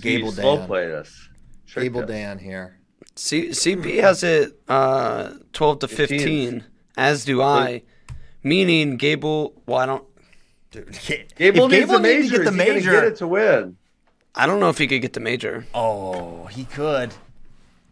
Gable 0.00 0.32
slow 0.32 0.56
Dan. 0.56 0.66
played 0.66 0.90
us. 0.90 1.28
Tricked 1.66 1.84
Gable 1.84 2.00
us. 2.02 2.08
Dan 2.08 2.38
here. 2.38 2.78
C- 3.14 3.50
CP 3.50 4.00
has 4.00 4.24
it 4.24 4.60
uh, 4.68 5.34
12 5.52 5.78
to 5.80 5.88
15. 5.88 6.18
15, 6.18 6.64
as 6.96 7.24
do 7.24 7.40
I. 7.40 7.82
Meaning 8.42 8.96
Gable, 8.96 9.60
well, 9.66 9.78
I 9.78 9.86
don't, 9.86 10.04
Dude, 10.70 10.98
Gable 11.36 11.64
if 11.64 11.70
needs 11.70 11.86
Gable 11.86 11.92
the 11.94 12.00
needs 12.00 12.30
to 12.30 12.36
get 12.38 12.44
the 12.44 12.50
Is 12.50 12.54
he 12.54 12.58
gonna 12.58 12.74
major. 12.74 12.92
get 12.92 13.04
it 13.04 13.16
to 13.16 13.28
win. 13.28 13.76
I 14.34 14.46
don't 14.46 14.60
know 14.60 14.68
if 14.68 14.78
he 14.78 14.86
could 14.86 15.02
get 15.02 15.14
the 15.14 15.20
major. 15.20 15.66
Oh, 15.74 16.46
he 16.46 16.64
could. 16.64 17.14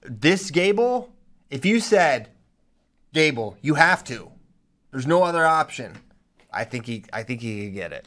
This 0.02 0.50
Gable, 0.50 1.12
if 1.50 1.64
you 1.64 1.80
said, 1.80 2.28
Gable, 3.12 3.56
you 3.62 3.74
have 3.74 4.04
to. 4.04 4.30
There's 4.92 5.06
no 5.06 5.22
other 5.22 5.44
option. 5.44 5.94
I 6.52 6.64
think 6.64 6.86
he 6.86 7.04
I 7.12 7.22
think 7.22 7.40
he 7.40 7.64
could 7.64 7.74
get 7.74 7.92
it. 7.92 8.06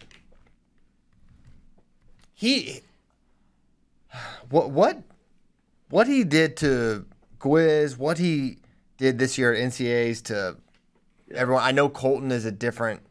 He 2.33 2.81
what 4.49 4.69
what 4.71 5.01
what 5.89 6.07
he 6.07 6.23
did 6.23 6.55
to 6.57 7.05
Gwiz, 7.39 7.97
what 7.97 8.17
he 8.17 8.57
did 8.97 9.19
this 9.19 9.37
year 9.37 9.53
at 9.53 9.59
NCAs 9.61 10.23
to 10.23 10.57
everyone. 11.33 11.63
I 11.63 11.71
know 11.71 11.89
Colton 11.89 12.31
is 12.31 12.45
a 12.45 12.51
different 12.51 13.01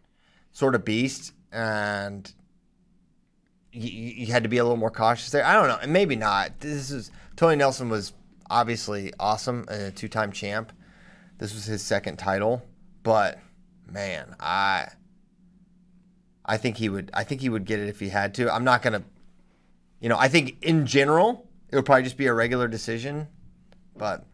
sort 0.53 0.75
of 0.75 0.85
beast 0.85 1.33
and 1.53 2.33
you, 3.73 4.27
had 4.27 4.43
to 4.43 4.49
be 4.49 4.59
a 4.59 4.65
little 4.65 4.77
more 4.77 4.91
cautious 4.91 5.31
there. 5.31 5.45
I 5.45 5.55
don't 5.55 5.69
know, 5.69 5.89
maybe 5.89 6.17
not. 6.17 6.61
This 6.61 6.91
is 6.91 7.11
Tony 7.37 7.57
Nelson 7.57 7.89
was 7.89 8.13
obviously 8.51 9.13
awesome, 9.21 9.67
a 9.69 9.91
two-time 9.91 10.33
champ. 10.33 10.73
This 11.39 11.55
was 11.55 11.65
his 11.65 11.83
second 11.83 12.17
title, 12.17 12.63
but 13.03 13.39
man, 13.87 14.35
I 14.41 14.89
I 16.45 16.57
think 16.57 16.77
he 16.79 16.89
would 16.89 17.11
I 17.15 17.25
think 17.25 17.41
he 17.41 17.49
would 17.49 17.65
get 17.65 17.79
it 17.79 17.89
if 17.89 18.01
he 18.01 18.09
had 18.09 18.35
to. 18.35 18.53
I'm 18.53 18.65
not 18.65 18.83
gonna, 18.83 19.05
you 20.01 20.09
know, 20.09 20.19
I 20.19 20.29
think 20.29 20.57
in 20.63 20.87
general 20.87 21.47
it 21.69 21.77
would 21.77 21.87
probably 21.87 22.03
just 22.03 22.17
be 22.17 22.27
a 22.27 22.35
regular 22.35 22.67
decision, 22.67 23.29
but 23.97 24.25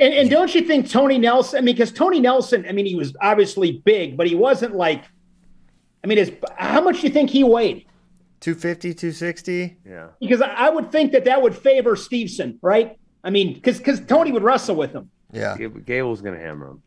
And, 0.00 0.14
and 0.14 0.30
don't 0.30 0.52
you 0.54 0.62
think 0.62 0.88
Tony 0.88 1.18
Nelson? 1.18 1.58
I 1.58 1.60
mean, 1.60 1.74
because 1.74 1.92
Tony 1.92 2.20
Nelson, 2.20 2.64
I 2.68 2.72
mean, 2.72 2.86
he 2.86 2.94
was 2.94 3.14
obviously 3.20 3.82
big, 3.84 4.16
but 4.16 4.26
he 4.26 4.34
wasn't 4.34 4.74
like. 4.74 5.04
I 6.02 6.06
mean, 6.06 6.16
his, 6.16 6.32
how 6.56 6.80
much 6.80 7.02
do 7.02 7.06
you 7.06 7.12
think 7.12 7.28
he 7.28 7.44
weighed? 7.44 7.84
250, 8.40 8.94
260. 8.94 9.76
Yeah. 9.86 10.08
Because 10.18 10.40
I, 10.40 10.48
I 10.48 10.70
would 10.70 10.90
think 10.90 11.12
that 11.12 11.26
that 11.26 11.42
would 11.42 11.54
favor 11.54 11.94
Stevenson, 11.94 12.58
right? 12.62 12.98
I 13.22 13.28
mean, 13.28 13.52
because 13.52 13.76
because 13.78 14.00
Tony 14.00 14.32
would 14.32 14.42
wrestle 14.42 14.76
with 14.76 14.92
him. 14.92 15.10
Yeah. 15.32 15.56
Gable's 15.58 16.22
going 16.22 16.34
to 16.38 16.40
hammer 16.40 16.70
him. 16.70 16.82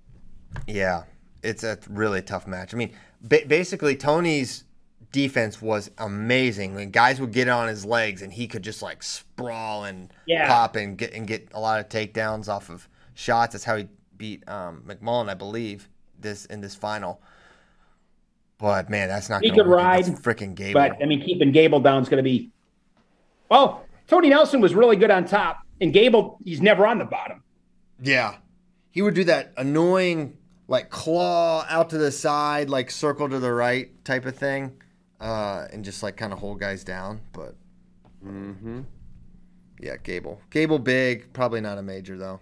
Yeah, 0.68 1.04
it's 1.44 1.64
a 1.64 1.78
really 1.90 2.22
tough 2.24 2.48
match. 2.48 2.74
I 2.74 2.78
mean, 2.78 2.94
ba- 3.22 3.44
basically, 3.48 3.96
Tony's 3.96 4.64
defense 5.12 5.62
was 5.62 5.92
amazing. 6.00 6.74
When 6.74 6.90
guys 6.90 7.22
would 7.22 7.32
get 7.32 7.48
on 7.48 7.68
his 7.68 7.86
legs, 7.86 8.24
and 8.24 8.34
he 8.34 8.48
could 8.48 8.64
just 8.64 8.82
like 8.82 9.04
sprawl 9.04 9.84
and 9.84 10.12
Yeah. 10.26 10.48
pop 10.48 10.76
and 10.76 10.98
get 10.98 11.14
and 11.14 11.28
get 11.28 11.50
a 11.54 11.60
lot 11.60 11.80
of 11.80 11.88
takedowns 11.90 12.48
off 12.50 12.72
of 12.72 12.90
shots. 13.14 13.54
That's 13.54 13.64
how 13.64 13.78
he 13.78 13.88
beat 14.18 14.48
um, 14.48 14.84
McMullan, 14.88 15.30
I 15.30 15.34
believe, 15.34 15.90
this 16.20 16.46
in 16.46 16.62
this 16.62 16.76
final. 16.76 17.22
But 18.58 18.90
man, 18.90 19.10
that's 19.10 19.30
not 19.30 19.44
He 19.44 19.50
could 19.50 19.68
work 19.68 19.78
ride, 19.78 20.02
against 20.06 20.24
freaking 20.24 20.56
Gable. 20.56 20.80
But 20.80 21.02
I 21.02 21.06
mean, 21.06 21.22
keeping 21.22 21.52
Gable 21.52 21.80
down 21.80 22.02
is 22.02 22.10
going 22.10 22.18
to 22.18 22.24
be. 22.24 22.52
Well, 23.50 23.86
Tony 24.08 24.30
Nelson 24.30 24.62
was 24.62 24.74
really 24.74 24.96
good 24.96 25.12
on 25.12 25.26
top, 25.26 25.60
and 25.82 25.92
Gable, 25.92 26.38
he's 26.44 26.62
never 26.62 26.86
on 26.88 26.98
the 27.00 27.06
bottom. 27.06 27.44
Yeah. 28.02 28.36
He 28.92 29.02
would 29.02 29.16
do 29.16 29.24
that 29.26 29.54
annoying 29.58 30.38
like 30.68 30.90
claw 30.90 31.66
out 31.68 31.90
to 31.90 31.98
the 31.98 32.12
side, 32.12 32.70
like 32.70 32.90
circle 32.92 33.28
to 33.28 33.40
the 33.40 33.52
right 33.52 34.04
type 34.06 34.26
of 34.26 34.38
thing. 34.38 34.80
Uh, 35.20 35.68
and 35.72 35.84
just 35.86 36.04
like 36.04 36.18
kind 36.18 36.32
of 36.34 36.40
hold 36.40 36.60
guys 36.60 36.84
down. 36.84 37.22
But 37.34 37.56
Mm-hmm. 38.26 38.82
yeah, 39.82 39.98
Gable. 40.02 40.40
Gable 40.50 40.80
big, 40.80 41.34
probably 41.34 41.60
not 41.62 41.78
a 41.78 41.82
major 41.82 42.18
though. 42.18 42.40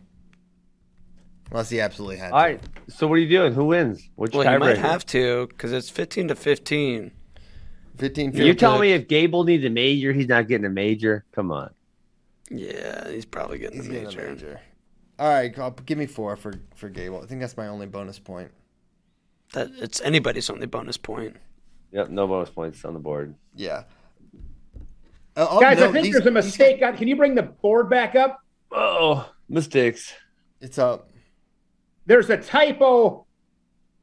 Unless 1.51 1.69
he 1.69 1.81
absolutely 1.81 2.17
had 2.17 2.29
to. 2.29 2.33
All 2.33 2.41
right. 2.41 2.61
So 2.87 3.07
what 3.07 3.15
are 3.15 3.17
you 3.19 3.29
doing? 3.29 3.53
Who 3.53 3.65
wins? 3.65 4.09
Which 4.15 4.33
Well, 4.33 4.49
he 4.49 4.57
might 4.57 4.77
tiebreaker? 4.77 4.81
have 4.81 5.05
to 5.07 5.47
because 5.47 5.73
it's 5.73 5.89
15 5.89 6.29
to 6.29 6.35
15. 6.35 7.11
15 7.97 8.31
You're 8.33 8.45
field 8.45 8.57
telling 8.57 8.81
me 8.81 8.93
if 8.93 9.07
Gable 9.07 9.43
needs 9.43 9.65
a 9.65 9.69
major, 9.69 10.13
he's 10.13 10.27
not 10.29 10.47
getting 10.47 10.65
a 10.65 10.69
major? 10.69 11.25
Come 11.33 11.51
on. 11.51 11.71
Yeah, 12.49 13.09
he's 13.09 13.25
probably 13.25 13.57
getting 13.59 13.77
He's 13.77 13.87
the 13.87 13.93
getting 13.93 14.07
a 14.07 14.09
major. 14.15 14.29
major. 14.31 14.61
All 15.19 15.29
right, 15.29 15.57
I'll- 15.59 15.71
give 15.71 15.97
me 15.97 16.05
four 16.07 16.35
for, 16.37 16.53
for 16.75 16.89
Gable. 16.89 17.21
I 17.21 17.25
think 17.27 17.41
that's 17.41 17.57
my 17.57 17.67
only 17.67 17.85
bonus 17.85 18.17
point. 18.17 18.49
That 19.53 19.69
it's 19.77 19.99
anybody's 20.01 20.49
only 20.49 20.65
bonus 20.67 20.97
point. 20.97 21.35
Yep. 21.91 22.09
No 22.09 22.25
bonus 22.27 22.49
points 22.49 22.85
on 22.85 22.93
the 22.93 22.99
board. 22.99 23.35
Yeah. 23.55 23.83
Uh, 25.35 25.47
oh, 25.49 25.59
Guys, 25.59 25.77
no, 25.79 25.89
I 25.89 25.91
think 25.91 26.05
these- 26.05 26.13
there's 26.13 26.25
a 26.25 26.31
mistake. 26.31 26.81
on, 26.81 26.95
can 26.97 27.07
you 27.09 27.15
bring 27.17 27.35
the 27.35 27.43
board 27.43 27.89
back 27.89 28.15
up? 28.15 28.39
Oh, 28.71 29.29
mistakes. 29.49 30.13
It's 30.61 30.77
up. 30.79 31.09
There's 32.11 32.29
a 32.29 32.35
typo. 32.35 33.25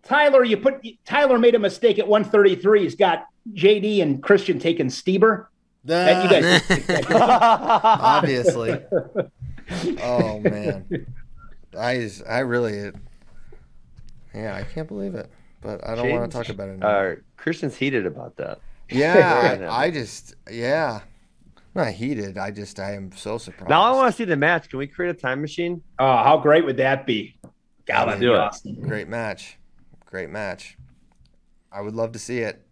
Tyler, 0.03 0.43
you 0.43 0.57
put 0.57 0.83
Tyler 1.05 1.39
made 1.39 1.55
a 1.55 1.59
mistake 1.59 1.99
at 1.99 2.09
133. 2.09 2.85
He's 2.85 2.95
got 2.95 3.27
JD 3.53 4.01
and 4.01 4.23
Christian 4.23 4.59
taking 4.59 4.87
Stieber. 4.87 5.49
That 5.85 6.25
you 6.25 6.31
guys, 6.31 7.07
Obviously. 7.11 8.83
oh 10.03 10.41
man, 10.41 11.07
I 11.79 11.99
just, 11.99 12.23
I 12.27 12.39
really, 12.39 12.93
yeah, 14.35 14.57
I 14.57 14.63
can't 14.63 14.89
believe 14.89 15.15
it. 15.15 15.31
But 15.61 15.87
I 15.87 15.95
don't 15.95 16.09
want 16.09 16.33
to 16.33 16.39
talk 16.39 16.49
about 16.49 16.69
it. 16.69 16.83
Anymore. 16.83 17.19
Uh, 17.19 17.23
Christian's 17.37 17.77
heated 17.77 18.07
about 18.07 18.39
that. 18.39 18.61
yeah, 18.89 19.59
Yeah. 19.61 19.71
I, 19.71 19.85
I 19.85 19.91
just, 19.91 20.35
yeah, 20.51 21.01
not 21.75 21.89
heated. 21.89 22.39
I 22.39 22.53
just, 22.53 22.81
I 22.81 22.95
am 22.95 23.13
so 23.13 23.37
surprised. 23.37 23.69
Now 23.69 23.83
I 23.83 23.91
want 23.91 24.11
to 24.11 24.17
see 24.17 24.25
the 24.25 24.37
match. 24.37 24.71
Can 24.71 24.79
we 24.79 24.87
create 24.87 25.11
a 25.11 25.15
time 25.15 25.43
machine? 25.43 25.83
oh, 25.99 26.17
how 26.25 26.39
great 26.39 26.65
would 26.65 26.79
that 26.79 27.05
be? 27.05 27.38
God, 27.89 28.07
that'd 28.09 28.21
Do 28.21 28.35
it. 28.35 28.39
awesome. 28.39 28.75
Great 28.81 29.09
match, 29.09 29.57
great 30.07 30.31
match. 30.31 30.77
I 31.73 31.81
would 31.81 31.95
love 31.95 32.13
to 32.13 32.19
see 32.19 32.39
it. 32.39 32.65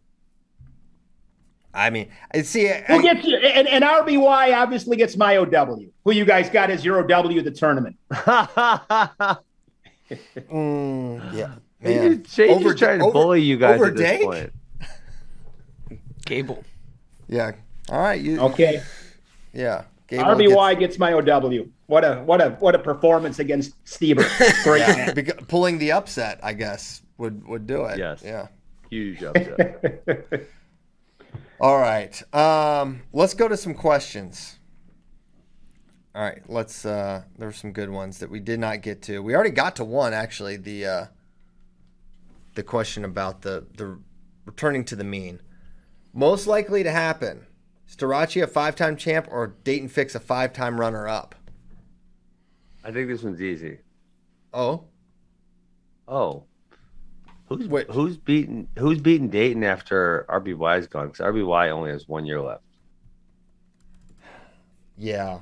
I 1.75 1.91
mean, 1.91 2.09
I 2.33 2.41
see. 2.43 2.71
I, 2.71 2.81
Who 2.83 3.03
gets 3.03 3.27
you? 3.27 3.37
And, 3.37 3.69
and 3.69 3.85
RBY 3.85 4.57
obviously 4.57 4.97
gets 4.97 5.17
my 5.17 5.37
OW. 5.37 5.79
Who 6.05 6.13
you 6.13 6.25
guys 6.25 6.49
got 6.49 6.71
as 6.71 6.85
your 6.85 6.99
OW 7.01 7.39
of 7.39 7.45
the 7.45 7.51
tournament? 7.51 7.97
mm, 8.13 9.41
yeah, 11.35 11.55
Man, 11.81 12.09
man. 12.11 12.25
Shane's 12.25 12.53
Over- 12.53 12.63
just 12.71 12.79
trying 12.79 12.99
to 13.01 13.05
over- 13.07 13.13
bully 13.13 13.43
you 13.43 13.57
guys 13.59 13.75
over 13.77 13.87
at 13.87 13.97
this 13.97 14.23
point. 14.25 14.53
Gable. 16.25 16.65
Yeah. 17.29 17.53
All 17.89 18.01
right. 18.01 18.21
You, 18.21 18.41
Okay. 18.41 18.83
Yeah. 19.53 19.85
Gable 20.09 20.25
RBY 20.25 20.79
gets 20.79 20.99
my 20.99 21.13
OW. 21.13 21.67
What 21.87 22.05
a 22.05 22.17
what 22.25 22.41
a 22.41 22.51
what 22.61 22.75
a 22.75 22.79
performance 22.79 23.39
against 23.39 23.83
Stieber. 23.85 24.25
Great 24.65 24.87
gets- 24.87 24.97
man. 24.97 25.15
beca- 25.15 25.49
pulling 25.49 25.79
the 25.79 25.93
upset, 25.93 26.39
I 26.43 26.53
guess, 26.53 27.03
would 27.19 27.47
would 27.49 27.67
do 27.67 27.85
it. 27.87 27.99
Yes. 27.99 28.23
Yeah. 28.25 28.49
Huge 28.91 29.23
upset. 29.25 30.47
All 31.61 31.79
right. 31.79 32.35
Um, 32.35 33.03
let's 33.13 33.35
go 33.35 33.49
to 33.49 33.57
some 33.57 33.75
questions. 33.75 34.59
All 36.15 36.23
right, 36.23 36.41
let's 36.49 36.87
uh 36.87 37.25
there 37.37 37.47
were 37.49 37.53
some 37.53 37.73
good 37.73 37.91
ones 37.91 38.21
that 38.21 38.31
we 38.31 38.41
did 38.41 38.59
not 38.59 38.81
get 38.81 39.03
to. 39.03 39.23
We 39.23 39.35
already 39.35 39.51
got 39.51 39.77
to 39.77 39.85
one 39.85 40.15
actually, 40.15 40.57
the 40.57 40.87
uh 40.87 41.07
the 42.55 42.63
question 42.63 43.05
about 43.05 43.43
the 43.43 43.67
the 43.77 43.99
returning 44.47 44.85
to 44.87 44.97
the 44.97 45.05
mean. 45.05 45.41
Most 46.15 46.47
likely 46.47 46.83
to 46.85 46.91
happen. 46.91 47.47
Starocci 47.89 48.43
a 48.43 48.47
five-time 48.47 48.97
champ 48.97 49.29
or 49.31 49.55
Daton 49.65 49.91
Fix 49.91 50.15
a 50.15 50.21
five-time 50.21 50.81
runner-up? 50.81 51.35
I 52.85 52.91
think 52.93 53.09
this 53.09 53.23
one's 53.23 53.41
easy. 53.43 53.79
Oh, 54.53 54.85
Oh, 56.09 56.45
who's 57.49 57.67
Wait. 57.67 57.91
who's 57.91 58.17
beating 58.17 58.69
who's 58.79 59.01
beating 59.01 59.29
Dayton 59.29 59.65
after 59.65 60.25
RBY's 60.29 60.87
gone? 60.87 61.09
Because 61.09 61.27
RBY 61.27 61.69
only 61.71 61.91
has 61.91 62.07
one 62.07 62.25
year 62.27 62.41
left. 62.41 62.63
yeah. 64.97 65.41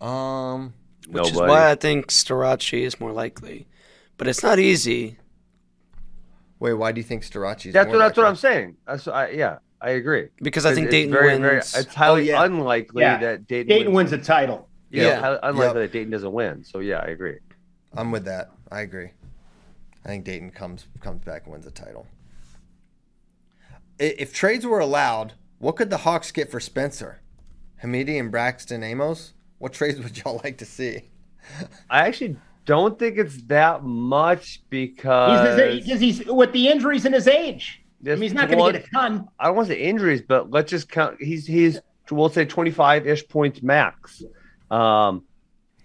Um 0.00 0.74
which 1.08 1.30
is 1.30 1.36
why 1.36 1.70
I 1.70 1.76
think 1.76 2.08
Starocci 2.08 2.80
is 2.82 2.98
more 2.98 3.12
likely. 3.12 3.68
But 4.16 4.26
it's 4.26 4.42
not 4.42 4.58
easy. 4.58 5.18
wait, 6.58 6.72
why 6.74 6.90
do 6.90 7.00
you 7.00 7.04
think 7.06 7.22
Starocci's 7.22 7.72
That's 7.72 7.86
more 7.86 7.96
what 7.96 7.98
that's 8.00 8.16
what? 8.18 8.26
I'm 8.26 8.36
saying. 8.36 8.76
That's 8.86 9.06
I, 9.06 9.28
yeah, 9.28 9.58
I 9.86 9.90
agree. 9.90 10.28
Because 10.42 10.66
I 10.66 10.74
think 10.74 10.88
It's 10.88 10.94
Daton 10.96 11.10
very, 11.12 11.26
wins. 11.28 11.40
Very, 11.40 11.58
it's 11.58 11.94
highly 11.94 12.32
Oh, 12.32 12.34
yeah. 12.40 12.44
unlikely 12.44 13.02
Yeah. 13.02 13.18
that 13.18 13.46
Daton, 13.46 13.68
Daton 13.68 13.84
wins. 13.84 14.10
wins 14.10 14.12
a 14.14 14.18
title. 14.18 14.68
Yeah, 14.90 15.02
Yeah. 15.04 15.20
highly 15.20 15.38
unlikely 15.44 15.82
Yep. 15.82 15.92
that 15.92 15.98
Daton 15.98 16.10
doesn't 16.10 16.32
win. 16.32 16.64
So 16.64 16.80
yeah, 16.80 16.98
I 16.98 17.06
agree. 17.10 17.38
I'm 17.94 18.10
with 18.10 18.24
that. 18.24 18.50
I 18.72 18.80
agree. 18.80 19.10
I 20.04 20.08
think 20.08 20.26
Daton 20.26 20.52
comes 20.52 20.86
comes 21.00 21.24
back 21.24 21.44
and 21.44 21.52
wins 21.52 21.64
the 21.66 21.70
title. 21.70 22.06
If 23.98 24.32
trades 24.34 24.66
were 24.66 24.80
allowed, 24.80 25.34
what 25.58 25.76
could 25.76 25.90
the 25.90 25.98
Hawks 25.98 26.32
get 26.32 26.50
for 26.50 26.58
Spencer? 26.60 27.20
Hamiti 27.82 28.18
and 28.18 28.30
Braxton 28.30 28.82
Amos? 28.82 29.34
What 29.58 29.72
trades 29.72 30.00
would 30.00 30.18
y'all 30.24 30.40
like 30.42 30.58
to 30.58 30.64
see? 30.66 31.02
I 31.88 32.06
actually 32.08 32.36
don't 32.64 32.98
think 32.98 33.18
it's 33.18 33.40
that 33.44 33.84
much 33.84 34.46
He's, 34.48 34.58
because 34.68 35.58
his, 35.58 35.86
he's, 35.86 36.00
he's 36.18 36.26
with 36.26 36.52
the 36.52 36.68
injuries 36.68 37.04
and 37.06 37.14
his 37.14 37.28
age. 37.28 37.82
I 38.04 38.10
mean, 38.10 38.22
he's 38.22 38.34
not 38.34 38.48
going 38.50 38.72
to 38.72 38.78
get 38.78 38.88
a 38.88 38.90
ton. 38.90 39.28
I 39.38 39.46
don't 39.46 39.56
want 39.56 39.68
to 39.68 39.74
say 39.74 39.80
injuries, 39.80 40.22
but 40.26 40.50
let's 40.50 40.70
just 40.70 40.88
count. 40.88 41.16
He's 41.20 41.46
he's 41.46 41.80
we'll 42.10 42.28
say 42.28 42.44
twenty 42.44 42.70
five 42.70 43.06
ish 43.06 43.26
points 43.28 43.62
max. 43.62 44.22
Um, 44.70 45.24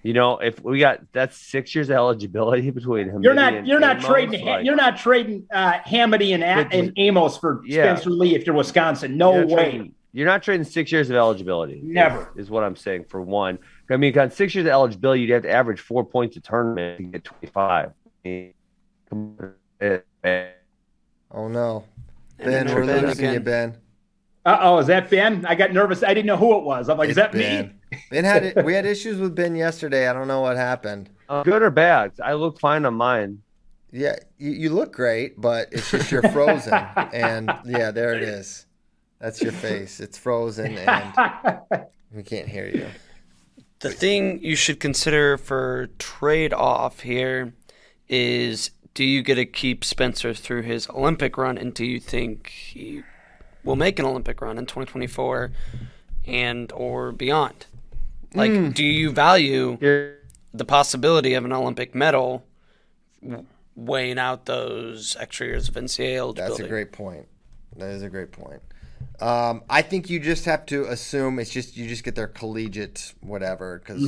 you 0.03 0.13
know, 0.13 0.37
if 0.39 0.61
we 0.63 0.79
got 0.79 0.99
that's 1.13 1.37
six 1.37 1.73
years 1.75 1.89
of 1.89 1.95
eligibility 1.95 2.69
between 2.71 3.09
him. 3.09 3.23
You're 3.23 3.33
not 3.33 3.65
you're 3.65 3.79
not 3.79 4.01
trading 4.01 4.45
like, 4.45 4.65
you're 4.65 4.75
not 4.75 4.97
trading 4.97 5.45
uh, 5.51 5.73
Hamiti 5.85 6.33
and, 6.33 6.43
But- 6.69 6.77
and 6.77 6.91
Amos 6.97 7.37
for 7.37 7.61
Yeah. 7.65 7.95
Spencer 7.95 8.09
Lee 8.09 8.35
if 8.35 8.45
you're 8.45 8.55
Wisconsin. 8.55 9.17
No 9.17 9.35
you're 9.35 9.47
way. 9.47 9.53
trading- 9.71 9.95
You're 10.13 10.27
not 10.27 10.43
trading 10.43 10.63
six 10.65 10.91
years 10.91 11.09
of 11.09 11.15
eligibility. 11.15 11.79
Never. 11.83 12.33
is, 12.35 12.49
what 12.49 12.63
I'm 12.63 12.75
saying. 12.75 13.05
For 13.09 13.21
one, 13.21 13.59
I 13.89 13.97
mean, 13.97 14.11
got 14.11 14.33
six 14.33 14.53
years 14.55 14.65
of 14.65 14.71
eligibility, 14.71 15.21
you'd 15.21 15.29
have 15.29 15.43
to 15.43 15.51
average 15.51 15.79
four 15.79 16.03
points 16.03 16.35
a 16.35 16.41
tournament 16.41 16.97
to 16.97 17.03
get 17.03 17.23
25. 17.23 17.89
I 17.89 17.91
mean, 18.27 18.53
come 19.09 19.37
on. 19.39 19.53
Eh, 19.79 19.99
eh. 20.23 20.47
Oh 21.31 21.47
no. 21.47 21.85
And 22.41 22.51
Ben, 22.51 22.67
then 22.67 22.75
we're 22.75 22.85
Ben 22.85 23.05
losing 23.05 23.25
you, 23.25 23.31
again. 23.31 23.43
Ben. 23.43 23.77
Uh 24.43 24.57
oh, 24.61 24.79
is 24.79 24.87
that 24.87 25.09
Ben? 25.09 25.45
I 25.45 25.53
got 25.53 25.71
nervous. 25.71 26.03
I 26.03 26.13
didn't 26.13 26.25
know 26.25 26.37
who 26.37 26.57
it 26.57 26.63
was. 26.63 26.89
I'm 26.89 26.97
like, 26.97 27.09
is 27.09 27.15
that 27.15 27.31
Ben. 27.31 27.79
me? 27.91 27.99
Ben 28.09 28.23
had 28.23 28.43
it, 28.43 28.65
we 28.65 28.73
had 28.73 28.85
issues 28.85 29.19
with 29.19 29.35
Ben 29.35 29.55
yesterday. 29.55 30.07
I 30.07 30.13
don't 30.13 30.27
know 30.27 30.41
what 30.41 30.57
happened. 30.57 31.09
Uh, 31.29 31.43
good 31.43 31.61
or 31.61 31.69
bad? 31.69 32.13
I 32.23 32.33
look 32.33 32.59
fine 32.59 32.85
on 32.85 32.95
mine. 32.95 33.43
Yeah, 33.91 34.15
you, 34.37 34.51
you 34.51 34.69
look 34.69 34.93
great, 34.93 35.39
but 35.39 35.67
it's 35.71 35.91
just 35.91 36.11
you're 36.11 36.23
frozen. 36.23 36.73
and 37.13 37.51
yeah, 37.65 37.91
there 37.91 38.13
it 38.13 38.23
is. 38.23 38.65
That's 39.19 39.41
your 39.41 39.51
face. 39.51 39.99
It's 39.99 40.17
frozen 40.17 40.77
and 40.79 41.59
we 42.11 42.23
can't 42.23 42.47
hear 42.47 42.67
you. 42.67 42.87
The 43.79 43.91
thing 43.91 44.43
you 44.43 44.55
should 44.55 44.79
consider 44.79 45.37
for 45.37 45.89
trade 45.99 46.53
off 46.53 47.01
here 47.01 47.53
is 48.09 48.71
do 48.93 49.03
you 49.03 49.21
get 49.21 49.35
to 49.35 49.45
keep 49.45 49.83
Spencer 49.83 50.33
through 50.33 50.63
his 50.63 50.89
Olympic 50.89 51.37
run 51.37 51.57
and 51.57 51.73
do 51.73 51.85
you 51.85 51.99
think 51.99 52.47
he 52.49 53.03
will 53.63 53.75
make 53.75 53.99
an 53.99 54.05
Olympic 54.05 54.41
run 54.41 54.57
in 54.57 54.65
2024 54.65 55.51
and 56.25 56.71
or 56.73 57.11
beyond? 57.11 57.65
Like 58.33 58.73
do 58.73 58.83
you 58.83 59.11
value 59.11 59.77
the 60.53 60.65
possibility 60.65 61.33
of 61.33 61.45
an 61.45 61.53
Olympic 61.53 61.95
medal 61.95 62.45
weighing 63.75 64.19
out 64.19 64.45
those 64.45 65.15
extra 65.19 65.47
years 65.47 65.69
of 65.69 65.75
NCAA 65.75 66.17
eligibility? 66.17 66.53
That's 66.53 66.65
a 66.65 66.69
great 66.69 66.91
point. 66.91 67.27
That 67.77 67.89
is 67.89 68.03
a 68.03 68.09
great 68.09 68.31
point. 68.31 68.61
Um, 69.19 69.63
I 69.69 69.81
think 69.81 70.09
you 70.09 70.19
just 70.19 70.45
have 70.45 70.65
to 70.67 70.85
assume 70.85 71.39
it's 71.39 71.51
just 71.51 71.77
you 71.77 71.87
just 71.87 72.03
get 72.03 72.15
their 72.15 72.27
collegiate 72.27 73.13
whatever 73.21 73.79
because 73.79 74.01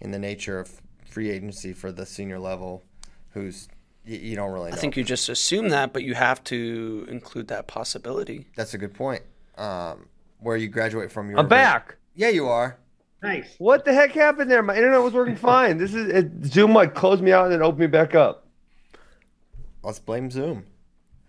in 0.00 0.10
the 0.10 0.18
nature 0.18 0.58
of 0.58 0.70
free 1.04 1.30
agency 1.30 1.72
for 1.72 1.90
the 1.90 2.06
senior 2.06 2.38
level, 2.38 2.84
who's 3.30 3.68
you, 4.04 4.18
you 4.18 4.36
don't 4.36 4.50
really 4.52 4.70
know. 4.70 4.76
I 4.76 4.80
think 4.80 4.96
you 4.96 5.04
just 5.04 5.28
assume 5.28 5.68
that, 5.70 5.92
but 5.92 6.02
you 6.02 6.14
have 6.14 6.42
to 6.44 7.06
include 7.08 7.48
that 7.48 7.66
possibility. 7.66 8.46
that's 8.56 8.74
a 8.74 8.78
good 8.78 8.94
point. 8.94 9.22
Um, 9.56 10.08
where 10.40 10.56
you 10.56 10.68
graduate 10.68 11.10
from 11.12 11.30
your 11.30 11.38
I'm 11.38 11.48
back. 11.48 11.96
Yeah, 12.14 12.28
you 12.28 12.46
are. 12.48 12.76
nice. 13.22 13.54
What 13.58 13.84
the 13.84 13.94
heck 13.94 14.12
happened 14.12 14.50
there? 14.50 14.62
My 14.62 14.76
internet 14.76 15.00
was 15.02 15.12
working 15.14 15.36
fine. 15.36 15.78
This 15.78 15.94
is 15.94 16.08
it, 16.08 16.44
Zoom 16.44 16.74
like 16.74 16.94
closed 16.94 17.22
me 17.22 17.32
out 17.32 17.44
and 17.44 17.52
then 17.52 17.62
opened 17.62 17.80
me 17.80 17.86
back 17.86 18.14
up, 18.14 18.46
Let's 19.82 19.98
blame 19.98 20.30
Zoom. 20.30 20.64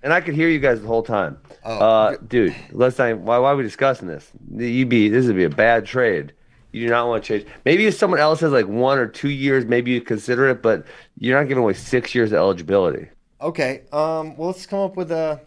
and 0.03 0.13
I 0.13 0.21
could 0.21 0.33
hear 0.35 0.47
you 0.49 0.59
guys 0.59 0.81
the 0.81 0.87
whole 0.87 1.03
time. 1.03 1.37
Oh, 1.63 1.77
uh, 1.77 2.17
dude, 2.27 2.55
let's 2.71 2.97
not. 2.97 3.17
Why, 3.19 3.37
why 3.37 3.51
are 3.51 3.55
we 3.55 3.63
discussing 3.63 4.07
this? 4.07 4.31
You'd 4.51 4.89
be 4.89 5.09
this 5.09 5.25
would 5.27 5.35
be 5.35 5.43
a 5.45 5.49
bad 5.49 5.85
trade. 5.85 6.33
You 6.75 6.87
do 6.87 6.89
not 6.89 7.07
want 7.07 7.23
to 7.23 7.39
change. 7.39 7.49
Maybe 7.63 7.85
if 7.85 7.95
someone 7.95 8.19
else 8.19 8.41
has 8.41 8.51
like 8.51 8.67
one 8.67 8.97
or 8.97 9.07
two 9.07 9.29
years, 9.29 9.63
maybe 9.63 9.91
you 9.91 10.01
consider 10.01 10.49
it, 10.49 10.61
but 10.61 10.85
you're 11.17 11.39
not 11.39 11.47
giving 11.47 11.63
away 11.63 11.71
six 11.71 12.13
years 12.13 12.33
of 12.33 12.37
eligibility. 12.37 13.07
Okay. 13.39 13.83
Um, 13.93 14.35
well, 14.35 14.47
let's 14.47 14.65
come 14.65 14.79
up 14.79 14.97
with 14.97 15.09
a. 15.09 15.39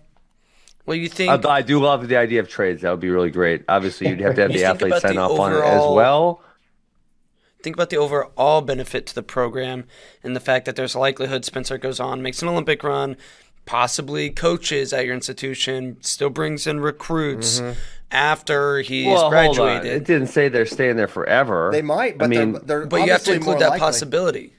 Well, 0.86 0.96
you 0.96 1.10
think 1.10 1.44
I, 1.44 1.56
I 1.56 1.60
do 1.60 1.80
love 1.80 2.08
the 2.08 2.16
idea 2.16 2.40
of 2.40 2.48
trades. 2.48 2.80
That 2.80 2.92
would 2.92 3.00
be 3.00 3.10
really 3.10 3.30
great. 3.30 3.62
Obviously, 3.68 4.08
you'd 4.08 4.20
have 4.20 4.36
to 4.36 4.40
have 4.40 4.52
the 4.52 4.60
think 4.60 4.70
athlete 4.70 5.02
sign 5.02 5.16
the 5.16 5.20
off 5.20 5.38
on 5.38 5.52
it 5.52 5.62
as 5.62 5.82
well. 5.86 6.40
think 7.62 7.76
about 7.76 7.90
the 7.90 7.98
overall 7.98 8.62
benefit 8.62 9.04
to 9.08 9.14
the 9.14 9.22
program 9.22 9.84
and 10.24 10.34
the 10.34 10.40
fact 10.40 10.64
that 10.64 10.76
there's 10.76 10.94
a 10.94 10.98
likelihood 10.98 11.44
Spencer 11.44 11.76
goes 11.76 12.00
on, 12.00 12.22
makes 12.22 12.40
an 12.40 12.48
Olympic 12.48 12.82
run, 12.82 13.18
possibly 13.66 14.30
coaches 14.30 14.94
at 14.94 15.04
your 15.04 15.14
institution, 15.14 15.98
still 16.00 16.30
brings 16.30 16.66
in 16.66 16.80
recruits 16.80 17.60
after 18.10 18.80
he's. 18.80 19.06
Well, 19.06 19.30
hold 19.30 19.58
on. 19.58 19.86
It 19.86 20.04
didn't 20.04 20.28
say 20.28 20.48
they're 20.48 20.66
staying 20.66 20.96
there 20.96 21.08
forever. 21.08 21.70
They 21.72 21.82
might, 21.82 22.18
but 22.18 22.26
I 22.26 22.28
mean, 22.28 22.52
they're, 22.52 22.60
they're 22.62 22.86
But 22.86 23.04
you 23.04 23.12
have 23.12 23.24
to 23.24 23.34
include 23.34 23.58
that 23.60 23.70
likely. 23.70 23.80
possibility. 23.80 24.54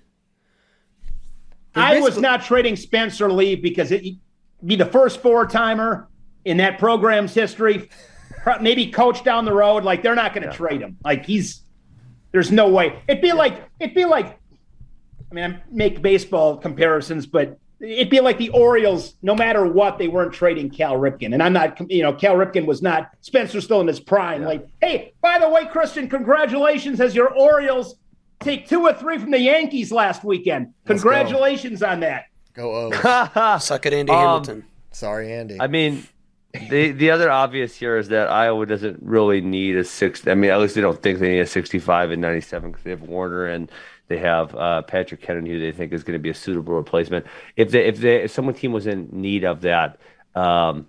I 1.76 2.00
was 2.00 2.18
not 2.18 2.44
trading 2.44 2.76
Spencer 2.76 3.32
Lee 3.32 3.56
because 3.56 3.92
it 3.92 4.04
be 4.66 4.76
the 4.76 4.86
first 4.86 5.22
four 5.22 5.46
timer 5.46 6.10
in 6.46 6.58
that 6.58 6.80
program's 6.80 7.34
history. 7.34 7.90
Maybe 8.62 8.88
coach 8.88 9.24
down 9.24 9.46
the 9.46 9.54
road, 9.54 9.84
like 9.84 10.02
they're 10.02 10.16
not 10.16 10.34
going 10.34 10.48
to 10.48 10.54
trade 10.54 10.82
him. 10.82 10.98
Like 11.04 11.26
he's 11.26 11.62
there's 12.32 12.52
no 12.52 12.70
way. 12.70 13.02
It'd 13.08 13.22
be 13.22 13.34
like 13.34 13.64
it'd 13.80 13.96
be 13.96 14.06
like. 14.06 14.38
I 15.32 15.36
mean, 15.36 15.44
I 15.46 15.62
make 15.72 16.02
baseball 16.02 16.58
comparisons, 16.58 17.28
but 17.28 17.60
it'd 17.82 18.10
be 18.10 18.20
like 18.20 18.38
the 18.38 18.50
Orioles. 18.50 19.16
No 19.22 19.36
matter 19.36 19.66
what, 19.66 19.98
they 19.98 20.08
weren't 20.08 20.34
trading 20.34 20.70
Cal 20.70 20.96
Ripken, 20.96 21.34
and 21.34 21.42
I'm 21.42 21.54
not. 21.54 21.80
You 21.92 22.04
know, 22.04 22.14
Cal 22.14 22.36
Ripken 22.36 22.66
was 22.66 22.82
not. 22.82 23.12
Spencer's 23.22 23.66
still 23.66 23.82
in 23.82 23.88
his 23.88 24.00
prime. 24.00 24.44
Like, 24.44 24.68
hey, 24.82 25.14
by 25.22 25.40
the 25.40 25.50
way, 25.50 25.66
Christian, 25.68 26.08
congratulations 26.10 27.00
as 27.02 27.16
your 27.16 27.34
Orioles 27.34 27.96
take 28.40 28.68
two 28.68 28.82
or 28.82 28.94
three 28.94 29.18
from 29.18 29.32
the 29.32 29.40
Yankees 29.40 29.92
last 29.92 30.24
weekend. 30.24 30.74
Congratulations 30.86 31.84
on 31.84 32.00
that. 32.02 32.26
Go 32.54 32.92
O's. 32.92 32.96
Suck 33.64 33.86
it, 33.86 33.94
Andy 33.94 34.12
Um, 34.12 34.18
Hamilton. 34.20 34.66
Sorry, 34.92 35.32
Andy. 35.32 35.58
I 35.60 35.68
mean, 35.68 36.06
the 36.70 36.92
the 36.92 37.12
other 37.12 37.30
obvious 37.30 37.76
here 37.76 37.98
is 37.98 38.08
that 38.10 38.30
Iowa 38.30 38.66
doesn't 38.66 39.00
really 39.02 39.40
need 39.42 39.76
a 39.78 39.84
six. 39.84 40.28
I 40.28 40.36
mean, 40.36 40.52
at 40.52 40.60
least 40.60 40.76
they 40.76 40.82
don't 40.82 41.02
think 41.02 41.20
they 41.20 41.30
need 41.30 41.40
a 41.42 41.46
65 41.46 42.12
and 42.12 42.22
97 42.22 42.72
because 42.72 42.84
they 42.84 42.90
have 42.90 43.02
Warner 43.04 43.46
and 43.46 43.72
they 44.10 44.18
have 44.18 44.54
uh, 44.56 44.82
Patrick 44.84 45.22
Kennedy, 45.22 45.52
who 45.52 45.60
they 45.60 45.72
think 45.72 45.94
is 45.94 46.04
going 46.04 46.18
to 46.18 46.22
be 46.22 46.30
a 46.30 46.34
suitable 46.34 46.74
replacement. 46.74 47.26
If 47.56 47.72
they 47.72 47.86
if 47.86 48.00
they 48.00 48.24
if 48.24 48.32
someone 48.32 48.56
team 48.56 48.74
was 48.74 48.88
in 48.88 49.10
need 49.12 49.46
of 49.46 49.62
that, 49.62 50.00
um, 50.36 50.88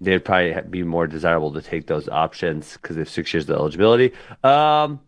they'd 0.00 0.24
probably 0.24 0.60
be 0.68 0.82
more 0.82 1.06
desirable 1.06 1.52
to 1.52 1.62
take 1.62 1.86
those 1.86 2.08
options 2.08 2.74
because 2.74 2.96
they 2.96 3.00
have 3.02 3.08
six 3.08 3.32
years 3.32 3.48
of 3.48 3.56
eligibility. 3.56 4.12
Um, 4.44 5.00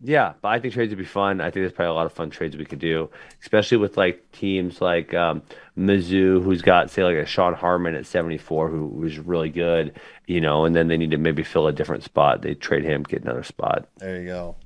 Yeah, 0.00 0.34
but 0.42 0.48
I 0.50 0.60
think 0.60 0.74
trades 0.74 0.90
would 0.90 0.98
be 0.98 1.04
fun. 1.04 1.40
I 1.40 1.46
think 1.46 1.54
there's 1.64 1.72
probably 1.72 1.90
a 1.90 1.94
lot 1.94 2.06
of 2.06 2.12
fun 2.12 2.30
trades 2.30 2.56
we 2.56 2.64
could 2.64 2.78
do, 2.78 3.10
especially 3.42 3.78
with 3.78 3.96
like 3.96 4.30
teams 4.32 4.80
like 4.80 5.12
um, 5.12 5.42
Mizzou, 5.76 6.42
who's 6.42 6.62
got 6.62 6.90
say 6.90 7.02
like 7.04 7.16
a 7.16 7.26
Sean 7.26 7.54
Harmon 7.54 7.96
at 7.96 8.06
74, 8.06 8.68
who 8.70 8.86
was 8.86 9.18
really 9.18 9.50
good, 9.50 9.98
you 10.26 10.40
know, 10.40 10.64
and 10.64 10.76
then 10.76 10.86
they 10.88 10.96
need 10.96 11.10
to 11.10 11.18
maybe 11.18 11.42
fill 11.42 11.66
a 11.66 11.72
different 11.72 12.04
spot. 12.04 12.42
They 12.42 12.54
trade 12.54 12.84
him, 12.84 13.02
get 13.02 13.22
another 13.22 13.42
spot. 13.42 13.88
There 13.98 14.20
you 14.20 14.26
go. 14.28 14.56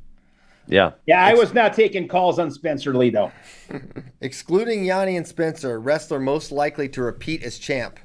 Yeah. 0.68 0.92
Yeah, 1.06 1.24
I 1.24 1.34
was 1.34 1.52
not 1.52 1.74
taking 1.74 2.08
calls 2.08 2.38
on 2.38 2.50
Spencer 2.50 2.94
Lee 2.94 3.10
though. 3.10 3.32
Excluding 4.20 4.84
Yianni 4.84 5.16
and 5.16 5.26
Spencer, 5.26 5.80
wrestler 5.80 6.20
most 6.20 6.52
likely 6.52 6.88
to 6.90 7.02
repeat 7.02 7.42
as 7.42 7.58
champ. 7.58 7.98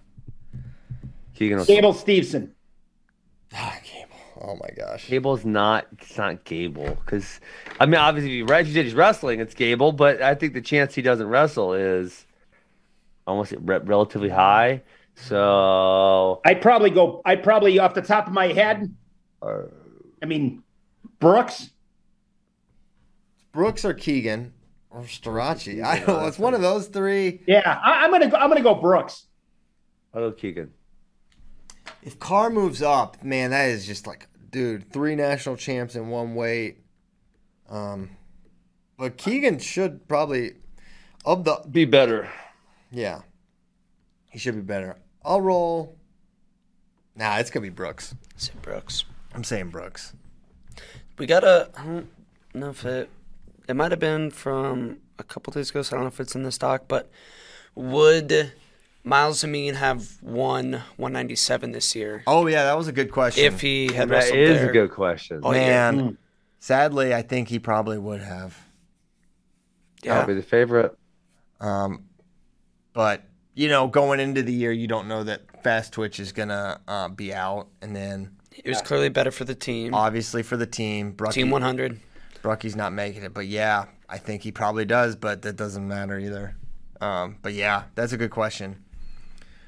Keegan 1.36 1.64
Gable 1.66 1.94
Steveson. 1.94 2.50
Ah, 3.54 3.78
Gable. 3.84 4.08
Oh 4.42 4.56
my 4.56 4.70
gosh. 4.76 5.08
Gable's 5.08 5.46
not. 5.46 5.88
It's 5.94 6.18
not 6.18 6.44
Gable 6.46 6.98
because 7.06 7.40
I 7.80 7.86
mean, 7.86 7.96
obviously, 7.96 8.32
if 8.32 8.50
you, 8.50 8.56
if 8.56 8.68
you 8.68 8.74
said 8.74 8.86
he's 8.86 8.96
wrestling, 8.96 9.40
it's 9.40 9.54
Gable. 9.54 9.92
But 9.92 10.22
I 10.22 10.36
think 10.36 10.54
the 10.54 10.62
chance 10.62 10.96
he 10.96 11.02
doesn't 11.02 11.28
wrestle 11.28 11.74
is 11.74 12.26
almost 13.26 13.54
re- 13.60 13.80
relatively 13.80 14.30
high. 14.30 14.82
So 15.16 16.42
I'd 16.46 16.62
probably 16.62 16.90
go. 16.90 17.22
I'd 17.26 17.44
probably 17.44 17.80
off 17.80 17.94
the 17.94 18.02
top 18.02 18.28
of 18.28 18.34
my 18.34 18.48
head. 18.48 18.94
I 19.42 20.26
mean, 20.26 20.64
Brooks. 21.20 21.72
Brooks 23.58 23.84
or 23.84 23.96
Keegan 23.96 24.54
or 24.92 25.02
Starocci. 25.02 25.84
I 25.84 25.98
don't 25.98 26.10
know. 26.10 26.28
It's 26.28 26.38
one 26.38 26.54
of 26.54 26.62
those 26.62 26.86
three. 26.90 27.42
Yeah, 27.48 27.80
I, 27.84 28.04
I'm 28.06 28.12
gonna. 28.12 28.30
Go, 28.30 28.38
I'm 28.38 28.50
gonna 28.50 28.62
go 28.62 28.76
Brooks. 28.76 29.26
I'll 30.14 30.30
go 30.30 30.32
Keegan. 30.32 30.72
If 32.04 32.20
Carr 32.20 32.52
moves 32.52 32.84
up, 32.84 33.24
man, 33.24 33.50
that 33.50 33.70
is 33.70 33.88
just 33.88 34.06
like, 34.06 34.28
dude, 34.52 34.94
three 34.94 35.16
national 35.16 35.58
champs 35.58 35.96
in 35.96 36.10
one 36.10 36.36
weight. 36.36 36.84
Um, 37.68 38.12
but 38.96 39.18
Keegan 39.18 39.58
should 39.58 40.08
probably 40.08 40.58
of 41.26 41.44
the 41.44 41.60
Be 41.72 41.86
better. 41.86 42.30
yeah, 42.92 43.22
he 44.30 44.38
should 44.38 44.54
be 44.54 44.62
better. 44.62 44.98
I'll 45.26 45.42
roll. 45.42 45.98
Nah, 47.16 47.38
it's 47.38 47.50
gonna 47.50 47.64
be 47.64 47.70
Brooks. 47.70 48.14
Say 48.36 48.54
Brooks. 48.62 49.04
I'm 49.34 49.44
saying 49.44 49.70
Brooks. 49.70 50.14
We 51.18 51.26
got 51.26 51.44
a. 51.44 51.72
I 51.76 51.84
don't 51.86 52.10
know 52.54 52.70
if 52.70 52.86
it. 52.86 53.10
It 53.68 53.76
might 53.76 53.92
have 53.92 54.00
been 54.00 54.32
from 54.32 54.98
a 55.20 55.24
couple 55.24 55.52
days 55.52 55.70
ago, 55.70 55.82
so 55.82 55.96
I 55.96 55.98
don't 55.98 56.06
know 56.06 56.08
if 56.10 56.20
it's 56.20 56.36
in 56.36 56.44
the 56.44 56.52
stock. 56.52 56.84
But 56.88 57.10
would 57.76 58.54
Myles 59.04 59.44
Amine 59.44 59.76
have 59.76 60.22
won 60.22 60.74
197 60.98 61.72
this 61.72 61.96
year 61.96 62.24
Oh 62.28 62.48
yeah, 62.48 62.64
that 62.66 62.78
was 62.78 62.88
a 62.88 62.92
good 62.92 63.12
question. 63.12 63.46
if 63.46 63.62
he 63.62 63.92
had 63.94 64.10
That 64.10 64.14
wrestled 64.16 64.38
is 64.40 64.60
there? 64.60 64.70
a 64.70 64.74
good 64.74 64.92
question. 64.92 65.42
Oh, 65.44 65.52
yeah. 65.54 65.92
man, 65.92 66.18
sadly, 66.60 67.14
I 67.14 67.22
think 67.22 67.48
he 67.50 67.60
probably 67.60 67.98
would 67.98 68.22
have. 68.22 68.58
Yeah. 70.04 70.20
I'll 70.20 70.28
be 70.28 70.34
the 70.34 70.42
favorite. 70.44 70.98
Um, 71.60 72.06
but 72.94 73.24
you 73.54 73.68
know, 73.70 73.88
going 73.88 74.20
into 74.20 74.44
the 74.44 74.54
year, 74.54 74.72
you 74.72 74.88
don't 74.88 75.08
know 75.08 75.24
that 75.24 75.64
Fast 75.64 75.94
Twitch 75.94 76.20
is 76.20 76.32
gonna 76.32 76.80
uh, 76.88 77.08
be 77.10 77.34
out, 77.34 77.68
and 77.82 77.96
then 77.96 78.38
It 78.56 78.68
was 78.70 78.82
clearly 78.82 79.10
better 79.10 79.32
for 79.32 79.44
the 79.46 79.56
team. 79.56 79.94
obviously 79.94 80.44
for 80.44 80.56
the 80.58 80.68
team, 80.68 81.14
Brucki, 81.14 81.32
Team 81.34 81.50
100. 81.50 82.00
Brucki's 82.38 82.76
not 82.76 82.94
making 82.94 83.24
it. 83.24 83.34
But 83.34 83.48
yeah, 83.48 83.86
I 84.10 84.18
think 84.18 84.42
he 84.44 84.52
probably 84.52 84.86
does, 84.86 85.16
but 85.16 85.42
that 85.44 85.56
doesn't 85.56 85.88
matter 85.88 86.18
either. 86.20 86.56
Um, 87.02 87.38
but 87.42 87.54
yeah, 87.54 87.84
that's 87.96 88.14
a 88.14 88.18
good 88.18 88.32
question. 88.32 88.84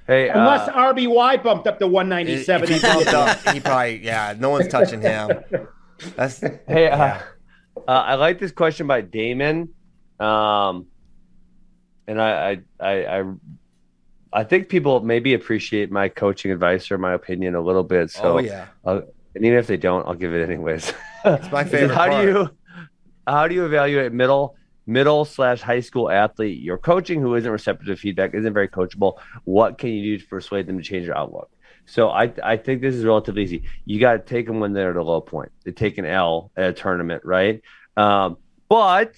Hey, 0.07 0.29
Unless 0.29 0.69
uh, 0.69 0.73
RBY 0.73 1.43
bumped 1.43 1.67
up 1.67 1.77
to 1.79 1.85
If 1.85 1.91
197. 1.91 2.67
he 2.67 2.79
bumped 2.79 3.13
up, 3.13 3.37
he 3.53 3.59
probably 3.59 4.03
yeah. 4.03 4.33
No 4.39 4.49
one's 4.49 4.67
touching 4.67 5.01
him. 5.01 5.29
That's 6.15 6.39
hey, 6.67 6.87
uh, 6.89 6.97
uh, 7.17 7.21
I 7.87 8.15
like 8.15 8.39
this 8.39 8.51
question 8.51 8.87
by 8.87 9.01
Damon, 9.01 9.69
um, 10.19 10.87
and 12.07 12.19
I, 12.19 12.61
I, 12.79 12.87
I, 12.87 13.19
I, 13.19 13.23
I 14.33 14.43
think 14.43 14.69
people 14.69 14.99
maybe 15.01 15.33
appreciate 15.35 15.91
my 15.91 16.09
coaching 16.09 16.51
advice 16.51 16.89
or 16.89 16.97
my 16.97 17.13
opinion 17.13 17.53
a 17.53 17.61
little 17.61 17.83
bit. 17.83 18.09
So, 18.09 18.37
oh 18.37 18.39
yeah. 18.39 18.67
I'll- 18.85 19.03
and 19.35 19.45
even 19.45 19.59
if 19.59 19.67
they 19.67 19.77
don't, 19.77 20.07
I'll 20.07 20.15
give 20.15 20.33
it 20.33 20.43
anyways. 20.49 20.91
It's 21.23 21.51
my 21.51 21.63
favorite 21.65 21.95
how 21.95 22.07
part. 22.07 22.25
do 22.25 22.31
you, 22.31 22.49
how 23.29 23.47
do 23.47 23.55
you 23.55 23.65
evaluate 23.65 24.11
middle, 24.11 24.55
middle 24.85 25.25
slash 25.25 25.61
high 25.61 25.79
school 25.79 26.09
athlete 26.09 26.59
you're 26.61 26.77
coaching 26.77 27.21
who 27.21 27.35
isn't 27.35 27.51
receptive 27.51 27.87
to 27.87 27.95
feedback, 27.95 28.33
isn't 28.33 28.53
very 28.53 28.67
coachable? 28.67 29.19
What 29.43 29.77
can 29.77 29.91
you 29.91 30.17
do 30.17 30.23
to 30.23 30.29
persuade 30.29 30.67
them 30.67 30.77
to 30.77 30.83
change 30.83 31.05
their 31.05 31.17
outlook? 31.17 31.49
So 31.85 32.09
I, 32.09 32.31
I 32.43 32.57
think 32.57 32.81
this 32.81 32.93
is 32.93 33.03
relatively 33.03 33.43
easy. 33.43 33.63
You 33.85 33.99
got 33.99 34.13
to 34.13 34.19
take 34.19 34.45
them 34.45 34.59
when 34.59 34.73
they're 34.73 34.91
at 34.91 34.95
a 34.95 35.03
low 35.03 35.21
point. 35.21 35.51
They 35.63 35.71
take 35.71 35.97
an 35.97 36.05
L 36.05 36.51
at 36.55 36.69
a 36.69 36.73
tournament, 36.73 37.23
right? 37.25 37.61
Um, 37.97 38.37
but 38.67 39.15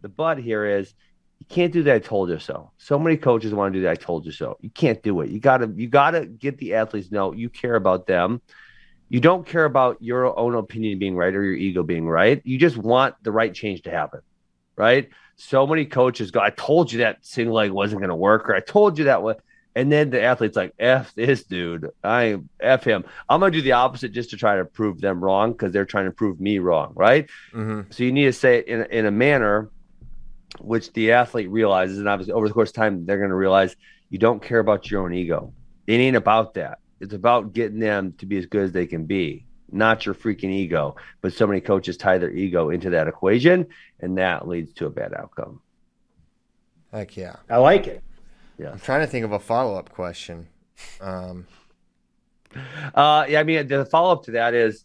the 0.00 0.08
but 0.08 0.38
here 0.38 0.64
is 0.64 0.94
you 1.38 1.46
can't 1.46 1.72
do 1.72 1.82
that. 1.82 1.94
I 1.94 1.98
told 1.98 2.30
you 2.30 2.38
so. 2.38 2.70
So 2.78 2.98
many 2.98 3.18
coaches 3.18 3.52
want 3.52 3.74
to 3.74 3.78
do 3.78 3.82
that. 3.84 3.90
I 3.90 3.94
told 3.94 4.24
you 4.24 4.32
so. 4.32 4.56
You 4.62 4.70
can't 4.70 5.02
do 5.02 5.20
it. 5.20 5.30
You 5.30 5.38
gotta 5.38 5.70
you 5.76 5.86
gotta 5.86 6.24
get 6.24 6.56
the 6.56 6.74
athletes 6.74 7.10
know 7.10 7.32
you 7.32 7.50
care 7.50 7.74
about 7.74 8.06
them. 8.06 8.40
You 9.08 9.20
don't 9.20 9.46
care 9.46 9.64
about 9.64 9.98
your 10.00 10.36
own 10.38 10.54
opinion 10.54 10.98
being 10.98 11.16
right 11.16 11.34
or 11.34 11.42
your 11.42 11.54
ego 11.54 11.82
being 11.82 12.08
right. 12.08 12.40
You 12.44 12.58
just 12.58 12.76
want 12.76 13.14
the 13.22 13.30
right 13.30 13.52
change 13.54 13.82
to 13.82 13.90
happen, 13.90 14.20
right? 14.76 15.08
So 15.36 15.66
many 15.66 15.84
coaches 15.84 16.30
go, 16.30 16.40
I 16.40 16.50
told 16.50 16.92
you 16.92 16.98
that 16.98 17.18
single 17.22 17.54
leg 17.54 17.70
wasn't 17.70 18.00
going 18.00 18.08
to 18.08 18.16
work, 18.16 18.48
or 18.48 18.54
I 18.54 18.60
told 18.60 18.98
you 18.98 19.04
that 19.04 19.22
was. 19.22 19.36
And 19.76 19.90
then 19.90 20.10
the 20.10 20.22
athlete's 20.22 20.56
like, 20.56 20.72
F 20.78 21.12
this 21.14 21.42
dude. 21.42 21.90
I 22.04 22.36
F 22.60 22.84
him. 22.84 23.04
I'm 23.28 23.40
going 23.40 23.52
to 23.52 23.58
do 23.58 23.62
the 23.62 23.72
opposite 23.72 24.12
just 24.12 24.30
to 24.30 24.36
try 24.36 24.56
to 24.56 24.64
prove 24.64 25.00
them 25.00 25.22
wrong 25.22 25.50
because 25.50 25.72
they're 25.72 25.84
trying 25.84 26.04
to 26.04 26.12
prove 26.12 26.40
me 26.40 26.60
wrong, 26.60 26.92
right? 26.94 27.28
Mhm. 27.52 27.92
So 27.92 28.04
you 28.04 28.12
need 28.12 28.26
to 28.26 28.32
say 28.32 28.58
it 28.58 28.68
in, 28.68 28.84
in 28.84 29.06
a 29.06 29.10
manner 29.10 29.70
which 30.60 30.92
the 30.92 31.12
athlete 31.12 31.50
realizes. 31.50 31.98
And 31.98 32.08
obviously, 32.08 32.32
over 32.34 32.46
the 32.46 32.54
course 32.54 32.70
of 32.70 32.76
time, 32.76 33.04
they're 33.04 33.18
going 33.18 33.30
to 33.30 33.36
realize 33.36 33.74
you 34.10 34.18
don't 34.20 34.40
care 34.40 34.60
about 34.60 34.88
your 34.90 35.02
own 35.02 35.12
ego. 35.12 35.52
It 35.88 35.94
ain't 35.94 36.16
about 36.16 36.54
that. 36.54 36.78
It's 37.00 37.14
about 37.14 37.52
getting 37.52 37.78
them 37.78 38.14
to 38.18 38.26
be 38.26 38.36
as 38.38 38.46
good 38.46 38.62
as 38.62 38.72
they 38.72 38.86
can 38.86 39.04
be, 39.04 39.44
not 39.70 40.06
your 40.06 40.14
freaking 40.14 40.50
ego. 40.50 40.96
But 41.20 41.32
so 41.32 41.46
many 41.46 41.60
coaches 41.60 41.96
tie 41.96 42.18
their 42.18 42.30
ego 42.30 42.70
into 42.70 42.90
that 42.90 43.08
equation, 43.08 43.66
and 44.00 44.16
that 44.18 44.46
leads 44.48 44.72
to 44.74 44.86
a 44.86 44.90
bad 44.90 45.12
outcome. 45.14 45.60
Heck 46.92 47.16
yeah. 47.16 47.36
I 47.50 47.56
like 47.58 47.86
it. 47.86 48.02
Yeah. 48.58 48.70
I'm 48.70 48.80
trying 48.80 49.00
to 49.00 49.06
think 49.06 49.24
of 49.24 49.32
a 49.32 49.38
follow 49.40 49.76
up 49.76 49.90
question. 49.90 50.46
Um, 51.00 51.46
Uh, 52.94 53.26
yeah, 53.28 53.40
I 53.40 53.42
mean, 53.42 53.66
the 53.66 53.84
follow 53.84 54.12
up 54.12 54.22
to 54.24 54.30
that 54.32 54.54
is, 54.54 54.84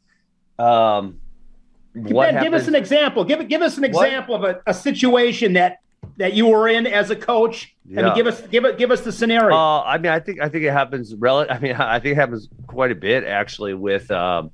um, 0.58 1.20
what 1.94 2.32
Ben, 2.34 2.44
give 2.44 2.54
us 2.54 2.68
an 2.68 2.74
example. 2.74 3.24
Give 3.24 3.48
give 3.48 3.62
us 3.62 3.78
an 3.78 3.84
What? 3.92 4.08
example 4.08 4.34
of 4.36 4.44
a, 4.44 4.62
a 4.66 4.74
situation 4.74 5.54
that 5.54 5.78
that 6.20 6.34
you 6.34 6.48
were 6.48 6.68
in 6.68 6.86
as 6.86 7.10
a 7.10 7.16
coach. 7.16 7.74
I 7.88 7.92
Yeah. 8.02 8.06
mean, 8.08 8.16
give 8.16 8.28
us 8.28 8.42
give 8.48 8.66
it 8.66 8.78
give 8.78 8.92
us 8.92 9.02
the 9.02 9.12
scenario. 9.12 9.56
Uh, 9.56 9.82
I 9.82 9.98
mean, 9.98 10.12
I 10.12 10.20
think 10.20 10.40
I 10.42 10.50
think 10.50 10.64
it 10.66 10.72
happens. 10.72 11.16
Rel- 11.16 11.48
I 11.50 11.58
mean, 11.60 11.74
I 11.80 12.00
think 12.00 12.14
it 12.14 12.16
happens 12.20 12.48
quite 12.68 12.92
a 12.92 12.96
bit 12.96 13.24
actually 13.24 13.74
with 13.74 14.12
um, 14.12 14.52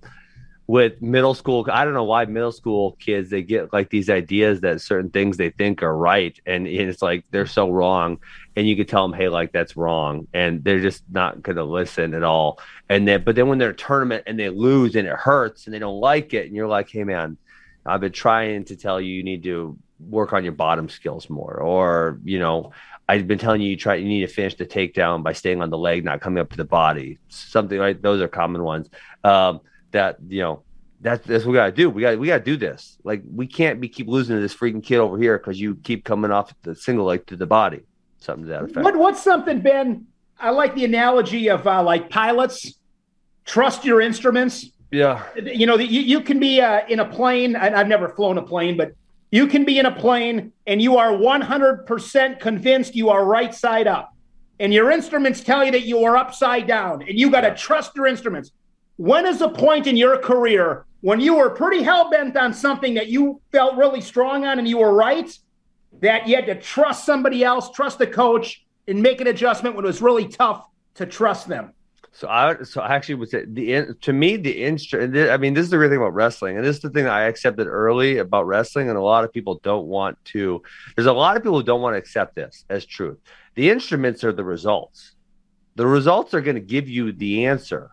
with 0.67 1.01
middle 1.01 1.33
school. 1.33 1.67
I 1.71 1.83
don't 1.83 1.93
know 1.93 2.03
why 2.05 2.25
middle 2.25 2.51
school 2.51 2.93
kids 2.99 3.29
they 3.29 3.41
get 3.43 3.73
like 3.73 3.89
these 3.89 4.09
ideas 4.09 4.61
that 4.61 4.79
certain 4.81 5.09
things 5.09 5.37
they 5.37 5.49
think 5.49 5.83
are 5.83 5.95
right, 5.95 6.39
and 6.45 6.67
it's 6.67 7.01
like 7.01 7.25
they're 7.31 7.45
so 7.47 7.69
wrong. 7.69 8.19
And 8.55 8.65
you 8.67 8.77
could 8.77 8.87
tell 8.87 9.05
them, 9.05 9.17
hey, 9.17 9.27
like 9.27 9.51
that's 9.51 9.75
wrong, 9.75 10.27
and 10.33 10.63
they're 10.63 10.79
just 10.79 11.03
not 11.11 11.41
going 11.41 11.57
to 11.57 11.63
listen 11.65 12.13
at 12.13 12.23
all. 12.23 12.59
And 12.89 13.05
then, 13.07 13.23
but 13.25 13.35
then 13.35 13.47
when 13.49 13.57
they're 13.57 13.71
a 13.71 13.75
tournament 13.75 14.23
and 14.27 14.39
they 14.39 14.47
lose 14.49 14.95
and 14.95 15.05
it 15.07 15.13
hurts 15.15 15.65
and 15.65 15.73
they 15.73 15.79
don't 15.79 15.99
like 15.99 16.33
it, 16.33 16.45
and 16.45 16.55
you're 16.55 16.67
like, 16.67 16.89
hey, 16.89 17.03
man, 17.03 17.37
I've 17.85 17.99
been 18.01 18.13
trying 18.13 18.63
to 18.65 18.75
tell 18.77 19.01
you 19.01 19.11
you 19.13 19.23
need 19.23 19.43
to 19.43 19.77
work 19.99 20.33
on 20.33 20.43
your 20.43 20.53
bottom 20.53 20.89
skills 20.89 21.29
more, 21.29 21.59
or 21.59 22.19
you 22.23 22.39
know, 22.39 22.71
I've 23.07 23.27
been 23.27 23.39
telling 23.39 23.61
you 23.61 23.69
you 23.69 23.77
try 23.77 23.95
you 23.95 24.07
need 24.07 24.21
to 24.21 24.33
finish 24.33 24.55
the 24.55 24.65
takedown 24.65 25.23
by 25.23 25.33
staying 25.33 25.61
on 25.61 25.69
the 25.69 25.77
leg, 25.77 26.03
not 26.03 26.21
coming 26.21 26.39
up 26.39 26.49
to 26.51 26.57
the 26.57 26.65
body. 26.65 27.19
Something 27.29 27.79
like 27.79 28.01
those 28.01 28.21
are 28.21 28.27
common 28.27 28.63
ones. 28.63 28.89
Um, 29.23 29.61
that 29.91 30.17
you 30.27 30.41
know 30.41 30.63
that's 31.01 31.25
that's 31.25 31.45
what 31.45 31.51
we 31.51 31.57
gotta 31.57 31.71
do. 31.71 31.89
We 31.89 32.01
got 32.01 32.17
we 32.17 32.27
gotta 32.27 32.43
do 32.43 32.57
this. 32.57 32.97
Like 33.03 33.23
we 33.31 33.47
can't 33.47 33.79
be 33.79 33.89
keep 33.89 34.07
losing 34.07 34.35
to 34.35 34.41
this 34.41 34.55
freaking 34.55 34.83
kid 34.83 34.97
over 34.97 35.17
here 35.17 35.37
because 35.37 35.59
you 35.59 35.75
keep 35.75 36.03
coming 36.03 36.31
off 36.31 36.53
the 36.63 36.75
single 36.75 37.05
leg 37.05 37.25
to 37.27 37.35
the 37.35 37.45
body. 37.45 37.81
Something 38.19 38.45
to 38.45 38.49
that 38.49 38.63
effect. 38.63 38.83
what 38.83 38.97
what's 38.97 39.23
something, 39.23 39.61
Ben? 39.61 40.07
I 40.39 40.49
like 40.49 40.75
the 40.75 40.85
analogy 40.85 41.49
of 41.49 41.65
uh, 41.67 41.83
like 41.83 42.09
pilots. 42.09 42.73
Trust 43.45 43.85
your 43.85 44.01
instruments. 44.01 44.65
Yeah. 44.91 45.23
You 45.35 45.67
know, 45.67 45.77
you, 45.77 46.01
you 46.01 46.21
can 46.21 46.39
be 46.39 46.61
uh, 46.61 46.81
in 46.87 46.99
a 46.99 47.05
plane. 47.05 47.55
And 47.55 47.75
I've 47.75 47.87
never 47.87 48.09
flown 48.09 48.37
a 48.37 48.41
plane, 48.41 48.77
but 48.77 48.93
you 49.31 49.47
can 49.47 49.65
be 49.65 49.79
in 49.79 49.85
a 49.85 49.91
plane 49.91 50.51
and 50.67 50.81
you 50.81 50.97
are 50.97 51.11
100% 51.11 52.39
convinced 52.39 52.95
you 52.95 53.09
are 53.09 53.25
right 53.25 53.53
side 53.53 53.87
up. 53.87 54.15
And 54.59 54.73
your 54.73 54.91
instruments 54.91 55.41
tell 55.41 55.65
you 55.65 55.71
that 55.71 55.83
you 55.83 56.03
are 56.05 56.15
upside 56.15 56.67
down 56.67 57.01
and 57.01 57.19
you 57.19 57.29
got 57.29 57.41
to 57.41 57.53
trust 57.55 57.91
your 57.95 58.07
instruments. 58.07 58.51
When 58.97 59.25
is 59.25 59.41
a 59.41 59.49
point 59.49 59.87
in 59.87 59.97
your 59.97 60.17
career 60.17 60.85
when 61.01 61.19
you 61.19 61.35
were 61.35 61.51
pretty 61.51 61.83
hell 61.83 62.09
bent 62.09 62.35
on 62.35 62.53
something 62.53 62.95
that 62.95 63.09
you 63.09 63.39
felt 63.51 63.75
really 63.75 64.01
strong 64.01 64.45
on 64.45 64.57
and 64.57 64.67
you 64.67 64.79
were 64.79 64.93
right, 64.93 65.37
that 66.01 66.27
you 66.27 66.35
had 66.35 66.47
to 66.47 66.59
trust 66.59 67.05
somebody 67.05 67.43
else, 67.43 67.69
trust 67.69 67.99
the 67.99 68.07
coach, 68.07 68.65
and 68.87 69.01
make 69.03 69.21
an 69.21 69.27
adjustment 69.27 69.75
when 69.75 69.85
it 69.85 69.87
was 69.87 70.01
really 70.01 70.27
tough 70.27 70.67
to 70.95 71.05
trust 71.05 71.47
them? 71.47 71.73
So 72.15 72.29
I 72.29 72.63
so 72.63 72.79
I 72.79 72.95
actually 72.95 73.15
would 73.15 73.29
say 73.29 73.43
the 73.45 73.93
to 73.99 74.13
me 74.13 74.37
the 74.37 74.63
instrument. 74.63 75.29
I 75.29 75.35
mean, 75.35 75.53
this 75.53 75.65
is 75.65 75.69
the 75.69 75.77
real 75.77 75.89
thing 75.89 75.97
about 75.97 76.13
wrestling, 76.13 76.55
and 76.55 76.65
this 76.65 76.77
is 76.77 76.81
the 76.81 76.89
thing 76.89 77.03
that 77.03 77.13
I 77.13 77.23
accepted 77.23 77.67
early 77.67 78.19
about 78.19 78.47
wrestling, 78.47 78.87
and 78.87 78.97
a 78.97 79.01
lot 79.01 79.25
of 79.25 79.33
people 79.33 79.59
don't 79.63 79.87
want 79.87 80.17
to. 80.25 80.63
There's 80.95 81.07
a 81.07 81.13
lot 81.13 81.35
of 81.35 81.43
people 81.43 81.59
who 81.59 81.65
don't 81.65 81.81
want 81.81 81.95
to 81.95 81.97
accept 81.97 82.33
this 82.33 82.63
as 82.69 82.85
truth. 82.85 83.17
The 83.55 83.69
instruments 83.69 84.23
are 84.23 84.31
the 84.31 84.45
results. 84.45 85.11
The 85.75 85.85
results 85.85 86.33
are 86.33 86.39
going 86.39 86.55
to 86.55 86.61
give 86.61 86.87
you 86.87 87.11
the 87.11 87.47
answer. 87.47 87.91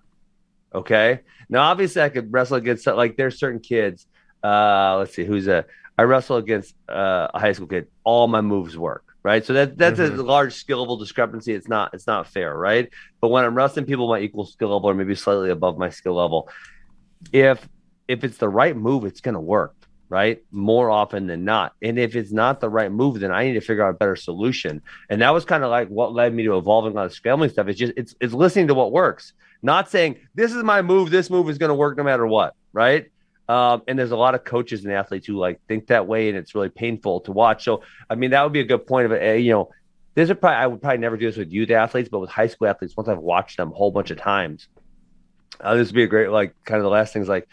Okay. 0.72 1.22
Now, 1.48 1.62
obviously, 1.62 2.02
I 2.02 2.08
could 2.08 2.32
wrestle 2.32 2.58
against 2.58 2.86
like 2.86 3.16
there's 3.16 3.40
certain 3.40 3.58
kids. 3.58 4.06
Uh, 4.44 4.98
let's 4.98 5.16
see, 5.16 5.24
who's 5.24 5.48
a 5.48 5.66
I 5.98 6.02
wrestle 6.04 6.36
against 6.36 6.76
uh, 6.88 7.26
a 7.34 7.40
high 7.40 7.52
school 7.52 7.66
kid. 7.66 7.88
All 8.04 8.28
my 8.28 8.40
moves 8.40 8.78
work 8.78 9.11
right? 9.22 9.44
So 9.44 9.52
that 9.52 9.78
that's 9.78 9.98
mm-hmm. 9.98 10.18
a 10.18 10.22
large 10.22 10.54
skill 10.54 10.80
level 10.80 10.96
discrepancy. 10.96 11.52
It's 11.52 11.68
not 11.68 11.94
it's 11.94 12.06
not 12.06 12.28
fair, 12.28 12.56
right? 12.56 12.90
But 13.20 13.28
when 13.28 13.44
I'm 13.44 13.54
wrestling 13.54 13.86
people 13.86 14.08
my 14.08 14.20
equal 14.20 14.46
skill 14.46 14.70
level 14.70 14.90
or 14.90 14.94
maybe 14.94 15.14
slightly 15.14 15.50
above 15.50 15.78
my 15.78 15.90
skill 15.90 16.14
level, 16.14 16.48
if 17.32 17.68
if 18.08 18.24
it's 18.24 18.38
the 18.38 18.48
right 18.48 18.76
move, 18.76 19.04
it's 19.04 19.20
gonna 19.20 19.40
work, 19.40 19.74
right? 20.08 20.42
More 20.50 20.90
often 20.90 21.26
than 21.26 21.44
not. 21.44 21.74
And 21.82 21.98
if 21.98 22.16
it's 22.16 22.32
not 22.32 22.60
the 22.60 22.68
right 22.68 22.90
move, 22.90 23.20
then 23.20 23.30
I 23.30 23.44
need 23.44 23.54
to 23.54 23.60
figure 23.60 23.84
out 23.84 23.90
a 23.90 23.98
better 23.98 24.16
solution. 24.16 24.82
And 25.08 25.22
that 25.22 25.30
was 25.30 25.44
kind 25.44 25.62
of 25.62 25.70
like 25.70 25.88
what 25.88 26.12
led 26.12 26.34
me 26.34 26.42
to 26.44 26.58
evolving 26.58 26.96
on 26.96 27.08
the 27.08 27.14
scrambling 27.14 27.50
stuff. 27.50 27.68
It's 27.68 27.78
just 27.78 27.92
it's 27.96 28.14
it's 28.20 28.34
listening 28.34 28.68
to 28.68 28.74
what 28.74 28.92
works, 28.92 29.34
not 29.62 29.88
saying 29.88 30.16
this 30.34 30.52
is 30.52 30.64
my 30.64 30.82
move, 30.82 31.10
this 31.10 31.30
move 31.30 31.48
is 31.48 31.58
gonna 31.58 31.74
work 31.74 31.96
no 31.96 32.04
matter 32.04 32.26
what, 32.26 32.54
right? 32.72 33.11
Um, 33.48 33.82
and 33.88 33.98
there's 33.98 34.12
a 34.12 34.16
lot 34.16 34.34
of 34.34 34.44
coaches 34.44 34.84
and 34.84 34.92
athletes 34.92 35.26
who 35.26 35.36
like 35.36 35.60
think 35.66 35.88
that 35.88 36.06
way, 36.06 36.28
and 36.28 36.38
it's 36.38 36.54
really 36.54 36.68
painful 36.68 37.20
to 37.22 37.32
watch. 37.32 37.64
So, 37.64 37.82
I 38.08 38.14
mean, 38.14 38.30
that 38.30 38.42
would 38.42 38.52
be 38.52 38.60
a 38.60 38.64
good 38.64 38.86
point 38.86 39.06
of 39.06 39.12
it. 39.12 39.22
Uh, 39.22 39.32
you 39.34 39.52
know, 39.52 39.70
there's 40.14 40.30
a 40.30 40.34
probably 40.34 40.56
I 40.56 40.66
would 40.66 40.80
probably 40.80 40.98
never 40.98 41.16
do 41.16 41.26
this 41.26 41.36
with 41.36 41.52
youth 41.52 41.70
athletes, 41.70 42.08
but 42.08 42.20
with 42.20 42.30
high 42.30 42.46
school 42.46 42.68
athletes, 42.68 42.96
once 42.96 43.08
I've 43.08 43.18
watched 43.18 43.56
them 43.56 43.72
a 43.72 43.74
whole 43.74 43.90
bunch 43.90 44.10
of 44.10 44.18
times, 44.18 44.68
uh, 45.60 45.74
this 45.74 45.88
would 45.88 45.94
be 45.94 46.02
a 46.04 46.08
great 46.08 46.30
like 46.30 46.54
kind 46.64 46.78
of 46.78 46.84
the 46.84 46.90
last 46.90 47.12
things 47.12 47.28
like, 47.28 47.48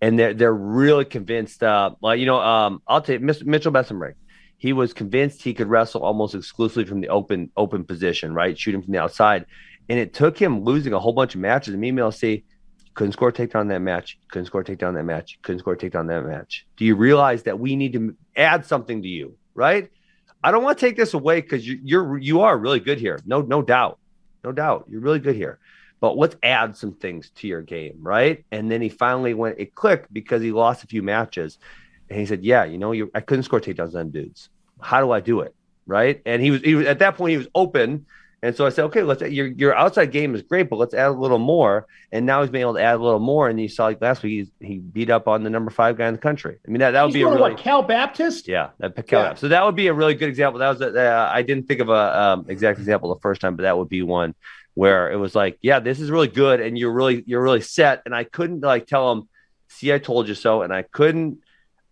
and 0.00 0.18
they're 0.18 0.34
they're 0.34 0.54
really 0.54 1.04
convinced. 1.04 1.62
Uh, 1.62 1.90
like 2.00 2.20
you 2.20 2.26
know, 2.26 2.40
um, 2.40 2.82
I'll 2.86 3.00
take 3.00 3.20
Mitchell 3.20 3.72
Mesenbrink. 3.72 4.14
He 4.58 4.72
was 4.72 4.92
convinced 4.92 5.42
he 5.42 5.54
could 5.54 5.68
wrestle 5.68 6.02
almost 6.02 6.34
exclusively 6.34 6.84
from 6.84 7.00
the 7.00 7.08
open 7.08 7.50
open 7.56 7.84
position, 7.84 8.32
right, 8.32 8.58
shooting 8.58 8.82
from 8.82 8.92
the 8.92 9.00
outside, 9.00 9.46
and 9.88 9.98
it 9.98 10.14
took 10.14 10.38
him 10.38 10.64
losing 10.64 10.92
a 10.92 10.98
whole 10.98 11.12
bunch 11.12 11.34
of 11.34 11.40
matches. 11.40 11.74
And 11.74 11.80
me 11.80 11.88
and 11.88 12.14
say 12.14 12.44
couldn't 12.96 13.12
score 13.12 13.28
a 13.28 13.32
takedown 13.32 13.68
that 13.68 13.80
match. 13.80 14.18
Couldn't 14.30 14.46
score 14.46 14.62
a 14.62 14.64
takedown 14.64 14.94
that 14.94 15.04
match. 15.04 15.38
Couldn't 15.42 15.60
score 15.60 15.74
a 15.74 15.76
takedown 15.76 16.08
that 16.08 16.24
match. 16.26 16.66
Do 16.76 16.84
you 16.86 16.96
realize 16.96 17.42
that 17.44 17.60
we 17.60 17.76
need 17.76 17.92
to 17.92 18.16
add 18.34 18.64
something 18.64 19.02
to 19.02 19.08
you, 19.08 19.36
right? 19.54 19.90
I 20.42 20.50
don't 20.50 20.64
want 20.64 20.78
to 20.78 20.86
take 20.86 20.96
this 20.96 21.12
away 21.12 21.42
because 21.42 21.66
you, 21.66 21.78
you're 21.84 22.18
you 22.18 22.40
are 22.40 22.56
really 22.56 22.80
good 22.80 22.98
here. 22.98 23.20
No, 23.26 23.42
no 23.42 23.60
doubt, 23.60 23.98
no 24.42 24.50
doubt, 24.50 24.86
you're 24.88 25.02
really 25.02 25.18
good 25.18 25.36
here. 25.36 25.58
But 26.00 26.16
let's 26.16 26.36
add 26.42 26.76
some 26.76 26.92
things 26.94 27.30
to 27.36 27.46
your 27.46 27.62
game, 27.62 27.98
right? 28.00 28.44
And 28.50 28.70
then 28.70 28.80
he 28.80 28.88
finally 28.88 29.34
went. 29.34 29.58
It 29.58 29.74
clicked 29.74 30.12
because 30.12 30.40
he 30.40 30.50
lost 30.52 30.82
a 30.82 30.86
few 30.86 31.02
matches, 31.02 31.58
and 32.08 32.18
he 32.18 32.24
said, 32.24 32.44
"Yeah, 32.44 32.64
you 32.64 32.78
know, 32.78 32.92
you 32.92 33.10
I 33.14 33.20
couldn't 33.20 33.44
score 33.44 33.60
takedowns 33.60 33.94
on 33.94 34.10
dudes. 34.10 34.48
How 34.80 35.00
do 35.00 35.10
I 35.10 35.20
do 35.20 35.40
it?" 35.40 35.54
Right? 35.86 36.22
And 36.24 36.40
he 36.40 36.50
was 36.50 36.62
he 36.62 36.74
was 36.74 36.86
at 36.86 37.00
that 37.00 37.16
point 37.16 37.32
he 37.32 37.36
was 37.36 37.48
open 37.54 38.06
and 38.46 38.56
so 38.56 38.64
I 38.64 38.68
said, 38.68 38.84
okay, 38.86 39.02
let's 39.02 39.20
your 39.22 39.48
your 39.48 39.74
outside 39.74 40.12
game 40.12 40.34
is 40.34 40.42
great, 40.42 40.70
but 40.70 40.76
let's 40.76 40.94
add 40.94 41.08
a 41.08 41.10
little 41.10 41.38
more. 41.38 41.86
And 42.12 42.24
now 42.24 42.42
he's 42.42 42.50
been 42.50 42.60
able 42.60 42.74
to 42.74 42.82
add 42.82 42.94
a 42.94 43.02
little 43.02 43.18
more. 43.18 43.48
And 43.48 43.60
you 43.60 43.68
saw 43.68 43.86
like 43.86 44.00
last 44.00 44.22
week, 44.22 44.48
he, 44.60 44.66
he 44.66 44.78
beat 44.78 45.10
up 45.10 45.26
on 45.26 45.42
the 45.42 45.50
number 45.50 45.70
five 45.70 45.98
guy 45.98 46.06
in 46.06 46.14
the 46.14 46.20
country. 46.20 46.58
I 46.66 46.70
mean, 46.70 46.78
that, 46.78 46.92
that 46.92 47.02
would 47.02 47.08
he's 47.08 47.14
be 47.14 47.22
a 47.22 47.26
really 47.28 47.40
what, 47.40 47.58
Cal 47.58 47.82
Baptist. 47.82 48.46
Yeah, 48.46 48.70
that 48.78 48.94
Cal 49.06 49.22
yeah. 49.22 49.34
So 49.34 49.48
that 49.48 49.64
would 49.64 49.74
be 49.74 49.88
a 49.88 49.94
really 49.94 50.14
good 50.14 50.28
example. 50.28 50.60
That 50.60 50.68
was 50.68 50.80
a, 50.80 50.96
uh, 50.96 51.30
I 51.32 51.42
didn't 51.42 51.66
think 51.66 51.80
of 51.80 51.88
a 51.88 52.22
um, 52.22 52.46
exact 52.48 52.78
example 52.78 53.12
the 53.12 53.20
first 53.20 53.40
time, 53.40 53.56
but 53.56 53.64
that 53.64 53.76
would 53.76 53.88
be 53.88 54.02
one 54.02 54.34
where 54.74 55.10
it 55.10 55.16
was 55.16 55.34
like, 55.34 55.58
yeah, 55.62 55.80
this 55.80 55.98
is 56.00 56.10
really 56.10 56.28
good, 56.28 56.60
and 56.60 56.78
you're 56.78 56.92
really 56.92 57.24
you're 57.26 57.42
really 57.42 57.62
set. 57.62 58.02
And 58.04 58.14
I 58.14 58.24
couldn't 58.24 58.60
like 58.60 58.86
tell 58.86 59.10
him, 59.10 59.28
see, 59.68 59.92
I 59.92 59.98
told 59.98 60.28
you 60.28 60.34
so, 60.34 60.62
and 60.62 60.72
I 60.72 60.82
couldn't 60.82 61.38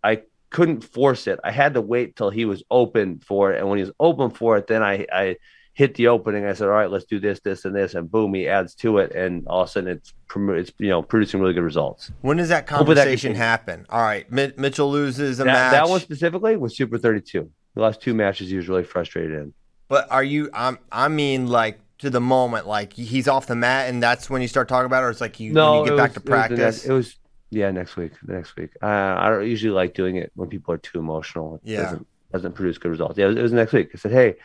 I 0.02 0.22
couldn't 0.50 0.82
force 0.84 1.26
it. 1.26 1.40
I 1.42 1.50
had 1.50 1.74
to 1.74 1.80
wait 1.80 2.14
till 2.14 2.30
he 2.30 2.44
was 2.44 2.62
open 2.70 3.18
for 3.18 3.52
it, 3.52 3.58
and 3.58 3.68
when 3.68 3.78
he 3.78 3.84
was 3.84 3.94
open 3.98 4.30
for 4.30 4.56
it, 4.58 4.68
then 4.68 4.82
I 4.84 5.06
I 5.12 5.36
hit 5.74 5.96
the 5.96 6.06
opening. 6.06 6.46
I 6.46 6.54
said, 6.54 6.68
all 6.68 6.74
right, 6.74 6.90
let's 6.90 7.04
do 7.04 7.20
this, 7.20 7.40
this, 7.40 7.64
and 7.64 7.74
this, 7.74 7.94
and 7.94 8.10
boom, 8.10 8.32
he 8.32 8.48
adds 8.48 8.74
to 8.76 8.98
it, 8.98 9.12
and 9.12 9.46
all 9.48 9.62
of 9.62 9.68
a 9.68 9.70
sudden 9.70 9.90
it's 9.90 10.14
it's 10.36 10.72
you 10.78 10.88
know 10.88 11.02
producing 11.02 11.40
really 11.40 11.52
good 11.52 11.64
results. 11.64 12.10
When 12.22 12.38
does 12.38 12.48
that 12.48 12.66
conversation 12.66 13.32
that 13.32 13.38
happen? 13.38 13.86
All 13.90 14.00
right, 14.00 14.30
Mitchell 14.30 14.90
loses 14.90 15.40
a 15.40 15.44
that, 15.44 15.52
match. 15.52 15.72
That 15.72 15.88
one 15.88 16.00
specifically 16.00 16.56
was 16.56 16.76
Super 16.76 16.96
Thirty 16.96 17.20
Two. 17.20 17.50
The 17.74 17.82
last 17.82 18.00
two 18.00 18.14
matches 18.14 18.48
he 18.48 18.56
was 18.56 18.68
really 18.68 18.84
frustrated 18.84 19.32
in. 19.32 19.52
But 19.88 20.10
are 20.10 20.24
you? 20.24 20.48
I'm, 20.54 20.78
I 20.90 21.08
mean, 21.08 21.48
like 21.48 21.80
to 21.98 22.08
the 22.08 22.20
moment, 22.20 22.66
like 22.66 22.92
he's 22.94 23.28
off 23.28 23.46
the 23.46 23.56
mat, 23.56 23.90
and 23.90 24.02
that's 24.02 24.30
when 24.30 24.42
you 24.42 24.48
start 24.48 24.68
talking 24.68 24.86
about 24.86 25.02
it, 25.02 25.06
or 25.06 25.10
it's 25.10 25.20
like 25.20 25.40
you 25.40 25.52
no, 25.52 25.72
when 25.72 25.84
you 25.84 25.90
get 25.90 25.96
back 25.96 26.14
to 26.14 26.20
practice. 26.20 26.84
It 26.84 26.92
was, 26.92 27.08
it 27.08 27.10
was 27.10 27.16
yeah, 27.50 27.70
next 27.70 27.96
week. 27.96 28.12
Next 28.26 28.56
week. 28.56 28.70
Uh, 28.80 28.86
I 28.86 29.28
don't 29.28 29.46
usually 29.46 29.72
like 29.72 29.94
doing 29.94 30.16
it 30.16 30.32
when 30.34 30.48
people 30.48 30.72
are 30.72 30.78
too 30.78 30.98
emotional. 30.98 31.56
It 31.56 31.60
yeah. 31.64 31.82
Doesn't, 31.82 32.06
doesn't 32.32 32.52
produce 32.52 32.78
good 32.78 32.90
results. 32.90 33.18
Yeah, 33.18 33.26
it 33.26 33.28
was, 33.28 33.36
it 33.36 33.42
was 33.42 33.52
next 33.52 33.72
week. 33.72 33.90
I 33.94 33.98
said, 33.98 34.12
hey 34.12 34.36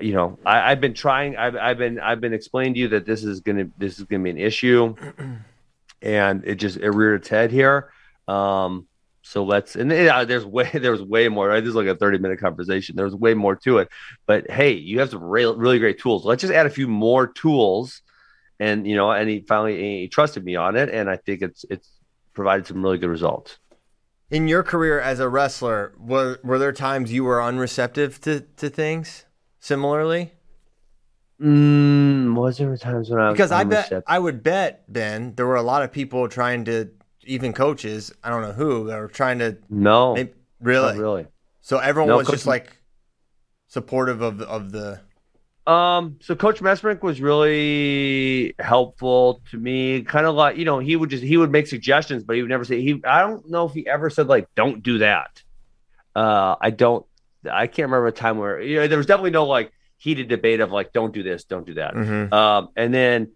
you 0.00 0.14
know, 0.14 0.38
I, 0.44 0.70
have 0.70 0.80
been 0.80 0.94
trying. 0.94 1.36
I've, 1.36 1.56
I've 1.56 1.78
been 1.78 2.00
I've 2.00 2.20
been 2.20 2.32
explaining 2.32 2.74
to 2.74 2.80
you 2.80 2.88
that 2.88 3.06
this 3.06 3.24
is 3.24 3.40
gonna 3.40 3.66
this 3.78 3.98
is 3.98 4.04
gonna 4.04 4.24
be 4.24 4.30
an 4.30 4.38
issue, 4.38 4.94
and 6.02 6.44
it 6.44 6.56
just 6.56 6.76
it 6.78 6.90
reared 6.90 7.20
its 7.20 7.28
head 7.28 7.50
here. 7.50 7.92
Um, 8.28 8.86
so 9.22 9.44
let's 9.44 9.76
and 9.76 9.90
yeah, 9.90 10.24
there's 10.24 10.44
way 10.44 10.70
there's 10.74 11.02
way 11.02 11.28
more. 11.28 11.48
Right, 11.48 11.60
this 11.60 11.70
is 11.70 11.76
like 11.76 11.86
a 11.86 11.96
30 11.96 12.18
minute 12.18 12.40
conversation. 12.40 12.96
There's 12.96 13.14
way 13.14 13.34
more 13.34 13.56
to 13.56 13.78
it. 13.78 13.88
But 14.26 14.50
hey, 14.50 14.72
you 14.72 15.00
have 15.00 15.10
some 15.10 15.22
really, 15.22 15.56
really 15.56 15.78
great 15.78 15.98
tools. 15.98 16.24
Let's 16.24 16.42
just 16.42 16.52
add 16.52 16.66
a 16.66 16.70
few 16.70 16.88
more 16.88 17.26
tools, 17.26 18.02
and 18.58 18.86
you 18.86 18.96
know, 18.96 19.10
and 19.10 19.28
he 19.28 19.40
finally 19.40 20.00
he 20.00 20.08
trusted 20.08 20.44
me 20.44 20.56
on 20.56 20.76
it, 20.76 20.88
and 20.90 21.08
I 21.08 21.16
think 21.16 21.42
it's 21.42 21.64
it's 21.70 21.88
provided 22.34 22.66
some 22.66 22.82
really 22.82 22.98
good 22.98 23.10
results. 23.10 23.58
In 24.30 24.48
your 24.48 24.62
career 24.62 24.98
as 24.98 25.20
a 25.20 25.28
wrestler, 25.28 25.94
were 25.98 26.40
were 26.42 26.58
there 26.58 26.72
times 26.72 27.12
you 27.12 27.24
were 27.24 27.38
unreceptive 27.38 28.18
to 28.20 28.40
to 28.56 28.68
things? 28.68 29.26
Similarly? 29.62 30.32
Mm, 31.40 32.34
was 32.34 32.58
there 32.58 32.76
times 32.76 33.08
when 33.08 33.18
I 33.18 33.30
was 33.30 33.34
because 33.34 33.50
I 33.50 33.64
bet 33.64 34.04
I 34.06 34.18
would 34.18 34.42
bet 34.42 34.92
Ben 34.92 35.34
there 35.34 35.46
were 35.46 35.56
a 35.56 35.62
lot 35.62 35.82
of 35.82 35.90
people 35.90 36.28
trying 36.28 36.64
to 36.66 36.90
even 37.24 37.52
coaches 37.52 38.12
I 38.22 38.28
don't 38.28 38.42
know 38.42 38.52
who 38.52 38.86
that 38.88 38.98
were 38.98 39.08
trying 39.08 39.38
to 39.38 39.56
no. 39.68 40.14
Maybe, 40.14 40.32
really? 40.60 40.98
Really. 40.98 41.26
So 41.62 41.78
everyone 41.78 42.10
no, 42.10 42.16
was 42.18 42.26
coach, 42.26 42.34
just 42.34 42.46
like 42.46 42.76
supportive 43.66 44.20
of 44.20 44.40
of 44.42 44.70
the 44.70 45.00
um 45.66 46.16
so 46.20 46.36
coach 46.36 46.60
Mesmerink 46.60 47.02
was 47.02 47.20
really 47.20 48.54
helpful 48.58 49.40
to 49.50 49.58
me 49.58 50.02
kind 50.02 50.26
of 50.26 50.34
like 50.34 50.56
you 50.56 50.64
know 50.64 50.78
he 50.78 50.94
would 50.94 51.10
just 51.10 51.24
he 51.24 51.36
would 51.36 51.50
make 51.50 51.66
suggestions 51.66 52.22
but 52.22 52.36
he 52.36 52.42
would 52.42 52.50
never 52.50 52.64
say 52.64 52.80
he 52.80 53.00
I 53.04 53.20
don't 53.20 53.48
know 53.48 53.66
if 53.66 53.72
he 53.72 53.86
ever 53.86 54.10
said 54.10 54.28
like 54.28 54.46
don't 54.54 54.82
do 54.82 54.98
that. 54.98 55.42
Uh 56.14 56.54
I 56.60 56.70
don't 56.70 57.04
I 57.50 57.66
can't 57.66 57.86
remember 57.86 58.06
a 58.08 58.12
time 58.12 58.38
where 58.38 58.60
you 58.60 58.76
know 58.76 58.88
there 58.88 58.98
was 58.98 59.06
definitely 59.06 59.30
no 59.30 59.46
like 59.46 59.72
heated 59.98 60.28
debate 60.28 60.60
of 60.60 60.70
like 60.70 60.92
don't 60.92 61.12
do 61.12 61.22
this, 61.22 61.44
don't 61.44 61.66
do 61.66 61.74
that. 61.74 61.94
Mm-hmm. 61.94 62.32
Um, 62.32 62.68
and 62.76 62.92
then 62.92 63.32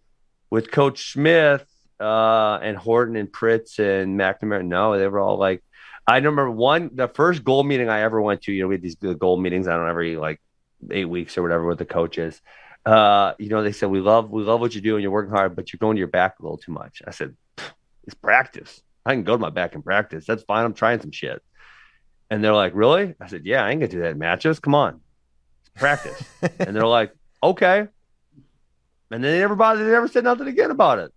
with 0.51 0.71
Coach 0.71 1.13
Smith 1.13 1.67
uh, 2.01 2.59
and 2.63 2.77
Horton 2.77 3.17
and 3.17 3.31
Pritz 3.31 3.79
and 3.79 4.19
McNamara, 4.19 4.65
no, 4.65 4.99
they 4.99 5.09
were 5.09 5.21
all 5.21 5.39
like. 5.39 5.63
I 6.09 6.17
remember 6.17 6.49
one 6.49 6.91
the 6.95 7.09
first 7.09 7.43
goal 7.43 7.65
meeting 7.65 7.89
I 7.89 8.03
ever 8.03 8.23
went 8.23 8.43
to. 8.43 8.53
You 8.53 8.63
know, 8.63 8.69
we 8.69 8.77
had 8.77 8.83
these 8.83 8.95
goal 8.95 9.37
meetings. 9.37 9.67
I 9.67 9.73
don't 9.73 9.83
know, 9.83 9.91
every 9.91 10.17
like 10.17 10.41
eight 10.91 11.07
weeks 11.07 11.37
or 11.37 11.43
whatever 11.43 11.67
with 11.67 11.79
the 11.79 11.85
coaches. 11.85 12.41
Uh, 12.85 13.35
you 13.39 13.49
know, 13.49 13.65
they 13.65 13.73
said 13.73 13.91
we 13.91 14.01
love 14.01 14.31
we 14.31 14.45
love 14.45 14.61
what 14.61 14.73
you 14.73 14.81
do 14.81 14.95
and 14.95 15.03
you're 15.03 15.11
working 15.11 15.33
hard, 15.33 15.57
but 15.57 15.73
you're 15.73 15.79
going 15.79 15.97
to 15.97 15.99
your 15.99 16.07
back 16.09 16.39
a 16.39 16.43
little 16.43 16.59
too 16.59 16.71
much. 16.71 17.03
I 17.05 17.11
said, 17.11 17.35
it's 18.05 18.15
practice. 18.15 18.81
I 19.05 19.15
can 19.15 19.25
go 19.25 19.33
to 19.33 19.39
my 19.39 19.51
back 19.51 19.75
and 19.75 19.85
practice. 19.85 20.27
That's 20.27 20.45
fine. 20.45 20.65
I'm 20.65 20.75
trying 20.75 21.01
some 21.01 21.11
shit. 21.11 21.43
And 22.31 22.43
they're 22.43 22.55
like, 22.55 22.73
really? 22.75 23.15
I 23.21 23.29
said, 23.29 23.45
yeah, 23.45 23.65
I 23.65 23.71
ain't 23.71 23.81
gonna 23.81 23.91
do 23.91 24.01
that 24.01 24.13
in 24.13 24.19
matches. 24.19 24.59
Come 24.59 24.75
on, 24.75 25.01
practice. 25.77 26.23
and 26.59 26.75
they're 26.75 26.87
like, 26.87 27.13
okay. 27.43 27.87
And 29.11 29.23
then 29.23 29.33
they 29.33 29.39
never 29.39 29.55
bothered. 29.55 29.87
They 29.87 29.91
never 29.93 30.09
said 30.09 30.25
nothing 30.25 30.49
again 30.49 30.71
about 30.71 30.99
it. 30.99 31.13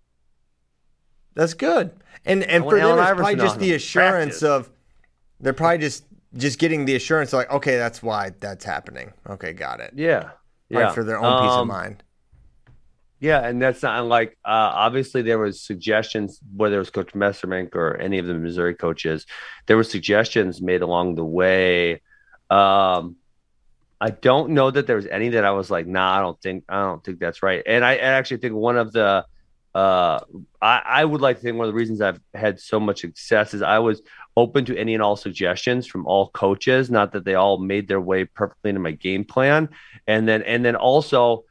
That's 1.34 1.54
good. 1.54 1.90
And 2.24 2.42
and 2.44 2.64
for 2.64 2.78
them, 2.78 2.98
it's 2.98 3.10
probably 3.12 3.36
just 3.36 3.58
the 3.58 3.72
assurance 3.74 4.40
practice. 4.40 4.42
of 4.42 4.70
they're 5.40 5.52
probably 5.52 5.78
just 5.78 6.04
just 6.34 6.58
getting 6.58 6.84
the 6.84 6.94
assurance 6.94 7.32
like, 7.32 7.50
okay, 7.50 7.76
that's 7.76 8.02
why 8.02 8.32
that's 8.40 8.64
happening. 8.64 9.12
Okay, 9.28 9.52
got 9.52 9.80
it. 9.80 9.92
Yeah, 9.96 10.30
yeah. 10.68 10.92
for 10.92 11.02
their 11.02 11.18
own 11.18 11.42
peace 11.42 11.52
of 11.52 11.60
um, 11.60 11.68
mind. 11.68 12.02
Yeah, 13.20 13.46
and 13.46 13.60
that's 13.60 13.82
not 13.82 14.06
like 14.06 14.38
uh, 14.46 14.72
obviously 14.74 15.20
there 15.20 15.38
was 15.38 15.60
suggestions 15.60 16.40
whether 16.56 16.76
it 16.76 16.78
was 16.78 16.90
Coach 16.90 17.12
Messermink 17.12 17.74
or 17.74 17.96
any 17.98 18.18
of 18.18 18.26
the 18.26 18.32
Missouri 18.32 18.74
coaches, 18.74 19.26
there 19.66 19.76
were 19.76 19.84
suggestions 19.84 20.62
made 20.62 20.80
along 20.80 21.16
the 21.16 21.24
way. 21.24 22.00
Um, 22.48 23.16
I 24.00 24.08
don't 24.10 24.52
know 24.52 24.70
that 24.70 24.86
there 24.86 24.96
was 24.96 25.06
any 25.06 25.28
that 25.30 25.44
I 25.44 25.50
was 25.50 25.70
like, 25.70 25.86
nah, 25.86 26.18
I 26.18 26.20
don't 26.22 26.40
think 26.40 26.64
I 26.70 26.80
don't 26.80 27.04
think 27.04 27.18
that's 27.18 27.42
right. 27.42 27.62
And 27.66 27.84
I, 27.84 27.92
I 27.92 27.96
actually 27.96 28.38
think 28.38 28.54
one 28.54 28.78
of 28.78 28.90
the 28.92 29.26
uh, 29.74 30.20
I, 30.62 30.82
I 30.84 31.04
would 31.04 31.20
like 31.20 31.36
to 31.36 31.42
think 31.42 31.58
one 31.58 31.68
of 31.68 31.74
the 31.74 31.78
reasons 31.78 32.00
I've 32.00 32.20
had 32.32 32.58
so 32.58 32.80
much 32.80 33.02
success 33.02 33.52
is 33.52 33.60
I 33.60 33.78
was 33.80 34.00
open 34.34 34.64
to 34.64 34.76
any 34.78 34.94
and 34.94 35.02
all 35.02 35.16
suggestions 35.16 35.86
from 35.86 36.06
all 36.06 36.30
coaches. 36.30 36.90
Not 36.90 37.12
that 37.12 37.26
they 37.26 37.34
all 37.34 37.58
made 37.58 37.86
their 37.86 38.00
way 38.00 38.24
perfectly 38.24 38.70
into 38.70 38.80
my 38.80 38.92
game 38.92 39.24
plan, 39.24 39.68
and 40.06 40.26
then 40.26 40.42
and 40.42 40.64
then 40.64 40.74
also 40.74 41.44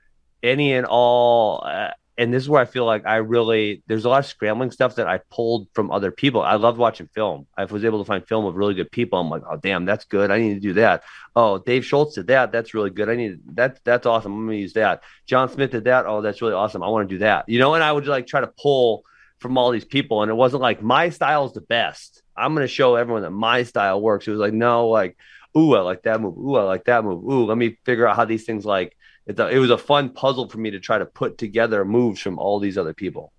any 0.44 0.74
and 0.74 0.86
all 0.86 1.64
uh, 1.66 1.92
and 2.20 2.34
this 2.34 2.44
is 2.44 2.50
where 2.50 2.62
I 2.62 2.66
feel 2.66 2.84
like 2.84 3.06
I 3.06 3.16
really 3.16 3.82
there's 3.88 4.04
a 4.04 4.10
lot 4.10 4.20
of 4.20 4.26
scrambling 4.26 4.72
stuff 4.72 4.96
that 4.96 5.08
I 5.08 5.22
pulled 5.32 5.70
from 5.74 5.90
other 5.90 6.12
people. 6.12 6.42
I 6.42 6.56
loved 6.56 6.78
watching 6.78 7.08
film. 7.08 7.48
I 7.58 7.64
was 7.64 7.86
able 7.86 8.00
to 8.00 8.06
find 8.06 8.28
film 8.28 8.46
of 8.46 8.56
really 8.56 8.74
good 8.74 8.92
people. 8.92 9.18
I'm 9.20 9.30
like, 9.30 9.44
oh 9.50 9.56
damn, 9.56 9.86
that's 9.86 10.04
good. 10.04 10.30
I 10.30 10.38
need 10.38 10.56
to 10.56 10.60
do 10.60 10.74
that. 10.74 11.04
Oh, 11.34 11.60
Dave 11.60 11.86
Schultz 11.86 12.16
did 12.16 12.28
that. 12.28 12.52
That's 12.52 12.74
really 12.74 12.90
good. 12.90 13.10
I 13.10 13.16
need 13.16 13.40
that. 13.56 13.80
That's 13.86 14.06
awesome. 14.06 14.34
I'm 14.34 14.46
gonna 14.48 14.58
use 14.58 14.74
that. 14.74 15.02
John 15.28 15.50
Smith 15.50 15.72
did 15.72 15.86
that. 15.86 16.06
Oh, 16.06 16.22
that's 16.22 16.42
really 16.42 16.54
awesome. 16.54 16.84
I 16.84 16.90
want 16.90 17.08
to 17.08 17.16
do 17.16 17.20
that. 17.20 17.48
You 17.48 17.58
know, 17.58 17.74
and 17.74 17.84
I 17.84 17.92
would 17.94 18.06
like 18.06 18.28
try 18.28 18.42
to 18.42 18.52
pull 18.62 19.06
from 19.40 19.58
all 19.58 19.72
these 19.72 19.86
people, 19.86 20.22
and 20.22 20.30
it 20.30 20.36
wasn't 20.36 20.62
like 20.62 20.82
my 20.82 21.12
style 21.12 21.46
is 21.46 21.54
the 21.54 21.62
best. 21.62 22.22
I'm 22.36 22.54
gonna 22.54 22.68
show 22.68 22.96
everyone 22.96 23.22
that 23.22 23.32
my 23.32 23.64
style 23.64 24.02
works. 24.02 24.28
It 24.28 24.32
was 24.32 24.42
like 24.42 24.54
no, 24.54 24.90
like 24.90 25.18
ooh, 25.58 25.74
I 25.74 25.80
like 25.80 26.04
that 26.04 26.20
move. 26.20 26.38
Ooh, 26.38 26.58
I 26.58 26.64
like 26.64 26.84
that 26.84 27.06
move. 27.06 27.24
Ooh, 27.24 27.46
let 27.46 27.58
me 27.58 27.78
figure 27.86 28.06
out 28.06 28.18
how 28.18 28.26
these 28.26 28.44
things 28.44 28.66
like 28.66 28.98
it, 29.30 29.40
it 29.40 29.60
was 29.60 29.70
a 29.70 29.78
fun 29.78 30.10
puzzle 30.10 30.50
for 30.50 30.58
me 30.58 30.72
to 30.72 30.80
try 30.80 30.98
to 30.98 31.06
put 31.06 31.38
together 31.38 31.86
moves 31.86 32.20
from 32.20 32.40
all 32.40 32.60
these 32.60 32.78
other 32.78 32.96
people. 32.96 33.32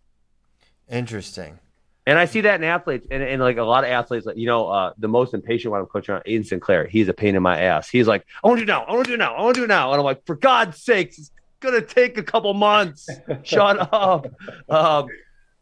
Interesting. 0.89 1.59
And 2.07 2.19
I 2.19 2.25
see 2.25 2.41
that 2.43 2.55
in 2.55 2.65
athletes, 2.65 3.07
and, 3.11 3.23
and 3.23 3.43
like 3.43 3.59
a 3.59 3.65
lot 3.65 3.85
of 3.85 3.91
athletes, 3.91 4.25
like 4.25 4.37
you 4.37 4.47
know, 4.47 4.69
uh, 4.69 4.93
the 4.99 5.09
most 5.09 5.35
impatient 5.35 5.73
one 5.73 5.81
I'm 5.81 5.87
coaching 5.87 6.15
on, 6.15 6.23
Aiden 6.23 6.47
Sinclair. 6.47 6.87
He's 6.87 7.09
a 7.09 7.12
pain 7.12 7.35
in 7.35 7.43
my 7.43 7.61
ass. 7.61 7.91
He's 7.91 8.07
like, 8.07 8.25
I 8.43 8.49
want 8.49 8.61
to 8.61 8.67
do 8.67 8.73
now. 8.73 8.85
I 8.85 8.93
want 8.93 9.05
to 9.07 9.12
do 9.12 9.17
now. 9.17 9.35
I 9.35 9.43
want 9.43 9.57
to 9.57 9.61
do 9.62 9.67
now. 9.67 9.93
And 9.93 9.99
I'm 9.99 10.05
like, 10.05 10.25
for 10.27 10.35
God's 10.35 10.83
sakes, 10.83 11.19
it's 11.19 11.31
gonna 11.59 11.83
take 11.83 12.19
a 12.19 12.23
couple 12.23 12.55
months. 12.55 13.09
Shut 13.43 13.93
up. 13.93 14.27
Um, 14.69 15.09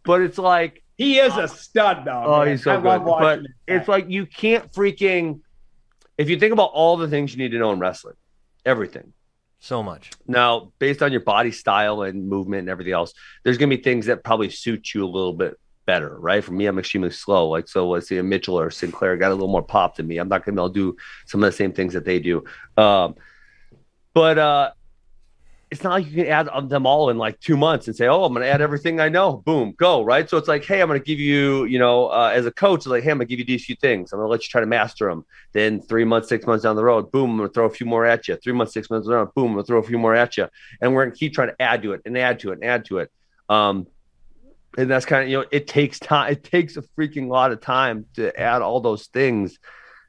but 0.05 0.21
it's 0.21 0.39
like 0.39 0.85
he 0.97 1.19
is 1.19 1.35
a 1.37 1.49
stud, 1.49 2.05
though. 2.05 2.23
Oh, 2.25 2.39
man. 2.41 2.49
he's 2.49 2.65
so 2.65 2.73
I 2.73 2.77
good. 2.77 2.83
But 2.83 3.05
watching 3.05 3.47
it's 3.67 3.89
like 3.89 4.09
you 4.09 4.27
can't 4.27 4.71
freaking. 4.73 5.41
If 6.17 6.29
you 6.29 6.39
think 6.39 6.53
about 6.53 6.71
all 6.73 6.97
the 6.97 7.09
things 7.09 7.33
you 7.33 7.39
need 7.39 7.51
to 7.51 7.59
know 7.59 7.73
in 7.73 7.79
wrestling, 7.79 8.17
everything. 8.65 9.13
So 9.61 9.83
much. 9.83 10.11
Now, 10.27 10.73
based 10.79 11.03
on 11.03 11.11
your 11.11 11.21
body 11.21 11.51
style 11.51 12.03
and 12.03 12.29
movement 12.29 12.61
and 12.61 12.69
everything 12.69 12.93
else, 12.93 13.13
there's 13.43 13.59
going 13.59 13.71
to 13.71 13.77
be 13.77 13.83
things 13.83 14.07
that 14.07 14.23
probably 14.23 14.51
suit 14.51 14.95
you 14.95 15.05
a 15.05 15.07
little 15.07 15.33
bit 15.33 15.59
better, 15.85 16.19
right? 16.21 16.45
For 16.45 16.53
me, 16.53 16.67
I'm 16.67 16.79
extremely 16.79 17.11
slow. 17.11 17.49
Like, 17.49 17.67
so 17.67 17.89
let's 17.89 18.09
see, 18.09 18.19
a 18.19 18.23
Mitchell 18.23 18.59
or 18.59 18.71
Sinclair 18.71 19.17
got 19.17 19.33
a 19.33 19.35
little 19.35 19.49
more 19.49 19.63
pop 19.63 19.97
than 19.97 20.07
me. 20.07 20.19
I'm 20.19 20.29
not 20.29 20.45
going 20.45 20.55
to 20.55 20.61
be 20.61 20.65
able 20.65 20.75
to 20.75 20.93
do 20.93 20.97
some 21.27 21.43
of 21.43 21.51
the 21.51 21.57
same 21.57 21.73
things 21.73 21.95
that 21.95 22.05
they 22.05 22.21
do. 22.21 22.45
Um, 22.77 23.17
but 24.15 24.39
uh, 24.39 24.71
it's 25.71 25.83
not 25.83 25.91
like 25.91 26.07
you 26.07 26.25
can 26.25 26.27
add 26.27 26.71
them 26.71 26.87
all 26.87 27.11
in 27.11 27.19
like 27.19 27.39
two 27.41 27.57
months 27.57 27.89
and 27.89 27.97
say, 27.97 28.07
oh, 28.07 28.25
I'm 28.25 28.33
going 28.33 28.45
to 28.45 28.51
add 28.51 28.63
everything 28.63 29.01
I 29.01 29.09
know. 29.09 29.37
Boom, 29.37 29.75
go, 29.77 30.03
right? 30.03 30.29
So 30.29 30.39
it's 30.39 30.49
like, 30.49 30.65
hey, 30.65 30.81
I'm 30.81 30.89
going 30.89 30.99
to 30.99 31.05
give 31.05 31.19
you, 31.19 31.65
you 31.65 31.79
know, 31.79 32.07
uh, 32.09 32.33
as 32.35 32.47
a 32.47 32.51
coach, 32.51 32.87
like, 32.87 33.03
hey, 33.03 33.11
I'm 33.11 33.19
going 33.19 33.29
to 33.29 33.31
give 33.31 33.39
you 33.39 33.45
these 33.45 33.67
few 33.67 33.77
things. 33.77 34.13
I'm 34.13 34.19
going 34.19 34.29
to 34.29 34.31
let 34.31 34.43
you 34.43 34.49
try 34.49 34.61
to 34.61 34.67
master 34.67 35.09
them. 35.09 35.27
Then 35.53 35.83
three 35.83 36.05
months, 36.05 36.29
six 36.29 36.47
months 36.47 36.63
down 36.63 36.77
the 36.77 36.85
road, 36.85 37.13
boom, 37.13 37.33
I'm 37.33 37.37
going 37.37 37.49
to 37.49 37.53
throw 37.53 37.67
a 37.67 37.71
few 37.71 37.87
more 37.87 38.07
at 38.07 38.29
you. 38.29 38.37
Three 38.37 38.55
months, 38.55 38.73
six 38.73 38.89
months 38.89 39.09
down, 39.09 39.29
boom, 39.35 39.49
I'm 39.49 39.53
going 39.55 39.65
to 39.65 39.67
throw 39.67 39.79
a 39.79 39.83
few 39.83 39.99
more 39.99 40.15
at 40.15 40.37
you. 40.39 40.49
And 40.81 40.95
we're 40.95 41.05
going 41.05 41.13
to 41.13 41.19
keep 41.19 41.35
trying 41.35 41.49
to 41.49 41.61
add 41.61 41.83
to 41.83 41.93
it 41.93 42.03
and 42.07 42.17
add 42.17 42.41
to 42.41 42.51
it 42.51 42.55
and 42.55 42.65
add 42.65 42.87
to 42.87 42.99
it. 42.99 43.11
Um, 43.49 43.87
and 44.79 44.91
that's 44.91 45.05
kind 45.05 45.25
of, 45.25 45.29
you 45.29 45.41
know, 45.41 45.47
it 45.51 45.67
takes 45.67 45.99
time. 45.99 46.33
It 46.33 46.45
takes 46.45 46.77
a 46.77 46.83
freaking 46.83 47.29
lot 47.29 47.53
of 47.53 47.61
time 47.61 48.07
to 48.15 48.39
add 48.39 48.63
all 48.63 48.81
those 48.81 49.07
things. 49.07 49.59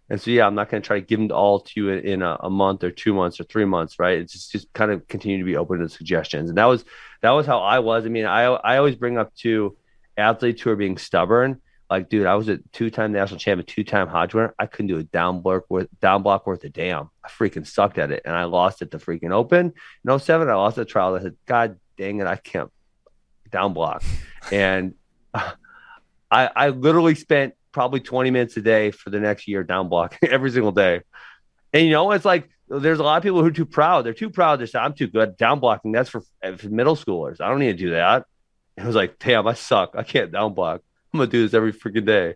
And 0.09 0.19
so, 0.19 0.31
yeah, 0.31 0.47
I'm 0.47 0.55
not 0.55 0.69
going 0.69 0.81
to 0.81 0.87
try 0.87 0.99
to 0.99 1.05
give 1.05 1.19
them 1.19 1.31
all 1.31 1.59
to 1.59 1.71
you 1.75 1.89
in, 1.89 2.21
a, 2.21 2.37
a, 2.41 2.49
month 2.49 2.83
or 2.83 2.89
two 2.89 3.13
months 3.13 3.39
or 3.39 3.43
three 3.43 3.65
months, 3.65 3.99
right? 3.99 4.17
It's 4.17 4.33
just, 4.33 4.51
just 4.51 4.73
kind 4.73 4.91
of 4.91 5.07
continue 5.07 5.37
to 5.37 5.43
be 5.43 5.55
open 5.55 5.79
to 5.79 5.89
suggestions. 5.89 6.49
And 6.49 6.57
that 6.57 6.65
was 6.65 6.83
that 7.21 7.31
was 7.31 7.45
how 7.45 7.59
I 7.59 7.79
was. 7.79 8.05
I 8.05 8.09
mean, 8.09 8.25
I 8.25 8.43
I 8.43 8.77
always 8.77 8.95
bring 8.95 9.17
up 9.17 9.35
to 9.37 9.77
athletes 10.17 10.61
who 10.61 10.71
are 10.71 10.75
being 10.75 10.97
stubborn. 10.97 11.61
Like, 11.89 12.09
dude, 12.09 12.27
I 12.27 12.35
was 12.35 12.49
a 12.49 12.59
two-time 12.71 13.11
national 13.13 13.39
champion, 13.39 13.65
two-time 13.65 14.07
Hodge 14.07 14.35
winner. 14.35 14.53
I 14.59 14.67
couldn't 14.67 14.89
do 14.89 14.97
a 14.97 15.03
down 15.03 15.41
block 15.41 15.63
worth 15.69 15.87
down 16.01 16.23
block 16.23 16.45
worth 16.45 16.63
a 16.63 16.69
damn. 16.69 17.09
I 17.23 17.29
freaking 17.29 17.65
sucked 17.65 17.97
at 17.97 18.11
it, 18.11 18.23
and 18.25 18.35
I 18.35 18.43
lost 18.43 18.81
it 18.81 18.91
the 18.91 18.97
freaking 18.97 19.31
open. 19.31 19.73
In 20.07 20.19
07, 20.19 20.49
I 20.49 20.53
lost 20.53 20.77
a 20.77 20.85
trial. 20.85 21.15
I 21.15 21.21
said, 21.21 21.35
God 21.45 21.79
dang 21.97 22.19
it, 22.19 22.27
I 22.27 22.35
can't 22.35 22.71
down 23.51 23.73
block. 23.73 24.03
And 24.51 24.93
I 25.33 25.55
I 26.31 26.69
literally 26.69 27.15
spent 27.15 27.53
probably 27.71 27.99
20 27.99 28.31
minutes 28.31 28.57
a 28.57 28.61
day 28.61 28.91
for 28.91 29.09
the 29.09 29.19
next 29.19 29.47
year 29.47 29.63
down 29.63 29.89
block 29.89 30.17
every 30.23 30.51
single 30.51 30.71
day. 30.71 31.01
And 31.73 31.85
you 31.85 31.91
know, 31.91 32.11
it's 32.11 32.25
like 32.25 32.49
there's 32.67 32.99
a 32.99 33.03
lot 33.03 33.17
of 33.17 33.23
people 33.23 33.41
who 33.41 33.47
are 33.47 33.51
too 33.51 33.65
proud. 33.65 34.05
They're 34.05 34.13
too 34.13 34.29
proud 34.29 34.59
to 34.59 34.67
say 34.67 34.79
I'm 34.79 34.93
too 34.93 35.07
good 35.07 35.37
down 35.37 35.59
blocking. 35.59 35.91
That's 35.91 36.09
for, 36.09 36.21
for 36.57 36.69
middle 36.69 36.95
schoolers. 36.95 37.41
I 37.41 37.49
don't 37.49 37.59
need 37.59 37.77
to 37.77 37.85
do 37.85 37.91
that. 37.91 38.25
It 38.77 38.85
was 38.85 38.95
like, 38.95 39.19
damn, 39.19 39.47
I 39.47 39.53
suck. 39.53 39.95
I 39.95 40.03
can't 40.03 40.31
down 40.31 40.53
block. 40.53 40.81
I'm 41.13 41.19
gonna 41.19 41.31
do 41.31 41.43
this 41.43 41.53
every 41.53 41.73
freaking 41.73 42.05
day. 42.05 42.35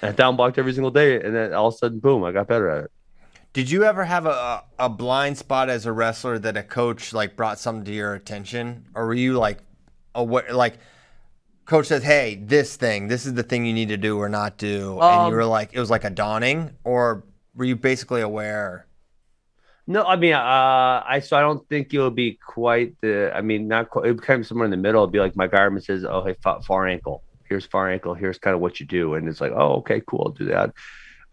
And 0.00 0.10
I 0.10 0.12
down 0.12 0.36
blocked 0.36 0.58
every 0.58 0.72
single 0.72 0.90
day, 0.90 1.20
and 1.20 1.34
then 1.34 1.54
all 1.54 1.68
of 1.68 1.74
a 1.74 1.76
sudden, 1.78 2.00
boom, 2.00 2.24
I 2.24 2.32
got 2.32 2.48
better 2.48 2.68
at 2.68 2.84
it. 2.84 2.90
Did 3.52 3.70
you 3.70 3.84
ever 3.84 4.04
have 4.04 4.26
a, 4.26 4.64
a 4.78 4.88
blind 4.88 5.36
spot 5.36 5.68
as 5.68 5.84
a 5.84 5.92
wrestler 5.92 6.38
that 6.38 6.56
a 6.56 6.62
coach 6.62 7.12
like 7.12 7.36
brought 7.36 7.58
something 7.58 7.84
to 7.84 7.92
your 7.92 8.14
attention, 8.14 8.86
or 8.94 9.06
were 9.06 9.14
you 9.14 9.38
like, 9.38 9.58
aware, 10.14 10.52
like 10.52 10.78
coach 11.64 11.86
says, 11.86 12.02
"Hey, 12.02 12.34
this 12.34 12.76
thing, 12.76 13.08
this 13.08 13.26
is 13.26 13.34
the 13.34 13.42
thing 13.42 13.66
you 13.66 13.72
need 13.72 13.88
to 13.88 13.96
do 13.96 14.18
or 14.18 14.28
not 14.28 14.56
do," 14.58 14.94
and 14.94 15.02
Um, 15.02 15.30
you 15.30 15.36
were 15.36 15.44
like, 15.44 15.70
it 15.72 15.80
was 15.80 15.90
like 15.90 16.04
a 16.04 16.10
dawning, 16.10 16.76
or 16.84 17.24
were 17.54 17.64
you 17.64 17.76
basically 17.76 18.20
aware? 18.20 18.86
No, 19.86 20.04
I 20.04 20.16
mean, 20.16 20.32
uh, 20.32 21.02
I 21.06 21.20
so 21.22 21.36
I 21.36 21.40
don't 21.40 21.68
think 21.68 21.92
it 21.92 21.98
will 21.98 22.10
be 22.10 22.38
quite 22.46 22.94
the. 23.00 23.32
I 23.34 23.40
mean, 23.40 23.66
not 23.68 23.90
quite. 23.90 24.06
It 24.06 24.28
of 24.28 24.46
somewhere 24.46 24.64
in 24.64 24.70
the 24.70 24.76
middle. 24.76 25.02
It'd 25.02 25.12
be 25.12 25.18
like 25.18 25.36
my 25.36 25.48
garment 25.48 25.84
says, 25.84 26.04
"Oh, 26.04 26.22
hey, 26.24 26.36
far, 26.42 26.62
far 26.62 26.86
ankle. 26.86 27.22
Here's 27.48 27.66
far 27.66 27.90
ankle. 27.90 28.14
Here's 28.14 28.38
kind 28.38 28.54
of 28.54 28.60
what 28.60 28.78
you 28.78 28.86
do," 28.86 29.14
and 29.14 29.28
it's 29.28 29.40
like, 29.40 29.52
"Oh, 29.52 29.74
okay, 29.78 30.00
cool. 30.06 30.22
I'll 30.26 30.32
do 30.32 30.46
that." 30.46 30.72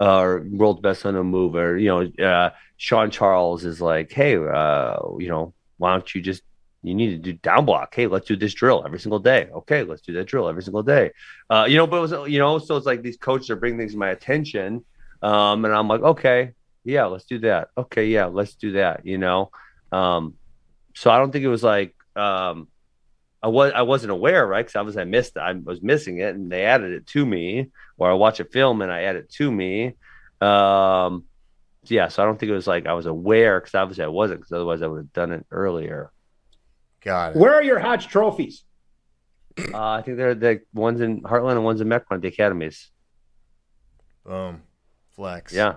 Uh, 0.01 0.19
or 0.19 0.47
world's 0.49 0.81
best 0.81 1.05
on 1.05 1.15
a 1.15 1.23
move, 1.23 1.55
or 1.55 1.77
you 1.77 1.89
know, 1.89 2.25
uh, 2.25 2.49
Sean 2.77 3.11
Charles 3.11 3.65
is 3.65 3.81
like, 3.81 4.11
"Hey, 4.11 4.35
uh, 4.35 4.97
you 5.19 5.27
know, 5.29 5.53
why 5.77 5.91
don't 5.91 6.15
you 6.15 6.21
just 6.21 6.41
you 6.81 6.95
need 6.95 7.09
to 7.11 7.17
do 7.17 7.33
down 7.33 7.65
block. 7.65 7.93
Hey, 7.93 8.07
let's 8.07 8.27
do 8.27 8.35
this 8.35 8.53
drill 8.53 8.83
every 8.85 8.99
single 8.99 9.19
day. 9.19 9.49
Okay, 9.53 9.83
let's 9.83 10.01
do 10.01 10.13
that 10.13 10.27
drill 10.27 10.47
every 10.47 10.63
single 10.63 10.83
day. 10.83 11.11
Uh, 11.49 11.65
you 11.67 11.75
know, 11.77 11.87
but 11.87 11.97
it 11.97 12.01
was, 12.01 12.31
you 12.31 12.39
know, 12.39 12.57
so 12.59 12.77
it's 12.77 12.85
like 12.85 13.01
these 13.01 13.17
coaches 13.17 13.49
are 13.49 13.55
bringing 13.57 13.79
things 13.79 13.93
to 13.93 13.97
my 13.97 14.09
attention, 14.09 14.85
um, 15.21 15.65
and 15.65 15.73
I'm 15.73 15.87
like, 15.87 16.01
okay, 16.01 16.51
yeah, 16.83 17.05
let's 17.05 17.25
do 17.25 17.39
that. 17.39 17.69
Okay, 17.77 18.07
yeah, 18.07 18.25
let's 18.25 18.55
do 18.55 18.73
that. 18.73 19.05
You 19.05 19.17
know, 19.17 19.51
um, 19.91 20.35
so 20.95 21.11
I 21.11 21.17
don't 21.17 21.31
think 21.31 21.43
it 21.43 21.49
was 21.49 21.63
like 21.63 21.95
um, 22.15 22.67
I 23.41 23.47
was 23.47 23.73
I 23.73 23.81
wasn't 23.81 24.11
aware, 24.11 24.45
right? 24.47 24.65
Because 24.65 24.75
obviously 24.75 25.01
I 25.01 25.05
missed 25.05 25.37
I 25.37 25.51
was 25.53 25.81
missing 25.81 26.19
it, 26.19 26.35
and 26.35 26.51
they 26.51 26.65
added 26.65 26.91
it 26.91 27.07
to 27.07 27.25
me, 27.25 27.71
or 27.97 28.09
I 28.09 28.13
watch 28.13 28.39
a 28.39 28.45
film 28.45 28.81
and 28.81 28.91
I 28.91 29.03
add 29.03 29.15
it 29.17 29.29
to 29.31 29.51
me. 29.51 29.95
Um, 30.41 31.25
yeah, 31.85 32.07
so 32.07 32.21
I 32.21 32.25
don't 32.25 32.39
think 32.39 32.49
it 32.49 32.55
was 32.55 32.67
like 32.67 32.85
I 32.85 32.93
was 32.93 33.05
aware 33.05 33.59
because 33.59 33.75
obviously 33.75 34.03
I 34.03 34.07
wasn't, 34.07 34.41
because 34.41 34.53
otherwise 34.53 34.81
I 34.81 34.87
would 34.87 34.97
have 34.97 35.13
done 35.13 35.31
it 35.31 35.45
earlier. 35.51 36.11
Got 37.01 37.35
it. 37.35 37.39
Where 37.39 37.53
are 37.53 37.63
your 37.63 37.79
Hodge 37.79 38.07
trophies? 38.07 38.63
Uh, 39.73 39.91
I 39.91 40.01
think 40.01 40.17
they're 40.17 40.35
the 40.35 40.61
ones 40.73 41.01
in 41.01 41.21
Hartland 41.21 41.53
and 41.53 41.63
ones 41.63 41.81
in 41.81 41.87
Mequon 41.87 42.11
at 42.11 42.21
the 42.21 42.27
academies. 42.27 42.91
Boom, 44.25 44.61
flex. 45.15 45.53
Yeah. 45.53 45.75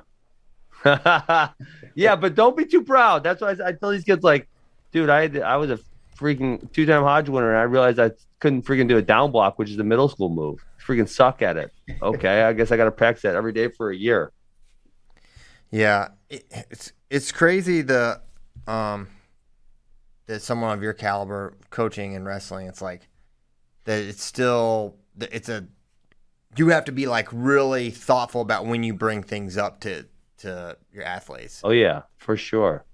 yeah, 1.94 2.16
but 2.16 2.34
don't 2.34 2.56
be 2.56 2.64
too 2.64 2.82
proud. 2.82 3.22
That's 3.22 3.40
why 3.40 3.50
I, 3.50 3.68
I 3.68 3.72
tell 3.72 3.90
these 3.90 4.04
kids, 4.04 4.22
like, 4.22 4.48
dude, 4.92 5.10
I 5.10 5.24
I 5.40 5.56
was 5.56 5.70
a 5.70 5.78
freaking 6.16 6.70
two 6.72 6.86
time 6.86 7.02
Hodge 7.02 7.28
winner, 7.28 7.50
and 7.50 7.58
I 7.58 7.62
realized 7.62 7.98
I 7.98 8.12
couldn't 8.40 8.64
freaking 8.64 8.88
do 8.88 8.96
a 8.96 9.02
down 9.02 9.30
block, 9.30 9.58
which 9.58 9.70
is 9.70 9.78
a 9.78 9.84
middle 9.84 10.08
school 10.08 10.28
move. 10.28 10.64
Freaking 10.84 11.08
suck 11.08 11.42
at 11.42 11.56
it. 11.56 11.72
Okay, 12.02 12.42
I 12.42 12.52
guess 12.52 12.72
I 12.72 12.76
got 12.76 12.84
to 12.84 12.90
practice 12.90 13.22
that 13.22 13.36
every 13.36 13.52
day 13.52 13.68
for 13.68 13.90
a 13.90 13.96
year. 13.96 14.32
Yeah, 15.70 16.08
it, 16.28 16.44
it's 16.70 16.92
it's 17.10 17.32
crazy 17.32 17.82
the 17.82 18.20
um 18.66 19.08
that 20.26 20.42
someone 20.42 20.76
of 20.76 20.82
your 20.82 20.92
caliber 20.92 21.54
coaching 21.70 22.14
and 22.14 22.24
wrestling. 22.26 22.66
It's 22.66 22.82
like 22.82 23.08
that. 23.84 24.02
It's 24.02 24.22
still 24.22 24.96
it's 25.20 25.48
a 25.48 25.66
you 26.56 26.68
have 26.68 26.84
to 26.84 26.92
be 26.92 27.06
like 27.06 27.28
really 27.32 27.90
thoughtful 27.90 28.40
about 28.40 28.66
when 28.66 28.82
you 28.82 28.94
bring 28.94 29.22
things 29.22 29.56
up 29.56 29.80
to 29.80 30.06
to 30.38 30.76
your 30.92 31.04
athletes. 31.04 31.60
Oh 31.64 31.70
yeah, 31.70 32.02
for 32.16 32.36
sure. 32.36 32.84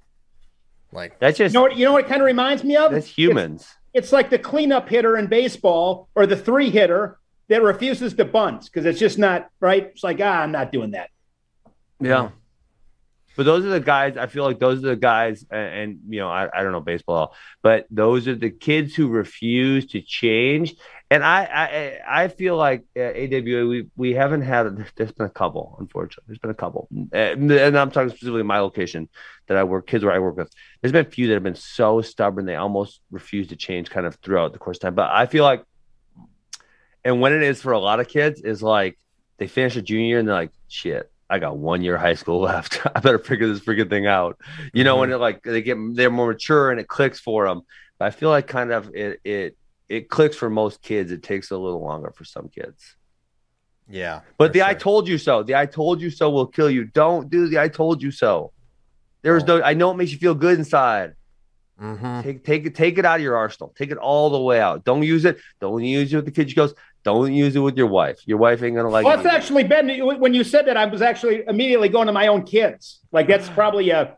Like 0.93 1.19
That's 1.19 1.39
just 1.39 1.53
You 1.53 1.59
know 1.59 1.63
what? 1.63 1.77
You 1.77 1.85
know 1.85 1.93
what 1.93 2.05
it 2.05 2.09
kind 2.09 2.23
of 2.23 2.27
reminds 2.27 2.65
me 2.65 2.77
of? 2.77 2.93
that's 2.93 3.07
humans. 3.07 3.63
It's, 3.93 4.07
it's 4.07 4.13
like 4.13 4.31
the 4.31 4.39
cleanup 4.39 4.89
hitter 4.89 5.17
in 5.17 5.27
baseball 5.27 6.09
or 6.15 6.27
the 6.27 6.37
three 6.37 6.71
hitter 6.71 7.19
that 7.49 7.63
refuses 7.63 8.15
to 8.15 8.25
bunt 8.25 8.65
because 8.67 8.87
it's 8.87 8.99
just 8.99 9.19
not 9.19 9.51
right. 9.61 9.85
It's 9.93 10.05
like 10.05 10.21
ah, 10.23 10.41
I'm 10.43 10.53
not 10.53 10.73
doing 10.73 10.93
that. 10.93 11.11
Yeah. 12.01 12.31
But 13.39 13.45
those 13.45 13.65
are 13.65 13.69
the 13.69 13.79
guys. 13.79 14.17
I 14.17 14.27
feel 14.27 14.43
like 14.43 14.59
those 14.59 14.79
are 14.79 14.89
the 14.89 14.97
guys, 14.97 15.47
and, 15.49 15.61
and 15.61 15.99
you 16.09 16.19
know, 16.19 16.29
I, 16.29 16.49
I 16.53 16.65
don't 16.65 16.73
know 16.73 16.81
baseball, 16.81 17.37
but 17.63 17.87
those 17.89 18.27
are 18.27 18.35
the 18.35 18.51
kids 18.51 18.97
who 18.97 19.07
refuse 19.07 19.87
to 19.93 20.03
change. 20.03 20.75
And 21.09 21.23
I 21.23 21.45
I, 21.45 22.23
I 22.25 22.29
feel 22.29 22.57
like 22.57 22.83
uh, 22.97 23.01
AWA 23.01 23.65
we 23.69 23.87
we 23.95 24.15
haven't 24.15 24.43
had. 24.43 24.85
There's 24.97 25.13
been 25.13 25.27
a 25.27 25.31
couple, 25.31 25.77
unfortunately. 25.79 26.25
There's 26.27 26.41
been 26.41 26.51
a 26.51 26.55
couple, 26.55 26.89
and, 27.13 27.53
and 27.53 27.79
I'm 27.79 27.93
talking 27.93 28.09
specifically 28.09 28.43
my 28.43 28.59
location 28.59 29.09
that 29.47 29.57
I 29.57 29.63
work, 29.63 29.87
kids 29.87 30.03
where 30.03 30.13
I 30.13 30.19
work 30.19 30.37
with. 30.37 30.53
There's 30.81 30.91
been 30.91 31.07
a 31.07 31.09
few 31.09 31.29
that 31.29 31.35
have 31.35 31.45
been 31.45 31.55
so 31.55 32.01
stubborn 32.03 32.45
they 32.45 32.57
almost 32.57 33.01
refuse 33.09 33.47
to 33.51 33.57
change, 33.57 33.89
kind 33.89 34.05
of 34.05 34.17
throughout 34.17 34.53
the 34.53 34.59
course 34.59 34.79
of 34.79 34.81
time. 34.81 34.97
But 34.97 35.13
I 35.13 35.27
feel 35.27 35.45
like, 35.45 35.63
and 37.05 37.21
when 37.21 37.33
it 37.33 37.45
is 37.45 37.63
for 37.63 37.71
a 37.71 37.79
lot 37.79 38.01
of 38.01 38.09
kids, 38.09 38.41
is 38.41 38.65
like 38.65 38.99
they 39.37 39.47
finish 39.47 39.77
a 39.77 39.83
junior 39.83 40.19
and 40.19 40.27
they're 40.27 40.35
like, 40.35 40.51
shit. 40.67 41.09
I 41.31 41.39
got 41.39 41.59
one 41.59 41.83
year 41.83 41.97
of 41.97 42.01
high 42.01 42.15
school 42.15 42.41
left. 42.51 42.81
I 42.95 43.01
better 43.01 43.19
figure 43.19 43.47
this 43.49 43.61
freaking 43.61 43.91
thing 43.91 44.07
out. 44.07 44.39
You 44.73 44.85
know, 44.85 44.97
when 44.97 45.13
it 45.13 45.17
like 45.17 45.43
they 45.43 45.63
get 45.63 45.77
they're 45.95 46.11
more 46.11 46.29
mature 46.29 46.71
and 46.71 46.81
it 46.81 46.89
clicks 46.89 47.21
for 47.21 47.47
them. 47.49 47.63
I 48.01 48.11
feel 48.11 48.31
like 48.31 48.47
kind 48.47 48.71
of 48.73 48.95
it 48.95 49.21
it 49.25 49.57
it 49.89 50.09
clicks 50.09 50.37
for 50.37 50.49
most 50.51 50.83
kids. 50.83 51.11
It 51.13 51.23
takes 51.23 51.51
a 51.51 51.57
little 51.57 51.83
longer 51.83 52.13
for 52.15 52.25
some 52.25 52.49
kids. 52.49 52.95
Yeah. 53.89 54.21
But 54.37 54.53
the 54.53 54.63
"I 54.63 54.75
told 54.75 55.09
you 55.09 55.19
so," 55.19 55.43
the 55.43 55.55
"I 55.57 55.67
told 55.67 56.01
you 56.01 56.11
so" 56.11 56.31
will 56.31 56.47
kill 56.47 56.71
you. 56.71 56.85
Don't 56.85 57.31
do 57.31 57.49
the 57.49 57.59
"I 57.59 57.69
told 57.69 58.03
you 58.03 58.11
so." 58.11 58.53
There's 59.23 59.43
Oh. 59.45 59.59
no. 59.59 59.63
I 59.63 59.75
know 59.75 59.91
it 59.91 59.97
makes 59.97 60.13
you 60.13 60.19
feel 60.19 60.35
good 60.35 60.59
inside. 60.59 61.15
Mhm. 61.81 62.23
Take 62.23 62.45
take 62.45 62.67
it 62.67 62.75
take 62.75 62.99
it 62.99 63.05
out 63.05 63.17
of 63.17 63.23
your 63.23 63.37
arsenal. 63.37 63.73
Take 63.77 63.91
it 63.91 63.99
all 63.99 64.31
the 64.31 64.41
way 64.41 64.61
out. 64.61 64.85
Don't 64.85 65.03
use 65.03 65.25
it. 65.25 65.39
Don't 65.61 65.83
use 65.83 66.13
it 66.13 66.17
with 66.17 66.25
the 66.27 66.31
kids. 66.33 66.51
She 66.51 66.57
goes. 66.57 66.75
Don't 67.05 67.33
use 67.33 67.57
it 67.57 67.61
with 67.61 67.77
your 67.77 67.87
wife. 67.87 68.19
Your 68.27 68.39
wife 68.39 68.63
ain't 68.63 68.77
gonna 68.77 68.89
like 68.89 69.05
Well, 69.07 69.19
it. 69.19 69.23
that's 69.23 69.35
actually 69.35 69.65
Ben. 69.65 69.89
When 70.21 70.35
you 70.35 70.45
said 70.45 70.67
that, 70.67 70.77
I 70.77 70.85
was 70.87 71.01
actually 71.01 71.45
immediately 71.47 71.89
going 71.89 72.07
to 72.07 72.13
my 72.13 72.27
own 72.27 72.43
kids. 72.43 73.01
Like 73.13 73.29
that's 73.29 73.49
probably 73.61 73.91
a, 73.91 74.17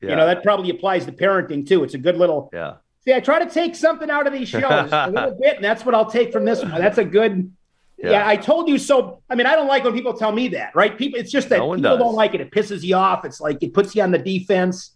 yeah. 0.00 0.10
you 0.10 0.16
know, 0.16 0.26
that 0.26 0.42
probably 0.42 0.70
applies 0.70 1.04
to 1.06 1.12
parenting 1.12 1.66
too. 1.66 1.84
It's 1.84 1.94
a 1.94 1.98
good 1.98 2.16
little. 2.16 2.50
yeah. 2.52 2.74
See, 3.04 3.12
I 3.12 3.18
try 3.18 3.44
to 3.44 3.50
take 3.50 3.74
something 3.74 4.08
out 4.10 4.26
of 4.28 4.32
these 4.32 4.48
shows 4.60 4.62
a 4.92 5.10
little 5.10 5.36
bit, 5.40 5.56
and 5.56 5.64
that's 5.64 5.84
what 5.84 5.94
I'll 5.94 6.08
take 6.10 6.32
from 6.32 6.44
this 6.44 6.62
one. 6.62 6.70
That's 6.70 6.98
a 6.98 7.04
good. 7.04 7.52
Yeah. 7.98 8.10
Yeah. 8.12 8.28
I 8.28 8.36
told 8.36 8.68
you 8.68 8.78
so. 8.78 9.22
I 9.28 9.34
mean, 9.34 9.46
I 9.46 9.54
don't 9.56 9.68
like 9.68 9.84
when 9.84 9.92
people 9.92 10.14
tell 10.14 10.32
me 10.32 10.48
that, 10.48 10.74
right? 10.74 10.96
People, 10.96 11.18
it's 11.20 11.30
just 11.30 11.48
that 11.50 11.58
No 11.58 11.74
people 11.74 11.82
does. 11.82 11.98
don't 11.98 12.14
like 12.14 12.34
it. 12.34 12.40
It 12.40 12.50
pisses 12.50 12.82
you 12.82 12.94
off. 12.96 13.24
It's 13.24 13.40
like 13.40 13.58
it 13.62 13.74
puts 13.74 13.94
you 13.94 14.02
on 14.02 14.10
the 14.12 14.18
defense. 14.18 14.92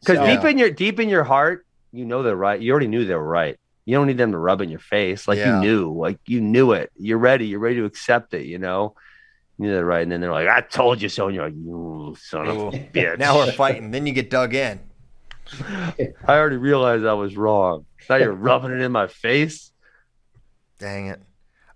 Because 0.00 0.18
So- 0.18 0.26
deep 0.26 0.44
in 0.44 0.56
your 0.58 0.70
deep 0.70 1.00
in 1.00 1.08
your 1.08 1.24
heart, 1.24 1.66
you 1.92 2.04
know 2.04 2.22
they're 2.22 2.36
right. 2.36 2.60
You 2.60 2.70
already 2.72 2.88
knew 2.88 3.04
they 3.06 3.14
were 3.14 3.22
right. 3.26 3.56
You 3.86 3.96
don't 3.96 4.06
need 4.08 4.18
them 4.18 4.32
to 4.32 4.38
rub 4.38 4.60
in 4.60 4.68
your 4.68 4.80
face. 4.80 5.26
Like 5.26 5.38
Yeah. 5.38 5.60
you 5.62 5.66
knew, 5.66 5.92
like 5.96 6.18
you 6.26 6.40
knew 6.40 6.72
it. 6.72 6.90
You're 6.96 7.18
ready. 7.18 7.46
You're 7.46 7.60
ready 7.60 7.76
to 7.76 7.84
accept 7.84 8.34
it. 8.34 8.44
You 8.44 8.58
know, 8.58 8.94
you 9.58 9.68
know 9.68 9.74
they're 9.76 9.84
right. 9.86 10.02
And 10.02 10.10
then 10.12 10.20
they're 10.20 10.32
like, 10.32 10.48
"I 10.48 10.60
told 10.60 11.00
you 11.00 11.08
so," 11.08 11.26
and 11.26 11.34
you're 11.36 11.44
like, 11.46 11.54
"You 11.54 12.16
son 12.20 12.48
of 12.48 12.56
a 12.58 12.70
bitch." 12.72 13.18
Now 13.18 13.36
we're 13.36 13.52
fighting. 13.52 13.92
Then 13.92 14.04
you 14.06 14.12
get 14.12 14.28
dug 14.28 14.54
in. 14.54 14.80
I 15.64 16.12
already 16.28 16.56
realized 16.56 17.06
I 17.06 17.12
was 17.14 17.36
wrong. 17.36 17.86
Now 18.10 18.16
you're 18.16 18.32
rubbing 18.48 18.72
it 18.72 18.80
in 18.80 18.90
my 18.92 19.06
face. 19.06 19.70
Dang 20.80 21.06
it. 21.06 21.22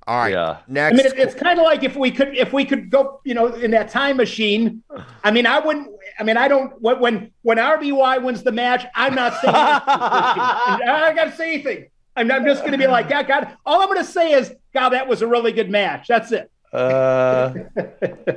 All 0.07 0.19
right. 0.19 0.33
Yeah. 0.33 0.59
Next. 0.67 0.95
I 0.95 0.97
mean, 0.97 1.07
it, 1.07 1.17
it's 1.17 1.35
kind 1.37 1.61
of 1.61 1.65
like 1.65 1.85
if 1.85 1.95
we 1.95 2.11
could, 2.11 2.37
if 2.37 2.53
we 2.53 2.65
could 2.65 2.91
go, 2.91 3.21
you 3.25 3.35
know, 3.35 3.47
in 3.55 3.71
that 3.71 3.91
time 3.91 4.17
machine. 4.17 4.83
I 5.23 5.31
mean, 5.31 5.47
I 5.47 5.61
wouldn't. 5.61 5.89
I 6.19 6.25
mean, 6.25 6.37
I 6.37 6.49
don't. 6.49 6.73
When 6.83 6.99
when, 6.99 7.31
when 7.43 7.59
RBY 7.59 8.21
wins 8.25 8.43
the 8.43 8.51
match, 8.51 8.85
I'm 8.97 9.15
not 9.15 9.41
saying. 9.41 9.55
I 9.55 11.03
don't 11.07 11.15
got 11.15 11.25
to 11.27 11.37
say 11.37 11.55
anything. 11.55 11.87
I'm, 12.17 12.31
I'm 12.31 12.45
just 12.45 12.61
going 12.61 12.73
to 12.73 12.79
be 12.79 12.87
like, 12.87 13.09
yeah, 13.11 13.23
God. 13.23 13.57
All 13.65 13.81
I'm 13.81 13.89
going 13.89 13.99
to 13.99 14.05
say 14.05 14.33
is, 14.33 14.55
God, 14.75 14.91
that 14.91 15.07
was 15.07 15.23
a 15.23 15.27
really 15.27 15.53
good 15.53 15.71
match. 15.71 16.09
That's 16.09 16.33
it. 16.33 16.51
Uh, 16.73 17.53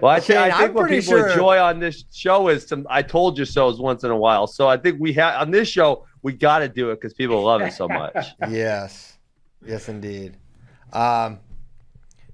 well, 0.02 0.08
I, 0.08 0.20
Shane, 0.20 0.38
think 0.38 0.54
I 0.56 0.64
I'm 0.64 0.74
what 0.74 0.88
pretty 0.88 1.02
people 1.02 1.20
sure- 1.20 1.30
enjoy 1.30 1.60
on 1.60 1.80
this 1.80 2.06
show 2.12 2.48
is 2.48 2.66
some 2.66 2.88
"I 2.90 3.04
told 3.04 3.38
you 3.38 3.46
so"s 3.46 3.78
once 3.78 4.04
in 4.04 4.10
a 4.10 4.18
while. 4.18 4.48
So 4.48 4.68
I 4.68 4.76
think 4.78 5.00
we 5.00 5.14
have 5.14 5.40
on 5.40 5.52
this 5.52 5.68
show 5.68 6.06
we 6.24 6.34
got 6.34 6.60
to 6.60 6.68
do 6.68 6.90
it 6.90 6.96
because 6.96 7.14
people 7.14 7.44
love 7.44 7.62
it 7.62 7.74
so 7.74 7.88
much. 7.88 8.16
yes. 8.50 9.20
Yes, 9.64 9.88
indeed. 9.88 10.38
Um, 10.94 11.40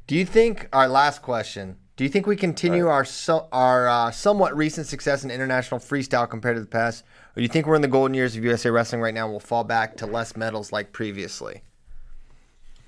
do 0.07 0.15
you 0.15 0.25
think 0.25 0.69
our 0.71 0.87
last 0.87 1.21
question? 1.21 1.75
Do 1.97 2.05
you 2.05 2.09
think 2.09 2.27
we 2.27 2.37
continue 2.37 2.87
our 2.87 3.03
so, 3.03 3.49
our 3.51 3.89
uh, 3.89 4.11
somewhat 4.11 4.55
recent 4.55 4.87
success 4.87 5.25
in 5.25 5.31
international 5.31 5.81
freestyle 5.81 6.29
compared 6.29 6.55
to 6.55 6.61
the 6.61 6.67
past, 6.67 7.03
or 7.39 7.41
do 7.41 7.43
you 7.45 7.49
think 7.49 7.67
we're 7.67 7.75
in 7.75 7.81
the 7.81 7.87
golden 7.87 8.13
years 8.13 8.35
of 8.35 8.43
USA 8.43 8.69
wrestling 8.69 8.99
right 8.99 9.13
now? 9.13 9.29
We'll 9.29 9.39
fall 9.39 9.63
back 9.63 9.95
to 9.97 10.05
less 10.05 10.35
medals 10.35 10.73
like 10.73 10.91
previously. 10.91 11.61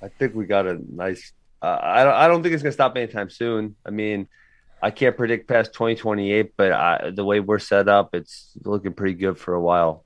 I 0.01 0.09
think 0.09 0.35
we 0.35 0.45
got 0.45 0.67
a 0.67 0.77
nice. 0.93 1.31
Uh, 1.61 1.79
I 1.81 2.03
don't. 2.03 2.13
I 2.13 2.27
don't 2.27 2.43
think 2.43 2.53
it's 2.53 2.61
gonna 2.61 2.73
stop 2.73 2.97
anytime 2.97 3.29
soon. 3.29 3.77
I 3.85 3.91
mean, 3.91 4.27
I 4.81 4.91
can't 4.91 5.15
predict 5.15 5.47
past 5.47 5.71
2028, 5.71 6.51
but 6.57 6.73
I, 6.73 7.11
the 7.11 7.23
way 7.23 7.39
we're 7.39 7.59
set 7.59 7.87
up, 7.87 8.13
it's 8.13 8.51
looking 8.65 8.91
pretty 8.91 9.13
good 9.13 9.37
for 9.37 9.53
a 9.53 9.61
while. 9.61 10.03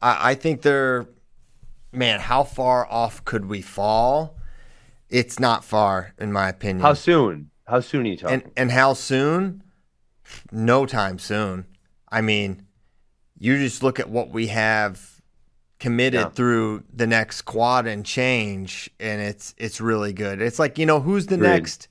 I, 0.00 0.30
I 0.30 0.34
think 0.34 0.62
they're, 0.62 1.06
man, 1.92 2.20
how 2.20 2.44
far 2.44 2.90
off 2.90 3.22
could 3.26 3.44
we 3.50 3.60
fall? 3.60 4.34
It's 5.10 5.38
not 5.38 5.62
far, 5.62 6.14
in 6.18 6.32
my 6.32 6.48
opinion. 6.48 6.80
How 6.80 6.94
soon? 6.94 7.50
How 7.66 7.80
soon 7.80 8.06
are 8.06 8.08
you 8.08 8.16
talking? 8.16 8.42
and 8.44 8.52
and 8.56 8.70
how 8.70 8.94
soon? 8.94 9.62
No 10.50 10.86
time 10.86 11.18
soon. 11.18 11.66
I 12.10 12.22
mean, 12.22 12.62
you 13.38 13.56
just 13.58 13.82
look 13.82 13.98
at 14.00 14.08
what 14.10 14.30
we 14.30 14.48
have 14.48 15.20
committed 15.78 16.20
Yeah. 16.20 16.28
through 16.30 16.82
the 16.92 17.06
next 17.06 17.42
quad 17.42 17.86
and 17.86 18.04
change, 18.04 18.90
and 18.98 19.20
it's 19.20 19.54
it's 19.58 19.80
really 19.80 20.12
good. 20.12 20.40
It's 20.42 20.58
like 20.58 20.78
you 20.78 20.86
know 20.86 21.00
who's 21.00 21.26
the 21.26 21.36
next. 21.36 21.88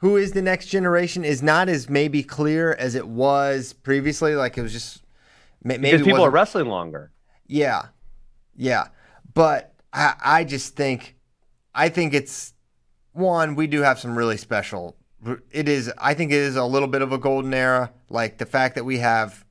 Who 0.00 0.16
is 0.16 0.30
the 0.30 0.42
next 0.42 0.66
generation 0.66 1.24
is 1.24 1.42
not 1.42 1.68
as 1.68 1.88
maybe 1.90 2.22
clear 2.22 2.72
as 2.74 2.94
it 2.94 3.08
was 3.08 3.72
previously. 3.72 4.36
Like 4.36 4.56
it 4.56 4.62
was 4.62 4.72
just 4.72 5.02
maybe 5.64 5.90
because 5.90 6.06
people 6.06 6.24
are 6.24 6.30
wrestling 6.30 6.66
longer. 6.66 7.10
yeah, 7.48 7.86
yeah, 8.56 8.84
but 9.34 9.74
I, 9.92 10.14
I 10.24 10.44
just 10.44 10.76
think, 10.76 11.16
I 11.74 11.88
think 11.88 12.14
it's 12.14 12.54
one. 13.12 13.56
We 13.56 13.66
do 13.66 13.80
have 13.82 13.98
some 13.98 14.16
really 14.16 14.36
special. 14.36 14.96
It 15.50 15.68
is. 15.68 15.92
I 15.98 16.14
think 16.14 16.30
it 16.30 16.36
is 16.38 16.54
a 16.54 16.64
little 16.64 16.86
bit 16.86 17.02
of 17.02 17.10
a 17.10 17.18
golden 17.18 17.52
era. 17.52 17.90
Like 18.08 18.38
the 18.38 18.46
fact 18.46 18.76
that 18.76 18.84
we 18.84 18.98
have 18.98 19.44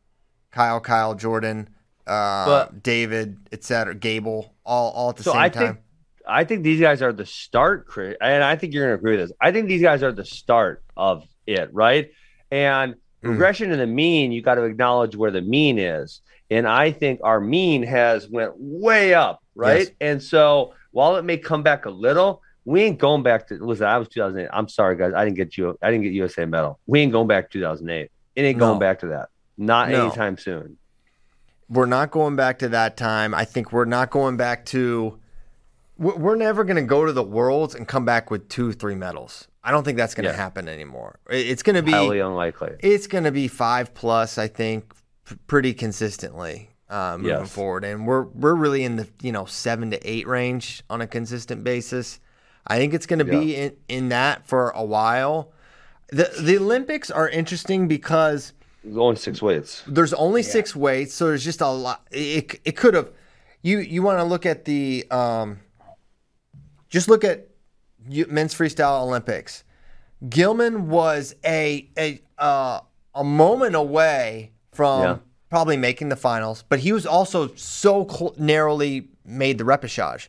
Kyle, 0.57 0.79
Kyle, 0.79 1.13
Jordan, 1.13 1.69
uh, 2.07 2.45
But- 2.47 2.81
David, 2.81 3.38
etc., 3.51 3.93
Gable, 3.93 4.55
all 4.65 4.89
all 4.91 5.09
at 5.11 5.17
the 5.17 5.23
So 5.23 5.34
same 5.34 5.41
I 5.41 5.49
time. 5.49 5.63
think 5.67 5.77
I 6.29 6.43
think 6.45 6.63
these 6.63 6.81
guys 6.81 7.01
are 7.03 7.13
the 7.13 7.25
start, 7.27 7.85
Chris, 7.88 8.17
and 8.19 8.43
I 8.43 8.55
think 8.57 8.73
you're 8.73 8.85
going 8.88 8.97
to 8.97 8.99
agree 8.99 9.15
with 9.17 9.29
this. 9.29 9.38
I 9.39 9.51
think 9.53 9.67
these 9.69 9.81
guys 9.84 10.01
are 10.03 10.11
the 10.11 10.25
start 10.25 10.84
of 10.97 11.23
it, 11.45 11.69
right? 11.71 12.09
And 12.51 12.95
Mm. 13.23 13.29
regression 13.29 13.69
to 13.69 13.77
the 13.77 13.88
mean, 13.88 14.31
you 14.31 14.41
got 14.41 14.55
to 14.55 14.63
acknowledge 14.63 15.15
where 15.15 15.31
the 15.31 15.41
mean 15.41 15.77
is, 15.79 16.21
and 16.51 16.67
I 16.67 16.91
think 16.91 17.19
our 17.23 17.39
mean 17.39 17.84
has 17.84 18.27
went 18.29 18.53
way 18.57 19.13
up, 19.13 19.39
right? 19.55 19.88
Yes. 19.88 19.91
And 20.01 20.21
so 20.23 20.73
while 20.91 21.15
it 21.17 21.23
may 21.23 21.38
come 21.38 21.61
back 21.63 21.85
a 21.85 21.89
little, 21.91 22.41
we 22.65 22.81
ain't 22.84 22.97
going 22.99 23.23
back 23.23 23.47
to 23.47 23.53
listen. 23.63 23.85
I 23.85 23.97
was 23.97 24.07
2008. 24.09 24.49
I'm 24.51 24.67
sorry, 24.67 24.97
guys. 24.97 25.13
I 25.15 25.23
didn't 25.23 25.38
get 25.38 25.55
you. 25.57 25.77
I 25.81 25.91
didn't 25.91 26.03
get 26.03 26.11
USA 26.13 26.45
medal. 26.45 26.79
We 26.88 26.99
ain't 27.01 27.11
going 27.13 27.27
back 27.27 27.49
to 27.51 27.59
2008. 27.59 28.09
It 28.35 28.41
ain't 28.41 28.57
No. 28.57 28.67
going 28.67 28.79
back 28.79 28.99
to 28.99 29.07
that. 29.07 29.29
Not 29.57 29.89
No. 29.89 30.05
anytime 30.07 30.38
soon. 30.38 30.77
we're 31.69 31.85
not 31.85 32.11
going 32.11 32.35
back 32.38 32.59
to 32.59 32.69
that 32.69 32.95
time. 32.95 33.34
I 33.34 33.43
think 33.43 33.73
we're 33.73 33.85
not 33.85 34.09
going 34.09 34.38
back 34.38 34.65
to. 34.67 35.19
We're 35.97 36.35
never 36.35 36.63
going 36.63 36.75
to 36.77 36.84
go 36.84 37.05
to 37.05 37.11
the 37.11 37.23
worlds 37.23 37.73
and 37.73 37.88
come 37.88 38.05
back 38.05 38.29
with 38.29 38.47
two, 38.49 38.71
three 38.71 38.93
medals. 38.95 39.47
I 39.63 39.71
don't 39.71 39.84
think 39.84 39.97
that's 39.97 40.13
going 40.13 40.25
to 40.25 40.29
Yeah. 40.31 40.35
happen 40.38 40.67
anymore. 40.69 41.19
It's 41.29 41.63
going 41.63 41.75
to 41.75 41.81
be 41.81 41.91
Highly 41.91 42.19
unlikely. 42.19 42.75
it's 42.79 43.07
going 43.07 43.23
to 43.23 43.31
be 43.31 43.47
five 43.47 43.93
plus. 43.95 44.38
I 44.38 44.47
think 44.47 44.93
pretty 45.47 45.73
consistently 45.73 46.69
uh, 46.89 47.17
moving 47.17 47.39
Yes. 47.39 47.51
forward, 47.51 47.84
and 47.84 48.05
we're 48.07 48.23
we're 48.23 48.53
really 48.55 48.84
in 48.85 48.95
the 48.95 49.07
you 49.21 49.31
know 49.34 49.43
seven 49.45 49.89
to 49.91 50.09
eight 50.09 50.27
range 50.27 50.84
on 50.89 51.01
a 51.01 51.07
consistent 51.07 51.63
basis. 51.63 52.19
I 52.67 52.77
think 52.77 52.93
it's 52.93 53.05
going 53.07 53.19
to 53.19 53.25
be 53.25 53.55
in, 53.55 53.75
in 53.89 54.09
that 54.09 54.47
for 54.47 54.69
a 54.69 54.84
while. 54.85 55.51
The 56.09 56.31
the 56.39 56.57
Olympics 56.59 57.09
are 57.11 57.27
interesting 57.27 57.88
because 57.89 58.53
Going 58.93 59.15
six 59.18 59.41
weights. 59.41 59.84
there's 59.88 60.14
only 60.14 60.43
six 60.43 60.76
weights, 60.76 61.14
so 61.14 61.27
there's 61.27 61.43
just 61.43 61.61
a 61.61 61.68
lot. 61.68 62.07
It, 62.11 62.59
it 62.64 62.77
could 62.77 62.93
have. 62.93 63.09
You 63.61 63.80
you 63.80 64.01
want 64.01 64.19
to 64.19 64.23
look 64.23 64.45
at 64.45 64.65
the 64.65 65.05
um, 65.11 65.59
just 66.89 67.09
look 67.09 67.23
at 67.23 67.47
men's 68.07 68.53
freestyle 68.55 69.01
Olympics. 69.03 69.64
Gilman 70.30 70.88
was 70.89 71.35
a 71.45 71.89
a 71.97 72.22
uh, 72.38 72.80
a 73.14 73.23
moment 73.23 73.76
away 73.76 74.51
from 74.72 75.01
Yeah. 75.03 75.18
probably 75.49 75.77
making 75.77 76.09
the 76.09 76.15
finals, 76.15 76.64
but 76.69 76.80
he 76.80 76.91
was 76.93 77.05
also 77.05 77.53
so 77.55 78.07
cl- 78.07 78.35
narrowly 78.38 79.09
made 79.26 79.57
the 79.57 79.64
repechage. 79.64 80.27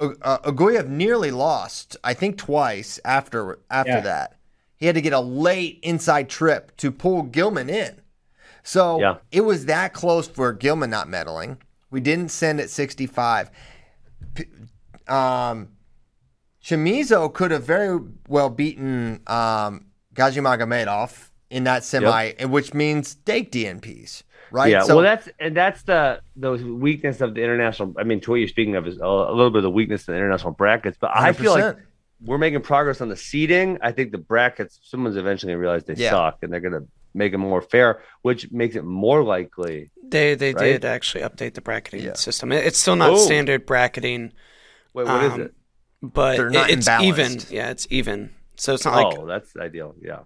Uh, 0.00 0.10
uh, 0.22 0.38
Uguev 0.50 0.86
nearly 0.88 1.30
lost, 1.32 1.96
I 2.04 2.14
think, 2.14 2.38
twice 2.38 3.00
after 3.04 3.58
after 3.70 3.90
Yeah. 3.92 4.00
that. 4.00 4.37
He 4.78 4.86
had 4.86 4.94
to 4.94 5.00
get 5.00 5.12
a 5.12 5.20
late 5.20 5.80
inside 5.82 6.28
trip 6.28 6.76
to 6.78 6.90
pull 6.90 7.22
Gilman 7.22 7.68
in. 7.68 8.00
So 8.62 9.00
Yeah. 9.00 9.16
it 9.32 9.40
was 9.42 9.66
that 9.66 9.92
close 9.92 10.28
for 10.28 10.52
Gilman 10.52 10.90
not 10.90 11.08
meddling. 11.08 11.58
We 11.90 12.00
didn't 12.00 12.30
send 12.30 12.60
at 12.60 12.70
65. 12.70 13.50
P- 14.34 14.44
Um, 15.08 15.68
Chimizo 16.62 17.32
could 17.32 17.50
have 17.50 17.64
very 17.64 17.98
well 18.28 18.50
beaten 18.50 19.20
um, 19.26 19.86
Gajimagomedov 20.14 21.30
in 21.50 21.64
that 21.64 21.82
semi, 21.84 22.32
and 22.38 22.52
which 22.52 22.74
means 22.74 23.14
take 23.14 23.50
DNPs, 23.50 24.22
right? 24.50 24.70
Yeah, 24.70 24.82
So- 24.82 24.96
well, 24.96 25.04
that's 25.04 25.28
and 25.40 25.56
that's 25.56 25.82
the 25.84 26.20
the 26.36 26.52
weakness 26.52 27.20
of 27.22 27.34
the 27.34 27.42
international. 27.42 27.94
I 27.98 28.04
mean, 28.04 28.20
to 28.20 28.30
what 28.32 28.36
you're 28.36 28.48
speaking 28.48 28.76
of 28.76 28.86
is 28.86 28.98
a, 28.98 29.04
a 29.04 29.32
little 29.34 29.50
bit 29.50 29.58
of 29.58 29.62
the 29.62 29.70
weakness 29.70 30.06
in 30.08 30.12
the 30.12 30.18
international 30.18 30.52
brackets. 30.52 30.98
But 31.00 31.12
I 31.14 31.32
feel 31.32 31.52
like 31.52 31.64
100%. 31.64 31.78
We're 32.24 32.38
making 32.38 32.60
progress 32.62 33.00
on 33.00 33.08
the 33.08 33.16
seeding. 33.16 33.78
I 33.82 33.92
think 33.92 34.12
the 34.12 34.18
brackets, 34.18 34.80
someone's 34.82 35.16
eventually 35.16 35.52
gonna 35.52 35.60
realize 35.60 35.84
they 35.84 35.94
Yeah. 35.94 36.10
suck, 36.10 36.38
and 36.42 36.52
they're 36.52 36.60
gonna 36.60 36.84
make 37.14 37.32
them 37.32 37.40
more 37.40 37.62
fair, 37.62 38.02
which 38.22 38.50
makes 38.50 38.76
it 38.76 38.84
more 38.84 39.22
likely. 39.22 39.90
They 40.02 40.34
they 40.34 40.52
Right? 40.52 40.62
did 40.64 40.84
actually 40.84 41.22
update 41.24 41.54
the 41.54 41.60
bracketing 41.60 42.02
Yeah. 42.02 42.14
system. 42.14 42.52
It's 42.52 42.78
still 42.78 42.96
not 42.96 43.10
Oh. 43.10 43.16
standard 43.16 43.66
bracketing, 43.66 44.32
Wait, 44.94 45.06
what 45.06 45.22
is 45.24 45.32
Um, 45.34 45.40
it? 45.42 45.54
but 46.02 46.36
They're 46.36 46.50
not 46.50 46.70
it- 46.70 46.78
it's 46.78 46.88
even. 46.88 47.38
Yeah, 47.50 47.70
it's 47.70 47.86
even. 47.90 48.30
So 48.56 48.74
it's 48.74 48.84
not 48.84 48.94
like 48.96 49.18
oh, 49.18 49.26
that's 49.26 49.56
ideal. 49.56 49.94
Yeah, 50.00 50.20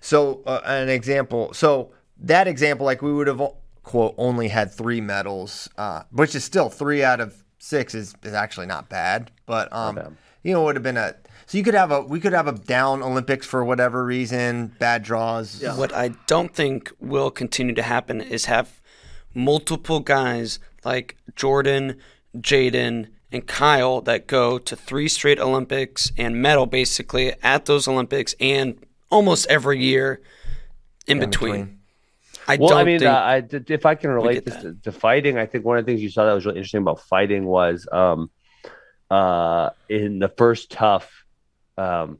So 0.00 0.42
uh, 0.46 0.60
an 0.64 0.88
example. 0.88 1.52
So 1.52 1.92
that 2.20 2.48
example, 2.48 2.86
like 2.86 3.02
we 3.02 3.12
would 3.12 3.26
have 3.26 3.42
quote 3.82 4.14
only 4.18 4.48
had 4.48 4.72
three 4.72 5.00
medals, 5.00 5.68
uh, 5.76 6.02
which 6.10 6.34
is 6.34 6.44
still 6.44 6.68
three 6.70 7.02
out 7.02 7.20
of 7.20 7.42
six 7.58 7.94
is, 7.94 8.14
is 8.22 8.32
actually 8.34 8.66
not 8.66 8.88
bad, 8.88 9.30
but 9.46 9.70
um, 9.72 9.94
bad. 9.96 10.16
You 10.48 10.54
know, 10.54 10.62
it 10.62 10.64
would 10.64 10.76
have 10.76 10.82
been 10.82 10.96
a. 10.96 11.14
So 11.46 11.56
you 11.58 11.64
could 11.64 11.74
have 11.74 11.90
a 11.90 12.00
we 12.00 12.20
could 12.20 12.32
have 12.32 12.46
a 12.46 12.52
down 12.52 13.02
Olympics 13.02 13.46
for 13.46 13.64
whatever 13.64 14.04
reason, 14.04 14.74
bad 14.78 15.02
draws. 15.02 15.62
What 15.76 15.94
I 15.94 16.08
don't 16.26 16.54
think 16.54 16.92
will 17.00 17.30
continue 17.30 17.74
to 17.74 17.82
happen 17.82 18.20
is 18.20 18.46
have 18.46 18.80
multiple 19.34 20.00
guys 20.00 20.58
like 20.84 21.16
Jordan, 21.36 21.98
Jaden, 22.36 23.08
and 23.32 23.46
Kyle 23.46 24.00
that 24.02 24.26
go 24.26 24.58
to 24.58 24.76
three 24.76 25.08
straight 25.08 25.38
Olympics 25.38 26.10
and 26.16 26.36
medal 26.40 26.66
basically 26.66 27.34
at 27.42 27.66
those 27.66 27.86
Olympics 27.88 28.34
and 28.40 28.78
almost 29.10 29.46
every 29.48 29.82
year 29.82 30.20
in, 31.06 31.18
between. 31.18 31.52
between. 31.52 31.78
I 32.46 32.56
Well, 32.56 32.70
don't 32.70 32.78
I 32.78 32.84
mean, 32.84 32.98
think 33.00 33.10
uh, 33.10 33.22
I, 33.22 33.40
d- 33.40 33.74
if 33.74 33.84
I 33.84 33.94
can 33.94 34.10
relate 34.10 34.44
this 34.46 34.56
to, 34.62 34.74
to 34.82 34.92
fighting, 34.92 35.36
I 35.38 35.46
think 35.46 35.64
one 35.64 35.76
of 35.78 35.84
the 35.84 35.92
things 35.92 36.02
you 36.02 36.10
saw 36.10 36.24
that 36.24 36.32
was 36.32 36.46
really 36.46 36.58
interesting 36.58 36.80
about 36.80 37.00
fighting 37.00 37.44
was 37.44 37.86
um, 37.92 38.30
uh, 39.10 39.70
in 39.88 40.18
the 40.18 40.28
first 40.28 40.70
tough, 40.70 41.24
um, 41.76 42.18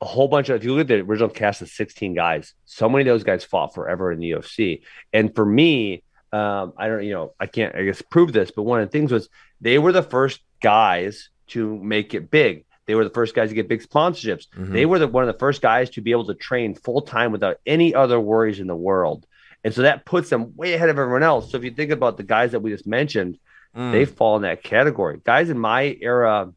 a 0.00 0.06
whole 0.06 0.28
bunch 0.28 0.48
of, 0.48 0.56
if 0.56 0.64
you 0.64 0.74
look 0.74 0.82
at 0.82 0.88
the 0.88 1.00
original 1.00 1.28
cast 1.28 1.62
of 1.62 1.68
16 1.68 2.14
guys, 2.14 2.54
so 2.64 2.88
many 2.88 3.02
of 3.02 3.06
those 3.06 3.24
guys 3.24 3.44
fought 3.44 3.74
forever 3.74 4.10
in 4.12 4.18
the 4.18 4.30
UFC. 4.30 4.82
And 5.12 5.34
for 5.34 5.44
me, 5.44 6.02
um, 6.32 6.72
I 6.76 6.88
don't, 6.88 7.04
you 7.04 7.12
know, 7.12 7.34
I 7.38 7.46
can't, 7.46 7.74
I 7.74 7.84
guess, 7.84 8.00
prove 8.02 8.32
this, 8.32 8.50
but 8.50 8.62
one 8.62 8.80
of 8.80 8.88
the 8.88 8.92
things 8.92 9.12
was 9.12 9.28
they 9.60 9.78
were 9.78 9.92
the 9.92 10.02
first 10.02 10.40
guys 10.62 11.28
to 11.48 11.76
make 11.82 12.14
it 12.14 12.30
big. 12.30 12.64
They 12.86 12.94
were 12.94 13.04
the 13.04 13.10
first 13.10 13.34
guys 13.34 13.50
to 13.50 13.54
get 13.54 13.68
big 13.68 13.82
sponsorships. 13.82 14.46
They 14.72 14.86
were 14.86 14.98
the, 14.98 15.08
one 15.08 15.22
of 15.28 15.32
the 15.32 15.38
first 15.38 15.60
guys 15.60 15.90
to 15.90 16.00
be 16.00 16.12
able 16.12 16.26
to 16.26 16.34
train 16.34 16.74
full 16.74 17.02
time 17.02 17.30
without 17.30 17.58
any 17.66 17.94
other 17.94 18.18
worries 18.18 18.58
in 18.58 18.66
the 18.66 18.76
world. 18.76 19.26
And 19.62 19.74
so 19.74 19.82
that 19.82 20.06
puts 20.06 20.30
them 20.30 20.56
way 20.56 20.72
ahead 20.72 20.88
of 20.88 20.98
everyone 20.98 21.22
else. 21.22 21.50
So 21.50 21.58
if 21.58 21.64
you 21.64 21.70
think 21.70 21.90
about 21.90 22.16
the 22.16 22.22
guys 22.22 22.52
that 22.52 22.60
we 22.60 22.70
just 22.70 22.86
mentioned, 22.86 23.38
Mm. 23.76 23.92
they 23.92 24.04
fall 24.04 24.36
in 24.36 24.42
that 24.42 24.62
category. 24.62 25.20
Guys 25.22 25.48
in 25.48 25.58
my 25.58 25.96
era 26.00 26.52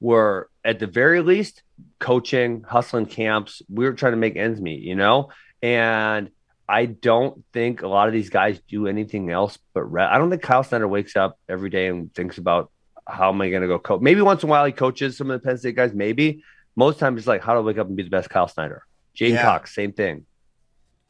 were 0.00 0.48
at 0.64 0.78
the 0.78 0.86
very 0.86 1.20
least 1.20 1.62
coaching, 1.98 2.62
hustling 2.62 3.06
camps. 3.06 3.62
We 3.68 3.84
were 3.84 3.92
trying 3.92 4.12
to 4.12 4.18
make 4.18 4.36
ends 4.36 4.60
meet, 4.60 4.82
you 4.82 4.94
know? 4.94 5.30
And 5.62 6.30
I 6.68 6.86
don't 6.86 7.44
think 7.52 7.82
a 7.82 7.88
lot 7.88 8.08
of 8.08 8.14
these 8.14 8.30
guys 8.30 8.60
do 8.68 8.86
anything 8.86 9.30
else 9.30 9.58
but 9.74 9.82
re- 9.82 10.04
I 10.04 10.18
don't 10.18 10.30
think 10.30 10.42
Kyle 10.42 10.62
Snyder 10.62 10.88
wakes 10.88 11.16
up 11.16 11.38
every 11.48 11.70
day 11.70 11.88
and 11.88 12.14
thinks 12.14 12.38
about 12.38 12.70
how 13.06 13.30
am 13.30 13.40
I 13.40 13.50
going 13.50 13.62
to 13.62 13.68
go 13.68 13.78
coach. 13.78 14.00
Maybe 14.00 14.22
once 14.22 14.42
in 14.42 14.48
a 14.48 14.50
while 14.50 14.64
he 14.64 14.72
coaches 14.72 15.16
some 15.16 15.30
of 15.30 15.40
the 15.40 15.44
Penn 15.44 15.58
State 15.58 15.76
guys, 15.76 15.92
maybe. 15.92 16.44
Most 16.76 16.98
times 16.98 17.18
it's 17.18 17.26
like, 17.26 17.42
how 17.42 17.52
do 17.54 17.58
I 17.58 17.62
wake 17.62 17.78
up 17.78 17.88
and 17.88 17.96
be 17.96 18.02
the 18.04 18.10
best 18.10 18.30
Kyle 18.30 18.48
Snyder? 18.48 18.84
J'den 19.16 19.30
Yeah. 19.30 19.42
Cox, 19.42 19.74
same 19.74 19.92
thing. 19.92 20.26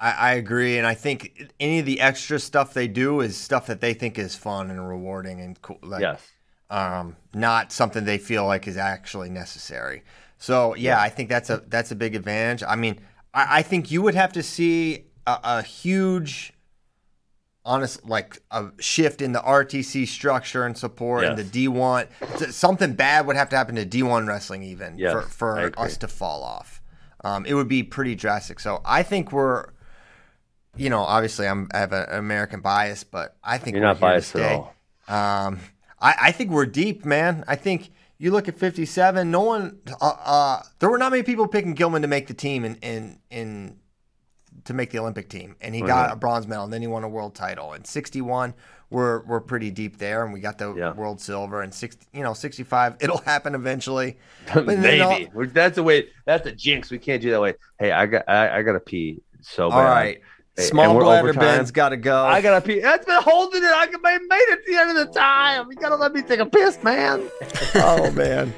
I, 0.02 0.10
I 0.10 0.32
agree, 0.32 0.78
and 0.78 0.86
I 0.86 0.94
think 0.94 1.52
any 1.60 1.78
of 1.78 1.86
the 1.86 2.00
extra 2.00 2.40
stuff 2.40 2.74
they 2.74 2.88
do 2.88 3.20
is 3.20 3.36
stuff 3.36 3.68
that 3.68 3.80
they 3.80 3.94
think 3.94 4.18
is 4.18 4.34
fun 4.34 4.68
and 4.68 4.86
rewarding 4.88 5.40
and 5.40 5.62
cool. 5.62 5.78
Like, 5.80 6.00
yes. 6.02 6.20
um, 6.70 7.16
not 7.32 7.70
something 7.70 8.04
they 8.04 8.18
feel 8.18 8.44
like 8.44 8.66
is 8.66 8.76
actually 8.76 9.30
necessary. 9.30 10.02
So 10.38 10.74
yeah, 10.74 11.00
I 11.00 11.08
think 11.08 11.28
that's 11.28 11.50
a 11.50 11.62
that's 11.68 11.92
a 11.92 11.94
big 11.94 12.16
advantage. 12.16 12.64
I 12.66 12.74
mean, 12.74 12.98
I, 13.32 13.58
I 13.58 13.62
think 13.62 13.92
you 13.92 14.02
would 14.02 14.16
have 14.16 14.32
to 14.32 14.42
see 14.42 15.04
a, 15.24 15.38
a 15.44 15.62
huge, 15.62 16.52
honest, 17.64 18.04
like 18.04 18.42
a 18.50 18.70
shift 18.80 19.22
in 19.22 19.30
the 19.30 19.38
RTC 19.38 20.08
structure 20.08 20.66
and 20.66 20.76
support 20.76 21.22
and 21.22 21.38
the 21.38 21.44
D 21.44 21.68
one. 21.68 22.08
Something 22.50 22.94
bad 22.94 23.28
would 23.28 23.36
have 23.36 23.50
to 23.50 23.56
happen 23.56 23.76
to 23.76 23.84
D 23.84 24.02
one 24.02 24.26
wrestling 24.26 24.64
even 24.64 24.98
Yes, 24.98 25.12
for 25.12 25.22
for 25.22 25.78
us 25.78 25.96
to 25.98 26.08
fall 26.08 26.42
off. 26.42 26.82
Um, 27.22 27.46
it 27.46 27.54
would 27.54 27.68
be 27.68 27.84
pretty 27.84 28.16
drastic. 28.16 28.58
So 28.58 28.82
I 28.84 29.04
think 29.04 29.30
we're. 29.30 29.66
You 30.76 30.88
know, 30.88 31.00
obviously, 31.00 31.46
I'm, 31.46 31.68
I 31.74 31.78
have 31.78 31.92
an 31.92 32.06
American 32.10 32.60
bias, 32.60 33.04
but 33.04 33.36
I 33.44 33.58
think 33.58 33.74
You're 33.76 33.82
we're 33.82 33.88
not 33.88 34.00
biased 34.00 34.34
at 34.36 34.52
all. 34.52 34.74
Um, 35.06 35.58
I, 36.00 36.14
I 36.22 36.32
think 36.32 36.50
we're 36.50 36.66
deep, 36.66 37.04
man. 37.04 37.44
I 37.46 37.56
think 37.56 37.90
you 38.18 38.30
look 38.30 38.48
at 38.48 38.56
57. 38.56 39.30
No 39.30 39.40
one, 39.42 39.78
uh, 40.00 40.14
uh, 40.24 40.62
there 40.78 40.88
were 40.88 40.96
not 40.98 41.10
many 41.10 41.22
people 41.24 41.46
picking 41.46 41.74
Gilman 41.74 42.02
to 42.02 42.08
make 42.08 42.26
the 42.26 42.34
team 42.34 42.64
in 42.64 42.76
in, 42.76 43.18
in 43.30 43.76
to 44.64 44.72
make 44.72 44.90
the 44.90 44.98
Olympic 44.98 45.28
team, 45.28 45.56
and 45.60 45.74
he 45.74 45.82
got 45.82 46.12
a 46.12 46.16
bronze 46.16 46.46
medal, 46.46 46.64
and 46.64 46.72
then 46.72 46.80
he 46.80 46.86
won 46.86 47.04
a 47.04 47.08
world 47.08 47.34
title. 47.34 47.72
And 47.74 47.86
61, 47.86 48.54
we're 48.88 49.20
we're 49.24 49.40
pretty 49.40 49.70
deep 49.70 49.98
there, 49.98 50.24
and 50.24 50.32
we 50.32 50.40
got 50.40 50.56
the 50.56 50.74
Yeah. 50.74 50.92
world 50.94 51.20
silver. 51.20 51.60
And 51.60 51.74
60, 51.74 52.06
you 52.14 52.22
know, 52.22 52.32
65, 52.32 52.96
it'll 53.00 53.18
happen 53.26 53.54
eventually. 53.54 54.16
But 54.54 54.66
then 54.66 55.02
all- 55.02 55.18
Maybe 55.34 55.46
that's 55.52 55.74
the 55.76 55.82
way. 55.82 56.08
That's 56.24 56.44
the 56.44 56.52
jinx. 56.52 56.90
We 56.90 56.98
can't 56.98 57.20
do 57.20 57.30
that 57.32 57.40
way. 57.42 57.54
Hey, 57.78 57.92
I 57.92 58.06
got. 58.06 58.26
I, 58.26 58.58
I 58.58 58.62
got 58.62 58.72
to 58.72 58.80
pee 58.80 59.20
so 59.42 59.68
bad. 59.68 59.76
all 59.76 59.82
right, 59.84 60.16
Hey, 60.18 60.22
small 60.58 60.98
bladder. 60.98 61.32
Ben's 61.32 61.70
got 61.70 61.90
to 61.90 61.96
go. 61.96 62.24
I 62.24 62.40
gotta 62.40 62.64
pee. 62.66 62.80
That's 62.80 63.04
been 63.06 63.22
holding 63.22 63.62
it. 63.62 63.70
I 63.70 63.86
can- 63.86 64.00
I 64.04 64.18
made 64.18 64.36
it 64.48 64.66
to 64.66 64.72
the 64.72 64.78
end 64.80 64.90
of 64.90 65.06
the 65.06 65.12
time. 65.18 65.66
You 65.70 65.76
gotta 65.76 65.96
let 65.96 66.12
me 66.12 66.22
take 66.22 66.40
a 66.40 66.46
piss, 66.46 66.82
man. 66.82 67.28
oh 67.76 68.10
man. 68.12 68.52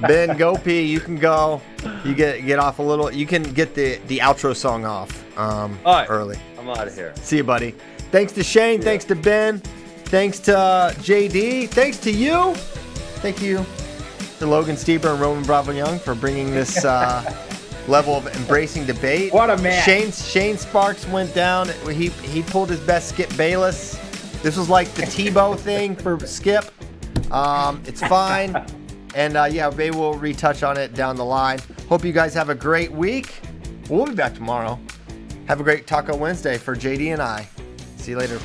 Ben, 0.00 0.36
go 0.36 0.56
pee. 0.56 0.82
You 0.82 1.00
can 1.00 1.16
go. 1.16 1.60
You 2.04 2.14
get 2.14 2.44
get 2.46 2.58
off 2.58 2.78
a 2.78 2.82
little. 2.82 3.10
You 3.12 3.26
can 3.26 3.42
get 3.42 3.74
the 3.74 3.98
the 4.06 4.18
outro 4.18 4.54
song 4.54 4.84
off 4.84 5.24
um, 5.38 5.78
All 5.84 5.94
right. 5.94 6.06
early. 6.08 6.38
I'm 6.58 6.68
out 6.68 6.86
of 6.86 6.94
here. 6.94 7.12
See 7.16 7.38
you, 7.38 7.44
buddy. 7.44 7.72
Thanks 8.12 8.32
to 8.34 8.44
Shane. 8.44 8.80
Thanks 8.80 9.04
to 9.06 9.16
Ben. 9.16 9.58
Thanks 10.06 10.38
to 10.40 10.56
uh, 10.56 10.92
JD. 10.92 11.68
Thanks 11.70 11.98
to 11.98 12.12
you. 12.12 12.54
Thank 13.22 13.42
you 13.42 13.64
to 14.38 14.46
Logan 14.46 14.76
Stieber 14.76 15.12
and 15.12 15.20
Roman 15.20 15.42
Bravo 15.44 15.72
Young 15.72 15.98
for 15.98 16.14
bringing 16.14 16.52
this 16.52 16.84
uh, 16.84 17.22
level 17.88 18.16
of 18.16 18.26
embracing 18.36 18.86
debate. 18.86 19.32
What 19.32 19.50
a 19.50 19.56
man. 19.58 19.82
Shane 19.84 20.12
Shane 20.12 20.56
Sparks 20.58 21.06
went 21.08 21.34
down. 21.34 21.68
He 21.90 22.08
he 22.08 22.42
pulled 22.42 22.70
his 22.70 22.80
best 22.80 23.10
Skip 23.10 23.34
Bayless. 23.36 23.98
This 24.42 24.56
was 24.56 24.68
like 24.68 24.88
the 24.94 25.02
Tebow 25.02 25.58
thing 25.68 25.96
for 25.96 26.18
Skip. 26.26 26.70
Um, 27.32 27.82
it's 27.86 28.00
fine. 28.00 28.64
And 29.14 29.34
uh, 29.38 29.44
yeah, 29.44 29.70
maybe 29.70 29.96
we'll 29.96 30.12
retouch 30.12 30.62
on 30.62 30.76
it 30.76 30.92
down 30.92 31.16
the 31.16 31.24
line. 31.24 31.58
Hope 31.88 32.04
you 32.04 32.12
guys 32.12 32.34
have 32.34 32.50
a 32.50 32.54
great 32.54 32.92
week. 32.92 33.32
We'll 33.88 34.04
be 34.04 34.14
back 34.14 34.34
tomorrow. 34.34 34.78
Have 35.46 35.58
a 35.58 35.62
great 35.62 35.86
Taco 35.86 36.14
Wednesday 36.14 36.58
for 36.58 36.76
JD 36.76 37.14
and 37.14 37.22
I. 37.22 37.48
See 37.96 38.10
you 38.10 38.18
later. 38.18 38.38